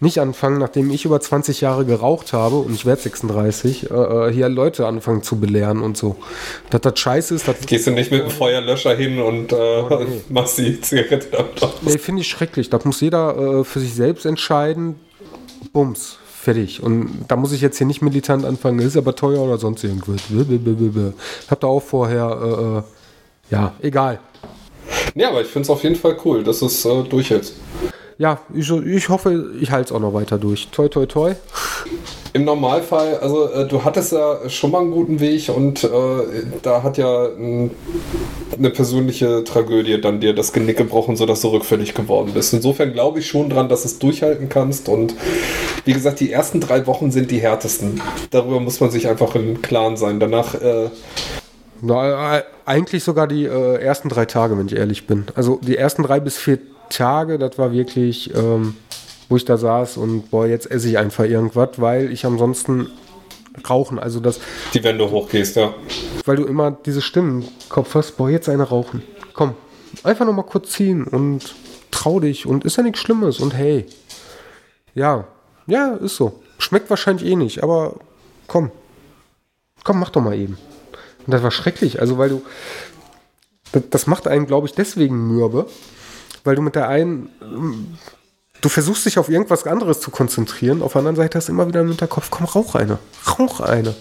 nicht 0.00 0.20
anfangen, 0.20 0.58
nachdem 0.58 0.90
ich 0.90 1.04
über 1.04 1.20
20 1.20 1.60
Jahre 1.60 1.84
geraucht 1.84 2.32
habe 2.32 2.56
und 2.56 2.74
ich 2.74 2.86
werde 2.86 3.00
36, 3.00 3.88
äh, 3.88 3.94
äh, 3.94 4.32
hier 4.32 4.48
Leute 4.48 4.86
anfangen 4.88 5.22
zu 5.22 5.38
belehren 5.38 5.80
und 5.80 5.96
so. 5.96 6.16
Dass 6.70 6.80
das 6.80 6.98
scheiße 6.98 7.36
ist, 7.36 7.46
das. 7.46 7.60
Gehst 7.66 7.86
du 7.86 7.92
nicht 7.92 8.10
mit 8.10 8.22
dem 8.22 8.30
Feuerlöscher 8.30 8.96
hin 8.96 9.20
und 9.20 9.52
äh, 9.52 9.56
Oh, 9.56 10.00
nee. 10.08 10.22
machst 10.28 10.58
die 10.58 10.80
Zigarette 10.80 11.38
aus? 11.38 11.72
Nee, 11.82 11.98
finde 11.98 12.22
ich 12.22 12.28
schrecklich. 12.28 12.68
Das 12.68 12.84
muss 12.84 13.00
jeder 13.00 13.60
äh, 13.60 13.64
für 13.64 13.78
sich 13.78 13.94
selbst 13.94 14.26
entscheiden. 14.26 14.96
Bums. 15.72 16.17
Fertig. 16.40 16.80
Und 16.82 17.24
da 17.26 17.34
muss 17.34 17.52
ich 17.52 17.60
jetzt 17.60 17.78
hier 17.78 17.86
nicht 17.86 18.00
militant 18.00 18.44
anfangen, 18.44 18.78
ist 18.78 18.96
aber 18.96 19.16
teuer 19.16 19.40
oder 19.40 19.58
sonst 19.58 19.82
irgendwas. 19.82 20.22
Blablabla. 20.28 21.12
Hab 21.50 21.60
da 21.60 21.66
auch 21.66 21.82
vorher, 21.82 22.38
äh, 22.40 22.78
äh, 22.78 22.82
ja, 23.50 23.74
egal. 23.82 24.20
Ja, 25.16 25.30
aber 25.30 25.40
ich 25.40 25.48
finde 25.48 25.64
es 25.64 25.70
auf 25.70 25.82
jeden 25.82 25.96
Fall 25.96 26.16
cool, 26.24 26.44
dass 26.44 26.62
es 26.62 26.84
äh, 26.84 27.02
durchhält. 27.02 27.52
Ja, 28.18 28.40
ich, 28.54 28.70
ich 28.70 29.08
hoffe, 29.08 29.52
ich 29.60 29.70
halte 29.72 29.86
es 29.86 29.92
auch 29.92 30.00
noch 30.00 30.14
weiter 30.14 30.38
durch. 30.38 30.68
Toi, 30.68 30.88
toi, 30.88 31.06
toi. 31.06 31.34
Im 32.32 32.44
Normalfall, 32.44 33.18
also 33.18 33.50
äh, 33.50 33.66
du 33.66 33.84
hattest 33.84 34.12
ja 34.12 34.48
schon 34.48 34.70
mal 34.70 34.80
einen 34.80 34.90
guten 34.90 35.18
Weg 35.20 35.48
und 35.48 35.84
äh, 35.84 35.88
da 36.62 36.82
hat 36.82 36.98
ja 36.98 37.26
n, 37.26 37.70
eine 38.56 38.70
persönliche 38.70 39.44
Tragödie 39.44 40.00
dann 40.00 40.20
dir 40.20 40.34
das 40.34 40.52
Genick 40.52 40.76
gebrochen, 40.76 41.16
sodass 41.16 41.40
du 41.40 41.48
rückfällig 41.48 41.94
geworden 41.94 42.32
bist. 42.34 42.52
Insofern 42.52 42.92
glaube 42.92 43.20
ich 43.20 43.26
schon 43.28 43.48
dran, 43.48 43.68
dass 43.68 43.84
es 43.84 43.98
durchhalten 43.98 44.48
kannst 44.48 44.88
und 44.88 45.14
wie 45.84 45.92
gesagt, 45.92 46.20
die 46.20 46.30
ersten 46.30 46.60
drei 46.60 46.86
Wochen 46.86 47.10
sind 47.10 47.30
die 47.30 47.38
härtesten. 47.38 48.02
Darüber 48.30 48.60
muss 48.60 48.80
man 48.80 48.90
sich 48.90 49.08
einfach 49.08 49.34
im 49.34 49.62
Klaren 49.62 49.96
sein. 49.96 50.20
Danach, 50.20 50.54
äh, 50.54 50.90
Na, 51.80 52.38
äh, 52.38 52.42
eigentlich 52.66 53.04
sogar 53.04 53.26
die 53.26 53.44
äh, 53.46 53.76
ersten 53.80 54.08
drei 54.10 54.26
Tage, 54.26 54.58
wenn 54.58 54.66
ich 54.66 54.76
ehrlich 54.76 55.06
bin. 55.06 55.26
Also 55.34 55.58
die 55.62 55.76
ersten 55.76 56.02
drei 56.02 56.20
bis 56.20 56.36
vier 56.36 56.58
Tage, 56.90 57.38
das 57.38 57.58
war 57.58 57.72
wirklich, 57.72 58.34
ähm, 58.34 58.76
wo 59.28 59.36
ich 59.36 59.44
da 59.44 59.56
saß 59.56 59.96
und 59.96 60.30
boah, 60.30 60.46
jetzt 60.46 60.70
esse 60.70 60.88
ich 60.88 60.98
einfach 60.98 61.24
irgendwas, 61.24 61.70
weil 61.76 62.10
ich 62.12 62.24
ansonsten 62.24 62.88
rauchen, 63.68 63.98
also 63.98 64.20
das, 64.20 64.40
die 64.72 64.82
Wände 64.84 65.10
hochgehst, 65.10 65.56
ja. 65.56 65.74
weil 66.24 66.36
du 66.36 66.44
immer 66.44 66.70
diese 66.70 67.02
Stimmen 67.02 67.42
im 67.42 67.48
Kopf 67.68 67.94
hast, 67.94 68.16
boah, 68.16 68.30
jetzt 68.30 68.48
eine 68.48 68.62
rauchen. 68.62 69.02
Komm, 69.34 69.54
einfach 70.04 70.26
noch 70.26 70.32
mal 70.32 70.42
kurz 70.42 70.70
ziehen 70.70 71.04
und 71.04 71.54
trau 71.90 72.20
dich 72.20 72.46
und 72.46 72.64
ist 72.64 72.76
ja 72.76 72.82
nichts 72.82 73.00
Schlimmes 73.00 73.40
und 73.40 73.54
hey. 73.54 73.86
Ja, 74.94 75.26
ja, 75.66 75.94
ist 75.94 76.16
so. 76.16 76.40
Schmeckt 76.58 76.90
wahrscheinlich 76.90 77.28
eh 77.28 77.36
nicht, 77.36 77.62
aber 77.62 77.96
komm. 78.46 78.70
Komm, 79.84 80.00
mach 80.00 80.10
doch 80.10 80.22
mal 80.22 80.36
eben. 80.36 80.58
Und 81.26 81.32
das 81.32 81.42
war 81.42 81.50
schrecklich, 81.50 82.00
also 82.00 82.18
weil 82.18 82.30
du 82.30 82.42
das, 83.72 83.82
das 83.90 84.06
macht 84.06 84.26
einen, 84.26 84.46
glaube 84.46 84.66
ich, 84.66 84.74
deswegen 84.74 85.28
mürbe, 85.28 85.66
weil 86.44 86.56
du 86.56 86.62
mit 86.62 86.74
der 86.74 86.88
einen 86.88 87.98
du 88.60 88.68
versuchst 88.68 89.06
dich 89.06 89.18
auf 89.18 89.28
irgendwas 89.28 89.66
anderes 89.66 90.00
zu 90.00 90.10
konzentrieren, 90.10 90.82
auf 90.82 90.92
der 90.92 91.00
anderen 91.00 91.16
Seite 91.16 91.38
hast 91.38 91.48
du 91.48 91.52
immer 91.52 91.68
wieder 91.68 91.80
im 91.80 91.88
Hinterkopf, 91.88 92.30
komm, 92.30 92.46
rauch 92.46 92.74
eine. 92.74 92.98
Rauch 93.38 93.60
eine. 93.60 93.94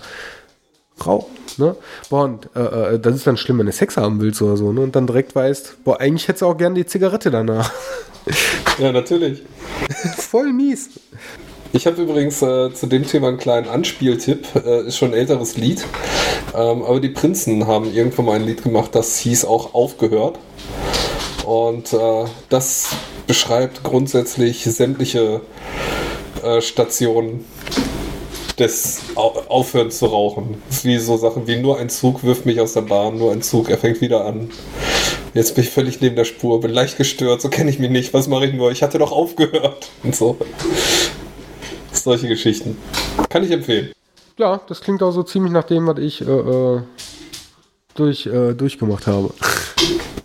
Rauch, 1.06 1.28
ne? 1.58 1.76
Boah, 2.10 2.24
und 2.24 2.50
äh, 2.56 2.96
äh, 2.96 3.00
das 3.00 3.16
ist 3.16 3.28
dann 3.28 3.38
schlimm, 3.38 3.60
wenn 3.60 3.68
du 3.68 3.72
Sex 3.72 3.98
haben 3.98 4.20
willst 4.20 4.42
oder 4.42 4.58
so, 4.58 4.72
ne? 4.72 4.82
Und 4.82 4.96
dann 4.96 5.06
direkt 5.06 5.36
weißt, 5.36 5.84
boah, 5.84 6.00
eigentlich 6.00 6.28
hättest 6.28 6.42
du 6.42 6.48
auch 6.48 6.58
gerne 6.58 6.76
die 6.76 6.86
Zigarette 6.86 7.32
danach. 7.32 7.72
Ja, 8.78 8.92
natürlich. 8.92 9.42
Voll 10.18 10.52
mies. 10.52 10.90
Ich 11.74 11.88
habe 11.88 12.02
übrigens 12.02 12.42
äh, 12.42 12.74
zu 12.74 12.88
dem 12.88 13.08
Thema 13.08 13.30
einen 13.30 13.38
kleinen 13.38 13.68
Anspieltipp. 13.68 14.48
Äh, 14.56 14.88
ist 14.88 14.98
schon 14.98 15.12
ein 15.12 15.18
älteres 15.18 15.58
Lied. 15.58 15.86
Ähm, 16.54 16.84
aber 16.84 17.00
die 17.00 17.10
Prinzen 17.10 17.68
haben 17.68 17.92
irgendwann 17.94 18.26
mal 18.26 18.36
ein 18.36 18.46
Lied 18.46 18.64
gemacht, 18.64 18.96
das 18.96 19.18
hieß 19.20 19.46
auch 19.46 19.74
Aufgehört. 19.74 20.40
Und 21.48 21.94
äh, 21.94 22.26
das 22.50 22.90
beschreibt 23.26 23.82
grundsätzlich 23.82 24.66
sämtliche 24.66 25.40
äh, 26.44 26.60
Stationen 26.60 27.46
des 28.60 29.00
Au 29.16 29.30
Aufhören 29.48 29.90
zu 29.90 30.08
rauchen. 30.08 30.62
Wie 30.84 30.98
so 30.98 31.16
Sachen 31.16 31.48
wie 31.48 31.56
nur 31.56 31.80
ein 31.80 31.90
Zug 31.90 32.26
wirft 32.26 32.46
mich 32.46 32.60
aus 32.60 32.74
der 32.74 32.82
Bahn, 32.82 33.18
nur 33.18 33.32
ein 33.32 33.42
Zug, 33.42 33.70
er 33.70 33.78
fängt 33.78 34.02
wieder 34.02 34.26
an. 34.26 34.52
Jetzt 35.34 35.56
bin 35.56 35.64
ich 35.64 35.70
völlig 35.70 36.02
neben 36.02 36.18
der 36.18 36.26
Spur, 36.26 36.60
bin 36.60 36.72
leicht 36.72 36.98
gestört, 36.98 37.40
so 37.42 37.48
kenne 37.48 37.70
ich 37.70 37.80
mich 37.80 37.92
nicht. 37.92 38.14
Was 38.14 38.28
mache 38.28 38.48
ich 38.48 38.54
nur? 38.54 38.72
Ich 38.72 38.84
hatte 38.84 38.98
doch 38.98 39.14
aufgehört. 39.14 39.88
Und 40.04 40.18
so. 40.18 40.36
Solche 41.94 42.28
Geschichten. 42.28 42.78
Kann 43.30 43.46
ich 43.46 43.52
empfehlen. 43.52 43.94
Ja, 44.38 44.60
das 44.68 44.82
klingt 44.82 45.02
auch 45.02 45.12
so 45.12 45.24
ziemlich 45.24 45.54
nach 45.54 45.64
dem, 45.64 45.88
was 45.88 46.00
ich 46.00 46.20
äh, 46.20 46.26
äh, 46.26 46.82
durch, 47.96 48.26
äh, 48.26 48.54
durchgemacht 48.54 49.08
habe. 49.08 49.32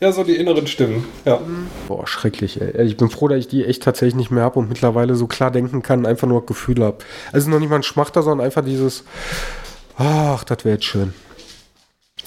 Ja, 0.00 0.12
so 0.12 0.24
die 0.24 0.36
inneren 0.36 0.66
Stimmen. 0.66 1.04
Ja. 1.24 1.40
Boah, 1.86 2.06
schrecklich, 2.06 2.60
ey. 2.60 2.82
Ich 2.86 2.96
bin 2.96 3.08
froh, 3.08 3.28
dass 3.28 3.38
ich 3.38 3.48
die 3.48 3.64
echt 3.64 3.82
tatsächlich 3.82 4.16
nicht 4.16 4.30
mehr 4.30 4.42
habe 4.42 4.58
und 4.58 4.68
mittlerweile 4.68 5.14
so 5.14 5.26
klar 5.26 5.50
denken 5.50 5.82
kann, 5.82 6.06
einfach 6.06 6.26
nur 6.26 6.44
Gefühle 6.44 6.84
habe. 6.86 6.98
Also 7.32 7.50
noch 7.50 7.60
nicht 7.60 7.70
mal 7.70 7.76
ein 7.76 7.82
Schmachter, 7.82 8.22
sondern 8.22 8.44
einfach 8.44 8.64
dieses, 8.64 9.04
ach, 9.96 10.44
das 10.44 10.64
wäre 10.64 10.74
jetzt 10.74 10.86
schön. 10.86 11.14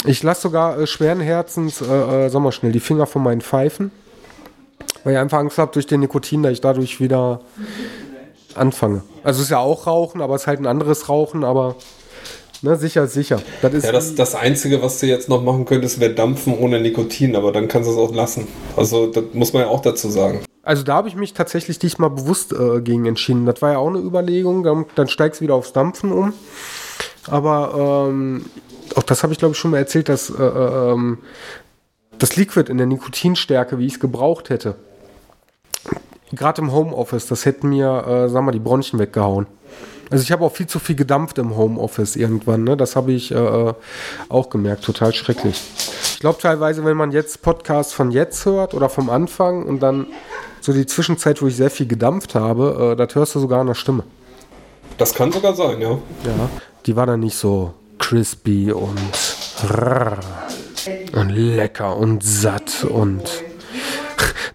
Ich 0.05 0.23
lasse 0.23 0.43
sogar 0.43 0.79
äh, 0.79 0.87
schweren 0.87 1.19
Herzens, 1.19 1.81
äh, 1.81 1.85
äh, 1.85 2.29
sag 2.29 2.41
mal 2.41 2.51
schnell, 2.51 2.71
die 2.71 2.79
Finger 2.79 3.07
von 3.07 3.23
meinen 3.23 3.41
Pfeifen, 3.41 3.91
weil 5.03 5.13
ich 5.13 5.19
einfach 5.19 5.39
Angst 5.39 5.57
habe 5.57 5.71
durch 5.73 5.87
den 5.87 6.01
Nikotin, 6.01 6.43
dass 6.43 6.53
ich 6.53 6.61
dadurch 6.61 6.99
wieder 6.99 7.41
anfange. 8.55 9.03
Also 9.23 9.39
es 9.39 9.45
ist 9.45 9.51
ja 9.51 9.59
auch 9.59 9.87
Rauchen, 9.87 10.21
aber 10.21 10.35
es 10.35 10.43
ist 10.43 10.47
halt 10.47 10.59
ein 10.59 10.67
anderes 10.67 11.09
Rauchen, 11.09 11.43
aber 11.43 11.75
ne, 12.61 12.75
sicher 12.75 13.07
sicher. 13.07 13.41
Das 13.61 13.73
ist 13.73 13.85
Ja, 13.85 13.91
das, 13.91 14.15
das 14.15 14.35
Einzige, 14.35 14.81
was 14.81 14.99
du 14.99 15.07
jetzt 15.07 15.29
noch 15.29 15.43
machen 15.43 15.65
könntest, 15.65 15.99
wäre 15.99 16.13
Dampfen 16.13 16.57
ohne 16.57 16.79
Nikotin, 16.79 17.35
aber 17.35 17.51
dann 17.51 17.67
kannst 17.67 17.89
du 17.89 17.93
es 17.93 17.97
auch 17.97 18.13
lassen. 18.13 18.47
Also, 18.75 19.07
das 19.07 19.23
muss 19.33 19.53
man 19.53 19.63
ja 19.63 19.67
auch 19.69 19.81
dazu 19.81 20.09
sagen. 20.09 20.41
Also 20.63 20.81
da 20.81 20.95
habe 20.95 21.07
ich 21.07 21.15
mich 21.15 21.33
tatsächlich 21.33 21.77
diesmal 21.77 22.09
bewusst 22.09 22.51
äh, 22.51 22.81
gegen 22.81 23.05
entschieden. 23.05 23.45
Das 23.45 23.61
war 23.61 23.73
ja 23.73 23.77
auch 23.77 23.87
eine 23.87 23.99
Überlegung. 23.99 24.63
Dann, 24.63 24.85
dann 24.95 25.07
steigst 25.07 25.39
du 25.39 25.43
wieder 25.43 25.53
aufs 25.53 25.73
Dampfen 25.73 26.11
um. 26.11 26.33
Aber 27.27 28.07
ähm, 28.09 28.45
auch 28.95 29.03
das 29.03 29.21
habe 29.21 29.31
ich 29.31 29.39
glaube 29.39 29.53
ich 29.53 29.59
schon 29.59 29.71
mal 29.71 29.77
erzählt, 29.77 30.09
dass 30.09 30.31
äh, 30.31 30.43
äh, 30.43 30.91
ähm, 30.91 31.19
das 32.17 32.35
Liquid 32.35 32.71
in 32.71 32.77
der 32.77 32.87
Nikotinstärke, 32.87 33.77
wie 33.77 33.85
ich 33.85 33.93
es 33.93 33.99
gebraucht 33.99 34.49
hätte, 34.49 34.75
gerade 36.31 36.61
im 36.61 36.71
Homeoffice, 36.71 37.27
das 37.27 37.45
hätte 37.45 37.67
mir, 37.67 38.05
äh, 38.07 38.29
sag 38.29 38.43
mal, 38.43 38.51
die 38.51 38.59
Bronchien 38.59 38.99
weggehauen. 38.99 39.47
Also 40.09 40.23
ich 40.23 40.31
habe 40.31 40.45
auch 40.45 40.51
viel 40.51 40.67
zu 40.67 40.79
viel 40.79 40.95
gedampft 40.95 41.37
im 41.37 41.55
Homeoffice 41.55 42.15
irgendwann. 42.15 42.63
Ne? 42.63 42.77
Das 42.77 42.95
habe 42.95 43.11
ich 43.11 43.31
äh, 43.31 43.73
auch 44.29 44.49
gemerkt. 44.49 44.83
Total 44.83 45.13
schrecklich. 45.13 45.61
Ich 46.13 46.19
glaube 46.19 46.39
teilweise, 46.41 46.85
wenn 46.85 46.97
man 46.97 47.11
jetzt 47.11 47.41
Podcasts 47.41 47.93
von 47.93 48.11
jetzt 48.11 48.45
hört 48.45 48.73
oder 48.73 48.89
vom 48.89 49.09
Anfang 49.09 49.63
und 49.63 49.79
dann 49.81 50.07
so 50.61 50.73
die 50.73 50.85
Zwischenzeit, 50.85 51.41
wo 51.41 51.47
ich 51.47 51.55
sehr 51.55 51.69
viel 51.69 51.87
gedampft 51.87 52.35
habe, 52.35 52.93
äh, 52.93 52.95
das 52.95 53.15
hörst 53.15 53.35
du 53.35 53.39
sogar 53.39 53.61
an 53.61 53.67
der 53.67 53.73
Stimme. 53.73 54.03
Das 54.97 55.13
kann 55.13 55.31
sogar 55.31 55.53
sein, 55.53 55.81
ja. 55.81 55.91
Ja. 55.91 56.49
Die 56.85 56.95
war 56.95 57.05
dann 57.05 57.19
nicht 57.19 57.37
so 57.37 57.73
crispy 57.97 58.71
und 58.71 58.99
und 61.13 61.29
lecker 61.29 61.95
und 61.97 62.23
satt 62.23 62.83
und 62.83 63.23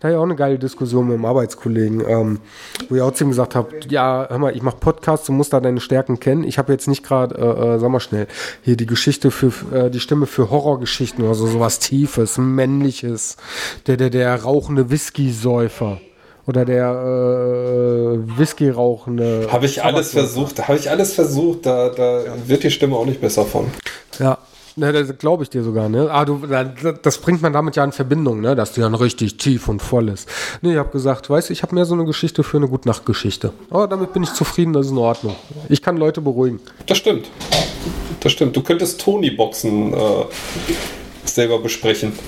da 0.01 0.11
ich 0.11 0.17
auch 0.17 0.23
eine 0.23 0.37
geile 0.37 0.59
Diskussion 0.59 1.07
mit 1.07 1.15
einem 1.15 1.25
Arbeitskollegen, 1.25 2.03
ähm, 2.07 2.41
wo 2.89 2.97
ich 2.97 3.03
auch 3.03 3.13
zu 3.13 3.25
ihm 3.25 3.31
gesagt 3.31 3.55
habe, 3.55 3.69
ja, 3.89 4.27
hör 4.29 4.39
mal, 4.39 4.57
ich 4.57 4.63
mache 4.63 4.77
Podcasts, 4.79 5.27
du 5.27 5.33
musst 5.33 5.53
da 5.53 5.61
deine 5.61 5.81
Stärken 5.81 6.21
kennen. 6.21 6.45
Ich 6.45 6.59
habe 6.59 6.73
jetzt 6.73 6.89
nicht 6.89 7.05
gerade, 7.05 7.35
äh, 7.37 7.75
äh, 7.75 7.79
sag 7.79 7.91
mal 7.91 8.01
schnell, 8.01 8.27
hier 8.63 8.77
die 8.77 8.87
Geschichte 8.87 9.31
für, 9.31 9.53
äh, 9.75 9.91
die 9.91 10.01
Stimme 10.01 10.27
für 10.27 10.51
Horrorgeschichten 10.51 11.25
oder 11.25 11.35
so, 11.35 11.47
sowas 11.47 11.79
Tiefes, 11.79 12.39
Männliches. 12.39 13.37
Der, 13.87 13.97
der, 13.97 14.11
der 14.11 14.43
rauchende 14.43 14.91
Whisky-Säufer. 14.91 16.01
Oder 16.47 16.65
der 16.65 16.91
äh, 16.91 18.39
Whisky 18.39 18.71
rauchende. 18.71 19.49
Habe 19.53 19.67
ich 19.67 19.85
alles 19.85 20.11
versucht, 20.13 20.67
habe 20.67 20.79
ich 20.79 20.91
alles 20.91 21.13
versucht, 21.13 21.67
da, 21.67 21.91
da 21.91 22.25
wird 22.47 22.65
die 22.65 22.71
Stimme 22.71 22.97
auch 22.97 23.07
nicht 23.07 23.21
besser 23.21 23.45
von. 23.45 23.67
Ja, 24.19 24.39
ne, 24.77 24.93
das 24.93 25.19
glaube 25.19 25.43
ich 25.43 25.51
dir 25.51 25.63
sogar, 25.63 25.89
ne? 25.89 26.09
Ah, 26.11 26.25
du, 26.25 26.43
das 27.03 27.19
bringt 27.19 27.43
man 27.43 27.53
damit 27.53 27.77
ja 27.77 27.85
in 27.85 27.93
Verbindung, 27.93 28.41
ne? 28.41 28.55
Dass 28.55 28.73
die 28.73 28.81
dann 28.81 28.95
richtig 28.95 29.37
tief 29.37 29.69
und 29.69 29.83
voll 29.83 30.09
ist. 30.09 30.29
Nee, 30.63 30.73
ich 30.73 30.79
habe 30.79 30.91
gesagt, 30.91 31.31
weißt 31.31 31.49
du, 31.49 31.53
ich 31.53 31.63
habe 31.63 31.75
mehr 31.75 31.85
so 31.85 31.95
eine 31.95 32.05
Geschichte 32.05 32.43
für 32.43 32.57
eine 32.57 32.69
Gutnachtgeschichte. 32.69 33.53
Aber 33.71 33.89
damit 33.89 34.13
bin 34.13 34.23
ich 34.23 34.33
zufrieden, 34.33 34.73
das 34.73 34.87
ist 34.87 34.93
in 34.93 34.99
Ordnung. 34.99 35.37
Ich 35.69 35.83
kann 35.83 35.97
Leute 35.97 36.21
beruhigen. 36.21 36.61
Das 36.87 36.99
stimmt. 36.99 37.29
Das 38.21 38.33
stimmt. 38.33 38.57
Du 38.57 38.63
könntest 38.63 39.01
Tony-Boxen 39.01 39.95
äh, 39.95 39.97
selber 41.25 41.59
besprechen. 41.59 42.13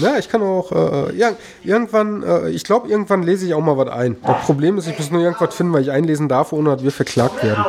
Na, 0.00 0.18
ich 0.18 0.28
kann 0.28 0.42
auch, 0.42 0.72
äh, 0.72 1.16
ja, 1.16 1.32
irgendwann, 1.62 2.22
äh, 2.22 2.50
ich 2.50 2.64
glaube, 2.64 2.88
irgendwann 2.88 3.22
lese 3.22 3.46
ich 3.46 3.54
auch 3.54 3.60
mal 3.60 3.76
was 3.76 3.88
ein. 3.88 4.16
Das 4.24 4.44
Problem 4.44 4.78
ist, 4.78 4.86
ich 4.86 4.98
muss 4.98 5.10
nur 5.10 5.22
irgendwas 5.22 5.54
finden, 5.54 5.72
weil 5.72 5.82
ich 5.82 5.90
einlesen 5.90 6.28
darf, 6.28 6.52
ohne 6.52 6.70
dass 6.70 6.82
wir 6.82 6.92
verklagt 6.92 7.42
werden. 7.42 7.64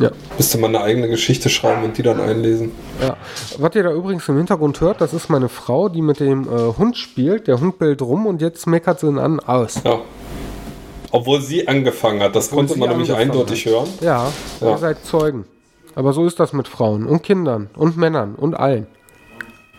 Ja. 0.00 0.10
Müsste 0.36 0.58
man 0.58 0.74
eine 0.74 0.84
eigene 0.84 1.08
Geschichte 1.08 1.48
schreiben 1.50 1.84
und 1.84 1.96
die 1.98 2.02
dann 2.02 2.20
einlesen. 2.20 2.72
Ja. 3.00 3.16
Was 3.58 3.74
ihr 3.74 3.82
da 3.82 3.92
übrigens 3.92 4.28
im 4.28 4.36
Hintergrund 4.36 4.80
hört, 4.80 5.00
das 5.00 5.12
ist 5.12 5.28
meine 5.28 5.48
Frau, 5.48 5.88
die 5.88 6.02
mit 6.02 6.20
dem 6.20 6.44
äh, 6.44 6.72
Hund 6.78 6.96
spielt. 6.96 7.46
Der 7.48 7.60
Hund 7.60 7.78
bellt 7.78 8.00
rum 8.02 8.26
und 8.26 8.40
jetzt 8.40 8.66
meckert 8.66 9.00
sie 9.00 9.06
ihn 9.08 9.18
an 9.18 9.40
aus. 9.40 9.82
Ja. 9.84 10.00
Obwohl 11.12 11.40
sie 11.40 11.66
angefangen 11.68 12.22
hat, 12.22 12.34
das 12.36 12.48
Obwohl 12.52 12.66
konnte 12.66 12.78
man 12.78 12.88
nämlich 12.90 13.12
eindeutig 13.12 13.66
hat. 13.66 13.72
hören. 13.72 13.88
Ja, 14.00 14.32
Ja. 14.60 14.70
ihr 14.70 14.78
seid 14.78 15.04
Zeugen. 15.04 15.44
Aber 15.94 16.12
so 16.12 16.24
ist 16.24 16.38
das 16.38 16.52
mit 16.52 16.68
Frauen 16.68 17.04
und 17.06 17.22
Kindern 17.22 17.68
und 17.76 17.96
Männern 17.96 18.36
und 18.36 18.54
allen. 18.54 18.86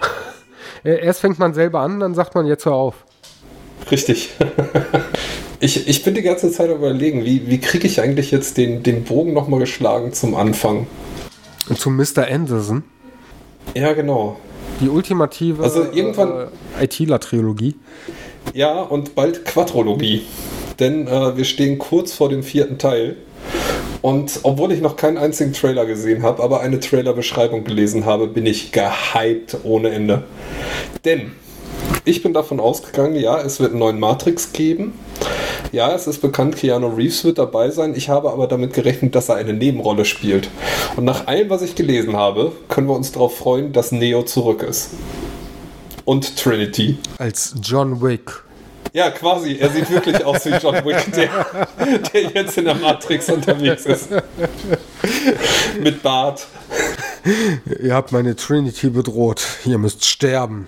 Erst 0.84 1.22
fängt 1.22 1.40
man 1.40 1.54
selber 1.54 1.80
an, 1.80 2.00
dann 2.00 2.14
sagt 2.16 2.36
man 2.36 2.46
jetzt 2.46 2.66
hör 2.66 2.74
auf. 2.74 3.06
Richtig. 3.90 4.32
ich, 5.62 5.88
ich 5.88 6.04
bin 6.04 6.16
die 6.16 6.22
ganze 6.22 6.52
Zeit 6.52 6.70
überlegen, 6.70 7.24
wie, 7.24 7.48
wie 7.48 7.60
kriege 7.60 7.88
ich 7.88 8.02
eigentlich 8.02 8.32
jetzt 8.32 8.58
den, 8.58 8.84
den 8.84 9.04
Bogen 9.04 9.34
nochmal 9.34 9.60
geschlagen 9.60 10.12
zum 10.14 10.36
Anfang? 10.36 10.88
Zu 11.76 11.90
Mr. 11.90 12.28
Anderson, 12.30 12.84
Ja, 13.76 13.94
genau. 13.94 14.38
die 14.82 14.90
ultimative 14.90 15.64
Also 15.64 15.84
irgendwann- 15.92 16.50
äh, 16.80 16.84
ITler-Trilogie. 16.86 17.76
Ja, 18.54 18.82
und 18.82 19.14
bald 19.16 19.46
Quadrologie. 19.46 20.24
Denn 20.80 21.08
äh, 21.08 21.38
wir 21.38 21.46
stehen 21.46 21.78
kurz 21.78 22.12
vor 22.14 22.30
dem 22.30 22.42
vierten 22.44 22.78
Teil. 22.80 23.18
Und 24.02 24.40
obwohl 24.42 24.72
ich 24.72 24.82
noch 24.82 24.96
keinen 24.96 25.20
einzigen 25.20 25.54
Trailer 25.54 25.86
gesehen 25.86 26.24
habe, 26.24 26.42
aber 26.42 26.62
eine 26.62 26.80
Trailerbeschreibung 26.80 27.64
gelesen 27.64 28.06
habe, 28.06 28.26
bin 28.28 28.48
ich 28.48 28.72
gehypt 28.72 29.58
ohne 29.64 29.90
Ende. 29.92 30.24
Denn 31.06 31.34
ich 32.06 32.24
bin 32.24 32.34
davon 32.34 32.60
ausgegangen, 32.60 33.16
ja, 33.16 33.40
es 33.40 33.60
wird 33.60 33.72
einen 33.72 33.80
neuen 33.80 34.00
Matrix 34.00 34.54
geben. 34.54 34.94
Ja, 35.72 35.94
es 35.94 36.08
ist 36.08 36.22
bekannt, 36.22 36.58
Keanu 36.58 36.88
Reeves 36.88 37.24
wird 37.24 37.38
dabei 37.38 37.70
sein. 37.70 37.94
Ich 37.96 38.10
habe 38.10 38.32
aber 38.32 38.48
damit 38.48 38.74
gerechnet, 38.74 39.16
dass 39.16 39.30
er 39.30 39.36
eine 39.36 39.54
Nebenrolle 39.54 40.06
spielt. 40.06 40.50
Und 40.96 41.06
nach 41.06 41.28
allem, 41.28 41.50
was 41.50 41.62
ich 41.62 41.76
gelesen 41.76 42.16
habe, 42.16 42.52
können 42.70 42.88
wir 42.88 42.96
uns 42.96 43.12
darauf 43.12 43.38
freuen, 43.38 43.72
dass 43.72 43.92
Neo 43.92 44.24
zurück 44.24 44.64
ist. 44.64 44.90
Und 46.04 46.36
Trinity. 46.36 46.98
Als 47.20 47.56
John 47.62 48.02
Wick. 48.02 48.44
Ja, 48.94 49.10
quasi. 49.12 49.58
Er 49.58 49.70
sieht 49.70 49.90
wirklich 49.90 50.26
aus 50.26 50.46
wie 50.46 50.50
John 50.50 50.76
Wick, 50.84 51.14
der, 51.14 51.46
der 52.14 52.22
jetzt 52.24 52.58
in 52.58 52.66
der 52.66 52.76
Matrix 52.76 53.30
unterwegs 53.30 53.86
ist. 53.86 54.10
Mit 55.80 56.04
Bart. 56.04 56.48
Ihr 57.82 57.94
habt 57.94 58.12
meine 58.12 58.36
Trinity 58.36 58.90
bedroht. 58.90 59.46
Ihr 59.66 59.78
müsst 59.78 60.04
sterben. 60.04 60.68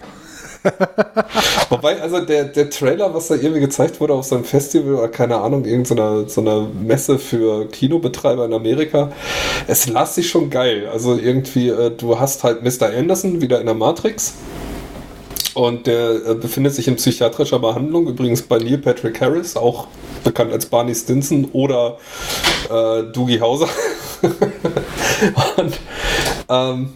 Wobei, 1.70 2.02
also 2.02 2.22
der, 2.22 2.46
der 2.46 2.70
Trailer, 2.70 3.14
was 3.14 3.28
da 3.28 3.36
irgendwie 3.36 3.60
gezeigt 3.60 4.00
wurde 4.00 4.14
auf 4.14 4.26
so 4.26 4.36
einem 4.36 4.46
Festival 4.46 4.96
oder 4.96 5.08
keine 5.10 5.38
Ahnung, 5.38 5.66
irgendeiner 5.66 6.28
so 6.30 6.42
einer 6.42 6.68
Messe 6.68 7.20
für 7.20 7.68
Kinobetreiber 7.68 8.46
in 8.46 8.54
Amerika, 8.54 9.12
es 9.68 9.88
las 9.88 10.16
sich 10.16 10.30
schon 10.30 10.50
geil. 10.50 10.88
Also 10.92 11.16
irgendwie, 11.18 11.70
äh, 11.70 11.92
du 11.92 12.20
hast 12.20 12.44
halt 12.44 12.64
Mr. 12.64 12.90
Anderson 12.96 13.42
wieder 13.42 13.60
in 13.60 13.66
der 13.66 13.76
Matrix. 13.76 14.34
Und 15.54 15.86
der 15.86 16.26
äh, 16.26 16.36
befindet 16.36 16.74
sich 16.74 16.88
in 16.88 16.96
psychiatrischer 16.96 17.60
Behandlung, 17.60 18.08
übrigens 18.08 18.42
bei 18.42 18.58
Neil 18.58 18.80
Patrick 18.80 19.22
Harris, 19.22 19.56
auch 19.56 19.88
bekannt 20.24 20.52
als 20.52 20.66
Barney 20.66 20.96
Stinson 20.96 21.50
oder 21.54 21.98
äh, 22.72 23.04
Doogie 23.04 23.40
Hauser. 23.40 23.70
und 25.58 25.80
ähm, 26.50 26.94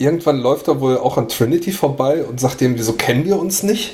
irgendwann 0.00 0.40
läuft 0.40 0.66
er 0.68 0.80
wohl 0.80 0.96
auch 0.96 1.18
an 1.18 1.28
Trinity 1.28 1.72
vorbei 1.72 2.24
und 2.24 2.40
sagt 2.40 2.62
ihm, 2.62 2.76
wieso 2.76 2.94
kennen 2.94 3.26
wir 3.26 3.38
uns 3.38 3.62
nicht? 3.62 3.92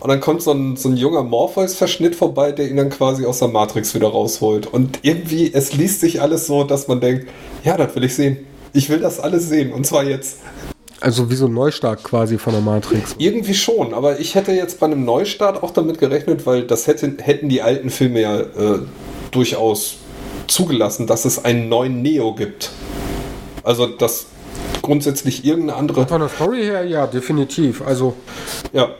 Und 0.00 0.08
dann 0.10 0.20
kommt 0.20 0.42
so 0.42 0.52
ein, 0.52 0.76
so 0.76 0.88
ein 0.90 0.96
junger 0.96 1.24
Morpheus-Verschnitt 1.24 2.14
vorbei, 2.14 2.52
der 2.52 2.68
ihn 2.68 2.76
dann 2.76 2.90
quasi 2.90 3.26
aus 3.26 3.40
der 3.40 3.48
Matrix 3.48 3.94
wieder 3.94 4.08
rausholt. 4.08 4.66
Und 4.66 5.00
irgendwie, 5.02 5.52
es 5.52 5.72
liest 5.72 6.00
sich 6.00 6.20
alles 6.20 6.46
so, 6.46 6.62
dass 6.62 6.86
man 6.86 7.00
denkt, 7.00 7.28
ja, 7.64 7.76
das 7.76 7.96
will 7.96 8.04
ich 8.04 8.14
sehen. 8.14 8.36
Ich 8.74 8.90
will 8.90 9.00
das 9.00 9.18
alles 9.18 9.48
sehen 9.48 9.72
und 9.72 9.86
zwar 9.86 10.04
jetzt. 10.04 10.36
Also 11.00 11.30
wie 11.30 11.34
so 11.34 11.46
ein 11.46 11.54
Neustart 11.54 12.04
quasi 12.04 12.38
von 12.38 12.52
der 12.52 12.62
Matrix. 12.62 13.14
Irgendwie 13.18 13.54
schon, 13.54 13.94
aber 13.94 14.20
ich 14.20 14.34
hätte 14.34 14.52
jetzt 14.52 14.78
bei 14.78 14.86
einem 14.86 15.04
Neustart 15.04 15.62
auch 15.62 15.70
damit 15.70 15.98
gerechnet, 15.98 16.44
weil 16.44 16.64
das 16.64 16.86
hätte, 16.86 17.16
hätten 17.20 17.48
die 17.48 17.62
alten 17.62 17.88
Filme 17.88 18.20
ja 18.20 18.40
äh, 18.40 18.80
durchaus 19.30 19.96
zugelassen, 20.46 21.06
dass 21.06 21.24
es 21.24 21.44
einen 21.44 21.68
neuen 21.68 22.02
Neo 22.02 22.34
gibt. 22.34 22.70
Also, 23.64 23.86
dass 23.86 24.26
grundsätzlich 24.82 25.44
irgendeine 25.44 25.78
andere 25.78 26.06
Von 26.06 26.20
der 26.20 26.28
Story 26.28 26.62
her, 26.62 26.84
ja, 26.84 27.06
definitiv. 27.06 27.82
Also, 27.82 28.14
Ja. 28.72 28.90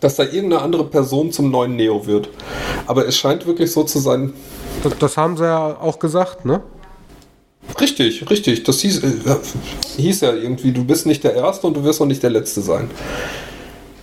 Dass 0.00 0.16
da 0.16 0.22
irgendeine 0.22 0.62
andere 0.62 0.84
Person 0.84 1.30
zum 1.30 1.50
neuen 1.50 1.76
Neo 1.76 2.06
wird. 2.06 2.30
Aber 2.86 3.06
es 3.06 3.18
scheint 3.18 3.46
wirklich 3.46 3.70
so 3.70 3.82
zu 3.82 3.98
sein. 3.98 4.32
das, 4.82 4.96
das 4.98 5.16
haben 5.18 5.36
sie 5.36 5.44
ja 5.44 5.76
auch 5.78 5.98
gesagt, 5.98 6.46
ne? 6.46 6.62
Richtig, 7.78 8.28
richtig. 8.30 8.62
Das 8.64 8.80
hieß, 8.80 9.02
äh, 9.02 9.36
hieß 9.98 10.22
ja 10.22 10.32
irgendwie, 10.32 10.72
du 10.72 10.84
bist 10.84 11.06
nicht 11.06 11.22
der 11.22 11.34
Erste 11.34 11.66
und 11.66 11.76
du 11.76 11.84
wirst 11.84 12.00
auch 12.00 12.06
nicht 12.06 12.22
der 12.22 12.30
Letzte 12.30 12.62
sein. 12.62 12.90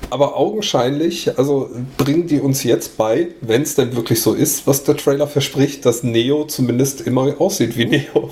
Aber 0.09 0.38
augenscheinlich, 0.38 1.38
also 1.38 1.69
bringen 1.97 2.27
die 2.27 2.39
uns 2.39 2.63
jetzt 2.63 2.97
bei, 2.97 3.29
wenn 3.41 3.63
es 3.63 3.75
denn 3.75 3.95
wirklich 3.95 4.21
so 4.21 4.33
ist, 4.33 4.65
was 4.65 4.83
der 4.83 4.95
Trailer 4.95 5.27
verspricht, 5.27 5.85
dass 5.85 6.03
Neo 6.03 6.45
zumindest 6.45 7.01
immer 7.01 7.35
aussieht 7.39 7.75
wie 7.75 7.85
Neo. 7.85 8.31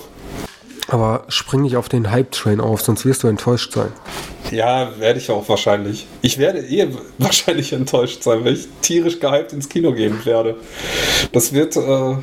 Aber 0.88 1.24
spring 1.30 1.62
nicht 1.62 1.78
auf 1.78 1.90
den 1.90 2.12
Hype-Train 2.12 2.60
auf, 2.60 2.82
sonst 2.82 3.06
wirst 3.06 3.24
du 3.24 3.28
enttäuscht 3.28 3.74
sein. 3.74 3.92
Ja, 4.52 4.92
werde 5.00 5.20
ich 5.20 5.32
auch 5.32 5.48
wahrscheinlich. 5.50 6.06
Ich 6.22 6.38
werde 6.38 6.60
eh 6.60 6.88
wahrscheinlich 7.18 7.74
enttäuscht 7.74 8.24
sein, 8.24 8.46
weil 8.46 8.54
ich 8.54 8.68
tierisch 8.82 9.20
gehypt 9.20 9.54
ins 9.54 9.70
Kino 9.70 9.94
gehen 9.94 10.24
werde. 10.26 10.56
Das 11.32 11.54
wird, 11.54 11.76
äh, 11.76 12.16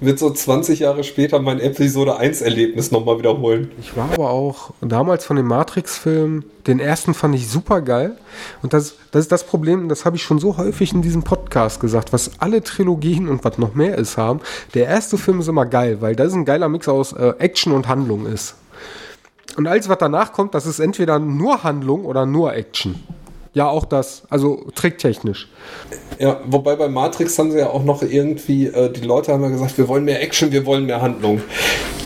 wird 0.00 0.18
so 0.18 0.30
20 0.30 0.80
Jahre 0.80 1.04
später 1.04 1.40
mein 1.40 1.60
Episode 1.60 2.16
1 2.16 2.42
Erlebnis 2.42 2.90
nochmal 2.90 3.18
wiederholen. 3.18 3.70
Ich 3.80 3.96
war 3.96 4.10
aber 4.12 4.30
auch 4.30 4.70
damals 4.80 5.24
von 5.24 5.36
den 5.36 5.46
Matrix-Filmen, 5.46 6.44
den 6.66 6.80
ersten 6.80 7.14
fand 7.14 7.34
ich 7.34 7.48
super 7.48 7.82
geil. 7.82 8.16
Und 8.62 8.72
das, 8.72 8.94
das 9.10 9.22
ist 9.22 9.32
das 9.32 9.44
Problem, 9.44 9.88
das 9.88 10.04
habe 10.04 10.16
ich 10.16 10.22
schon 10.22 10.38
so 10.38 10.56
häufig 10.56 10.92
in 10.92 11.02
diesem 11.02 11.22
Podcast 11.22 11.80
gesagt, 11.80 12.12
was 12.12 12.32
alle 12.38 12.62
Trilogien 12.62 13.28
und 13.28 13.44
was 13.44 13.58
noch 13.58 13.74
mehr 13.74 13.96
ist 13.96 14.16
haben. 14.16 14.40
Der 14.74 14.86
erste 14.86 15.18
Film 15.18 15.40
ist 15.40 15.48
immer 15.48 15.66
geil, 15.66 15.98
weil 16.00 16.16
das 16.16 16.32
ein 16.32 16.44
geiler 16.44 16.68
Mix 16.68 16.88
aus 16.88 17.12
äh, 17.12 17.34
Action 17.38 17.72
und 17.72 17.88
Handlung 17.88 18.26
ist. 18.26 18.54
Und 19.56 19.66
alles, 19.66 19.88
was 19.88 19.98
danach 19.98 20.32
kommt, 20.32 20.54
das 20.54 20.66
ist 20.66 20.78
entweder 20.78 21.18
nur 21.18 21.62
Handlung 21.64 22.04
oder 22.04 22.24
nur 22.24 22.54
Action. 22.54 23.02
Ja, 23.52 23.68
auch 23.68 23.84
das, 23.84 24.22
also 24.30 24.66
tricktechnisch. 24.74 25.48
Ja, 26.18 26.40
wobei 26.46 26.76
bei 26.76 26.88
Matrix 26.88 27.38
haben 27.38 27.50
sie 27.50 27.58
ja 27.58 27.70
auch 27.70 27.82
noch 27.82 28.02
irgendwie, 28.02 28.66
äh, 28.66 28.92
die 28.92 29.00
Leute 29.00 29.32
haben 29.32 29.42
ja 29.42 29.48
gesagt, 29.48 29.76
wir 29.76 29.88
wollen 29.88 30.04
mehr 30.04 30.22
Action, 30.22 30.52
wir 30.52 30.66
wollen 30.66 30.86
mehr 30.86 31.02
Handlung. 31.02 31.42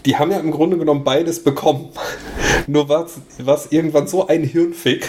Die 0.06 0.16
haben 0.16 0.30
ja 0.30 0.38
im 0.38 0.50
Grunde 0.50 0.78
genommen 0.78 1.04
beides 1.04 1.42
bekommen. 1.42 1.90
Nur 2.66 2.88
war 2.88 3.04
es 3.06 3.72
irgendwann 3.72 4.06
so 4.06 4.26
ein 4.26 4.42
Hirnfick. 4.42 5.06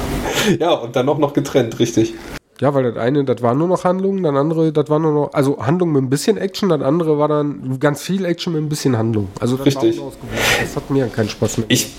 ja, 0.58 0.72
und 0.72 0.96
dann 0.96 1.08
auch 1.08 1.18
noch 1.18 1.32
getrennt, 1.32 1.78
richtig. 1.78 2.14
Ja, 2.60 2.74
weil 2.74 2.82
das 2.82 2.96
eine, 2.98 3.24
das 3.24 3.40
war 3.40 3.54
nur 3.54 3.68
noch 3.68 3.84
Handlung, 3.84 4.22
das 4.22 4.34
andere, 4.34 4.70
das 4.70 4.90
war 4.90 4.98
nur 4.98 5.12
noch, 5.12 5.32
also 5.32 5.64
Handlung 5.64 5.92
mit 5.92 6.02
ein 6.02 6.10
bisschen 6.10 6.36
Action, 6.36 6.68
das 6.68 6.82
andere 6.82 7.18
war 7.18 7.26
dann 7.26 7.80
ganz 7.80 8.02
viel 8.02 8.26
Action 8.26 8.52
mit 8.52 8.62
ein 8.62 8.68
bisschen 8.68 8.98
Handlung. 8.98 9.28
Also 9.40 9.56
das 9.56 9.64
Richtig. 9.64 9.98
war. 9.98 10.12
Das 10.60 10.76
hat 10.76 10.90
mir 10.90 11.06
keinen 11.06 11.30
Spaß 11.30 11.56
mehr. 11.56 11.66
Ich, 11.70 11.90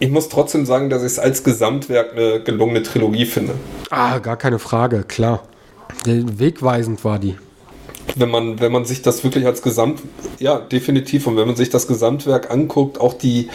ich 0.00 0.10
muss 0.10 0.28
trotzdem 0.28 0.64
sagen, 0.66 0.90
dass 0.90 1.02
ich 1.02 1.06
es 1.12 1.18
als 1.18 1.42
Gesamtwerk 1.44 2.12
eine 2.12 2.40
gelungene 2.42 2.82
Trilogie 2.82 3.26
finde. 3.26 3.54
ah, 3.90 4.18
gar 4.18 4.36
keine 4.36 4.58
Frage, 4.58 5.02
klar. 5.04 5.42
Der- 6.06 6.38
Wegweisend 6.38 7.04
war 7.04 7.18
die. 7.18 7.36
Wenn 8.16 8.30
man, 8.30 8.60
wenn 8.60 8.72
man 8.72 8.84
sich 8.84 9.02
das 9.02 9.22
wirklich 9.22 9.46
als 9.46 9.62
Gesamt, 9.62 10.00
ja, 10.38 10.58
definitiv. 10.58 11.26
Und 11.26 11.36
wenn 11.36 11.46
man 11.46 11.56
sich 11.56 11.70
das 11.70 11.86
Gesamtwerk 11.86 12.50
anguckt, 12.50 13.00
auch 13.00 13.14
die, 13.14 13.48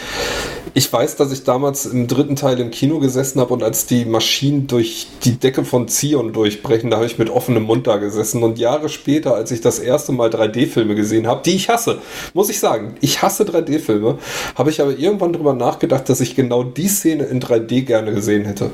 ich 0.74 0.92
weiß, 0.92 1.16
dass 1.16 1.32
ich 1.32 1.44
damals 1.44 1.86
im 1.86 2.06
dritten 2.06 2.36
Teil 2.36 2.58
im 2.60 2.70
Kino 2.70 2.98
gesessen 2.98 3.40
habe 3.40 3.52
und 3.52 3.62
als 3.62 3.86
die 3.86 4.04
Maschinen 4.04 4.66
durch 4.66 5.08
die 5.24 5.38
Decke 5.38 5.64
von 5.64 5.88
Zion 5.88 6.32
durchbrechen, 6.32 6.90
da 6.90 6.96
habe 6.96 7.06
ich 7.06 7.18
mit 7.18 7.30
offenem 7.30 7.64
Mund 7.64 7.86
da 7.86 7.96
gesessen. 7.96 8.42
Und 8.42 8.58
Jahre 8.58 8.88
später, 8.88 9.34
als 9.34 9.50
ich 9.50 9.60
das 9.60 9.78
erste 9.78 10.12
Mal 10.12 10.30
3D-Filme 10.30 10.94
gesehen 10.94 11.26
habe, 11.26 11.42
die 11.44 11.56
ich 11.56 11.68
hasse, 11.68 11.98
muss 12.32 12.48
ich 12.48 12.60
sagen, 12.60 12.94
ich 13.00 13.22
hasse 13.22 13.44
3D-Filme, 13.44 14.18
habe 14.54 14.70
ich 14.70 14.80
aber 14.80 14.96
irgendwann 14.96 15.32
drüber 15.32 15.52
nachgedacht, 15.52 16.08
dass 16.08 16.20
ich 16.20 16.34
genau 16.36 16.62
die 16.62 16.88
Szene 16.88 17.24
in 17.24 17.40
3D 17.40 17.82
gerne 17.82 18.14
gesehen 18.14 18.44
hätte. 18.44 18.70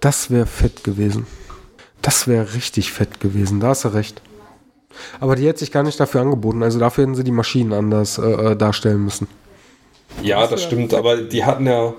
Das 0.00 0.30
wäre 0.30 0.46
fett 0.46 0.82
gewesen. 0.82 1.26
Das 2.02 2.26
wäre 2.26 2.54
richtig 2.54 2.92
fett 2.92 3.20
gewesen, 3.20 3.60
da 3.60 3.68
hast 3.68 3.84
du 3.84 3.88
recht. 3.88 4.22
Aber 5.20 5.36
die 5.36 5.46
hätte 5.46 5.60
sich 5.60 5.72
gar 5.72 5.82
nicht 5.82 5.98
dafür 5.98 6.20
angeboten. 6.20 6.62
Also 6.62 6.78
dafür 6.78 7.04
hätten 7.04 7.14
sie 7.14 7.24
die 7.24 7.32
Maschinen 7.32 7.72
anders 7.72 8.18
äh, 8.18 8.22
äh, 8.22 8.56
darstellen 8.56 9.04
müssen. 9.04 9.28
Ja, 10.22 10.46
das 10.46 10.62
stimmt, 10.62 10.92
aber 10.92 11.18
die 11.18 11.44
hatten 11.44 11.66
ja, 11.66 11.94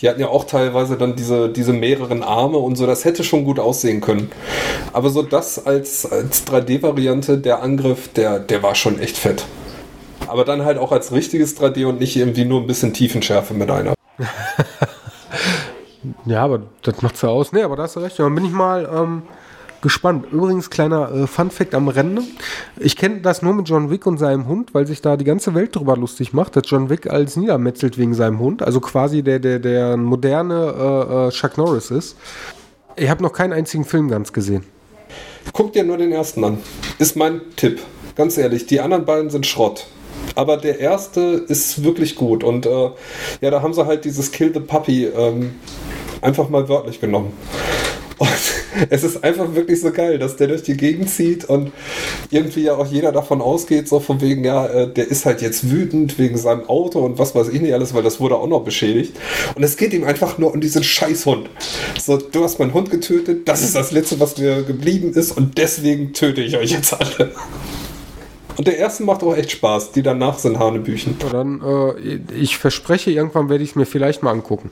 die 0.00 0.08
hatten 0.08 0.20
ja 0.20 0.28
auch 0.28 0.44
teilweise 0.44 0.96
dann 0.96 1.14
diese, 1.14 1.48
diese 1.48 1.72
mehreren 1.72 2.22
Arme 2.22 2.58
und 2.58 2.76
so, 2.76 2.86
das 2.86 3.04
hätte 3.04 3.22
schon 3.24 3.44
gut 3.44 3.60
aussehen 3.60 4.00
können. 4.00 4.30
Aber 4.92 5.08
so 5.10 5.22
das 5.22 5.64
als, 5.64 6.10
als 6.10 6.46
3D-Variante, 6.46 7.38
der 7.38 7.62
Angriff, 7.62 8.08
der, 8.12 8.40
der 8.40 8.62
war 8.62 8.74
schon 8.74 8.98
echt 8.98 9.16
fett. 9.16 9.44
Aber 10.26 10.44
dann 10.44 10.64
halt 10.64 10.78
auch 10.78 10.92
als 10.92 11.12
richtiges 11.12 11.58
3D 11.58 11.86
und 11.86 12.00
nicht 12.00 12.16
irgendwie 12.16 12.44
nur 12.44 12.60
ein 12.60 12.66
bisschen 12.66 12.92
Tiefenschärfe 12.92 13.54
mit 13.54 13.70
einer. 13.70 13.94
Ja, 16.24 16.44
aber 16.44 16.62
das 16.82 17.02
macht's 17.02 17.22
ja 17.22 17.28
aus. 17.28 17.52
Nee, 17.52 17.62
aber 17.62 17.76
da 17.76 17.84
hast 17.84 17.96
du 17.96 18.00
recht. 18.00 18.18
Dann 18.18 18.34
bin 18.34 18.44
ich 18.44 18.52
mal 18.52 18.88
ähm, 18.92 19.22
gespannt. 19.82 20.26
Übrigens, 20.32 20.70
kleiner 20.70 21.12
äh, 21.12 21.26
Fun-Fact 21.26 21.74
am 21.74 21.88
Rande. 21.88 22.22
Ich 22.78 22.96
kenne 22.96 23.20
das 23.20 23.42
nur 23.42 23.54
mit 23.54 23.68
John 23.68 23.90
Wick 23.90 24.06
und 24.06 24.18
seinem 24.18 24.46
Hund, 24.46 24.74
weil 24.74 24.86
sich 24.86 25.02
da 25.02 25.16
die 25.16 25.24
ganze 25.24 25.54
Welt 25.54 25.74
drüber 25.74 25.96
lustig 25.96 26.32
macht, 26.32 26.56
dass 26.56 26.64
John 26.66 26.90
Wick 26.90 27.08
alles 27.08 27.36
niedermetzelt 27.36 27.98
wegen 27.98 28.14
seinem 28.14 28.38
Hund. 28.38 28.62
Also 28.62 28.80
quasi 28.80 29.22
der, 29.22 29.38
der, 29.38 29.58
der 29.58 29.96
moderne 29.96 30.74
äh, 30.78 31.28
äh, 31.28 31.30
Chuck 31.30 31.58
Norris 31.58 31.90
ist. 31.90 32.16
Ich 32.96 33.08
habe 33.08 33.22
noch 33.22 33.32
keinen 33.32 33.52
einzigen 33.52 33.84
Film 33.84 34.08
ganz 34.08 34.32
gesehen. 34.32 34.64
Guck 35.52 35.72
dir 35.72 35.84
nur 35.84 35.96
den 35.96 36.12
ersten 36.12 36.44
an. 36.44 36.58
Ist 36.98 37.16
mein 37.16 37.40
Tipp. 37.56 37.80
Ganz 38.16 38.36
ehrlich, 38.36 38.66
die 38.66 38.80
anderen 38.80 39.04
beiden 39.04 39.30
sind 39.30 39.46
Schrott. 39.46 39.86
Aber 40.34 40.56
der 40.56 40.78
erste 40.80 41.20
ist 41.20 41.84
wirklich 41.84 42.16
gut. 42.16 42.44
Und 42.44 42.66
äh, 42.66 42.90
ja, 43.40 43.50
da 43.50 43.62
haben 43.62 43.72
sie 43.72 43.86
halt 43.86 44.04
dieses 44.04 44.32
Kill 44.32 44.52
the 44.52 44.60
Puppy 44.60 45.06
ähm, 45.06 45.54
einfach 46.20 46.48
mal 46.48 46.68
wörtlich 46.68 47.00
genommen. 47.00 47.32
Und 48.18 48.28
es 48.90 49.04
ist 49.04 49.22
einfach 49.22 49.54
wirklich 49.54 49.80
so 49.80 49.90
geil, 49.92 50.18
dass 50.18 50.36
der 50.36 50.48
durch 50.48 50.62
die 50.62 50.76
Gegend 50.76 51.08
zieht 51.10 51.44
und 51.44 51.72
irgendwie 52.30 52.62
ja 52.62 52.74
auch 52.74 52.86
jeder 52.86 53.12
davon 53.12 53.40
ausgeht, 53.40 53.88
so 53.88 54.00
von 54.00 54.20
wegen, 54.20 54.44
ja, 54.44 54.66
äh, 54.66 54.92
der 54.92 55.08
ist 55.08 55.24
halt 55.24 55.40
jetzt 55.40 55.70
wütend 55.70 56.18
wegen 56.18 56.36
seinem 56.36 56.68
Auto 56.68 57.00
und 57.00 57.18
was 57.18 57.34
weiß 57.34 57.48
ich 57.48 57.60
nicht 57.60 57.72
alles, 57.72 57.94
weil 57.94 58.02
das 58.02 58.20
wurde 58.20 58.36
auch 58.36 58.48
noch 58.48 58.64
beschädigt. 58.64 59.14
Und 59.54 59.62
es 59.62 59.76
geht 59.76 59.92
ihm 59.92 60.04
einfach 60.04 60.38
nur 60.38 60.52
um 60.52 60.60
diesen 60.60 60.82
Scheißhund. 60.82 61.48
So, 61.98 62.16
du 62.16 62.42
hast 62.42 62.58
meinen 62.58 62.74
Hund 62.74 62.90
getötet, 62.90 63.48
das 63.48 63.62
ist 63.62 63.74
das 63.74 63.92
Letzte, 63.92 64.18
was 64.20 64.36
mir 64.36 64.62
geblieben 64.62 65.12
ist 65.12 65.32
und 65.32 65.58
deswegen 65.58 66.12
töte 66.12 66.42
ich 66.42 66.56
euch 66.56 66.72
jetzt 66.72 66.94
alle. 66.94 67.32
Und 68.56 68.66
der 68.66 68.76
erste 68.76 69.04
macht 69.04 69.22
auch 69.22 69.36
echt 69.36 69.52
Spaß, 69.52 69.92
die 69.92 70.02
danach 70.02 70.40
sind 70.40 70.58
Hanebüchen. 70.58 71.16
Dann, 71.30 71.62
äh, 71.62 72.18
ich 72.34 72.58
verspreche, 72.58 73.12
irgendwann 73.12 73.48
werde 73.48 73.62
ich 73.62 73.70
es 73.70 73.76
mir 73.76 73.86
vielleicht 73.86 74.24
mal 74.24 74.32
angucken. 74.32 74.70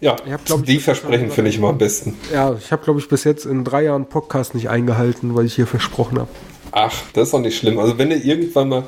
Ja, 0.00 0.16
hab, 0.30 0.64
die 0.64 0.78
Versprechen 0.78 1.30
finde 1.30 1.50
ich 1.50 1.56
immer 1.56 1.68
am 1.68 1.78
besten. 1.78 2.16
Ja, 2.32 2.54
ich 2.54 2.70
habe, 2.70 2.84
glaube 2.84 3.00
ich, 3.00 3.08
bis 3.08 3.24
jetzt 3.24 3.46
in 3.46 3.64
drei 3.64 3.84
Jahren 3.84 4.06
Podcast 4.06 4.54
nicht 4.54 4.68
eingehalten, 4.68 5.34
weil 5.34 5.46
ich 5.46 5.54
hier 5.54 5.66
versprochen 5.66 6.18
habe. 6.18 6.28
Ach, 6.72 6.94
das 7.14 7.28
ist 7.28 7.34
auch 7.34 7.40
nicht 7.40 7.56
schlimm. 7.56 7.78
Also 7.78 7.96
wenn 7.96 8.10
er 8.10 8.22
irgendwann 8.22 8.68
mal, 8.68 8.82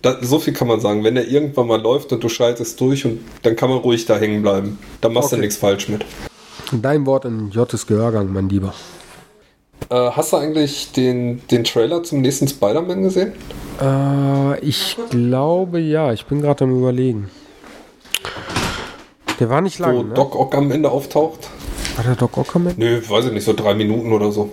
da, 0.00 0.16
so 0.22 0.38
viel 0.38 0.54
kann 0.54 0.68
man 0.68 0.80
sagen, 0.80 1.04
wenn 1.04 1.16
er 1.16 1.28
irgendwann 1.28 1.66
mal 1.66 1.80
läuft 1.80 2.12
und 2.12 2.24
du 2.24 2.28
schaltest 2.30 2.80
durch 2.80 3.04
und 3.04 3.20
dann 3.42 3.54
kann 3.56 3.68
man 3.68 3.78
ruhig 3.78 4.06
da 4.06 4.16
hängen 4.16 4.40
bleiben. 4.40 4.78
Da 5.02 5.10
machst 5.10 5.26
okay. 5.26 5.36
du 5.36 5.40
nichts 5.42 5.56
falsch 5.56 5.88
mit. 5.88 6.06
Dein 6.72 7.04
Wort 7.04 7.26
in 7.26 7.50
Jottes 7.50 7.86
Gehörgang, 7.86 8.32
mein 8.32 8.48
Lieber. 8.48 8.72
Äh, 9.90 10.10
hast 10.12 10.32
du 10.32 10.38
eigentlich 10.38 10.92
den, 10.92 11.42
den 11.50 11.64
Trailer 11.64 12.02
zum 12.02 12.22
nächsten 12.22 12.48
Spider-Man 12.48 13.02
gesehen? 13.02 13.32
Äh, 13.80 14.60
ich 14.60 14.96
glaube 15.10 15.80
ja. 15.80 16.12
Ich 16.12 16.24
bin 16.26 16.40
gerade 16.40 16.64
am 16.64 16.74
überlegen. 16.76 17.30
Der 19.40 19.50
war 19.50 19.60
nicht 19.60 19.78
lang. 19.78 19.96
Wo 19.96 20.02
ne? 20.02 20.14
Doc 20.14 20.36
Ock 20.36 20.54
am 20.54 20.70
Ende 20.70 20.90
auftaucht. 20.90 21.50
War 21.96 22.04
der 22.04 22.16
Doc 22.16 22.36
Ock 22.36 22.56
am 22.56 22.68
Ende? 22.68 22.80
Nö, 22.80 23.02
weiß 23.08 23.26
ich 23.26 23.32
nicht, 23.32 23.44
so 23.44 23.52
drei 23.52 23.74
Minuten 23.74 24.12
oder 24.12 24.30
so. 24.30 24.50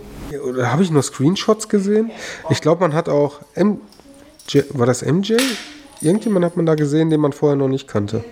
Oder 0.48 0.72
habe 0.72 0.84
ich 0.84 0.92
nur 0.92 1.04
Screenshots 1.04 1.70
gesehen? 1.70 2.12
Ich 2.50 2.62
glaube, 2.62 2.82
man 2.82 2.94
hat 2.94 3.10
auch 3.10 3.42
MJ. 3.56 4.64
War 4.72 4.86
das 4.86 5.04
MJ? 5.06 5.38
Irgendjemand 6.02 6.46
hat 6.46 6.58
man 6.58 6.66
da 6.66 6.76
gesehen, 6.76 7.10
den 7.10 7.20
man 7.20 7.34
vorher 7.34 7.56
noch 7.56 7.68
nicht 7.68 7.88
kannte. 7.88 8.24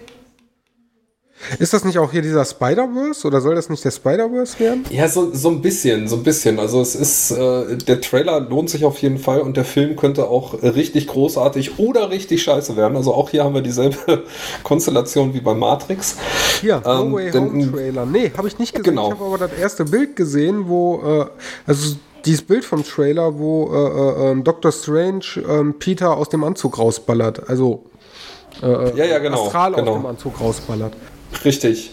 Ist 1.57 1.73
das 1.73 1.85
nicht 1.85 1.97
auch 1.97 2.11
hier 2.11 2.21
dieser 2.21 2.43
Spider-Verse 2.45 3.25
oder 3.25 3.41
soll 3.41 3.55
das 3.55 3.69
nicht 3.69 3.83
der 3.83 3.91
Spider-Verse 3.91 4.59
werden? 4.59 4.85
Ja, 4.89 5.07
so, 5.07 5.33
so 5.33 5.49
ein 5.49 5.61
bisschen, 5.61 6.07
so 6.07 6.17
ein 6.17 6.23
bisschen. 6.23 6.59
Also 6.59 6.81
es 6.81 6.95
ist, 6.95 7.31
äh, 7.31 7.77
der 7.77 8.01
Trailer 8.01 8.41
lohnt 8.41 8.69
sich 8.69 8.85
auf 8.85 8.99
jeden 8.99 9.17
Fall 9.17 9.41
und 9.41 9.57
der 9.57 9.65
Film 9.65 9.95
könnte 9.95 10.27
auch 10.27 10.61
richtig 10.61 11.07
großartig 11.07 11.79
oder 11.79 12.09
richtig 12.09 12.43
scheiße 12.43 12.75
werden. 12.75 12.97
Also 12.97 13.13
auch 13.13 13.29
hier 13.29 13.43
haben 13.43 13.55
wir 13.55 13.61
dieselbe 13.61 14.25
Konstellation 14.63 15.33
wie 15.33 15.41
bei 15.41 15.53
Matrix. 15.53 16.17
Ja, 16.61 16.81
No 16.81 17.03
ähm, 17.05 17.13
Way 17.13 17.31
Home 17.31 17.71
Trailer. 17.71 18.05
Nee, 18.05 18.31
habe 18.37 18.47
ich 18.47 18.59
nicht 18.59 18.73
gesehen. 18.73 18.95
Genau. 18.95 19.07
Ich 19.07 19.13
habe 19.15 19.25
aber 19.25 19.37
das 19.37 19.53
erste 19.53 19.85
Bild 19.85 20.15
gesehen, 20.15 20.67
wo, 20.67 21.01
äh, 21.03 21.25
also 21.65 21.95
dieses 22.25 22.41
Bild 22.41 22.65
vom 22.65 22.83
Trailer, 22.83 23.39
wo 23.39 23.69
äh, 23.73 24.27
äh, 24.27 24.31
ähm, 24.31 24.43
Doctor 24.43 24.71
Strange 24.71 25.25
ähm, 25.47 25.75
Peter 25.79 26.17
aus 26.17 26.29
dem 26.29 26.43
Anzug 26.43 26.77
rausballert. 26.77 27.49
Also 27.49 27.85
äh, 28.61 28.67
äh, 28.67 28.97
ja, 28.97 29.05
ja, 29.05 29.19
genau, 29.19 29.45
Astral 29.45 29.73
genau. 29.73 29.91
aus 29.91 29.97
dem 29.97 30.05
Anzug 30.05 30.41
rausballert. 30.41 30.93
Richtig. 31.45 31.91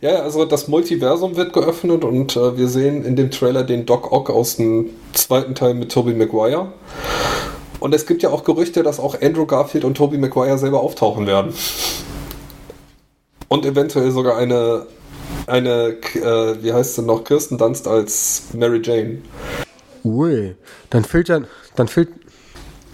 Ja, 0.00 0.22
also 0.22 0.44
das 0.44 0.68
Multiversum 0.68 1.36
wird 1.36 1.52
geöffnet 1.54 2.04
und 2.04 2.36
äh, 2.36 2.58
wir 2.58 2.68
sehen 2.68 3.04
in 3.04 3.16
dem 3.16 3.30
Trailer 3.30 3.64
den 3.64 3.86
Doc 3.86 4.12
Ock 4.12 4.28
aus 4.28 4.56
dem 4.56 4.90
zweiten 5.14 5.54
Teil 5.54 5.74
mit 5.74 5.90
Tobey 5.90 6.12
Maguire. 6.12 6.72
Und 7.80 7.94
es 7.94 8.06
gibt 8.06 8.22
ja 8.22 8.30
auch 8.30 8.44
Gerüchte, 8.44 8.82
dass 8.82 9.00
auch 9.00 9.20
Andrew 9.22 9.46
Garfield 9.46 9.84
und 9.84 9.96
Tobey 9.96 10.18
Maguire 10.18 10.58
selber 10.58 10.80
auftauchen 10.80 11.26
werden. 11.26 11.54
Und 13.48 13.64
eventuell 13.64 14.10
sogar 14.10 14.36
eine, 14.36 14.86
eine 15.46 15.96
äh, 16.14 16.62
wie 16.62 16.72
heißt 16.72 16.96
sie 16.96 17.02
noch, 17.02 17.24
Kirsten 17.24 17.56
Dunst 17.56 17.88
als 17.88 18.44
Mary 18.52 18.82
Jane. 18.82 19.22
Ui, 20.04 20.54
dann 20.90 21.04
fehlt 21.04 21.28
ja, 21.28 21.40
dann 21.76 21.88
fehlt, 21.88 22.08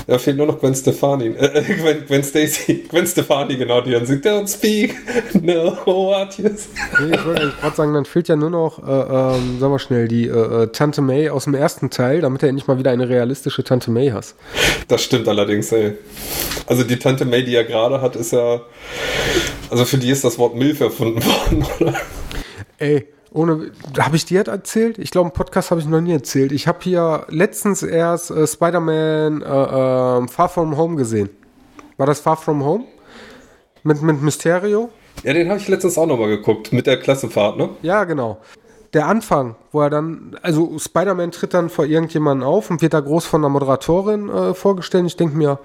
da 0.06 0.18
fehlt 0.18 0.36
nur 0.36 0.46
noch 0.46 0.58
Gwen 0.58 0.74
Stefani. 0.74 1.28
Äh, 1.28 1.58
äh, 1.58 1.62
Gwen, 1.62 2.06
Gwen 2.06 2.22
Stacy. 2.22 2.84
Gwen 2.88 3.06
Stefani, 3.06 3.56
genau, 3.56 3.80
die 3.80 3.92
dann 3.92 4.06
singt 4.06 4.24
Don't 4.26 4.48
speak. 4.48 4.96
No, 5.42 5.76
what 5.84 6.38
yes. 6.38 6.68
Nee, 7.00 7.14
ich 7.14 7.24
wollte 7.24 7.52
gerade 7.60 7.76
sagen, 7.76 7.94
dann 7.94 8.04
fehlt 8.04 8.28
ja 8.28 8.36
nur 8.36 8.50
noch, 8.50 8.78
äh, 8.78 8.90
ähm, 8.90 9.58
sagen 9.58 9.72
wir 9.72 9.78
schnell, 9.78 10.08
die 10.08 10.26
äh, 10.26 10.62
äh, 10.62 10.66
Tante 10.68 11.02
May 11.02 11.30
aus 11.30 11.44
dem 11.44 11.54
ersten 11.54 11.90
Teil, 11.90 12.20
damit 12.20 12.42
du 12.42 12.48
endlich 12.48 12.66
mal 12.66 12.78
wieder 12.78 12.90
eine 12.90 13.08
realistische 13.08 13.64
Tante 13.64 13.90
May 13.90 14.10
hast. 14.10 14.34
Das 14.88 15.02
stimmt 15.02 15.28
allerdings, 15.28 15.72
ey. 15.72 15.94
Also 16.66 16.84
die 16.84 16.98
Tante 16.98 17.24
May, 17.24 17.44
die 17.44 17.54
er 17.54 17.64
gerade 17.64 18.00
hat, 18.02 18.16
ist 18.16 18.32
ja. 18.32 18.60
Also 19.70 19.84
für 19.84 19.98
die 19.98 20.10
ist 20.10 20.24
das 20.24 20.38
Wort 20.38 20.56
Milf 20.56 20.80
erfunden 20.80 21.24
worden, 21.24 21.66
oder? 21.80 21.94
Ey, 22.78 23.06
ohne, 23.32 23.72
habe 23.98 24.16
ich 24.16 24.24
dir 24.24 24.44
das 24.44 24.54
erzählt? 24.54 24.98
Ich 24.98 25.10
glaube, 25.10 25.28
im 25.28 25.32
Podcast 25.32 25.70
habe 25.70 25.80
ich 25.80 25.86
noch 25.86 26.00
nie 26.00 26.12
erzählt. 26.12 26.52
Ich 26.52 26.66
habe 26.66 26.78
hier 26.82 27.26
letztens 27.28 27.82
erst 27.82 28.30
äh, 28.30 28.46
Spider-Man 28.46 29.42
äh, 29.42 29.44
äh, 29.44 30.28
Far 30.28 30.48
From 30.48 30.76
Home 30.76 30.96
gesehen. 30.96 31.30
War 31.96 32.06
das 32.06 32.20
Far 32.20 32.36
From 32.36 32.64
Home? 32.64 32.84
Mit, 33.82 34.02
mit 34.02 34.20
Mysterio? 34.20 34.90
Ja, 35.22 35.32
den 35.32 35.48
habe 35.48 35.58
ich 35.58 35.68
letztens 35.68 35.96
auch 35.98 36.06
nochmal 36.06 36.28
geguckt, 36.28 36.72
mit 36.72 36.86
der 36.86 36.98
Klassenfahrt, 36.98 37.56
ne? 37.56 37.70
Ja, 37.82 38.04
genau 38.04 38.38
der 38.92 39.06
Anfang, 39.06 39.54
wo 39.70 39.82
er 39.82 39.90
dann, 39.90 40.36
also 40.42 40.76
Spider-Man 40.78 41.30
tritt 41.30 41.54
dann 41.54 41.70
vor 41.70 41.84
irgendjemanden 41.84 42.44
auf 42.44 42.70
und 42.70 42.82
wird 42.82 42.92
da 42.92 43.00
groß 43.00 43.24
von 43.24 43.40
der 43.40 43.48
Moderatorin 43.48 44.28
äh, 44.28 44.54
vorgestellt. 44.54 45.06
Ich 45.06 45.16
denke 45.16 45.36
mir, 45.36 45.60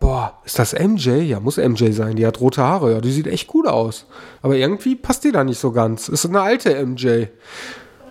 boah, 0.00 0.38
ist 0.44 0.58
das 0.58 0.72
MJ? 0.72 1.10
Ja, 1.20 1.38
muss 1.38 1.56
MJ 1.56 1.92
sein. 1.92 2.16
Die 2.16 2.26
hat 2.26 2.40
rote 2.40 2.62
Haare. 2.62 2.92
Ja, 2.92 3.00
die 3.00 3.12
sieht 3.12 3.28
echt 3.28 3.46
gut 3.46 3.68
aus. 3.68 4.06
Aber 4.42 4.56
irgendwie 4.56 4.96
passt 4.96 5.22
die 5.22 5.30
da 5.30 5.44
nicht 5.44 5.60
so 5.60 5.70
ganz. 5.70 6.08
Ist 6.08 6.26
eine 6.26 6.40
alte 6.40 6.84
MJ. 6.84 7.26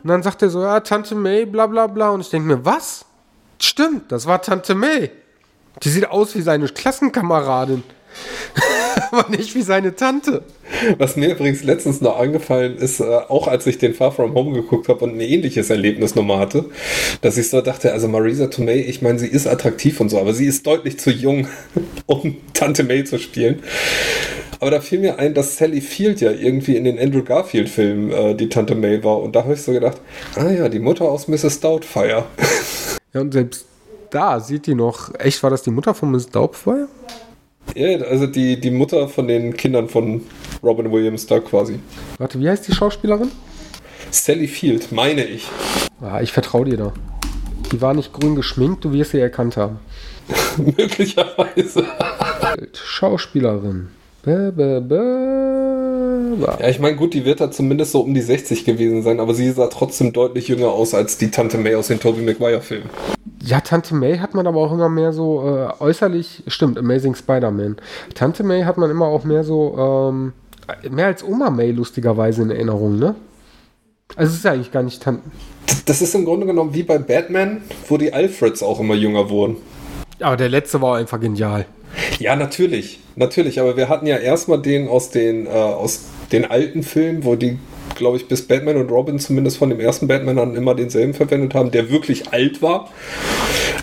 Und 0.02 0.10
dann 0.10 0.24
sagt 0.24 0.42
er 0.42 0.50
so, 0.50 0.62
ja, 0.62 0.80
Tante 0.80 1.16
May, 1.16 1.46
bla 1.46 1.68
bla 1.68 1.88
bla. 1.88 2.10
Und 2.12 2.22
ich 2.22 2.30
denke 2.30 2.48
mir, 2.48 2.66
was? 2.66 3.06
Stimmt, 3.60 4.12
das 4.12 4.26
war 4.26 4.42
Tante 4.42 4.76
May. 4.76 5.12
Die 5.82 5.90
sieht 5.90 6.10
aus 6.10 6.36
wie 6.36 6.42
seine 6.42 6.68
Klassenkameradin. 6.68 7.84
aber 9.12 9.30
nicht 9.30 9.56
wie 9.56 9.62
seine 9.62 9.96
Tante. 9.96 10.44
Was 10.98 11.16
mir 11.16 11.32
übrigens 11.32 11.64
letztens 11.64 12.02
noch 12.02 12.20
angefallen 12.20 12.78
ist, 12.78 13.00
äh, 13.00 13.04
auch 13.04 13.48
als 13.48 13.68
ich 13.68 13.78
den 13.78 13.94
Far 13.94 14.12
From 14.12 14.34
Home 14.34 14.54
geguckt 14.54 14.88
habe 14.90 15.06
und 15.06 15.16
ein 15.16 15.22
ähnliches 15.22 15.70
Erlebnis 15.70 16.16
nochmal 16.16 16.40
hatte, 16.40 16.66
dass 17.22 17.38
ich 17.38 17.50
so 17.50 17.62
dachte, 17.62 17.92
also 17.92 18.08
Marisa 18.08 18.48
Tomei, 18.48 18.78
ich 18.80 19.02
meine, 19.02 19.20
sie 19.20 19.28
ist 19.28 19.48
attraktiv 19.48 20.00
und 20.00 20.10
so, 20.10 20.20
aber 20.20 20.34
sie 20.34 20.46
ist 20.46 20.66
deutlich 20.66 21.00
zu 21.00 21.12
jung, 21.12 21.48
um 22.06 22.38
Tante 22.54 22.84
May 22.84 23.04
zu 23.04 23.20
spielen. 23.20 23.62
Aber 24.60 24.72
da 24.72 24.80
fiel 24.80 25.00
mir 25.00 25.20
ein, 25.20 25.34
dass 25.34 25.58
Sally 25.58 25.82
Field 25.82 26.22
ja 26.22 26.32
irgendwie 26.32 26.78
in 26.78 26.86
den 26.86 26.98
Andrew 26.98 27.22
Garfield-Filmen 27.22 28.12
äh, 28.12 28.34
die 28.34 28.48
Tante 28.48 28.76
May 28.76 29.04
war. 29.04 29.22
Und 29.22 29.36
da 29.36 29.44
habe 29.44 29.56
ich 29.56 29.62
so 29.62 29.74
gedacht, 29.74 30.00
ah 30.38 30.50
ja, 30.50 30.70
die 30.70 30.80
Mutter 30.80 31.04
aus 31.04 31.28
Mrs. 31.28 31.60
Doubtfire. 31.60 32.26
Ja, 33.14 33.22
und 33.22 33.32
selbst 33.32 33.68
da 34.10 34.40
sieht 34.40 34.66
die 34.66 34.74
noch, 34.74 35.14
echt, 35.20 35.44
war 35.44 35.52
das 35.52 35.62
die 35.62 35.70
Mutter 35.70 35.94
von 35.94 36.10
Mrs. 36.10 36.30
Doubtfire? 36.30 36.88
Ja, 37.76 37.98
also 38.02 38.28
die, 38.28 38.60
die 38.60 38.72
Mutter 38.72 39.08
von 39.08 39.28
den 39.28 39.56
Kindern 39.56 39.90
von 39.90 40.22
Robin 40.62 40.92
Williams 40.92 41.26
da 41.26 41.40
quasi. 41.40 41.80
Warte, 42.18 42.40
wie 42.40 42.50
heißt 42.50 42.68
die 42.68 42.74
Schauspielerin? 42.74 43.32
Sally 44.12 44.48
Field, 44.48 44.92
meine 44.92 45.26
ich. 45.26 45.48
Ah, 46.02 46.22
ich 46.22 46.32
vertraue 46.32 46.66
dir 46.66 46.78
da. 46.78 46.94
Die 47.72 47.82
war 47.82 47.94
nicht 47.94 48.14
grün 48.14 48.36
geschminkt, 48.36 48.86
du 48.86 48.94
wirst 48.94 49.12
sie 49.12 49.20
erkannt 49.20 49.58
haben. 49.58 49.80
Möglicherweise. 50.58 51.86
Schauspielerin. 52.74 53.90
Bäh, 54.24 54.52
bäh, 54.52 54.80
bäh. 54.80 55.23
Ja, 56.42 56.68
ich 56.68 56.80
meine, 56.80 56.96
gut, 56.96 57.14
die 57.14 57.26
wird 57.26 57.40
da 57.40 57.52
zumindest 57.52 57.92
so 57.92 58.02
um 58.02 58.14
die 58.14 58.22
60 58.22 58.66
gewesen 58.66 59.04
sein, 59.04 59.20
aber 59.20 59.34
sie 59.34 59.52
sah 59.52 59.68
trotzdem 59.68 60.14
deutlich 60.14 60.48
jünger 60.48 60.70
aus 60.70 60.94
als 60.94 61.18
die 61.18 61.32
Tante 61.32 61.58
May 61.58 61.76
aus 61.76 61.88
den 61.88 62.00
Tobey 62.00 62.22
Maguire-Filmen. 62.22 62.90
Ja, 63.44 63.60
Tante 63.62 63.96
May 63.96 64.18
hat 64.18 64.34
man 64.34 64.48
aber 64.48 64.60
auch 64.60 64.74
immer 64.74 64.90
mehr 64.90 65.14
so 65.14 65.44
äh, 65.48 65.82
äußerlich, 65.82 66.44
stimmt, 66.48 66.78
Amazing 66.78 67.16
Spider-Man. 67.16 67.78
Tante 68.16 68.44
May 68.44 68.64
hat 68.64 68.78
man 68.78 68.90
immer 68.90 69.08
auch 69.08 69.24
mehr 69.24 69.44
so, 69.44 70.12
ähm, 70.12 70.34
mehr 70.90 71.08
als 71.08 71.24
Oma 71.24 71.50
May 71.50 71.72
lustigerweise 71.72 72.42
in 72.42 72.52
Erinnerung, 72.52 72.98
ne? 73.00 73.16
Also 74.16 74.32
es 74.32 74.38
ist 74.38 74.46
ja 74.46 74.52
eigentlich 74.52 74.72
gar 74.72 74.84
nicht 74.84 75.02
Tante. 75.02 75.24
Das 75.86 76.02
ist 76.02 76.14
im 76.16 76.26
Grunde 76.26 76.46
genommen 76.46 76.74
wie 76.74 76.84
bei 76.84 76.98
Batman, 76.98 77.62
wo 77.88 77.98
die 77.98 78.14
Alfreds 78.14 78.62
auch 78.64 78.80
immer 78.80 78.96
jünger 78.96 79.30
wurden. 79.30 79.58
Aber 80.20 80.38
der 80.38 80.50
letzte 80.50 80.82
war 80.82 80.98
einfach 80.98 81.20
genial. 81.20 81.66
Ja, 82.20 82.36
natürlich. 82.36 83.00
Natürlich, 83.16 83.60
aber 83.60 83.78
wir 83.78 83.90
hatten 83.90 84.08
ja 84.08 84.18
erstmal 84.18 84.62
den 84.62 84.88
aus 84.88 85.10
den, 85.10 85.46
äh, 85.46 85.50
aus 85.50 86.06
den 86.34 86.46
alten 86.46 86.84
Filmen, 86.84 87.24
wo 87.24 87.36
die 87.36 87.58
glaube 87.96 88.18
ich, 88.18 88.28
bis 88.28 88.48
Batman 88.48 88.78
und 88.78 88.90
Robin 88.90 89.20
zumindest 89.20 89.58
von 89.58 89.70
dem 89.70 89.80
ersten 89.80 90.08
Batman 90.08 90.40
an 90.40 90.56
immer 90.56 90.76
denselben 90.76 91.14
verwendet 91.14 91.54
haben, 91.54 91.72
der 91.72 91.90
wirklich 91.90 92.32
alt 92.32 92.62
war. 92.62 92.90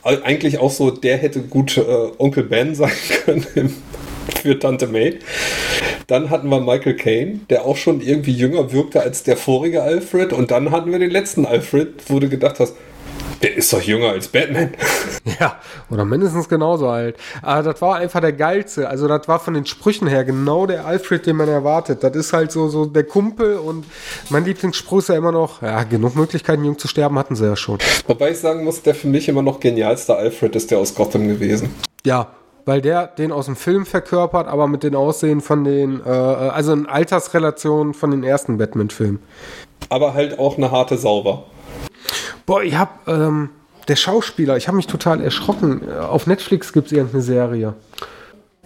Also 0.02 0.22
eigentlich 0.22 0.58
auch 0.58 0.70
so, 0.70 0.90
der 0.90 1.16
hätte 1.16 1.40
gut 1.40 1.76
äh, 1.76 1.82
Onkel 2.18 2.44
Ben 2.44 2.74
sein 2.74 2.90
können 3.24 3.74
für 4.42 4.58
Tante 4.58 4.86
May. 4.86 5.18
Dann 6.06 6.30
hatten 6.30 6.48
wir 6.48 6.60
Michael 6.60 6.96
Caine, 6.96 7.40
der 7.50 7.64
auch 7.64 7.76
schon 7.76 8.00
irgendwie 8.00 8.32
jünger 8.32 8.72
wirkte 8.72 9.00
als 9.00 9.22
der 9.22 9.36
vorige 9.36 9.82
Alfred. 9.82 10.32
Und 10.32 10.50
dann 10.50 10.70
hatten 10.70 10.90
wir 10.90 10.98
den 10.98 11.10
letzten 11.10 11.46
Alfred, 11.46 11.88
wo 12.08 12.18
du 12.18 12.28
gedacht 12.28 12.58
hast, 12.58 12.74
Der 13.42 13.56
ist 13.56 13.72
doch 13.72 13.80
jünger 13.80 14.10
als 14.10 14.28
Batman. 14.28 14.74
Ja, 15.38 15.56
oder 15.90 16.04
mindestens 16.04 16.48
genauso 16.48 16.88
alt. 16.88 17.16
Aber 17.42 17.62
das 17.62 17.80
war 17.80 17.96
einfach 17.96 18.20
der 18.20 18.32
geilste. 18.32 18.88
Also 18.88 19.06
das 19.06 19.28
war 19.28 19.38
von 19.38 19.54
den 19.54 19.64
Sprüchen 19.64 20.08
her 20.08 20.24
genau 20.24 20.66
der 20.66 20.86
Alfred, 20.86 21.24
den 21.24 21.36
man 21.36 21.48
erwartet. 21.48 22.02
Das 22.02 22.16
ist 22.16 22.32
halt 22.32 22.52
so, 22.52 22.68
so 22.68 22.84
der 22.86 23.04
Kumpel 23.04 23.56
und 23.56 23.84
mein 24.28 24.44
Lieblingsspruch 24.44 24.98
ist 24.98 25.08
ja 25.08 25.16
immer 25.16 25.32
noch, 25.32 25.62
ja, 25.62 25.82
genug 25.84 26.16
Möglichkeiten, 26.16 26.64
jung 26.64 26.78
zu 26.78 26.88
sterben, 26.88 27.18
hatten 27.18 27.36
sie 27.36 27.46
ja 27.46 27.56
schon. 27.56 27.78
Wobei 28.06 28.30
ich 28.30 28.38
sagen 28.38 28.64
muss, 28.64 28.82
der 28.82 28.94
für 28.94 29.08
mich 29.08 29.28
immer 29.28 29.42
noch 29.42 29.60
genialste 29.60 30.16
Alfred 30.16 30.56
ist 30.56 30.70
der 30.70 30.78
aus 30.78 30.94
Gotham 30.94 31.28
gewesen. 31.28 31.74
Ja, 32.04 32.28
weil 32.64 32.80
der 32.80 33.06
den 33.06 33.32
aus 33.32 33.46
dem 33.46 33.56
Film 33.56 33.86
verkörpert, 33.86 34.48
aber 34.48 34.66
mit 34.66 34.82
den 34.82 34.94
Aussehen 34.94 35.40
von 35.40 35.64
den, 35.64 36.00
äh, 36.04 36.08
also 36.08 36.72
in 36.72 36.86
Altersrelation 36.86 37.94
von 37.94 38.10
den 38.10 38.24
ersten 38.24 38.58
Batman-Filmen. 38.58 39.20
Aber 39.88 40.14
halt 40.14 40.38
auch 40.38 40.56
eine 40.56 40.70
harte 40.70 40.96
Sauber. 40.96 41.44
Boah, 42.50 42.64
ich 42.64 42.76
hab, 42.76 43.06
ähm, 43.06 43.50
der 43.86 43.94
Schauspieler, 43.94 44.56
ich 44.56 44.66
habe 44.66 44.76
mich 44.76 44.88
total 44.88 45.20
erschrocken. 45.20 45.88
Auf 45.88 46.26
Netflix 46.26 46.72
gibt 46.72 46.86
es 46.88 46.92
irgendeine 46.92 47.22
Serie. 47.22 47.74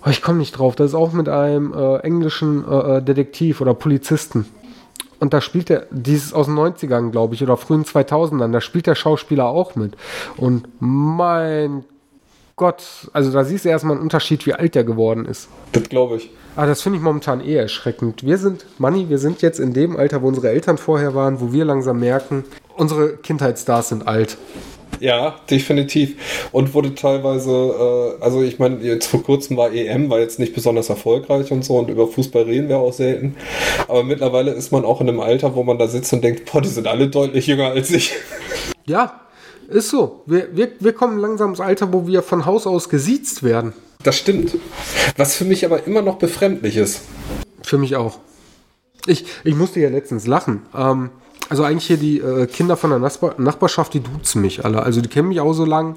Oh, 0.02 0.08
ich 0.08 0.22
komme 0.22 0.38
nicht 0.38 0.52
drauf. 0.52 0.74
Das 0.74 0.92
ist 0.92 0.94
auch 0.94 1.12
mit 1.12 1.28
einem 1.28 1.74
äh, 1.74 1.98
englischen 1.98 2.66
äh, 2.66 3.02
Detektiv 3.02 3.60
oder 3.60 3.74
Polizisten. 3.74 4.46
Und 5.20 5.34
da 5.34 5.42
spielt 5.42 5.68
er, 5.68 5.86
dieses 5.90 6.32
aus 6.32 6.46
den 6.46 6.54
90ern, 6.54 7.10
glaube 7.10 7.34
ich, 7.34 7.42
oder 7.42 7.58
frühen 7.58 7.84
2000ern, 7.84 8.52
da 8.52 8.62
spielt 8.62 8.86
der 8.86 8.94
Schauspieler 8.94 9.44
auch 9.44 9.74
mit. 9.74 9.98
Und 10.38 10.66
mein 10.80 11.84
Gott, 12.56 13.10
also 13.12 13.30
da 13.32 13.44
siehst 13.44 13.66
du 13.66 13.68
erstmal 13.68 13.96
einen 13.96 14.02
Unterschied, 14.02 14.46
wie 14.46 14.54
alt 14.54 14.76
der 14.76 14.84
geworden 14.84 15.26
ist. 15.26 15.50
Das 15.72 15.90
glaube 15.90 16.16
ich. 16.16 16.30
Aber 16.56 16.66
das 16.68 16.82
finde 16.82 16.98
ich 16.98 17.02
momentan 17.02 17.40
eher 17.40 17.62
erschreckend. 17.62 18.24
Wir 18.24 18.38
sind, 18.38 18.64
Manni, 18.78 19.08
wir 19.08 19.18
sind 19.18 19.42
jetzt 19.42 19.58
in 19.58 19.72
dem 19.72 19.96
Alter, 19.96 20.22
wo 20.22 20.28
unsere 20.28 20.50
Eltern 20.50 20.78
vorher 20.78 21.14
waren, 21.14 21.40
wo 21.40 21.52
wir 21.52 21.64
langsam 21.64 21.98
merken, 21.98 22.44
unsere 22.76 23.16
Kindheitsstars 23.16 23.88
sind 23.88 24.06
alt. 24.06 24.36
Ja, 25.00 25.34
definitiv. 25.50 26.48
Und 26.52 26.72
wurde 26.72 26.94
teilweise, 26.94 27.50
äh, 27.50 28.22
also 28.22 28.42
ich 28.42 28.60
meine, 28.60 28.78
jetzt 28.80 29.06
vor 29.06 29.22
kurzem 29.22 29.56
war 29.56 29.72
EM, 29.72 30.08
war 30.08 30.20
jetzt 30.20 30.38
nicht 30.38 30.54
besonders 30.54 30.88
erfolgreich 30.88 31.50
und 31.50 31.64
so 31.64 31.76
und 31.76 31.90
über 31.90 32.06
Fußball 32.06 32.44
reden 32.44 32.68
wir 32.68 32.78
auch 32.78 32.92
selten. 32.92 33.36
Aber 33.88 34.04
mittlerweile 34.04 34.52
ist 34.52 34.70
man 34.70 34.84
auch 34.84 35.00
in 35.00 35.08
einem 35.08 35.20
Alter, 35.20 35.56
wo 35.56 35.64
man 35.64 35.78
da 35.78 35.88
sitzt 35.88 36.12
und 36.12 36.22
denkt, 36.22 36.50
boah, 36.50 36.60
die 36.60 36.68
sind 36.68 36.86
alle 36.86 37.08
deutlich 37.08 37.48
jünger 37.48 37.70
als 37.70 37.90
ich. 37.90 38.14
Ja, 38.86 39.20
ist 39.68 39.90
so. 39.90 40.22
Wir, 40.26 40.56
wir, 40.56 40.68
wir 40.78 40.92
kommen 40.92 41.18
langsam 41.18 41.50
ins 41.50 41.60
Alter, 41.60 41.92
wo 41.92 42.06
wir 42.06 42.22
von 42.22 42.46
Haus 42.46 42.66
aus 42.66 42.88
gesiezt 42.88 43.42
werden. 43.42 43.72
Das 44.04 44.16
stimmt. 44.16 44.56
Was 45.16 45.34
für 45.34 45.44
mich 45.44 45.64
aber 45.64 45.86
immer 45.86 46.02
noch 46.02 46.18
befremdlich 46.18 46.76
ist. 46.76 47.00
Für 47.62 47.78
mich 47.78 47.96
auch. 47.96 48.18
Ich, 49.06 49.24
ich 49.42 49.54
musste 49.56 49.80
ja 49.80 49.88
letztens 49.88 50.26
lachen. 50.26 50.62
Ähm, 50.74 51.10
also 51.48 51.62
eigentlich 51.62 51.86
hier 51.86 51.96
die 51.96 52.20
äh, 52.20 52.46
Kinder 52.46 52.76
von 52.76 52.90
der 52.90 52.98
Nachbar 52.98 53.34
Nachbarschaft, 53.38 53.92
die 53.94 54.00
duzen 54.00 54.40
mich 54.40 54.64
alle. 54.64 54.82
Also 54.82 55.00
die 55.00 55.08
kennen 55.08 55.28
mich 55.28 55.40
auch 55.40 55.52
so 55.54 55.64
lang. 55.64 55.96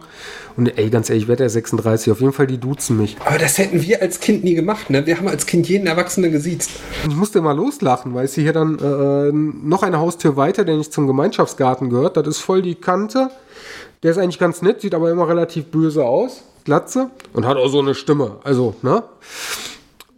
Und 0.55 0.77
ey, 0.77 0.89
ganz 0.89 1.09
ehrlich, 1.09 1.23
ich 1.23 1.29
werde 1.29 1.43
ja 1.43 1.49
36. 1.49 2.11
Auf 2.11 2.21
jeden 2.21 2.33
Fall, 2.33 2.47
die 2.47 2.57
duzen 2.57 2.97
mich. 2.97 3.17
Aber 3.25 3.37
das 3.37 3.57
hätten 3.57 3.81
wir 3.81 4.01
als 4.01 4.19
Kind 4.19 4.43
nie 4.43 4.55
gemacht, 4.55 4.89
ne? 4.89 5.05
Wir 5.05 5.17
haben 5.17 5.27
als 5.27 5.45
Kind 5.45 5.67
jeden 5.67 5.87
Erwachsenen 5.87 6.31
gesiezt. 6.31 6.71
Ich 7.07 7.15
musste 7.15 7.39
immer 7.39 7.53
loslachen, 7.53 8.13
weil 8.13 8.25
es 8.25 8.35
hier 8.35 8.53
dann 8.53 8.79
äh, 8.79 9.31
noch 9.33 9.83
eine 9.83 9.99
Haustür 9.99 10.35
weiter, 10.37 10.65
der 10.65 10.77
nicht 10.77 10.93
zum 10.93 11.07
Gemeinschaftsgarten 11.07 11.89
gehört. 11.89 12.17
Das 12.17 12.27
ist 12.27 12.39
voll 12.39 12.61
die 12.61 12.75
Kante. 12.75 13.29
Der 14.03 14.11
ist 14.11 14.17
eigentlich 14.17 14.39
ganz 14.39 14.61
nett, 14.61 14.81
sieht 14.81 14.95
aber 14.95 15.11
immer 15.11 15.27
relativ 15.27 15.65
böse 15.65 16.05
aus. 16.05 16.43
Glatze. 16.67 17.11
Und 17.31 17.45
hat 17.45 17.55
auch 17.55 17.69
so 17.69 17.79
eine 17.79 17.95
Stimme. 17.95 18.39
Also, 18.43 18.75
ne? 18.81 19.03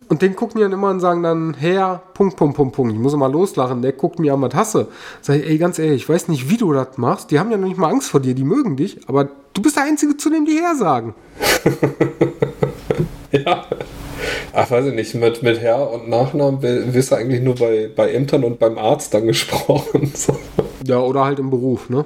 Und 0.08 0.24
den 0.24 0.36
gucken 0.36 0.58
die 0.58 0.64
dann 0.64 0.72
immer 0.72 0.90
und 0.90 1.00
sagen 1.00 1.22
dann, 1.22 1.54
Herr, 1.54 2.02
Punkt, 2.16 2.36
Punkt, 2.36 2.56
Punkt, 2.58 2.76
Punkt. 2.76 2.92
Ich 2.92 3.00
muss 3.00 3.14
immer 3.14 3.30
loslachen. 3.30 3.84
Der 3.84 3.92
guckt 3.92 4.18
mir 4.18 4.34
an, 4.34 4.42
was 4.42 4.56
hasse. 4.56 4.88
Sag 5.22 5.38
ich, 5.38 5.46
ey, 5.48 5.60
ganz 5.60 5.78
ehrlich, 5.78 6.02
ich 6.02 6.10
weiß 6.10 6.28
nicht, 6.28 6.50
wie 6.50 6.58
du 6.58 6.74
das 6.74 6.98
machst. 6.98 7.30
Die 7.30 7.38
haben 7.38 7.52
ja 7.52 7.58
noch 7.58 7.68
nicht 7.68 7.78
mal 7.78 7.92
Angst 7.92 8.10
vor 8.10 8.20
dir, 8.20 8.34
die 8.34 8.44
mögen 8.44 8.76
dich, 8.78 8.98
aber 9.08 9.30
du 9.54 9.62
bist 9.62 9.76
der 9.76 9.84
Einzige, 9.84 10.18
zu 10.18 10.32
dem 10.32 10.46
die 10.46 10.60
Herr 10.60 10.76
sagen. 10.76 11.14
ja. 13.32 13.66
Ach, 14.52 14.72
weiß 14.72 14.88
ich 14.88 14.96
nicht, 14.96 15.14
mit, 15.14 15.44
mit 15.44 15.60
Herr 15.60 15.92
und 15.92 16.10
Nachnamen 16.10 16.64
wirst 16.64 17.12
du 17.12 17.16
eigentlich 17.16 17.42
nur 17.42 17.54
bei, 17.54 17.92
bei 17.96 18.12
Ämtern 18.12 18.44
und 18.44 18.58
beim 18.58 18.80
Arzt 18.80 19.14
dann 19.14 19.28
gesprochen. 19.28 20.12
Ja, 20.86 21.00
oder 21.02 21.26
halt 21.26 21.40
im 21.40 21.50
Beruf, 21.50 21.90
ne? 21.90 22.06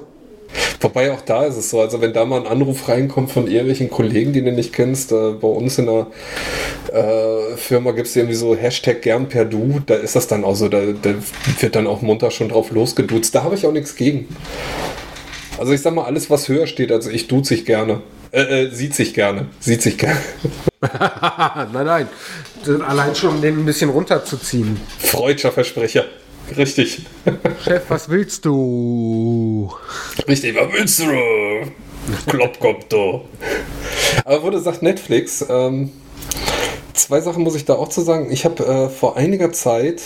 Wobei 0.84 1.10
auch 1.12 1.22
da 1.22 1.46
ist 1.46 1.56
es 1.56 1.70
so, 1.70 1.80
also 1.80 2.02
wenn 2.02 2.12
da 2.12 2.26
mal 2.26 2.42
ein 2.42 2.46
Anruf 2.46 2.90
reinkommt 2.90 3.30
von 3.32 3.46
irgendwelchen 3.46 3.88
Kollegen, 3.88 4.34
die 4.34 4.44
du 4.44 4.52
nicht 4.52 4.74
kennst, 4.74 5.12
äh, 5.12 5.30
bei 5.30 5.48
uns 5.48 5.78
in 5.78 5.86
der 5.86 6.08
äh, 6.92 7.56
Firma 7.56 7.92
gibt 7.92 8.06
es 8.06 8.14
irgendwie 8.14 8.34
so 8.34 8.54
Hashtag 8.54 9.00
gern 9.00 9.30
per 9.30 9.46
Du, 9.46 9.80
da 9.86 9.94
ist 9.94 10.14
das 10.14 10.26
dann 10.26 10.44
auch 10.44 10.54
so, 10.54 10.68
da, 10.68 10.82
da 11.00 11.14
wird 11.58 11.74
dann 11.74 11.86
auch 11.86 12.02
munter 12.02 12.30
schon 12.30 12.50
drauf 12.50 12.70
losgeduzt. 12.70 13.34
Da 13.34 13.44
habe 13.44 13.54
ich 13.54 13.66
auch 13.66 13.72
nichts 13.72 13.96
gegen. 13.96 14.28
Also 15.58 15.72
ich 15.72 15.80
sag 15.80 15.94
mal, 15.94 16.04
alles 16.04 16.28
was 16.28 16.50
höher 16.50 16.66
steht, 16.66 16.92
also 16.92 17.08
ich 17.08 17.28
duze 17.28 17.54
sich 17.54 17.64
gerne. 17.64 18.02
Äh, 18.30 18.64
äh, 18.64 18.70
sieht 18.70 18.94
sich 18.94 19.14
gerne. 19.14 19.46
Sieht 19.60 19.80
sich 19.80 19.96
gerne. 19.96 20.20
nein, 20.82 21.86
nein. 21.86 22.08
Allein 22.86 23.14
schon, 23.14 23.36
um 23.36 23.40
den 23.40 23.60
ein 23.60 23.64
bisschen 23.64 23.88
runterzuziehen. 23.88 24.78
Freudscher 24.98 25.50
Versprecher. 25.50 26.04
Richtig. 26.56 27.06
Chef, 27.64 27.82
was 27.88 28.08
willst 28.08 28.44
du? 28.44 29.72
Richtig, 30.28 30.54
was 30.56 30.72
willst 30.72 31.00
du? 31.00 32.30
Kloppkopf, 32.30 32.84
du. 32.88 33.22
Aber 34.24 34.42
wo 34.42 34.50
du 34.50 34.58
sagst 34.58 34.82
Netflix, 34.82 35.44
ähm, 35.48 35.90
zwei 36.92 37.20
Sachen 37.20 37.42
muss 37.42 37.56
ich 37.56 37.64
da 37.64 37.74
auch 37.74 37.88
zu 37.88 38.02
sagen. 38.02 38.30
Ich 38.30 38.44
habe 38.44 38.64
äh, 38.64 38.88
vor 38.88 39.16
einiger 39.16 39.52
Zeit, 39.52 40.02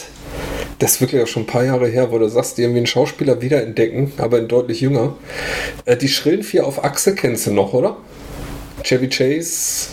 das 0.78 0.93
ist 0.93 1.01
wirklich 1.01 1.23
auch 1.23 1.27
schon 1.27 1.43
ein 1.43 1.47
paar 1.47 1.65
Jahre 1.65 1.89
her, 1.89 2.12
wo 2.12 2.19
du 2.19 2.28
sagst, 2.28 2.59
irgendwie 2.59 2.78
einen 2.78 2.86
Schauspieler 2.86 3.43
wiederentdecken, 3.43 4.12
aber 4.19 4.39
in 4.39 4.48
deutlich 4.48 4.81
jünger. 4.81 5.16
Äh, 5.85 5.97
die 5.97 6.09
Schrillen 6.09 6.43
vier 6.43 6.66
auf 6.66 6.85
Achse 6.85 7.15
kennst 7.15 7.47
du 7.47 7.52
noch, 7.52 7.73
oder? 7.73 7.97
Chevy 8.85 9.09
Chase, 9.09 9.89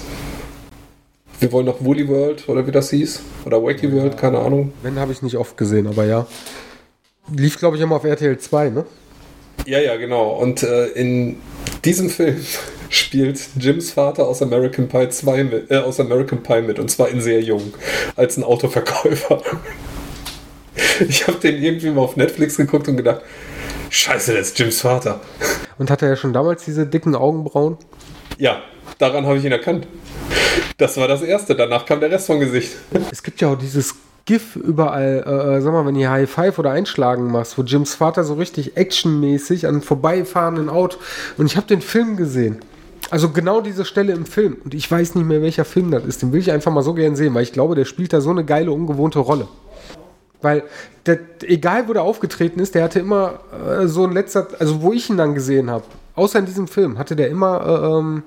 wir 1.45 1.51
wollen 1.51 1.67
noch 1.67 1.85
Woolly 1.85 2.07
World 2.07 2.49
oder 2.49 2.65
wie 2.65 2.71
das 2.71 2.89
hieß. 2.89 3.21
Oder 3.45 3.61
Wacky 3.61 3.91
World, 3.93 4.17
keine 4.17 4.39
Ahnung. 4.39 4.73
Wenn 4.81 4.97
habe 4.97 5.11
ich 5.11 5.21
nicht 5.21 5.37
oft 5.37 5.55
gesehen, 5.57 5.85
aber 5.85 6.03
ja. 6.05 6.25
Lief, 7.31 7.59
glaube 7.59 7.77
ich, 7.77 7.83
immer 7.83 7.97
auf 7.97 8.03
RTL 8.03 8.35
2, 8.39 8.69
ne? 8.71 8.85
Ja, 9.67 9.77
ja, 9.77 9.95
genau. 9.95 10.31
Und 10.31 10.63
äh, 10.63 10.87
in 10.87 11.37
diesem 11.83 12.09
Film 12.09 12.43
spielt 12.89 13.39
Jims 13.59 13.91
Vater 13.91 14.27
aus 14.27 14.41
American 14.41 14.87
Pie 14.87 15.09
2 15.09 15.43
mit, 15.43 15.69
äh, 15.71 15.77
aus 15.77 15.99
American 15.99 16.41
Pie 16.41 16.63
mit 16.63 16.79
und 16.79 16.89
zwar 16.89 17.09
in 17.09 17.21
sehr 17.21 17.41
jung, 17.41 17.75
als 18.15 18.37
ein 18.37 18.43
Autoverkäufer. 18.43 19.41
Ich 21.07 21.27
habe 21.27 21.37
den 21.39 21.61
irgendwie 21.61 21.89
mal 21.89 22.01
auf 22.01 22.15
Netflix 22.17 22.57
geguckt 22.57 22.87
und 22.87 22.97
gedacht, 22.97 23.21
scheiße, 23.89 24.33
das 24.33 24.47
ist 24.47 24.59
Jims 24.59 24.81
Vater. 24.81 25.21
Und 25.77 25.89
hatte 25.89 26.05
er 26.05 26.15
schon 26.15 26.33
damals 26.33 26.65
diese 26.65 26.85
dicken 26.85 27.15
Augenbrauen? 27.15 27.77
Ja, 28.37 28.61
daran 28.97 29.25
habe 29.25 29.37
ich 29.37 29.45
ihn 29.45 29.51
erkannt. 29.51 29.87
Das 30.77 30.97
war 30.97 31.07
das 31.07 31.21
Erste. 31.21 31.55
Danach 31.55 31.85
kam 31.85 31.99
der 31.99 32.11
Rest 32.11 32.27
vom 32.27 32.39
Gesicht. 32.39 32.75
Es 33.11 33.23
gibt 33.23 33.39
ja 33.41 33.49
auch 33.49 33.57
dieses 33.57 33.95
GIF 34.25 34.55
überall, 34.55 35.23
äh, 35.25 35.57
äh 35.57 35.61
sag 35.61 35.71
mal, 35.71 35.85
wenn 35.85 35.95
ihr 35.95 36.09
High 36.09 36.29
Five 36.29 36.59
oder 36.59 36.71
Einschlagen 36.71 37.31
machst, 37.31 37.57
wo 37.57 37.61
Jims 37.61 37.95
Vater 37.95 38.23
so 38.23 38.33
richtig 38.33 38.75
actionmäßig 38.75 39.67
an 39.67 39.81
vorbeifahrenden 39.81 40.69
Auto. 40.69 40.97
Und 41.37 41.45
ich 41.45 41.57
habe 41.57 41.67
den 41.67 41.81
Film 41.81 42.17
gesehen. 42.17 42.59
Also 43.11 43.29
genau 43.29 43.61
diese 43.61 43.85
Stelle 43.85 44.13
im 44.13 44.25
Film. 44.25 44.57
Und 44.63 44.73
ich 44.73 44.89
weiß 44.89 45.15
nicht 45.15 45.25
mehr, 45.25 45.41
welcher 45.41 45.65
Film 45.65 45.91
das 45.91 46.05
ist. 46.05 46.21
Den 46.21 46.33
will 46.33 46.39
ich 46.39 46.51
einfach 46.51 46.71
mal 46.71 46.81
so 46.81 46.93
gern 46.93 47.15
sehen, 47.15 47.33
weil 47.35 47.43
ich 47.43 47.53
glaube, 47.53 47.75
der 47.75 47.85
spielt 47.85 48.13
da 48.13 48.19
so 48.19 48.31
eine 48.31 48.43
geile, 48.43 48.71
ungewohnte 48.71 49.19
Rolle. 49.19 49.47
Weil, 50.41 50.63
der, 51.05 51.19
egal 51.43 51.87
wo 51.87 51.93
der 51.93 52.01
aufgetreten 52.01 52.59
ist, 52.59 52.75
der 52.75 52.83
hatte 52.83 52.99
immer 52.99 53.39
äh, 53.79 53.87
so 53.87 54.05
ein 54.05 54.11
letzter, 54.11 54.47
also 54.59 54.81
wo 54.81 54.91
ich 54.91 55.09
ihn 55.09 55.17
dann 55.17 55.35
gesehen 55.35 55.69
habe, 55.69 55.85
außer 56.15 56.39
in 56.39 56.45
diesem 56.45 56.67
Film, 56.67 56.97
hatte 56.97 57.15
der 57.15 57.29
immer 57.29 57.65
äh, 57.65 57.99
ähm, 57.99 58.23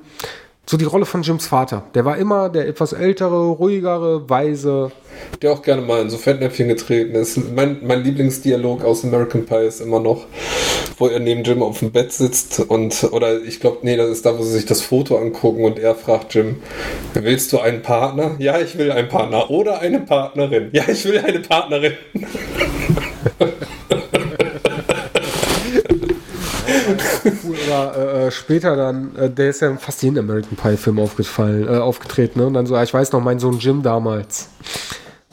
so 0.69 0.77
die 0.77 0.85
Rolle 0.85 1.07
von 1.07 1.23
Jims 1.23 1.47
Vater. 1.47 1.85
Der 1.95 2.05
war 2.05 2.19
immer 2.19 2.51
der 2.51 2.69
etwas 2.69 2.93
ältere, 2.93 3.47
ruhigere, 3.47 4.29
weise. 4.29 4.93
Der 5.41 5.53
auch 5.53 5.63
gerne 5.63 5.81
mal 5.81 6.03
in 6.03 6.11
so 6.11 6.19
Fettnäpfchen 6.19 6.69
getreten 6.69 7.15
ist. 7.15 7.39
Mein, 7.55 7.79
mein 7.83 8.05
Lieblingsdialog 8.05 8.85
aus 8.85 9.03
American 9.03 9.47
Pie 9.47 9.67
ist 9.67 9.81
immer 9.81 9.99
noch, 9.99 10.27
wo 10.99 11.07
er 11.07 11.21
neben 11.21 11.43
Jim 11.43 11.63
auf 11.63 11.79
dem 11.79 11.91
Bett 11.91 12.13
sitzt 12.13 12.61
und, 12.61 13.09
oder 13.13 13.41
ich 13.43 13.61
glaube, 13.61 13.79
nee, 13.83 13.97
das 13.97 14.11
ist 14.11 14.27
da, 14.27 14.39
wo 14.39 14.43
sie 14.43 14.53
sich 14.53 14.67
das 14.67 14.83
Foto 14.83 15.17
angucken 15.17 15.65
und 15.65 15.79
er 15.79 15.95
fragt 15.95 16.35
Jim, 16.35 16.57
willst 17.15 17.51
du 17.55 17.61
einen 17.61 17.81
Partner? 17.81 18.33
Ja, 18.39 18.61
ich 18.61 18.77
will 18.77 18.93
einen 18.93 19.09
Partner. 19.09 19.51
Oder 19.51 19.81
eine 19.81 20.01
Partnerin. 20.01 20.69
Ja, 20.73 20.85
ich 20.87 21.03
will 21.07 21.19
eine 21.19 21.41
Partnerin. 21.41 21.95
Oder 27.49 27.58
äh, 27.69 28.27
äh, 28.27 28.31
später 28.31 28.77
dann, 28.77 29.15
äh, 29.17 29.31
der 29.31 29.51
ist 29.51 29.61
ja 29.61 29.69
in 29.69 29.79
fast 29.79 30.03
jeden 30.03 30.19
American 30.19 30.57
Pie-Film 30.57 30.99
aufgefallen, 30.99 31.67
äh, 31.67 31.79
aufgetreten, 31.79 32.41
ne? 32.41 32.47
Und 32.47 32.55
dann 32.55 32.67
so, 32.67 32.81
ich 32.81 32.93
weiß 32.93 33.13
noch, 33.13 33.23
mein 33.23 33.39
Sohn 33.39 33.59
Jim 33.59 33.83
damals. 33.83 34.49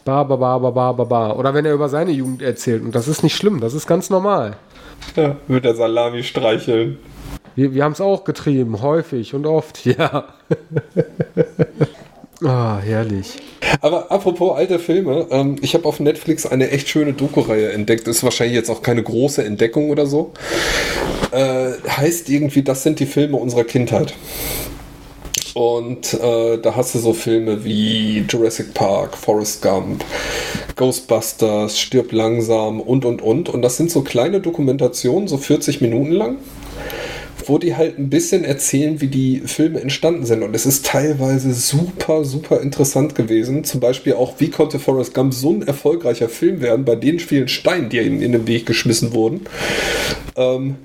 Ba, 0.04 0.24
ba, 0.24 0.36
ba, 0.36 0.58
ba, 0.60 0.70
ba, 0.72 0.92
ba, 0.92 1.04
ba. 1.04 1.32
Oder 1.34 1.54
wenn 1.54 1.66
er 1.66 1.74
über 1.74 1.90
seine 1.90 2.12
Jugend 2.12 2.42
erzählt. 2.42 2.84
Und 2.84 2.94
das 2.94 3.08
ist 3.08 3.24
nicht 3.24 3.36
schlimm, 3.36 3.60
das 3.60 3.74
ist 3.74 3.88
ganz 3.88 4.10
normal. 4.10 4.56
Ja, 5.16 5.36
mit 5.48 5.66
der 5.66 5.76
Salami 5.76 6.24
streicheln. 6.24 7.00
Wir, 7.56 7.74
wir 7.74 7.84
haben 7.84 7.94
es 7.94 8.02
auch 8.02 8.24
getrieben, 8.24 8.82
häufig 8.82 9.34
und 9.34 9.46
oft, 9.46 9.86
ja. 9.86 10.26
Ah, 12.44 12.78
herrlich. 12.84 13.42
Aber 13.82 14.12
apropos 14.12 14.56
alte 14.58 14.80
Filme, 14.80 15.28
ähm, 15.32 15.58
ich 15.62 15.74
habe 15.74 15.86
auf 15.86 16.00
Netflix 16.00 16.46
eine 16.46 16.70
echt 16.70 16.90
schöne 16.90 17.14
Doku-Reihe 17.14 17.72
entdeckt. 17.72 18.08
Ist 18.08 18.24
wahrscheinlich 18.24 18.56
jetzt 18.56 18.70
auch 18.70 18.82
keine 18.82 19.04
große 19.04 19.44
Entdeckung 19.44 19.90
oder 19.90 20.06
so. 20.06 20.32
Äh, 21.32 21.72
heißt 21.88 22.30
irgendwie, 22.30 22.64
das 22.64 22.84
sind 22.84 23.00
die 23.00 23.06
Filme 23.06 23.38
unserer 23.38 23.64
Kindheit. 23.64 24.14
Und 25.56 26.14
äh, 26.16 26.58
da 26.58 26.76
hast 26.76 26.96
du 26.96 27.00
so 27.00 27.14
Filme 27.14 27.64
wie 27.64 28.26
Jurassic 28.28 28.74
Park, 28.74 29.16
Forrest 29.16 29.62
Gump, 29.62 30.04
Ghostbusters, 30.76 31.80
Stirb 31.80 32.12
langsam 32.12 32.82
und 32.82 33.06
und 33.06 33.22
und. 33.22 33.48
Und 33.48 33.62
das 33.62 33.78
sind 33.78 33.90
so 33.90 34.02
kleine 34.02 34.42
Dokumentationen, 34.42 35.30
so 35.30 35.38
40 35.38 35.80
Minuten 35.80 36.12
lang 36.12 36.38
wo 37.46 37.58
die 37.58 37.76
halt 37.76 37.98
ein 37.98 38.10
bisschen 38.10 38.44
erzählen, 38.44 39.02
wie 39.02 39.08
die 39.08 39.42
Filme 39.46 39.82
entstanden 39.82 40.26
sind. 40.26 40.44
Und 40.44 40.56
es 40.56 40.66
ist 40.66 40.86
teilweise 40.86 41.54
super, 41.54 42.24
super 42.26 42.62
interessant 42.62 43.16
gewesen. 43.16 43.64
Zum 43.64 43.80
Beispiel 43.80 44.14
auch, 44.14 44.36
wie 44.40 44.50
konnte 44.50 44.80
Forrest 44.80 45.14
Gump 45.14 45.34
so 45.34 45.52
ein 45.52 45.62
erfolgreicher 45.62 46.30
Film 46.30 46.62
werden, 46.62 46.86
bei 46.86 46.96
den 46.96 47.20
vielen 47.20 47.48
Steinen, 47.48 47.90
die 47.90 48.00
ihm 48.00 48.22
in 48.22 48.32
den 48.32 48.48
Weg 48.48 48.66
geschmissen 48.66 49.14
wurden. 49.14 49.42
Ähm, 50.36 50.76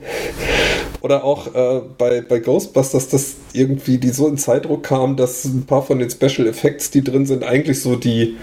oder 1.00 1.24
auch 1.24 1.54
äh, 1.54 1.80
bei, 1.96 2.20
bei 2.20 2.40
Ghostbusters, 2.40 3.08
dass 3.08 3.36
irgendwie 3.52 3.98
die 3.98 4.10
so 4.10 4.28
in 4.28 4.36
Zeitdruck 4.36 4.82
kam, 4.82 5.16
dass 5.16 5.44
ein 5.44 5.64
paar 5.64 5.82
von 5.82 5.98
den 5.98 6.10
Special 6.10 6.46
Effects, 6.46 6.90
die 6.90 7.02
drin 7.02 7.26
sind, 7.26 7.42
eigentlich 7.42 7.80
so 7.80 7.96
die 7.96 8.36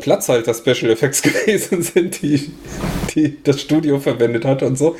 Platzhalter 0.00 0.54
Special 0.54 0.90
Effects 0.90 1.22
gewesen 1.22 1.82
sind, 1.82 2.22
die, 2.22 2.52
die 3.14 3.36
das 3.42 3.60
Studio 3.60 3.98
verwendet 3.98 4.44
hat 4.44 4.62
und 4.62 4.78
so. 4.78 4.96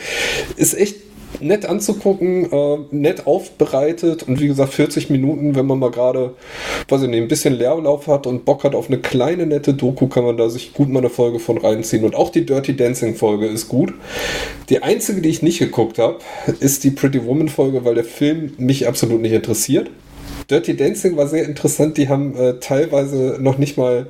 Ist 0.56 0.74
echt 0.74 0.96
nett 1.44 1.66
anzugucken, 1.66 2.50
äh, 2.50 2.78
nett 2.90 3.26
aufbereitet 3.26 4.22
und 4.24 4.40
wie 4.40 4.48
gesagt 4.48 4.74
40 4.74 5.10
Minuten, 5.10 5.54
wenn 5.54 5.66
man 5.66 5.78
mal 5.78 5.90
gerade, 5.90 6.34
weiß 6.88 7.02
ich 7.02 7.08
nicht, 7.08 7.22
ein 7.22 7.28
bisschen 7.28 7.54
Leerlauf 7.54 8.06
hat 8.06 8.26
und 8.26 8.44
Bock 8.44 8.64
hat 8.64 8.74
auf 8.74 8.88
eine 8.88 8.98
kleine 8.98 9.46
nette 9.46 9.74
Doku, 9.74 10.08
kann 10.08 10.24
man 10.24 10.36
da 10.36 10.48
sich 10.48 10.72
gut 10.72 10.88
mal 10.88 11.00
eine 11.00 11.10
Folge 11.10 11.38
von 11.38 11.58
reinziehen. 11.58 12.04
Und 12.04 12.14
auch 12.14 12.30
die 12.30 12.46
Dirty 12.46 12.76
Dancing 12.76 13.14
Folge 13.14 13.46
ist 13.46 13.68
gut. 13.68 13.92
Die 14.70 14.82
einzige, 14.82 15.20
die 15.20 15.28
ich 15.28 15.42
nicht 15.42 15.58
geguckt 15.58 15.98
habe, 15.98 16.18
ist 16.60 16.84
die 16.84 16.90
Pretty 16.90 17.24
Woman 17.24 17.48
Folge, 17.48 17.84
weil 17.84 17.94
der 17.94 18.04
Film 18.04 18.52
mich 18.58 18.88
absolut 18.88 19.20
nicht 19.20 19.32
interessiert. 19.32 19.90
Dirty 20.50 20.76
Dancing 20.76 21.16
war 21.16 21.26
sehr 21.26 21.44
interessant. 21.44 21.96
Die 21.96 22.08
haben 22.08 22.36
äh, 22.36 22.54
teilweise 22.60 23.38
noch 23.40 23.58
nicht 23.58 23.76
mal, 23.76 24.06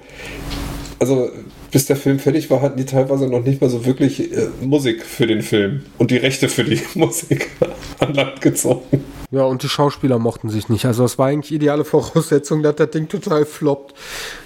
also 0.98 1.30
bis 1.74 1.86
der 1.86 1.96
Film 1.96 2.20
fertig 2.20 2.50
war, 2.50 2.62
hatten 2.62 2.78
die 2.78 2.84
teilweise 2.84 3.26
noch 3.26 3.42
nicht 3.42 3.60
mal 3.60 3.68
so 3.68 3.84
wirklich 3.84 4.32
äh, 4.32 4.46
Musik 4.62 5.04
für 5.04 5.26
den 5.26 5.42
Film 5.42 5.82
und 5.98 6.12
die 6.12 6.16
Rechte 6.16 6.48
für 6.48 6.62
die 6.62 6.80
Musik 6.94 7.50
an 7.98 8.14
Land 8.14 8.40
gezogen. 8.40 9.04
Ja, 9.32 9.42
und 9.42 9.64
die 9.64 9.68
Schauspieler 9.68 10.20
mochten 10.20 10.50
sich 10.50 10.68
nicht. 10.68 10.86
Also 10.86 11.04
es 11.04 11.18
war 11.18 11.26
eigentlich 11.26 11.52
ideale 11.52 11.84
Voraussetzung, 11.84 12.62
dass 12.62 12.76
das 12.76 12.90
Ding 12.90 13.08
total 13.08 13.44
floppt. 13.44 13.92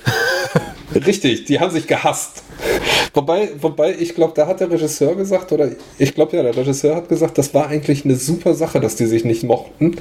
Richtig, 0.94 1.44
die 1.44 1.60
haben 1.60 1.70
sich 1.70 1.86
gehasst. 1.86 2.42
Wobei, 3.14 3.50
wobei 3.60 3.94
ich 3.98 4.14
glaube, 4.14 4.32
da 4.34 4.46
hat 4.46 4.60
der 4.60 4.70
Regisseur 4.70 5.14
gesagt, 5.14 5.52
oder 5.52 5.70
ich 5.98 6.14
glaube 6.14 6.36
ja, 6.36 6.42
der 6.42 6.56
Regisseur 6.56 6.96
hat 6.96 7.08
gesagt, 7.08 7.36
das 7.36 7.52
war 7.52 7.68
eigentlich 7.68 8.04
eine 8.04 8.16
super 8.16 8.54
Sache, 8.54 8.80
dass 8.80 8.96
die 8.96 9.06
sich 9.06 9.24
nicht 9.24 9.44
mochten, 9.44 9.96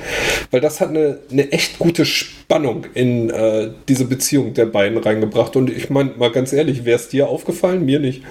weil 0.51 0.61
das 0.61 0.79
hat 0.79 0.89
eine, 0.89 1.19
eine 1.31 1.51
echt 1.51 1.79
gute 1.79 2.05
Spannung 2.05 2.85
in 2.93 3.29
äh, 3.29 3.71
diese 3.87 4.05
Beziehung 4.05 4.53
der 4.53 4.65
beiden 4.67 4.97
reingebracht. 4.97 5.55
Und 5.55 5.69
ich 5.69 5.89
meine, 5.89 6.11
mal 6.17 6.31
ganz 6.31 6.53
ehrlich, 6.53 6.85
wäre 6.85 6.97
es 6.97 7.09
dir 7.09 7.27
aufgefallen? 7.27 7.85
Mir 7.85 7.99
nicht. 7.99 8.23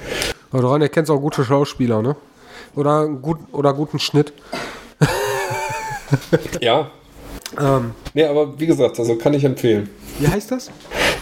Aber 0.50 0.62
daran 0.62 0.82
erkennst 0.82 1.10
du 1.10 1.14
auch 1.14 1.20
gute 1.20 1.44
Schauspieler, 1.44 2.00
ne? 2.00 2.16
Oder, 2.74 3.08
gut, 3.08 3.38
oder 3.52 3.72
guten 3.74 3.98
Schnitt. 3.98 4.32
ja. 6.60 6.90
Ähm, 7.58 7.92
nee, 8.14 8.24
aber 8.24 8.58
wie 8.58 8.66
gesagt, 8.66 8.98
also 8.98 9.16
kann 9.16 9.34
ich 9.34 9.44
empfehlen. 9.44 9.88
Wie 10.18 10.28
heißt 10.28 10.50
das? 10.50 10.70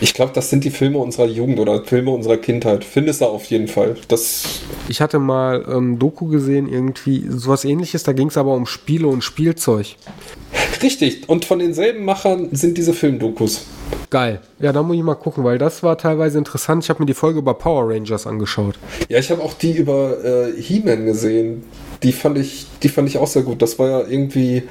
Ich 0.01 0.15
glaube, 0.15 0.33
das 0.35 0.51
sind 0.51 0.65
die 0.65 0.71
Filme 0.71 0.99
unserer 0.99 1.27
Jugend 1.27 1.59
oder 1.59 1.85
Filme 1.85 2.11
unserer 2.11 2.37
Kindheit. 2.37 2.85
Findest 2.85 3.21
du 3.21 3.27
auf 3.27 3.45
jeden 3.47 3.69
Fall. 3.69 3.97
Das 4.09 4.61
ich 4.89 5.01
hatte 5.01 5.19
mal 5.19 5.65
ähm, 5.69 5.99
Doku 5.99 6.27
gesehen, 6.27 6.69
irgendwie 6.69 7.25
sowas 7.29 7.65
ähnliches, 7.65 8.03
da 8.03 8.13
ging 8.13 8.29
es 8.29 8.37
aber 8.37 8.55
um 8.55 8.67
Spiele 8.67 9.07
und 9.07 9.23
Spielzeug. 9.23 9.97
Richtig, 10.83 11.29
und 11.29 11.45
von 11.45 11.59
denselben 11.59 12.05
Machern 12.05 12.49
sind 12.53 12.77
diese 12.77 12.93
Filmdokus. 12.93 13.67
Geil. 14.11 14.41
Ja, 14.61 14.73
da 14.73 14.83
muss 14.83 14.97
ich 14.97 15.03
mal 15.03 15.15
gucken, 15.15 15.45
weil 15.45 15.59
das 15.59 15.83
war 15.83 15.97
teilweise 15.97 16.39
interessant. 16.39 16.85
Ich 16.85 16.91
habe 16.91 17.03
mir 17.03 17.07
die 17.07 17.15
Folge 17.15 17.39
über 17.39 17.55
Power 17.55 17.89
Rangers 17.89 18.27
angeschaut. 18.27 18.79
Ja, 19.09 19.19
ich 19.19 19.31
habe 19.31 19.43
auch 19.43 19.55
die 19.55 19.73
über 19.73 20.23
äh, 20.25 20.61
He-Man 20.61 21.07
gesehen. 21.07 21.65
Die 22.03 22.13
fand 22.13 22.39
ich, 22.39 22.67
die 22.83 22.89
fand 22.89 23.09
ich 23.09 23.19
auch 23.19 23.27
sehr 23.27 23.43
gut. 23.43 23.63
Das 23.63 23.79
war 23.79 23.89
ja 23.89 24.01
irgendwie 24.07 24.65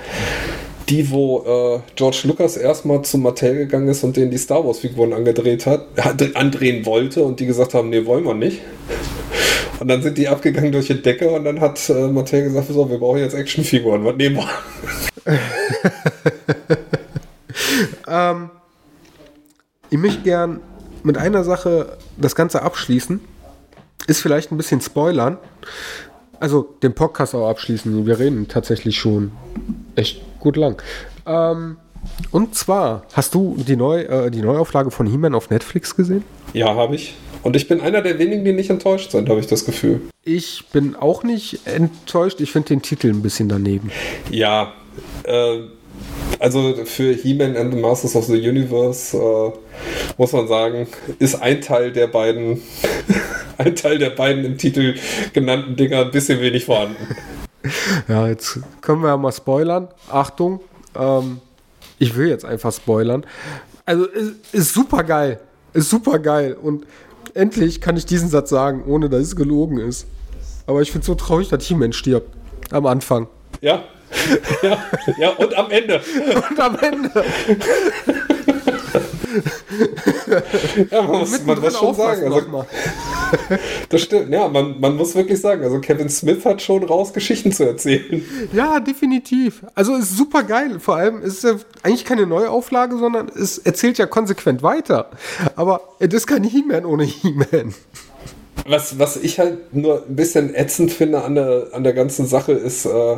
die, 0.89 1.09
wo 1.11 1.43
äh, 1.77 1.91
George 1.95 2.21
Lucas 2.25 2.57
erstmal 2.57 3.01
zu 3.03 3.17
Mattel 3.17 3.55
gegangen 3.55 3.87
ist 3.87 4.03
und 4.03 4.17
denen 4.17 4.31
die 4.31 4.37
Star 4.37 4.65
Wars-Figuren 4.65 5.13
angedreht 5.13 5.65
hat, 5.65 5.87
andrehen 6.35 6.85
wollte 6.85 7.23
und 7.23 7.39
die 7.39 7.45
gesagt 7.45 7.73
haben, 7.73 7.89
nee, 7.89 8.05
wollen 8.05 8.25
wir 8.25 8.33
nicht. 8.33 8.61
Und 9.79 9.87
dann 9.87 10.01
sind 10.01 10.17
die 10.17 10.27
abgegangen 10.27 10.71
durch 10.71 10.87
die 10.87 11.01
Decke 11.01 11.29
und 11.29 11.45
dann 11.45 11.59
hat 11.59 11.89
äh, 11.89 12.07
Mattel 12.07 12.43
gesagt, 12.43 12.67
so, 12.67 12.89
wir 12.89 12.99
brauchen 12.99 13.19
jetzt 13.19 13.33
Actionfiguren, 13.33 14.05
was 14.05 14.15
nehmen 14.15 14.37
wir? 14.37 14.49
ähm, 18.07 18.49
ich 19.89 19.97
möchte 19.97 20.21
gern 20.21 20.59
mit 21.03 21.17
einer 21.17 21.43
Sache 21.43 21.97
das 22.17 22.35
Ganze 22.35 22.61
abschließen. 22.61 23.19
Ist 24.07 24.21
vielleicht 24.21 24.51
ein 24.51 24.57
bisschen 24.57 24.81
spoilern. 24.81 25.37
Also 26.39 26.63
den 26.81 26.93
Podcast 26.93 27.35
auch 27.35 27.49
abschließen. 27.49 28.05
Wir 28.05 28.19
reden 28.19 28.47
tatsächlich 28.47 28.97
schon 28.97 29.31
echt 29.95 30.21
gut 30.39 30.57
lang. 30.57 30.81
Ähm, 31.25 31.77
und 32.31 32.55
zwar, 32.55 33.03
hast 33.13 33.33
du 33.33 33.55
die, 33.57 33.75
Neu 33.75 34.01
äh, 34.01 34.31
die 34.31 34.41
Neuauflage 34.41 34.91
von 34.91 35.07
He-Man 35.07 35.35
auf 35.35 35.49
Netflix 35.49 35.95
gesehen? 35.95 36.23
Ja, 36.53 36.75
habe 36.75 36.95
ich. 36.95 37.15
Und 37.43 37.55
ich 37.55 37.67
bin 37.67 37.81
einer 37.81 38.01
der 38.01 38.19
wenigen, 38.19 38.45
die 38.45 38.53
nicht 38.53 38.69
enttäuscht 38.69 39.11
sind, 39.11 39.29
habe 39.29 39.39
ich 39.39 39.47
das 39.47 39.65
Gefühl. 39.65 40.01
Ich 40.23 40.65
bin 40.71 40.95
auch 40.95 41.23
nicht 41.23 41.67
enttäuscht. 41.67 42.39
Ich 42.39 42.51
finde 42.51 42.69
den 42.69 42.81
Titel 42.81 43.09
ein 43.09 43.21
bisschen 43.21 43.49
daneben. 43.49 43.91
Ja, 44.31 44.73
äh, 45.23 45.59
also 46.39 46.75
für 46.85 47.13
He-Man 47.13 47.57
and 47.57 47.73
the 47.73 47.79
Masters 47.79 48.15
of 48.15 48.25
the 48.25 48.37
Universe 48.37 49.17
äh, 49.17 49.51
muss 50.17 50.31
man 50.31 50.47
sagen, 50.47 50.87
ist 51.19 51.35
ein 51.35 51.61
Teil 51.61 51.91
der 51.91 52.07
beiden, 52.07 52.61
ein 53.57 53.75
Teil 53.75 53.97
der 53.97 54.11
beiden 54.11 54.45
im 54.45 54.57
Titel 54.57 54.95
genannten 55.33 55.75
Dinger 55.75 56.01
ein 56.01 56.11
bisschen 56.11 56.39
wenig 56.39 56.65
vorhanden. 56.65 56.95
Ja, 58.07 58.27
jetzt 58.27 58.59
können 58.81 59.01
wir 59.01 59.09
ja 59.09 59.17
mal 59.17 59.31
spoilern. 59.31 59.87
Achtung, 60.09 60.59
ähm, 60.95 61.39
ich 61.99 62.15
will 62.15 62.27
jetzt 62.27 62.45
einfach 62.45 62.73
spoilern. 62.73 63.25
Also 63.85 64.05
ist, 64.05 64.33
ist 64.53 64.73
super 64.73 65.03
geil. 65.03 65.39
Ist 65.73 65.89
super 65.89 66.19
geil. 66.19 66.57
Und 66.61 66.85
endlich 67.33 67.81
kann 67.81 67.97
ich 67.97 68.05
diesen 68.05 68.29
Satz 68.29 68.49
sagen, 68.49 68.83
ohne 68.85 69.09
dass 69.09 69.21
es 69.21 69.35
gelogen 69.35 69.77
ist. 69.77 70.05
Aber 70.67 70.81
ich 70.81 70.91
finde 70.91 71.01
es 71.01 71.07
so 71.07 71.15
traurig, 71.15 71.49
dass 71.49 71.65
He-Man 71.65 71.93
stirbt. 71.93 72.29
Am 72.71 72.85
Anfang. 72.85 73.27
Ja. 73.61 73.83
Ja, 74.61 74.77
ja, 75.17 75.29
und 75.31 75.57
am 75.57 75.71
Ende. 75.71 75.99
Und 76.49 76.59
am 76.59 76.77
Ende. 76.77 77.09
Ja, 80.91 81.01
man 81.01 81.19
muss, 81.19 81.45
man 81.45 81.61
muss 81.61 81.77
schon 81.77 81.95
sagen. 81.95 82.31
Also, 82.31 82.65
das 83.89 84.01
stimmt, 84.01 84.29
ja, 84.29 84.47
man, 84.47 84.79
man 84.79 84.95
muss 84.95 85.15
wirklich 85.15 85.41
sagen, 85.41 85.63
also 85.63 85.79
Kevin 85.79 86.09
Smith 86.09 86.45
hat 86.45 86.61
schon 86.61 86.83
raus, 86.83 87.13
Geschichten 87.13 87.51
zu 87.51 87.65
erzählen. 87.65 88.23
Ja, 88.53 88.79
definitiv. 88.79 89.63
Also 89.75 89.95
ist 89.95 90.15
super 90.15 90.43
geil. 90.43 90.79
Vor 90.79 90.95
allem 90.97 91.21
ist 91.21 91.37
es 91.37 91.43
ja 91.43 91.55
eigentlich 91.83 92.05
keine 92.05 92.25
Neuauflage, 92.25 92.97
sondern 92.97 93.29
es 93.29 93.57
erzählt 93.57 93.97
ja 93.97 94.05
konsequent 94.05 94.63
weiter. 94.63 95.09
Aber 95.55 95.81
es 95.99 96.13
ist 96.13 96.27
kein 96.27 96.43
He-Man 96.43 96.85
ohne 96.85 97.03
He-Man. 97.03 97.73
Was, 98.65 98.97
was 98.97 99.17
ich 99.17 99.39
halt 99.39 99.73
nur 99.75 100.05
ein 100.07 100.15
bisschen 100.15 100.55
ätzend 100.55 100.91
finde 100.91 101.23
an 101.23 101.35
der, 101.35 101.67
an 101.73 101.83
der 101.83 101.91
ganzen 101.91 102.25
Sache 102.25 102.53
ist 102.53 102.85
äh, 102.85 103.17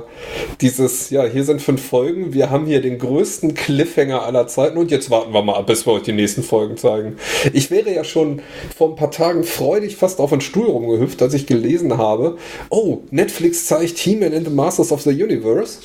dieses, 0.60 1.12
ja, 1.12 1.24
hier 1.26 1.44
sind 1.44 1.62
fünf 1.62 1.86
Folgen, 1.86 2.34
wir 2.34 2.49
haben 2.49 2.66
hier 2.66 2.82
den 2.82 2.98
größten 2.98 3.53
Cliffhanger 3.53 4.24
aller 4.24 4.48
Zeiten 4.48 4.78
und 4.78 4.90
jetzt 4.90 5.12
warten 5.12 5.34
wir 5.34 5.44
mal 5.44 5.56
ab, 5.56 5.68
bis 5.68 5.86
wir 5.86 5.94
euch 5.94 6.03
die 6.03 6.14
nächsten 6.14 6.41
Folgen 6.41 6.78
zeigen. 6.78 7.18
Ich 7.53 7.70
wäre 7.70 7.94
ja 7.94 8.03
schon 8.03 8.41
vor 8.76 8.90
ein 8.90 8.95
paar 8.95 9.12
Tagen 9.12 9.44
freudig 9.44 9.98
fast 9.98 10.20
auf 10.20 10.32
den 10.32 10.41
Stuhl 10.41 10.66
rumgehüpft, 10.66 11.22
als 11.22 11.36
ich 11.36 11.45
gelesen 11.45 11.98
habe, 11.98 12.38
oh, 12.70 12.99
Netflix 13.12 13.68
zeigt 13.68 13.99
He-Man 13.99 14.34
and 14.34 14.48
the 14.48 14.53
Masters 14.53 14.91
of 14.91 15.02
the 15.02 15.12
Universe. 15.12 15.80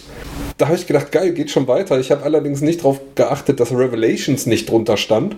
Da 0.57 0.67
habe 0.67 0.77
ich 0.77 0.87
gedacht, 0.87 1.11
geil, 1.11 1.33
geht 1.33 1.51
schon 1.51 1.69
weiter. 1.69 1.99
Ich 1.99 2.11
habe 2.11 2.23
allerdings 2.23 2.61
nicht 2.61 2.81
darauf 2.81 3.01
geachtet, 3.15 3.61
dass 3.61 3.73
Revelations 3.73 4.47
nicht 4.47 4.69
drunter 4.69 4.97
stand. 4.97 5.37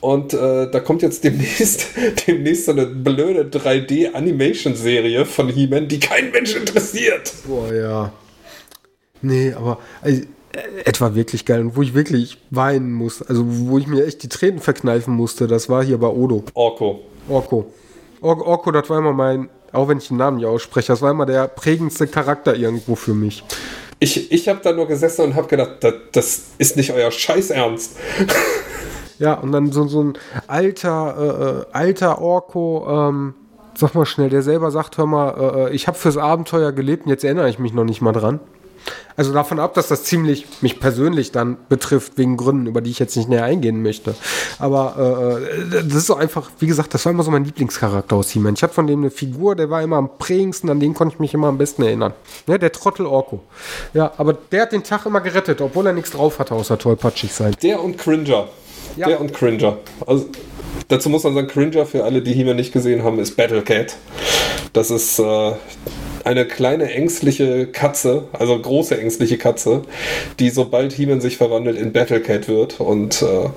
Und 0.00 0.32
äh, 0.32 0.70
da 0.70 0.80
kommt 0.80 1.02
jetzt 1.02 1.24
demnächst, 1.24 1.88
demnächst 2.26 2.66
so 2.66 2.72
eine 2.72 2.86
blöde 3.18 3.58
3D-Animation-Serie 3.58 5.24
von 5.24 5.48
He-Man, 5.48 5.88
die 5.88 5.98
kein 5.98 6.30
Mensch 6.30 6.54
interessiert. 6.54 7.32
Boah, 7.46 7.74
ja. 7.74 8.12
Nee, 9.22 9.52
aber 9.52 9.78
also, 10.00 10.22
etwa 10.84 11.16
wirklich 11.16 11.44
geil 11.44 11.62
und 11.62 11.76
wo 11.76 11.82
ich 11.82 11.94
wirklich 11.94 12.38
weinen 12.50 12.92
muss, 12.92 13.20
also 13.22 13.44
wo 13.44 13.78
ich 13.78 13.88
mir 13.88 14.06
echt 14.06 14.22
die 14.22 14.28
Tränen 14.28 14.60
verkneifen 14.60 15.14
musste, 15.14 15.48
das 15.48 15.68
war 15.68 15.84
hier 15.84 15.98
bei 15.98 16.06
Odo. 16.06 16.44
Orko. 16.54 17.00
Orko. 17.28 17.72
Or 18.20 18.46
Orko, 18.46 18.70
das 18.70 18.88
war 18.88 18.98
immer 18.98 19.12
mein, 19.12 19.48
auch 19.72 19.88
wenn 19.88 19.98
ich 19.98 20.08
den 20.08 20.16
Namen 20.16 20.36
nicht 20.36 20.46
ausspreche, 20.46 20.88
das 20.88 21.02
war 21.02 21.10
immer 21.10 21.26
der 21.26 21.48
prägendste 21.48 22.06
Charakter 22.06 22.54
irgendwo 22.54 22.94
für 22.94 23.14
mich. 23.14 23.42
Ich, 23.98 24.30
ich 24.30 24.48
habe 24.48 24.60
da 24.62 24.72
nur 24.72 24.86
gesessen 24.86 25.22
und 25.22 25.34
habe 25.34 25.48
gedacht, 25.48 25.78
das, 25.80 25.94
das 26.12 26.42
ist 26.58 26.76
nicht 26.76 26.92
euer 26.92 27.10
Scheiß 27.10 27.50
Ernst. 27.50 27.96
Ja, 29.18 29.34
und 29.34 29.52
dann 29.52 29.72
so, 29.72 29.86
so 29.88 30.02
ein 30.02 30.18
alter, 30.46 31.16
äh, 31.18 31.44
äh, 31.44 31.64
alter 31.72 32.20
Orko, 32.20 32.86
ähm, 32.88 33.34
sag 33.74 33.94
mal 33.94 34.06
schnell, 34.06 34.30
der 34.30 34.42
selber 34.42 34.70
sagt, 34.70 34.98
hör 34.98 35.06
mal, 35.06 35.30
äh, 35.30 35.64
äh 35.64 35.74
ich 35.74 35.88
habe 35.88 35.98
fürs 35.98 36.16
Abenteuer 36.16 36.72
gelebt 36.72 37.06
und 37.06 37.10
jetzt 37.10 37.24
erinnere 37.24 37.48
ich 37.48 37.58
mich 37.58 37.72
noch 37.72 37.84
nicht 37.84 38.00
mal 38.00 38.12
dran. 38.12 38.40
Also 39.16 39.32
davon 39.32 39.58
ab, 39.58 39.74
dass 39.74 39.88
das 39.88 40.04
ziemlich 40.04 40.46
mich 40.60 40.78
persönlich 40.78 41.32
dann 41.32 41.56
betrifft, 41.68 42.16
wegen 42.16 42.36
Gründen, 42.36 42.66
über 42.66 42.80
die 42.80 42.90
ich 42.90 43.00
jetzt 43.00 43.16
nicht 43.16 43.28
näher 43.28 43.44
eingehen 43.44 43.82
möchte. 43.82 44.14
Aber 44.58 44.94
äh, 44.96 45.78
äh 45.78 45.84
das 45.84 45.94
ist 45.94 46.06
so 46.06 46.14
einfach, 46.14 46.50
wie 46.60 46.66
gesagt, 46.66 46.94
das 46.94 47.04
war 47.04 47.12
immer 47.12 47.24
so 47.24 47.30
mein 47.30 47.44
Lieblingscharakter 47.44 48.14
aus 48.14 48.30
He-Man. 48.30 48.54
Ich 48.54 48.62
hatte 48.62 48.74
von 48.74 48.86
dem 48.86 49.00
eine 49.00 49.10
Figur, 49.10 49.56
der 49.56 49.70
war 49.70 49.82
immer 49.82 49.96
am 49.96 50.18
prägendsten, 50.18 50.70
an 50.70 50.78
den 50.78 50.94
konnte 50.94 51.14
ich 51.14 51.20
mich 51.20 51.34
immer 51.34 51.48
am 51.48 51.58
besten 51.58 51.82
erinnern. 51.82 52.12
Ja, 52.46 52.58
der 52.58 52.70
Trottel 52.70 53.06
Orko. 53.06 53.40
Ja, 53.92 54.12
aber 54.16 54.34
der 54.34 54.62
hat 54.62 54.72
den 54.72 54.84
Tag 54.84 55.04
immer 55.04 55.20
gerettet, 55.20 55.60
obwohl 55.60 55.86
er 55.86 55.92
nichts 55.92 56.12
drauf 56.12 56.38
hatte, 56.38 56.54
außer 56.54 56.78
tollpatschig 56.78 57.32
sein. 57.32 57.56
Der 57.62 57.82
und 57.82 57.98
Cringer. 57.98 58.46
Ja. 58.98 59.06
Der 59.06 59.20
und 59.20 59.32
Cringer. 59.32 59.78
Also, 60.06 60.26
dazu 60.88 61.08
muss 61.08 61.24
man 61.24 61.34
sagen, 61.34 61.46
Cringer, 61.46 61.86
für 61.86 62.04
alle, 62.04 62.20
die 62.20 62.32
He-Man 62.32 62.56
nicht 62.56 62.72
gesehen 62.72 63.04
haben, 63.04 63.18
ist 63.18 63.36
Battle 63.36 63.62
Cat. 63.62 63.96
Das 64.72 64.90
ist 64.90 65.18
äh, 65.18 65.52
eine 66.24 66.44
kleine 66.44 66.92
ängstliche 66.92 67.66
Katze, 67.66 68.24
also 68.32 68.58
große 68.58 69.00
ängstliche 69.00 69.38
Katze, 69.38 69.82
die 70.38 70.50
sobald 70.50 70.92
He-Man 70.92 71.20
sich 71.20 71.36
verwandelt 71.38 71.78
in 71.78 71.92
Battlecat 71.92 72.48
wird 72.48 72.80
und 72.80 73.22
äh, 73.22 73.48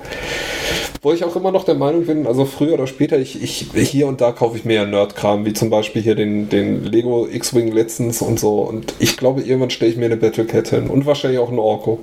wo 1.02 1.12
ich 1.12 1.24
auch 1.24 1.36
immer 1.36 1.50
noch 1.52 1.64
der 1.64 1.74
Meinung 1.74 2.06
bin, 2.06 2.26
also 2.26 2.44
früher 2.44 2.74
oder 2.74 2.86
später, 2.86 3.18
ich, 3.18 3.42
ich 3.42 3.68
hier 3.74 4.06
und 4.06 4.20
da 4.20 4.32
kaufe 4.32 4.56
ich 4.56 4.64
mehr 4.64 4.86
Nerdkram, 4.86 5.44
wie 5.44 5.52
zum 5.52 5.68
Beispiel 5.68 6.00
hier 6.00 6.14
den, 6.14 6.48
den 6.48 6.84
Lego 6.84 7.28
X-Wing 7.30 7.72
letztens 7.72 8.22
und 8.22 8.40
so 8.40 8.60
und 8.60 8.94
ich 9.00 9.16
glaube, 9.16 9.42
irgendwann 9.42 9.70
stelle 9.70 9.90
ich 9.90 9.98
mir 9.98 10.06
eine 10.06 10.16
Battlecat 10.16 10.68
hin 10.68 10.88
und 10.88 11.04
wahrscheinlich 11.04 11.40
auch 11.40 11.50
einen 11.50 11.58
Orko. 11.58 12.00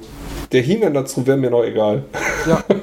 Der 0.51 0.61
He-Man 0.61 0.93
dazu 0.93 1.25
wäre 1.25 1.37
mir 1.37 1.49
noch 1.49 1.63
egal. 1.63 2.03
Ja 2.47 2.63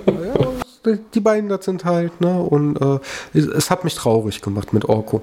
die 0.87 1.21
beiden 1.21 1.49
das 1.49 1.65
sind 1.65 1.85
halt, 1.85 2.21
ne? 2.21 2.41
Und 2.41 2.77
äh, 2.81 2.99
es, 3.35 3.47
es 3.47 3.71
hat 3.71 3.85
mich 3.85 3.95
traurig 3.95 4.41
gemacht 4.41 4.73
mit 4.73 4.85
Orko. 4.87 5.23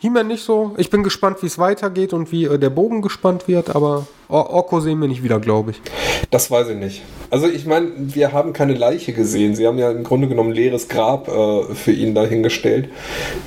He-Man 0.00 0.28
nicht 0.28 0.42
so. 0.42 0.72
Ich 0.78 0.88
bin 0.88 1.02
gespannt, 1.02 1.42
wie 1.42 1.46
es 1.46 1.58
weitergeht 1.58 2.14
und 2.14 2.32
wie 2.32 2.46
äh, 2.46 2.58
der 2.58 2.70
Bogen 2.70 3.02
gespannt 3.02 3.48
wird, 3.48 3.76
aber 3.76 4.06
Orko 4.30 4.80
sehen 4.80 5.00
wir 5.00 5.08
nicht 5.08 5.22
wieder, 5.22 5.40
glaube 5.40 5.72
ich. 5.72 5.82
Das 6.30 6.50
weiß 6.50 6.68
ich 6.68 6.76
nicht. 6.76 7.02
Also 7.30 7.48
ich 7.48 7.66
meine, 7.66 7.90
wir 7.96 8.32
haben 8.32 8.52
keine 8.52 8.74
Leiche 8.74 9.12
gesehen. 9.12 9.54
Sie 9.54 9.66
haben 9.66 9.78
ja 9.78 9.90
im 9.90 10.04
Grunde 10.04 10.28
genommen 10.28 10.52
leeres 10.52 10.88
Grab 10.88 11.28
äh, 11.28 11.74
für 11.74 11.92
ihn 11.92 12.14
dahingestellt. 12.14 12.90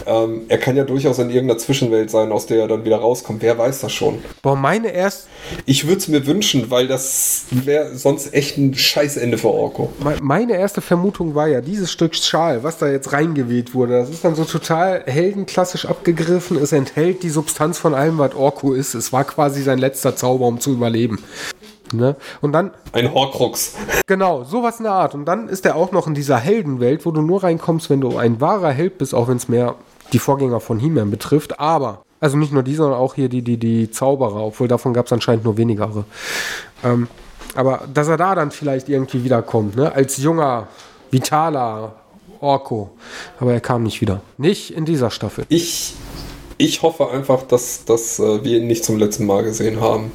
Ähm, 0.05 0.41
er 0.47 0.57
kann 0.57 0.75
ja 0.75 0.84
durchaus 0.84 1.19
in 1.19 1.30
irgendeiner 1.30 1.57
Zwischenwelt 1.57 2.11
sein, 2.11 2.31
aus 2.31 2.45
der 2.45 2.59
er 2.59 2.67
dann 2.67 2.85
wieder 2.85 2.97
rauskommt. 2.97 3.41
Wer 3.41 3.57
weiß 3.57 3.81
das 3.81 3.91
schon? 3.91 4.19
Boah, 4.41 4.55
meine 4.55 4.89
erst. 4.89 5.27
Ich 5.65 5.88
würde 5.88 5.99
es 5.99 6.07
mir 6.07 6.25
wünschen, 6.27 6.69
weil 6.69 6.88
das 6.88 7.45
wäre 7.51 7.95
sonst 7.95 8.34
echt 8.34 8.57
ein 8.57 8.73
Scheißende 8.73 9.38
für 9.38 9.49
Orko. 9.49 9.91
Meine 10.21 10.57
erste 10.57 10.81
Vermutung 10.81 11.35
war 11.35 11.47
ja, 11.47 11.61
dieses 11.61 11.91
Stück 11.91 12.15
Schal, 12.15 12.63
was 12.63 12.77
da 12.77 12.88
jetzt 12.89 13.11
reingeweht 13.11 13.73
wurde, 13.73 13.99
das 13.99 14.09
ist 14.09 14.23
dann 14.23 14.35
so 14.35 14.45
total 14.45 15.03
heldenklassisch 15.05 15.85
abgegriffen. 15.85 16.42
Es 16.51 16.71
enthält 16.71 17.23
die 17.23 17.29
Substanz 17.29 17.77
von 17.77 17.93
allem, 17.93 18.17
was 18.17 18.35
Orko 18.35 18.73
ist. 18.73 18.93
Es 18.93 19.11
war 19.13 19.23
quasi 19.23 19.61
sein 19.63 19.79
letzter 19.79 20.15
Zauber, 20.15 20.45
um 20.45 20.59
zu 20.59 20.71
überleben. 20.71 21.19
Ne? 21.93 22.15
Und 22.41 22.53
dann. 22.53 22.71
Ein 22.91 23.13
Horcrux. 23.13 23.75
Genau, 24.07 24.43
sowas 24.43 24.79
in 24.79 24.83
der 24.83 24.93
Art. 24.93 25.15
Und 25.15 25.25
dann 25.25 25.47
ist 25.47 25.65
er 25.65 25.75
auch 25.75 25.91
noch 25.91 26.07
in 26.07 26.13
dieser 26.13 26.37
Heldenwelt, 26.37 27.05
wo 27.05 27.11
du 27.11 27.21
nur 27.21 27.43
reinkommst, 27.43 27.89
wenn 27.89 28.01
du 28.01 28.17
ein 28.17 28.41
wahrer 28.41 28.71
Held 28.71 28.97
bist, 28.97 29.13
auch 29.13 29.27
wenn 29.27 29.37
es 29.37 29.47
mehr 29.47 29.75
die 30.11 30.19
Vorgänger 30.19 30.59
von 30.59 30.79
He-Man 30.79 31.11
betrifft. 31.11 31.59
Aber, 31.59 32.03
also 32.19 32.37
nicht 32.37 32.51
nur 32.51 32.63
die, 32.63 32.75
sondern 32.75 32.99
auch 32.99 33.15
hier 33.15 33.29
die, 33.29 33.41
die, 33.41 33.57
die 33.57 33.91
Zauberer, 33.91 34.43
obwohl 34.43 34.67
davon 34.67 34.93
gab 34.93 35.05
es 35.05 35.13
anscheinend 35.13 35.43
nur 35.43 35.57
wenigere. 35.57 36.05
Ähm, 36.83 37.07
aber 37.55 37.81
dass 37.93 38.07
er 38.07 38.17
da 38.17 38.35
dann 38.35 38.51
vielleicht 38.51 38.89
irgendwie 38.89 39.23
wiederkommt, 39.23 39.75
ne? 39.75 39.93
als 39.93 40.17
junger, 40.17 40.67
vitaler 41.11 41.95
Orko. 42.39 42.91
Aber 43.39 43.53
er 43.53 43.61
kam 43.61 43.83
nicht 43.83 44.01
wieder. 44.01 44.21
Nicht 44.37 44.71
in 44.71 44.85
dieser 44.85 45.11
Staffel. 45.11 45.45
Ich, 45.49 45.95
ich 46.57 46.81
hoffe 46.81 47.09
einfach, 47.09 47.43
dass, 47.43 47.85
dass 47.85 48.19
äh, 48.19 48.43
wir 48.43 48.57
ihn 48.57 48.67
nicht 48.67 48.85
zum 48.85 48.97
letzten 48.97 49.25
Mal 49.25 49.43
gesehen 49.43 49.81
haben. 49.81 50.11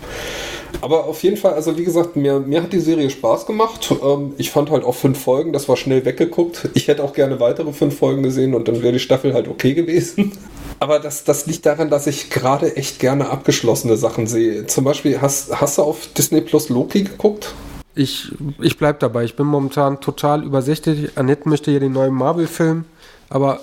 Aber 0.80 1.06
auf 1.06 1.22
jeden 1.22 1.36
Fall, 1.36 1.54
also 1.54 1.76
wie 1.76 1.84
gesagt, 1.84 2.16
mir, 2.16 2.40
mir 2.40 2.62
hat 2.62 2.72
die 2.72 2.80
Serie 2.80 3.10
Spaß 3.10 3.46
gemacht. 3.46 3.94
Ähm, 4.02 4.34
ich 4.38 4.50
fand 4.50 4.70
halt 4.70 4.84
auch 4.84 4.94
fünf 4.94 5.20
Folgen, 5.20 5.52
das 5.52 5.68
war 5.68 5.76
schnell 5.76 6.04
weggeguckt. 6.04 6.68
Ich 6.74 6.88
hätte 6.88 7.02
auch 7.02 7.12
gerne 7.12 7.40
weitere 7.40 7.72
fünf 7.72 7.98
Folgen 7.98 8.22
gesehen 8.22 8.54
und 8.54 8.68
dann 8.68 8.82
wäre 8.82 8.92
die 8.92 8.98
Staffel 8.98 9.34
halt 9.34 9.48
okay 9.48 9.74
gewesen. 9.74 10.32
Aber 10.80 11.00
das, 11.00 11.24
das 11.24 11.46
liegt 11.46 11.66
daran, 11.66 11.90
dass 11.90 12.06
ich 12.06 12.30
gerade 12.30 12.76
echt 12.76 13.00
gerne 13.00 13.30
abgeschlossene 13.30 13.96
Sachen 13.96 14.28
sehe. 14.28 14.66
Zum 14.66 14.84
Beispiel, 14.84 15.20
hast, 15.20 15.60
hast 15.60 15.78
du 15.78 15.82
auf 15.82 16.06
Disney 16.16 16.40
Plus 16.40 16.68
Loki 16.68 17.02
geguckt? 17.02 17.54
Ich, 17.96 18.30
ich 18.62 18.78
bleib 18.78 19.00
dabei. 19.00 19.24
Ich 19.24 19.34
bin 19.34 19.46
momentan 19.46 20.00
total 20.00 20.44
übersichtig. 20.44 21.10
Annette 21.16 21.48
möchte 21.48 21.72
ja 21.72 21.80
den 21.80 21.92
neuen 21.92 22.14
Marvel-Film, 22.14 22.84
aber 23.28 23.60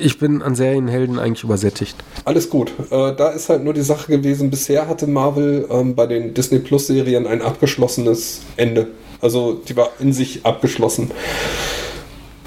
ich 0.00 0.18
bin 0.18 0.42
an 0.42 0.54
Serienhelden 0.54 1.18
eigentlich 1.18 1.44
übersättigt. 1.44 1.96
Alles 2.24 2.50
gut. 2.50 2.72
Äh, 2.90 3.14
da 3.14 3.30
ist 3.30 3.48
halt 3.48 3.64
nur 3.64 3.74
die 3.74 3.82
Sache 3.82 4.10
gewesen, 4.10 4.50
bisher 4.50 4.88
hatte 4.88 5.06
Marvel 5.06 5.66
ähm, 5.70 5.94
bei 5.94 6.06
den 6.06 6.34
Disney 6.34 6.58
Plus 6.58 6.86
Serien 6.86 7.26
ein 7.26 7.42
abgeschlossenes 7.42 8.42
Ende. 8.56 8.88
Also 9.20 9.54
die 9.54 9.76
war 9.76 9.90
in 9.98 10.12
sich 10.12 10.44
abgeschlossen. 10.44 11.10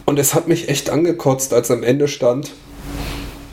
Und 0.06 0.20
es 0.20 0.34
hat 0.34 0.48
mich 0.48 0.70
echt 0.70 0.90
angekotzt, 0.90 1.54
als 1.54 1.72
am 1.72 1.84
Ende 1.84 2.08
stand 2.08 2.52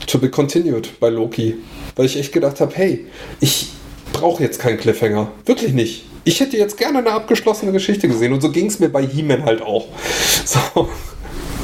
To 0.07 0.19
be 0.19 0.29
continued 0.29 0.99
bei 0.99 1.09
Loki. 1.09 1.55
Weil 1.95 2.05
ich 2.05 2.17
echt 2.19 2.33
gedacht 2.33 2.59
habe, 2.59 2.73
hey, 2.75 3.05
ich 3.39 3.69
brauche 4.11 4.43
jetzt 4.43 4.59
keinen 4.59 4.77
Cliffhanger. 4.77 5.31
Wirklich 5.45 5.73
nicht. 5.73 6.05
Ich 6.25 6.39
hätte 6.39 6.57
jetzt 6.57 6.77
gerne 6.77 6.99
eine 6.99 7.11
abgeschlossene 7.11 7.71
Geschichte 7.71 8.07
gesehen. 8.07 8.33
Und 8.33 8.41
so 8.41 8.51
ging 8.51 8.67
es 8.67 8.79
mir 8.79 8.89
bei 8.89 9.05
He-Man 9.05 9.45
halt 9.45 9.61
auch. 9.61 9.87
So. 10.45 10.89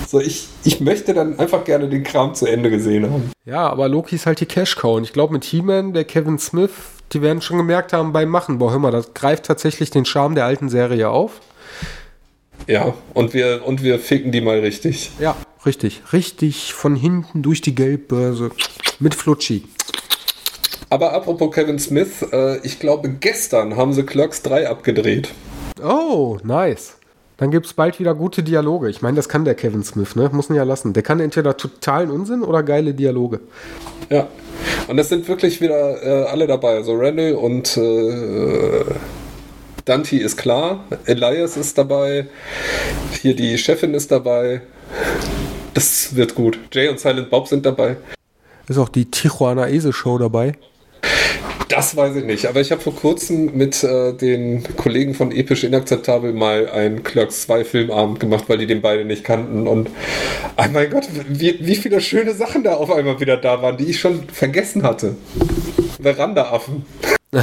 So, 0.10 0.20
ich, 0.20 0.48
ich 0.64 0.80
möchte 0.80 1.14
dann 1.14 1.38
einfach 1.38 1.64
gerne 1.64 1.88
den 1.88 2.02
Kram 2.02 2.34
zu 2.34 2.48
Ende 2.48 2.72
gesehen 2.72 3.12
haben. 3.12 3.32
Ja, 3.46 3.70
aber 3.70 3.88
Loki 3.88 4.16
ist 4.16 4.26
halt 4.26 4.40
die 4.40 4.48
Cash-Cow. 4.48 4.98
Und 4.98 5.04
ich 5.04 5.14
glaube, 5.14 5.34
mit 5.34 5.46
He-Man, 5.46 5.94
der 5.94 6.04
Kevin 6.04 6.40
Smith, 6.40 6.72
die 7.14 7.22
werden 7.22 7.44
schon 7.44 7.58
gemerkt 7.58 7.94
haben 7.94 8.12
beim 8.12 8.28
Machen, 8.28 8.58
boah, 8.58 8.72
hör 8.72 8.80
mal, 8.80 8.90
das 8.90 9.14
greift 9.14 9.46
tatsächlich 9.46 9.92
den 9.92 10.06
Charme 10.06 10.34
der 10.34 10.46
alten 10.46 10.68
Serie 10.68 11.10
auf. 11.10 11.42
Ja, 12.66 12.96
und 13.14 13.36
wir, 13.36 13.62
und 13.68 13.84
wir 13.84 14.00
ficken 14.00 14.32
die 14.32 14.42
mal 14.42 14.58
richtig. 14.58 15.12
Ja, 15.20 15.36
richtig. 15.64 16.02
Richtig 16.12 16.74
von 16.74 16.96
hinten 16.96 17.44
durch 17.44 17.62
die 17.62 17.76
Geldbörse. 17.76 18.50
Mit 18.98 19.14
Flutschi. 19.14 19.66
Aber 20.90 21.14
apropos 21.14 21.54
Kevin 21.54 21.78
Smith, 21.78 22.26
äh, 22.32 22.58
ich 22.66 22.80
glaube, 22.80 23.10
gestern 23.10 23.78
haben 23.78 23.94
sie 23.94 24.02
Clerks 24.02 24.42
3 24.42 24.70
abgedreht. 24.70 25.30
Oh, 25.84 26.40
nice. 26.44 26.99
Dann 27.40 27.52
gibt 27.52 27.68
es 27.68 27.74
bald 27.74 28.00
wieder 28.00 28.14
gute 28.16 28.44
Dialoge. 28.44 28.90
Ich 28.90 29.02
meine, 29.02 29.16
das 29.16 29.30
kann 29.30 29.46
der 29.46 29.56
Kevin 29.56 29.82
Smith, 29.82 30.16
ne? 30.18 30.30
Muss 30.34 30.50
ihn 30.50 30.56
ja 30.56 30.64
lassen. 30.64 30.92
Der 30.92 31.04
kann 31.04 31.22
entweder 31.22 31.56
totalen 31.56 32.12
Unsinn 32.12 32.44
oder 32.44 32.64
geile 32.64 32.94
Dialoge. 32.94 33.40
Ja. 34.10 34.28
Und 34.90 35.00
es 35.00 35.08
sind 35.08 35.26
wirklich 35.30 35.62
wieder 35.62 36.04
äh, 36.04 36.28
alle 36.28 36.48
dabei. 36.48 36.76
Also 36.76 36.96
Randall 36.96 37.36
und 37.36 37.78
äh, 37.78 38.84
Dante 39.86 40.18
ist 40.18 40.36
klar. 40.36 40.84
Elias 41.06 41.56
ist 41.56 41.78
dabei. 41.78 42.28
Hier 43.22 43.36
die 43.36 43.58
Chefin 43.58 43.94
ist 43.94 44.12
dabei. 44.12 44.62
Das 45.74 46.16
wird 46.18 46.36
gut. 46.36 46.60
Jay 46.74 46.90
und 46.90 47.00
Silent 47.00 47.30
Bob 47.30 47.48
sind 47.48 47.66
dabei. 47.66 47.96
Ist 48.68 48.78
auch 48.78 48.90
die 48.90 49.10
Tijuana 49.10 49.70
Ese 49.70 49.94
Show 49.94 50.18
dabei. 50.18 50.58
Das 51.70 51.96
weiß 51.96 52.16
ich 52.16 52.26
nicht, 52.26 52.48
aber 52.48 52.62
ich 52.62 52.72
habe 52.72 52.82
vor 52.82 52.96
kurzem 52.96 53.56
mit 53.56 53.84
äh, 53.84 54.12
den 54.14 54.64
Kollegen 54.76 55.14
von 55.14 55.32
Episch 55.32 55.64
Inakzeptabel 55.64 56.34
mal 56.34 56.68
einen 56.68 57.04
Clerks 57.04 57.44
2 57.44 57.64
Filmabend 57.64 58.20
gemacht, 58.20 58.46
weil 58.48 58.58
die 58.58 58.66
den 58.66 58.82
beide 58.82 59.06
nicht 59.06 59.24
kannten 59.24 59.68
und 59.68 59.88
oh 60.58 60.66
mein 60.74 60.90
Gott, 60.90 61.08
wie, 61.28 61.60
wie 61.62 61.76
viele 61.76 62.02
schöne 62.02 62.34
Sachen 62.34 62.64
da 62.64 62.74
auf 62.74 62.92
einmal 62.92 63.20
wieder 63.20 63.38
da 63.38 63.62
waren, 63.62 63.78
die 63.78 63.86
ich 63.86 64.00
schon 64.00 64.28
vergessen 64.30 64.82
hatte. 64.82 65.16
Veranda-Affen. 66.02 66.88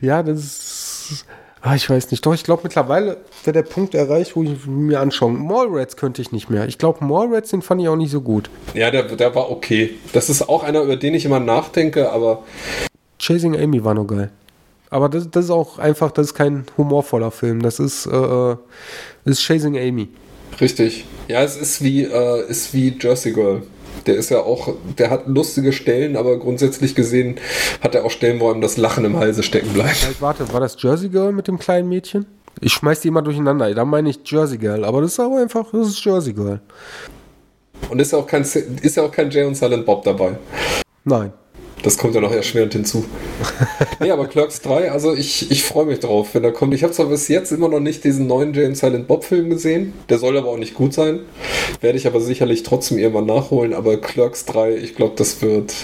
ja, 0.00 0.22
das 0.22 0.38
ist 0.38 1.26
Ah, 1.66 1.74
ich 1.74 1.88
weiß 1.88 2.10
nicht. 2.10 2.26
Doch, 2.26 2.34
ich 2.34 2.44
glaube, 2.44 2.60
mittlerweile 2.64 3.16
wäre 3.42 3.54
der 3.54 3.62
Punkt 3.62 3.94
erreicht, 3.94 4.36
wo 4.36 4.42
ich 4.42 4.66
mir 4.66 5.00
anschaue. 5.00 5.32
Mallrats 5.32 5.96
könnte 5.96 6.20
ich 6.20 6.30
nicht 6.30 6.50
mehr. 6.50 6.68
Ich 6.68 6.76
glaube, 6.76 7.02
Mallrats, 7.02 7.48
den 7.48 7.62
fand 7.62 7.80
ich 7.80 7.88
auch 7.88 7.96
nicht 7.96 8.10
so 8.10 8.20
gut. 8.20 8.50
Ja, 8.74 8.90
der, 8.90 9.04
der 9.04 9.34
war 9.34 9.50
okay. 9.50 9.94
Das 10.12 10.28
ist 10.28 10.46
auch 10.46 10.62
einer, 10.62 10.82
über 10.82 10.96
den 10.96 11.14
ich 11.14 11.24
immer 11.24 11.40
nachdenke, 11.40 12.12
aber. 12.12 12.42
Chasing 13.18 13.56
Amy 13.56 13.82
war 13.82 13.94
noch 13.94 14.06
geil. 14.06 14.30
Aber 14.90 15.08
das, 15.08 15.30
das 15.30 15.46
ist 15.46 15.50
auch 15.50 15.78
einfach, 15.78 16.10
das 16.10 16.26
ist 16.26 16.34
kein 16.34 16.66
humorvoller 16.76 17.30
Film. 17.30 17.62
Das 17.62 17.80
ist, 17.80 18.04
äh, 18.04 18.10
das 18.10 18.58
ist 19.24 19.40
Chasing 19.40 19.78
Amy. 19.78 20.10
Richtig. 20.60 21.06
Ja, 21.28 21.42
es 21.42 21.56
ist 21.56 21.82
wie, 21.82 22.02
äh, 22.02 22.46
ist 22.46 22.74
wie 22.74 22.94
Jersey 23.00 23.32
Girl. 23.32 23.62
Der 24.06 24.16
ist 24.16 24.30
ja 24.30 24.40
auch, 24.40 24.74
der 24.98 25.10
hat 25.10 25.26
lustige 25.26 25.72
Stellen, 25.72 26.16
aber 26.16 26.38
grundsätzlich 26.38 26.94
gesehen 26.94 27.36
hat 27.80 27.94
er 27.94 28.04
auch 28.04 28.10
Stellen, 28.10 28.40
wo 28.40 28.50
ihm 28.50 28.60
das 28.60 28.76
Lachen 28.76 29.04
im 29.04 29.16
Halse 29.16 29.42
stecken 29.42 29.72
bleibt. 29.72 30.04
Halt, 30.04 30.20
warte, 30.20 30.52
war 30.52 30.60
das 30.60 30.76
Jersey 30.80 31.08
Girl 31.08 31.32
mit 31.32 31.48
dem 31.48 31.58
kleinen 31.58 31.88
Mädchen? 31.88 32.26
Ich 32.60 32.72
schmeiß 32.72 33.00
die 33.00 33.08
immer 33.08 33.22
durcheinander. 33.22 33.72
Da 33.74 33.84
meine 33.84 34.10
ich 34.10 34.20
Jersey 34.24 34.58
Girl, 34.58 34.84
aber 34.84 35.00
das 35.00 35.12
ist 35.12 35.20
aber 35.20 35.40
einfach, 35.40 35.70
das 35.72 35.88
ist 35.88 36.04
Jersey 36.04 36.32
Girl. 36.32 36.60
Und 37.90 38.00
ist 38.00 38.12
ja 38.12 38.18
auch 38.18 38.26
kein, 38.26 38.42
ist 38.42 38.96
ja 38.96 39.02
auch 39.02 39.10
kein 39.10 39.30
Jay 39.30 39.44
und 39.44 39.56
Silent 39.56 39.84
Bob 39.84 40.04
dabei. 40.04 40.36
Nein. 41.04 41.32
Das 41.84 41.98
kommt 41.98 42.14
ja 42.14 42.22
noch 42.22 42.32
erschwerend 42.32 42.72
hinzu. 42.72 43.04
nee, 44.00 44.10
aber 44.10 44.26
Clerks 44.26 44.62
3, 44.62 44.90
also 44.90 45.14
ich, 45.14 45.50
ich 45.50 45.64
freue 45.64 45.84
mich 45.84 46.00
drauf, 46.00 46.34
wenn 46.34 46.42
er 46.42 46.50
kommt. 46.50 46.72
Ich 46.72 46.82
habe 46.82 46.94
zwar 46.94 47.06
bis 47.06 47.28
jetzt 47.28 47.52
immer 47.52 47.68
noch 47.68 47.78
nicht 47.78 48.04
diesen 48.04 48.26
neuen 48.26 48.54
James 48.54 48.80
Silent 48.80 49.06
Bob 49.06 49.22
Film 49.22 49.50
gesehen. 49.50 49.92
Der 50.08 50.18
soll 50.18 50.38
aber 50.38 50.48
auch 50.48 50.56
nicht 50.56 50.72
gut 50.72 50.94
sein. 50.94 51.20
Werde 51.82 51.98
ich 51.98 52.06
aber 52.06 52.22
sicherlich 52.22 52.62
trotzdem 52.62 52.96
irgendwann 52.96 53.26
nachholen. 53.26 53.74
Aber 53.74 53.98
Clerks 53.98 54.46
3, 54.46 54.76
ich 54.76 54.96
glaube, 54.96 55.12
das 55.16 55.42
wird. 55.42 55.74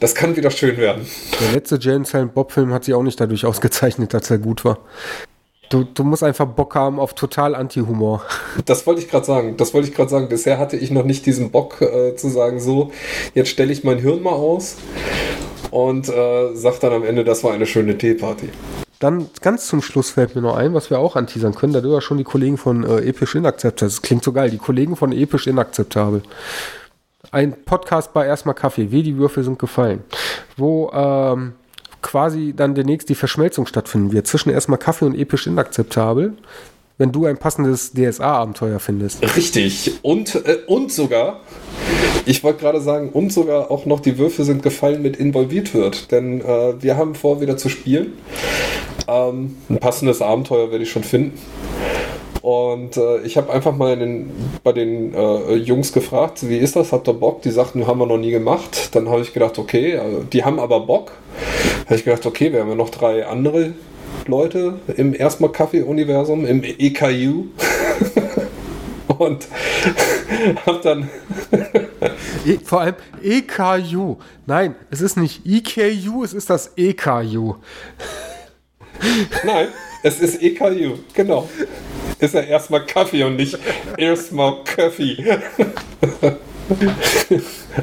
Das 0.00 0.14
kann 0.14 0.36
wieder 0.36 0.50
schön 0.50 0.76
werden. 0.76 1.06
Der 1.40 1.52
letzte 1.52 1.78
James 1.80 2.10
Silent 2.10 2.34
Bob 2.34 2.52
Film 2.52 2.72
hat 2.72 2.84
sich 2.84 2.92
auch 2.92 3.02
nicht 3.02 3.18
dadurch 3.18 3.46
ausgezeichnet, 3.46 4.12
dass 4.12 4.30
er 4.30 4.38
gut 4.38 4.66
war. 4.66 4.80
Du, 5.70 5.84
du 5.84 6.02
musst 6.02 6.24
einfach 6.24 6.46
Bock 6.46 6.74
haben 6.74 6.98
auf 6.98 7.14
total 7.14 7.54
Anti-Humor. 7.54 8.22
Das 8.66 8.86
wollte 8.86 9.00
ich 9.00 9.08
gerade 9.08 9.24
sagen. 9.24 9.56
Das 9.56 9.72
wollte 9.72 9.88
ich 9.88 9.94
gerade 9.94 10.10
sagen. 10.10 10.28
Bisher 10.28 10.58
hatte 10.58 10.76
ich 10.76 10.90
noch 10.90 11.04
nicht 11.04 11.24
diesen 11.26 11.52
Bock 11.52 11.80
äh, 11.80 12.16
zu 12.16 12.28
sagen, 12.28 12.58
so, 12.58 12.90
jetzt 13.34 13.50
stelle 13.50 13.72
ich 13.72 13.84
mein 13.84 13.98
Hirn 13.98 14.20
mal 14.20 14.32
aus 14.32 14.76
und 15.70 16.08
äh, 16.08 16.54
sag 16.54 16.80
dann 16.80 16.92
am 16.92 17.04
Ende, 17.04 17.22
das 17.22 17.44
war 17.44 17.52
eine 17.52 17.66
schöne 17.66 17.96
Teeparty. 17.96 18.48
Dann 18.98 19.30
ganz 19.40 19.68
zum 19.68 19.80
Schluss 19.80 20.10
fällt 20.10 20.34
mir 20.34 20.42
noch 20.42 20.56
ein, 20.56 20.74
was 20.74 20.90
wir 20.90 20.98
auch 20.98 21.14
anteasern 21.14 21.54
können, 21.54 21.72
da 21.72 21.80
du 21.80 21.92
ja 21.92 22.00
schon 22.00 22.18
die 22.18 22.24
Kollegen 22.24 22.58
von 22.58 22.82
äh, 22.82 23.08
Episch 23.08 23.36
Inakzeptabel, 23.36 23.88
das 23.88 24.02
klingt 24.02 24.24
so 24.24 24.32
geil, 24.32 24.50
die 24.50 24.58
Kollegen 24.58 24.96
von 24.96 25.12
Episch 25.12 25.46
Inakzeptabel. 25.46 26.22
Ein 27.30 27.54
Podcast 27.64 28.12
bei 28.12 28.26
Erstmal 28.26 28.56
Kaffee, 28.56 28.90
wie 28.90 29.04
die 29.04 29.16
Würfel 29.16 29.44
sind 29.44 29.60
gefallen, 29.60 30.02
wo 30.56 30.90
ähm, 30.92 31.52
quasi 32.02 32.54
dann 32.56 32.74
demnächst 32.74 33.08
die 33.08 33.14
Verschmelzung 33.14 33.66
stattfinden 33.66 34.12
wird 34.12 34.26
zwischen 34.26 34.50
erstmal 34.50 34.78
Kaffee 34.78 35.04
und 35.04 35.14
episch 35.14 35.46
inakzeptabel, 35.46 36.34
wenn 36.98 37.12
du 37.12 37.26
ein 37.26 37.38
passendes 37.38 37.92
DSA-Abenteuer 37.92 38.78
findest. 38.78 39.22
Richtig. 39.36 39.92
Und, 40.02 40.34
äh, 40.34 40.58
und 40.66 40.92
sogar, 40.92 41.40
ich 42.26 42.44
wollte 42.44 42.60
gerade 42.60 42.80
sagen, 42.80 43.10
und 43.10 43.32
sogar 43.32 43.70
auch 43.70 43.86
noch 43.86 44.00
die 44.00 44.18
Würfel 44.18 44.44
sind 44.44 44.62
gefallen 44.62 45.02
mit 45.02 45.16
involviert 45.16 45.72
wird. 45.74 46.10
Denn 46.12 46.40
äh, 46.42 46.82
wir 46.82 46.96
haben 46.96 47.14
vor, 47.14 47.40
wieder 47.40 47.56
zu 47.56 47.68
spielen. 47.68 48.12
Ähm, 49.08 49.56
ein 49.68 49.78
passendes 49.78 50.20
Abenteuer 50.20 50.70
werde 50.70 50.84
ich 50.84 50.90
schon 50.90 51.04
finden. 51.04 51.38
Und 52.42 52.96
äh, 52.96 53.18
ich 53.22 53.36
habe 53.36 53.52
einfach 53.52 53.76
mal 53.76 53.98
den, 53.98 54.30
bei 54.62 54.72
den 54.72 55.14
äh, 55.14 55.54
Jungs 55.54 55.92
gefragt, 55.92 56.48
wie 56.48 56.56
ist 56.56 56.76
das? 56.76 56.92
Habt 56.92 57.08
ihr 57.08 57.14
Bock? 57.14 57.42
Die 57.42 57.50
sagten, 57.50 57.86
haben 57.86 57.98
wir 57.98 58.06
noch 58.06 58.18
nie 58.18 58.30
gemacht. 58.30 58.94
Dann 58.94 59.08
habe 59.08 59.20
ich 59.20 59.32
gedacht, 59.32 59.58
okay, 59.58 59.98
also 59.98 60.22
die 60.22 60.44
haben 60.44 60.58
aber 60.58 60.80
Bock. 60.80 61.12
Habe 61.84 61.96
ich 61.96 62.04
gedacht, 62.04 62.24
okay, 62.24 62.52
wir 62.52 62.60
haben 62.60 62.70
ja 62.70 62.74
noch 62.74 62.90
drei 62.90 63.26
andere 63.26 63.74
Leute 64.26 64.74
im 64.96 65.14
erstmal 65.14 65.52
Kaffee-Universum, 65.52 66.46
im 66.46 66.62
EKU. 66.64 67.46
Und 69.18 69.48
hab 70.66 70.80
dann. 70.80 71.10
e, 72.46 72.58
vor 72.64 72.80
allem 72.80 72.94
EKU. 73.22 74.16
Nein, 74.46 74.74
es 74.90 75.02
ist 75.02 75.18
nicht 75.18 75.44
EKU, 75.44 76.24
es 76.24 76.32
ist 76.32 76.48
das 76.48 76.72
EKU. 76.76 77.56
Nein, 79.44 79.68
es 80.02 80.20
ist 80.20 80.42
EKU, 80.42 80.98
genau 81.14 81.48
ist 82.20 82.34
ja 82.34 82.40
erstmal 82.42 82.84
Kaffee 82.86 83.24
und 83.24 83.36
nicht 83.36 83.58
erstmal 83.96 84.62
Kaffee. 84.64 85.16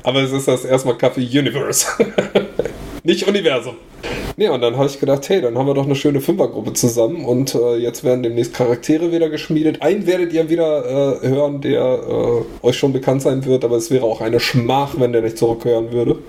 Aber 0.04 0.22
es 0.22 0.32
ist 0.32 0.48
das 0.48 0.64
erstmal 0.64 0.98
Kaffee 0.98 1.26
Universe. 1.26 1.88
nicht 3.04 3.28
Universum. 3.28 3.76
Nee, 4.38 4.50
und 4.50 4.62
dann 4.62 4.78
habe 4.78 4.86
ich 4.86 5.00
gedacht, 5.00 5.28
hey, 5.30 5.42
dann 5.42 5.58
haben 5.58 5.66
wir 5.66 5.74
doch 5.74 5.86
eine 5.86 5.96
schöne 5.96 6.22
Fünfergruppe 6.22 6.74
zusammen 6.74 7.26
und 7.26 7.56
äh, 7.56 7.78
jetzt 7.78 8.04
werden 8.04 8.22
demnächst 8.22 8.54
Charaktere 8.54 9.12
wieder 9.12 9.30
geschmiedet. 9.30 9.82
Einen 9.82 10.06
werdet 10.06 10.32
ihr 10.32 10.48
wieder 10.50 11.24
äh, 11.24 11.28
hören, 11.28 11.60
der 11.62 11.82
äh, 11.82 12.66
euch 12.66 12.78
schon 12.78 12.94
bekannt 12.94 13.24
sein 13.24 13.44
wird, 13.46 13.66
aber 13.66 13.78
es 13.78 13.90
wäre 13.90 14.06
auch 14.06 14.22
eine 14.22 14.40
Schmach, 14.40 14.94
wenn 15.00 15.12
der 15.12 15.24
nicht 15.24 15.40
zurückhören 15.40 15.92
würde. 15.92 16.20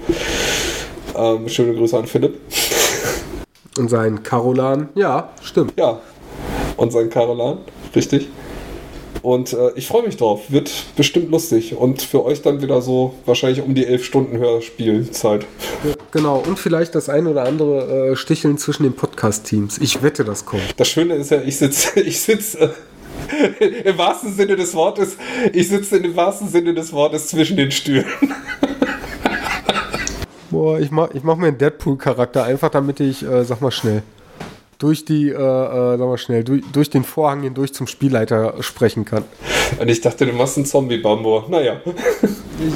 Ähm, 1.14 1.48
schöne 1.48 1.74
Grüße 1.74 1.98
an 1.98 2.06
Philipp. 2.06 2.40
Und 3.78 3.88
sein 3.88 4.22
Karolan, 4.22 4.88
ja, 4.94 5.30
stimmt. 5.42 5.74
Ja, 5.76 6.00
und 6.76 6.92
sein 6.92 7.10
Karolan 7.10 7.58
richtig. 7.94 8.28
Und 9.22 9.52
äh, 9.52 9.70
ich 9.74 9.86
freue 9.88 10.04
mich 10.04 10.16
drauf. 10.16 10.42
Wird 10.48 10.70
bestimmt 10.96 11.30
lustig. 11.30 11.74
Und 11.76 12.02
für 12.02 12.24
euch 12.24 12.42
dann 12.42 12.62
wieder 12.62 12.80
so 12.80 13.14
wahrscheinlich 13.26 13.62
um 13.62 13.74
die 13.74 13.84
elf 13.84 14.04
Stunden 14.04 14.38
Hörspielzeit. 14.38 15.44
Ja, 15.84 15.94
genau. 16.12 16.42
Und 16.46 16.58
vielleicht 16.58 16.94
das 16.94 17.08
ein 17.08 17.26
oder 17.26 17.44
andere 17.44 18.12
äh, 18.12 18.16
Sticheln 18.16 18.58
zwischen 18.58 18.84
den 18.84 18.94
Podcast-Teams. 18.94 19.78
Ich 19.78 20.02
wette, 20.02 20.24
das 20.24 20.44
kommt. 20.44 20.62
Das 20.76 20.88
Schöne 20.88 21.14
ist 21.14 21.30
ja, 21.30 21.40
ich 21.42 21.56
sitze 21.56 22.00
ich 22.00 22.20
sitz, 22.20 22.54
äh, 22.54 22.68
im 23.84 23.98
wahrsten 23.98 24.32
Sinne 24.32 24.56
des 24.56 24.74
Wortes, 24.74 25.16
ich 25.52 25.68
sitze 25.68 25.96
in 25.96 26.04
dem 26.04 26.16
wahrsten 26.16 26.48
Sinne 26.48 26.72
des 26.72 26.92
Wortes 26.92 27.28
zwischen 27.28 27.56
den 27.56 27.70
Stühlen. 27.70 28.06
Boah, 30.50 30.80
ich 30.80 30.90
mach, 30.90 31.10
ich 31.12 31.22
mach 31.22 31.36
mir 31.36 31.48
einen 31.48 31.58
Deadpool-Charakter, 31.58 32.44
einfach 32.44 32.70
damit 32.70 33.00
ich, 33.00 33.22
äh, 33.22 33.44
sag 33.44 33.60
mal 33.60 33.70
schnell 33.70 34.02
durch 34.78 35.04
die, 35.04 35.28
äh, 35.28 35.34
äh, 35.34 35.98
sag 35.98 36.06
mal 36.06 36.18
schnell, 36.18 36.44
durch, 36.44 36.62
durch 36.72 36.88
den 36.88 37.04
Vorhang 37.04 37.42
hindurch 37.42 37.74
zum 37.74 37.86
Spielleiter 37.86 38.54
sprechen 38.62 39.04
kann. 39.04 39.24
Und 39.78 39.88
ich 39.88 40.00
dachte, 40.00 40.24
du 40.24 40.32
machst 40.32 40.56
einen 40.56 40.66
Zombie-Bambur. 40.66 41.46
Naja. 41.48 41.80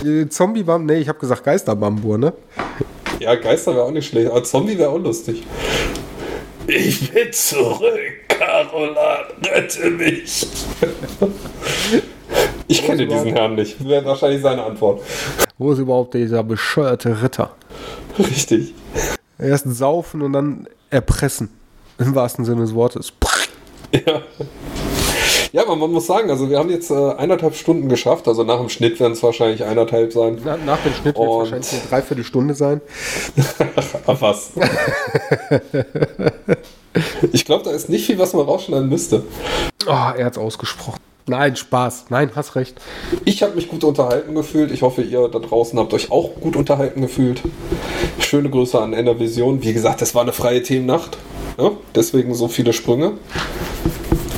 Äh, 0.04 0.28
Zombie-Bambur? 0.28 0.94
Nee, 0.94 1.00
ich 1.00 1.08
habe 1.08 1.18
gesagt 1.18 1.44
Geister-Bambur, 1.44 2.18
ne? 2.18 2.32
Ja, 3.20 3.36
Geister 3.36 3.74
wäre 3.74 3.84
auch 3.84 3.90
nicht 3.92 4.08
schlecht, 4.08 4.30
aber 4.30 4.42
Zombie 4.42 4.76
wäre 4.76 4.90
auch 4.90 4.98
lustig. 4.98 5.44
Ich 6.66 7.12
will 7.14 7.30
zurück, 7.30 8.28
Carola, 8.28 9.24
rette 9.44 9.90
mich. 9.90 10.46
Ich 12.68 12.82
kenne 12.84 13.06
diesen 13.06 13.34
Herrn 13.34 13.54
nicht. 13.56 13.86
Wäre 13.86 14.04
wahrscheinlich 14.04 14.42
seine 14.42 14.62
Antwort. 14.64 15.02
Wo 15.58 15.72
ist 15.72 15.78
überhaupt 15.78 16.14
dieser 16.14 16.42
bescheuerte 16.42 17.22
Ritter? 17.22 17.54
Richtig. 18.18 18.74
Erst 19.38 19.74
saufen 19.74 20.22
und 20.22 20.32
dann 20.32 20.68
erpressen. 20.90 21.50
Im 21.98 22.14
wahrsten 22.14 22.44
Sinne 22.44 22.62
des 22.62 22.74
Wortes. 22.74 23.12
Ja. 23.92 24.22
Ja, 25.52 25.62
aber 25.62 25.76
man 25.76 25.92
muss 25.92 26.06
sagen, 26.06 26.30
also 26.30 26.48
wir 26.48 26.58
haben 26.58 26.70
jetzt 26.70 26.90
äh, 26.90 26.94
eineinhalb 26.94 27.54
Stunden 27.54 27.90
geschafft. 27.90 28.26
Also 28.26 28.42
nach 28.42 28.58
dem 28.58 28.70
Schnitt 28.70 28.98
werden 29.00 29.12
es 29.12 29.22
wahrscheinlich 29.22 29.62
eineinhalb 29.62 30.12
sein. 30.12 30.40
Na, 30.42 30.56
nach 30.56 30.82
dem 30.82 30.94
Schnitt 30.94 31.14
wird 31.14 31.28
es 31.28 31.36
wahrscheinlich 31.36 31.72
eine 31.72 31.82
Dreiviertelstunde 31.90 32.54
sein. 32.54 32.80
Ach 34.06 34.20
was. 34.20 34.52
ich 37.32 37.44
glaube, 37.44 37.64
da 37.64 37.70
ist 37.70 37.90
nicht 37.90 38.06
viel, 38.06 38.18
was 38.18 38.32
man 38.32 38.46
rausschneiden 38.46 38.88
müsste. 38.88 39.24
Oh, 39.86 39.90
er 39.90 40.24
hat 40.24 40.32
es 40.32 40.38
ausgesprochen. 40.38 41.00
Nein, 41.26 41.54
Spaß. 41.56 42.06
Nein, 42.08 42.30
hast 42.34 42.56
recht. 42.56 42.80
Ich 43.24 43.42
habe 43.42 43.54
mich 43.54 43.68
gut 43.68 43.84
unterhalten 43.84 44.34
gefühlt. 44.34 44.72
Ich 44.72 44.82
hoffe, 44.82 45.02
ihr 45.02 45.28
da 45.28 45.38
draußen 45.38 45.78
habt 45.78 45.94
euch 45.94 46.10
auch 46.10 46.34
gut 46.40 46.56
unterhalten 46.56 47.00
gefühlt. 47.00 47.42
Schöne 48.18 48.50
Grüße 48.50 48.80
an 48.80 48.92
Ender 48.92 49.20
Vision. 49.20 49.62
Wie 49.62 49.72
gesagt, 49.72 50.02
das 50.02 50.14
war 50.14 50.22
eine 50.22 50.32
freie 50.32 50.62
Themennacht. 50.62 51.18
Ja, 51.58 51.70
deswegen 51.94 52.34
so 52.34 52.48
viele 52.48 52.72
Sprünge. 52.72 53.12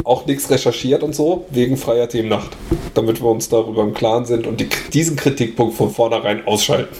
Auch 0.05 0.27
nichts 0.27 0.51
recherchiert 0.51 1.03
und 1.03 1.15
so, 1.15 1.47
wegen 1.49 1.79
freier 1.79 2.09
Themennacht. 2.09 2.51
Damit 2.93 3.23
wir 3.23 3.31
uns 3.31 3.49
darüber 3.49 3.83
im 3.83 3.95
Klaren 3.95 4.27
sind 4.27 4.47
und 4.47 4.61
die, 4.61 4.69
diesen 4.93 5.17
Kritikpunkt 5.17 5.75
von 5.75 5.91
vornherein 5.91 6.47
ausschalten. 6.47 6.95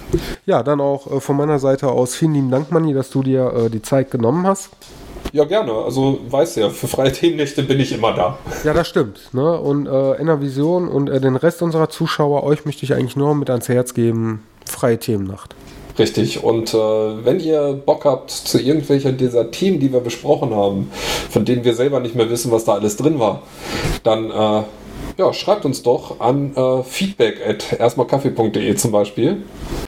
Ja, 0.47 0.63
dann 0.63 0.81
auch 0.81 1.11
äh, 1.11 1.21
von 1.21 1.37
meiner 1.37 1.59
Seite 1.59 1.89
aus 1.89 2.15
vielen 2.15 2.35
lieben 2.35 2.51
Dank, 2.51 2.71
Manni, 2.73 2.95
dass 2.95 3.11
du 3.11 3.23
dir 3.23 3.53
äh, 3.53 3.71
die 3.71 3.83
Zeit 3.83 4.11
genommen 4.11 4.47
hast. 4.47 4.71
Ja, 5.35 5.43
gerne. 5.43 5.73
Also 5.73 6.21
weißt 6.29 6.59
ja, 6.59 6.71
für 6.71 6.87
freie 6.87 7.11
Themennächte 7.11 7.65
bin 7.65 7.81
ich 7.81 7.91
immer 7.91 8.13
da. 8.13 8.39
Ja, 8.63 8.73
das 8.73 8.87
stimmt. 8.87 9.19
Ne? 9.33 9.59
Und 9.59 9.89
äh, 9.89 10.41
Vision 10.41 10.87
und 10.87 11.11
äh, 11.11 11.21
den 11.21 11.35
Rest 11.35 11.61
unserer 11.61 11.91
Zuschauer, 11.91 12.45
euch 12.45 12.65
möchte 12.65 12.85
ich 12.85 12.95
eigentlich 12.95 13.17
nur 13.17 13.35
mit 13.35 13.51
ans 13.51 13.69
Herz 13.69 13.95
geben, 13.95 14.45
freie 14.65 14.97
Themennacht. 14.97 15.57
Richtig. 15.99 16.45
Und 16.45 16.73
äh, 16.73 16.77
wenn 16.77 17.41
ihr 17.41 17.73
Bock 17.85 18.05
habt 18.05 18.31
zu 18.31 18.61
irgendwelchen 18.61 19.17
dieser 19.17 19.51
Themen, 19.51 19.81
die 19.81 19.93
wir 19.93 19.99
besprochen 19.99 20.55
haben, 20.55 20.93
von 21.31 21.45
denen 21.45 21.65
wir 21.65 21.75
selber 21.75 21.99
nicht 21.99 22.15
mehr 22.15 22.31
wissen, 22.31 22.53
was 22.53 22.65
da 22.65 22.75
alles 22.75 22.97
drin 22.97 23.19
war, 23.19 23.43
dann 24.05 24.31
äh, 24.31 24.63
ja, 25.17 25.33
schreibt 25.33 25.65
uns 25.65 25.83
doch 25.83 26.21
an 26.21 26.55
äh, 26.55 26.83
feedback 26.83 27.41
at 27.47 27.73
erstmalkaffee.de 27.79 28.75
zum 28.77 28.93
Beispiel. 28.93 29.43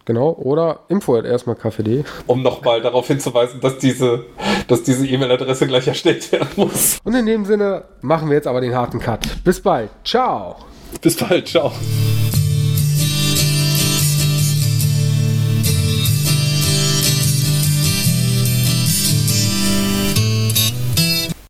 Genau, 0.04 0.32
oder 0.32 0.80
info 0.88 1.16
at 1.16 1.24
erstmalkaffee.de. 1.24 2.04
Um 2.26 2.42
nochmal 2.42 2.80
darauf 2.80 3.06
hinzuweisen, 3.06 3.60
dass 3.60 3.78
diese 3.78 4.24
dass 4.68 4.82
diese 4.82 5.06
E-Mail-Adresse 5.06 5.66
gleich 5.66 5.86
erstellt 5.86 6.30
werden 6.32 6.48
muss. 6.56 6.98
Und 7.04 7.14
in 7.14 7.26
dem 7.26 7.44
Sinne 7.44 7.84
machen 8.00 8.28
wir 8.28 8.36
jetzt 8.36 8.46
aber 8.46 8.60
den 8.60 8.74
harten 8.74 8.98
Cut. 8.98 9.20
Bis 9.44 9.60
bald. 9.60 9.90
Ciao. 10.04 10.56
Bis 11.00 11.16
bald. 11.16 11.48
Ciao. 11.48 11.72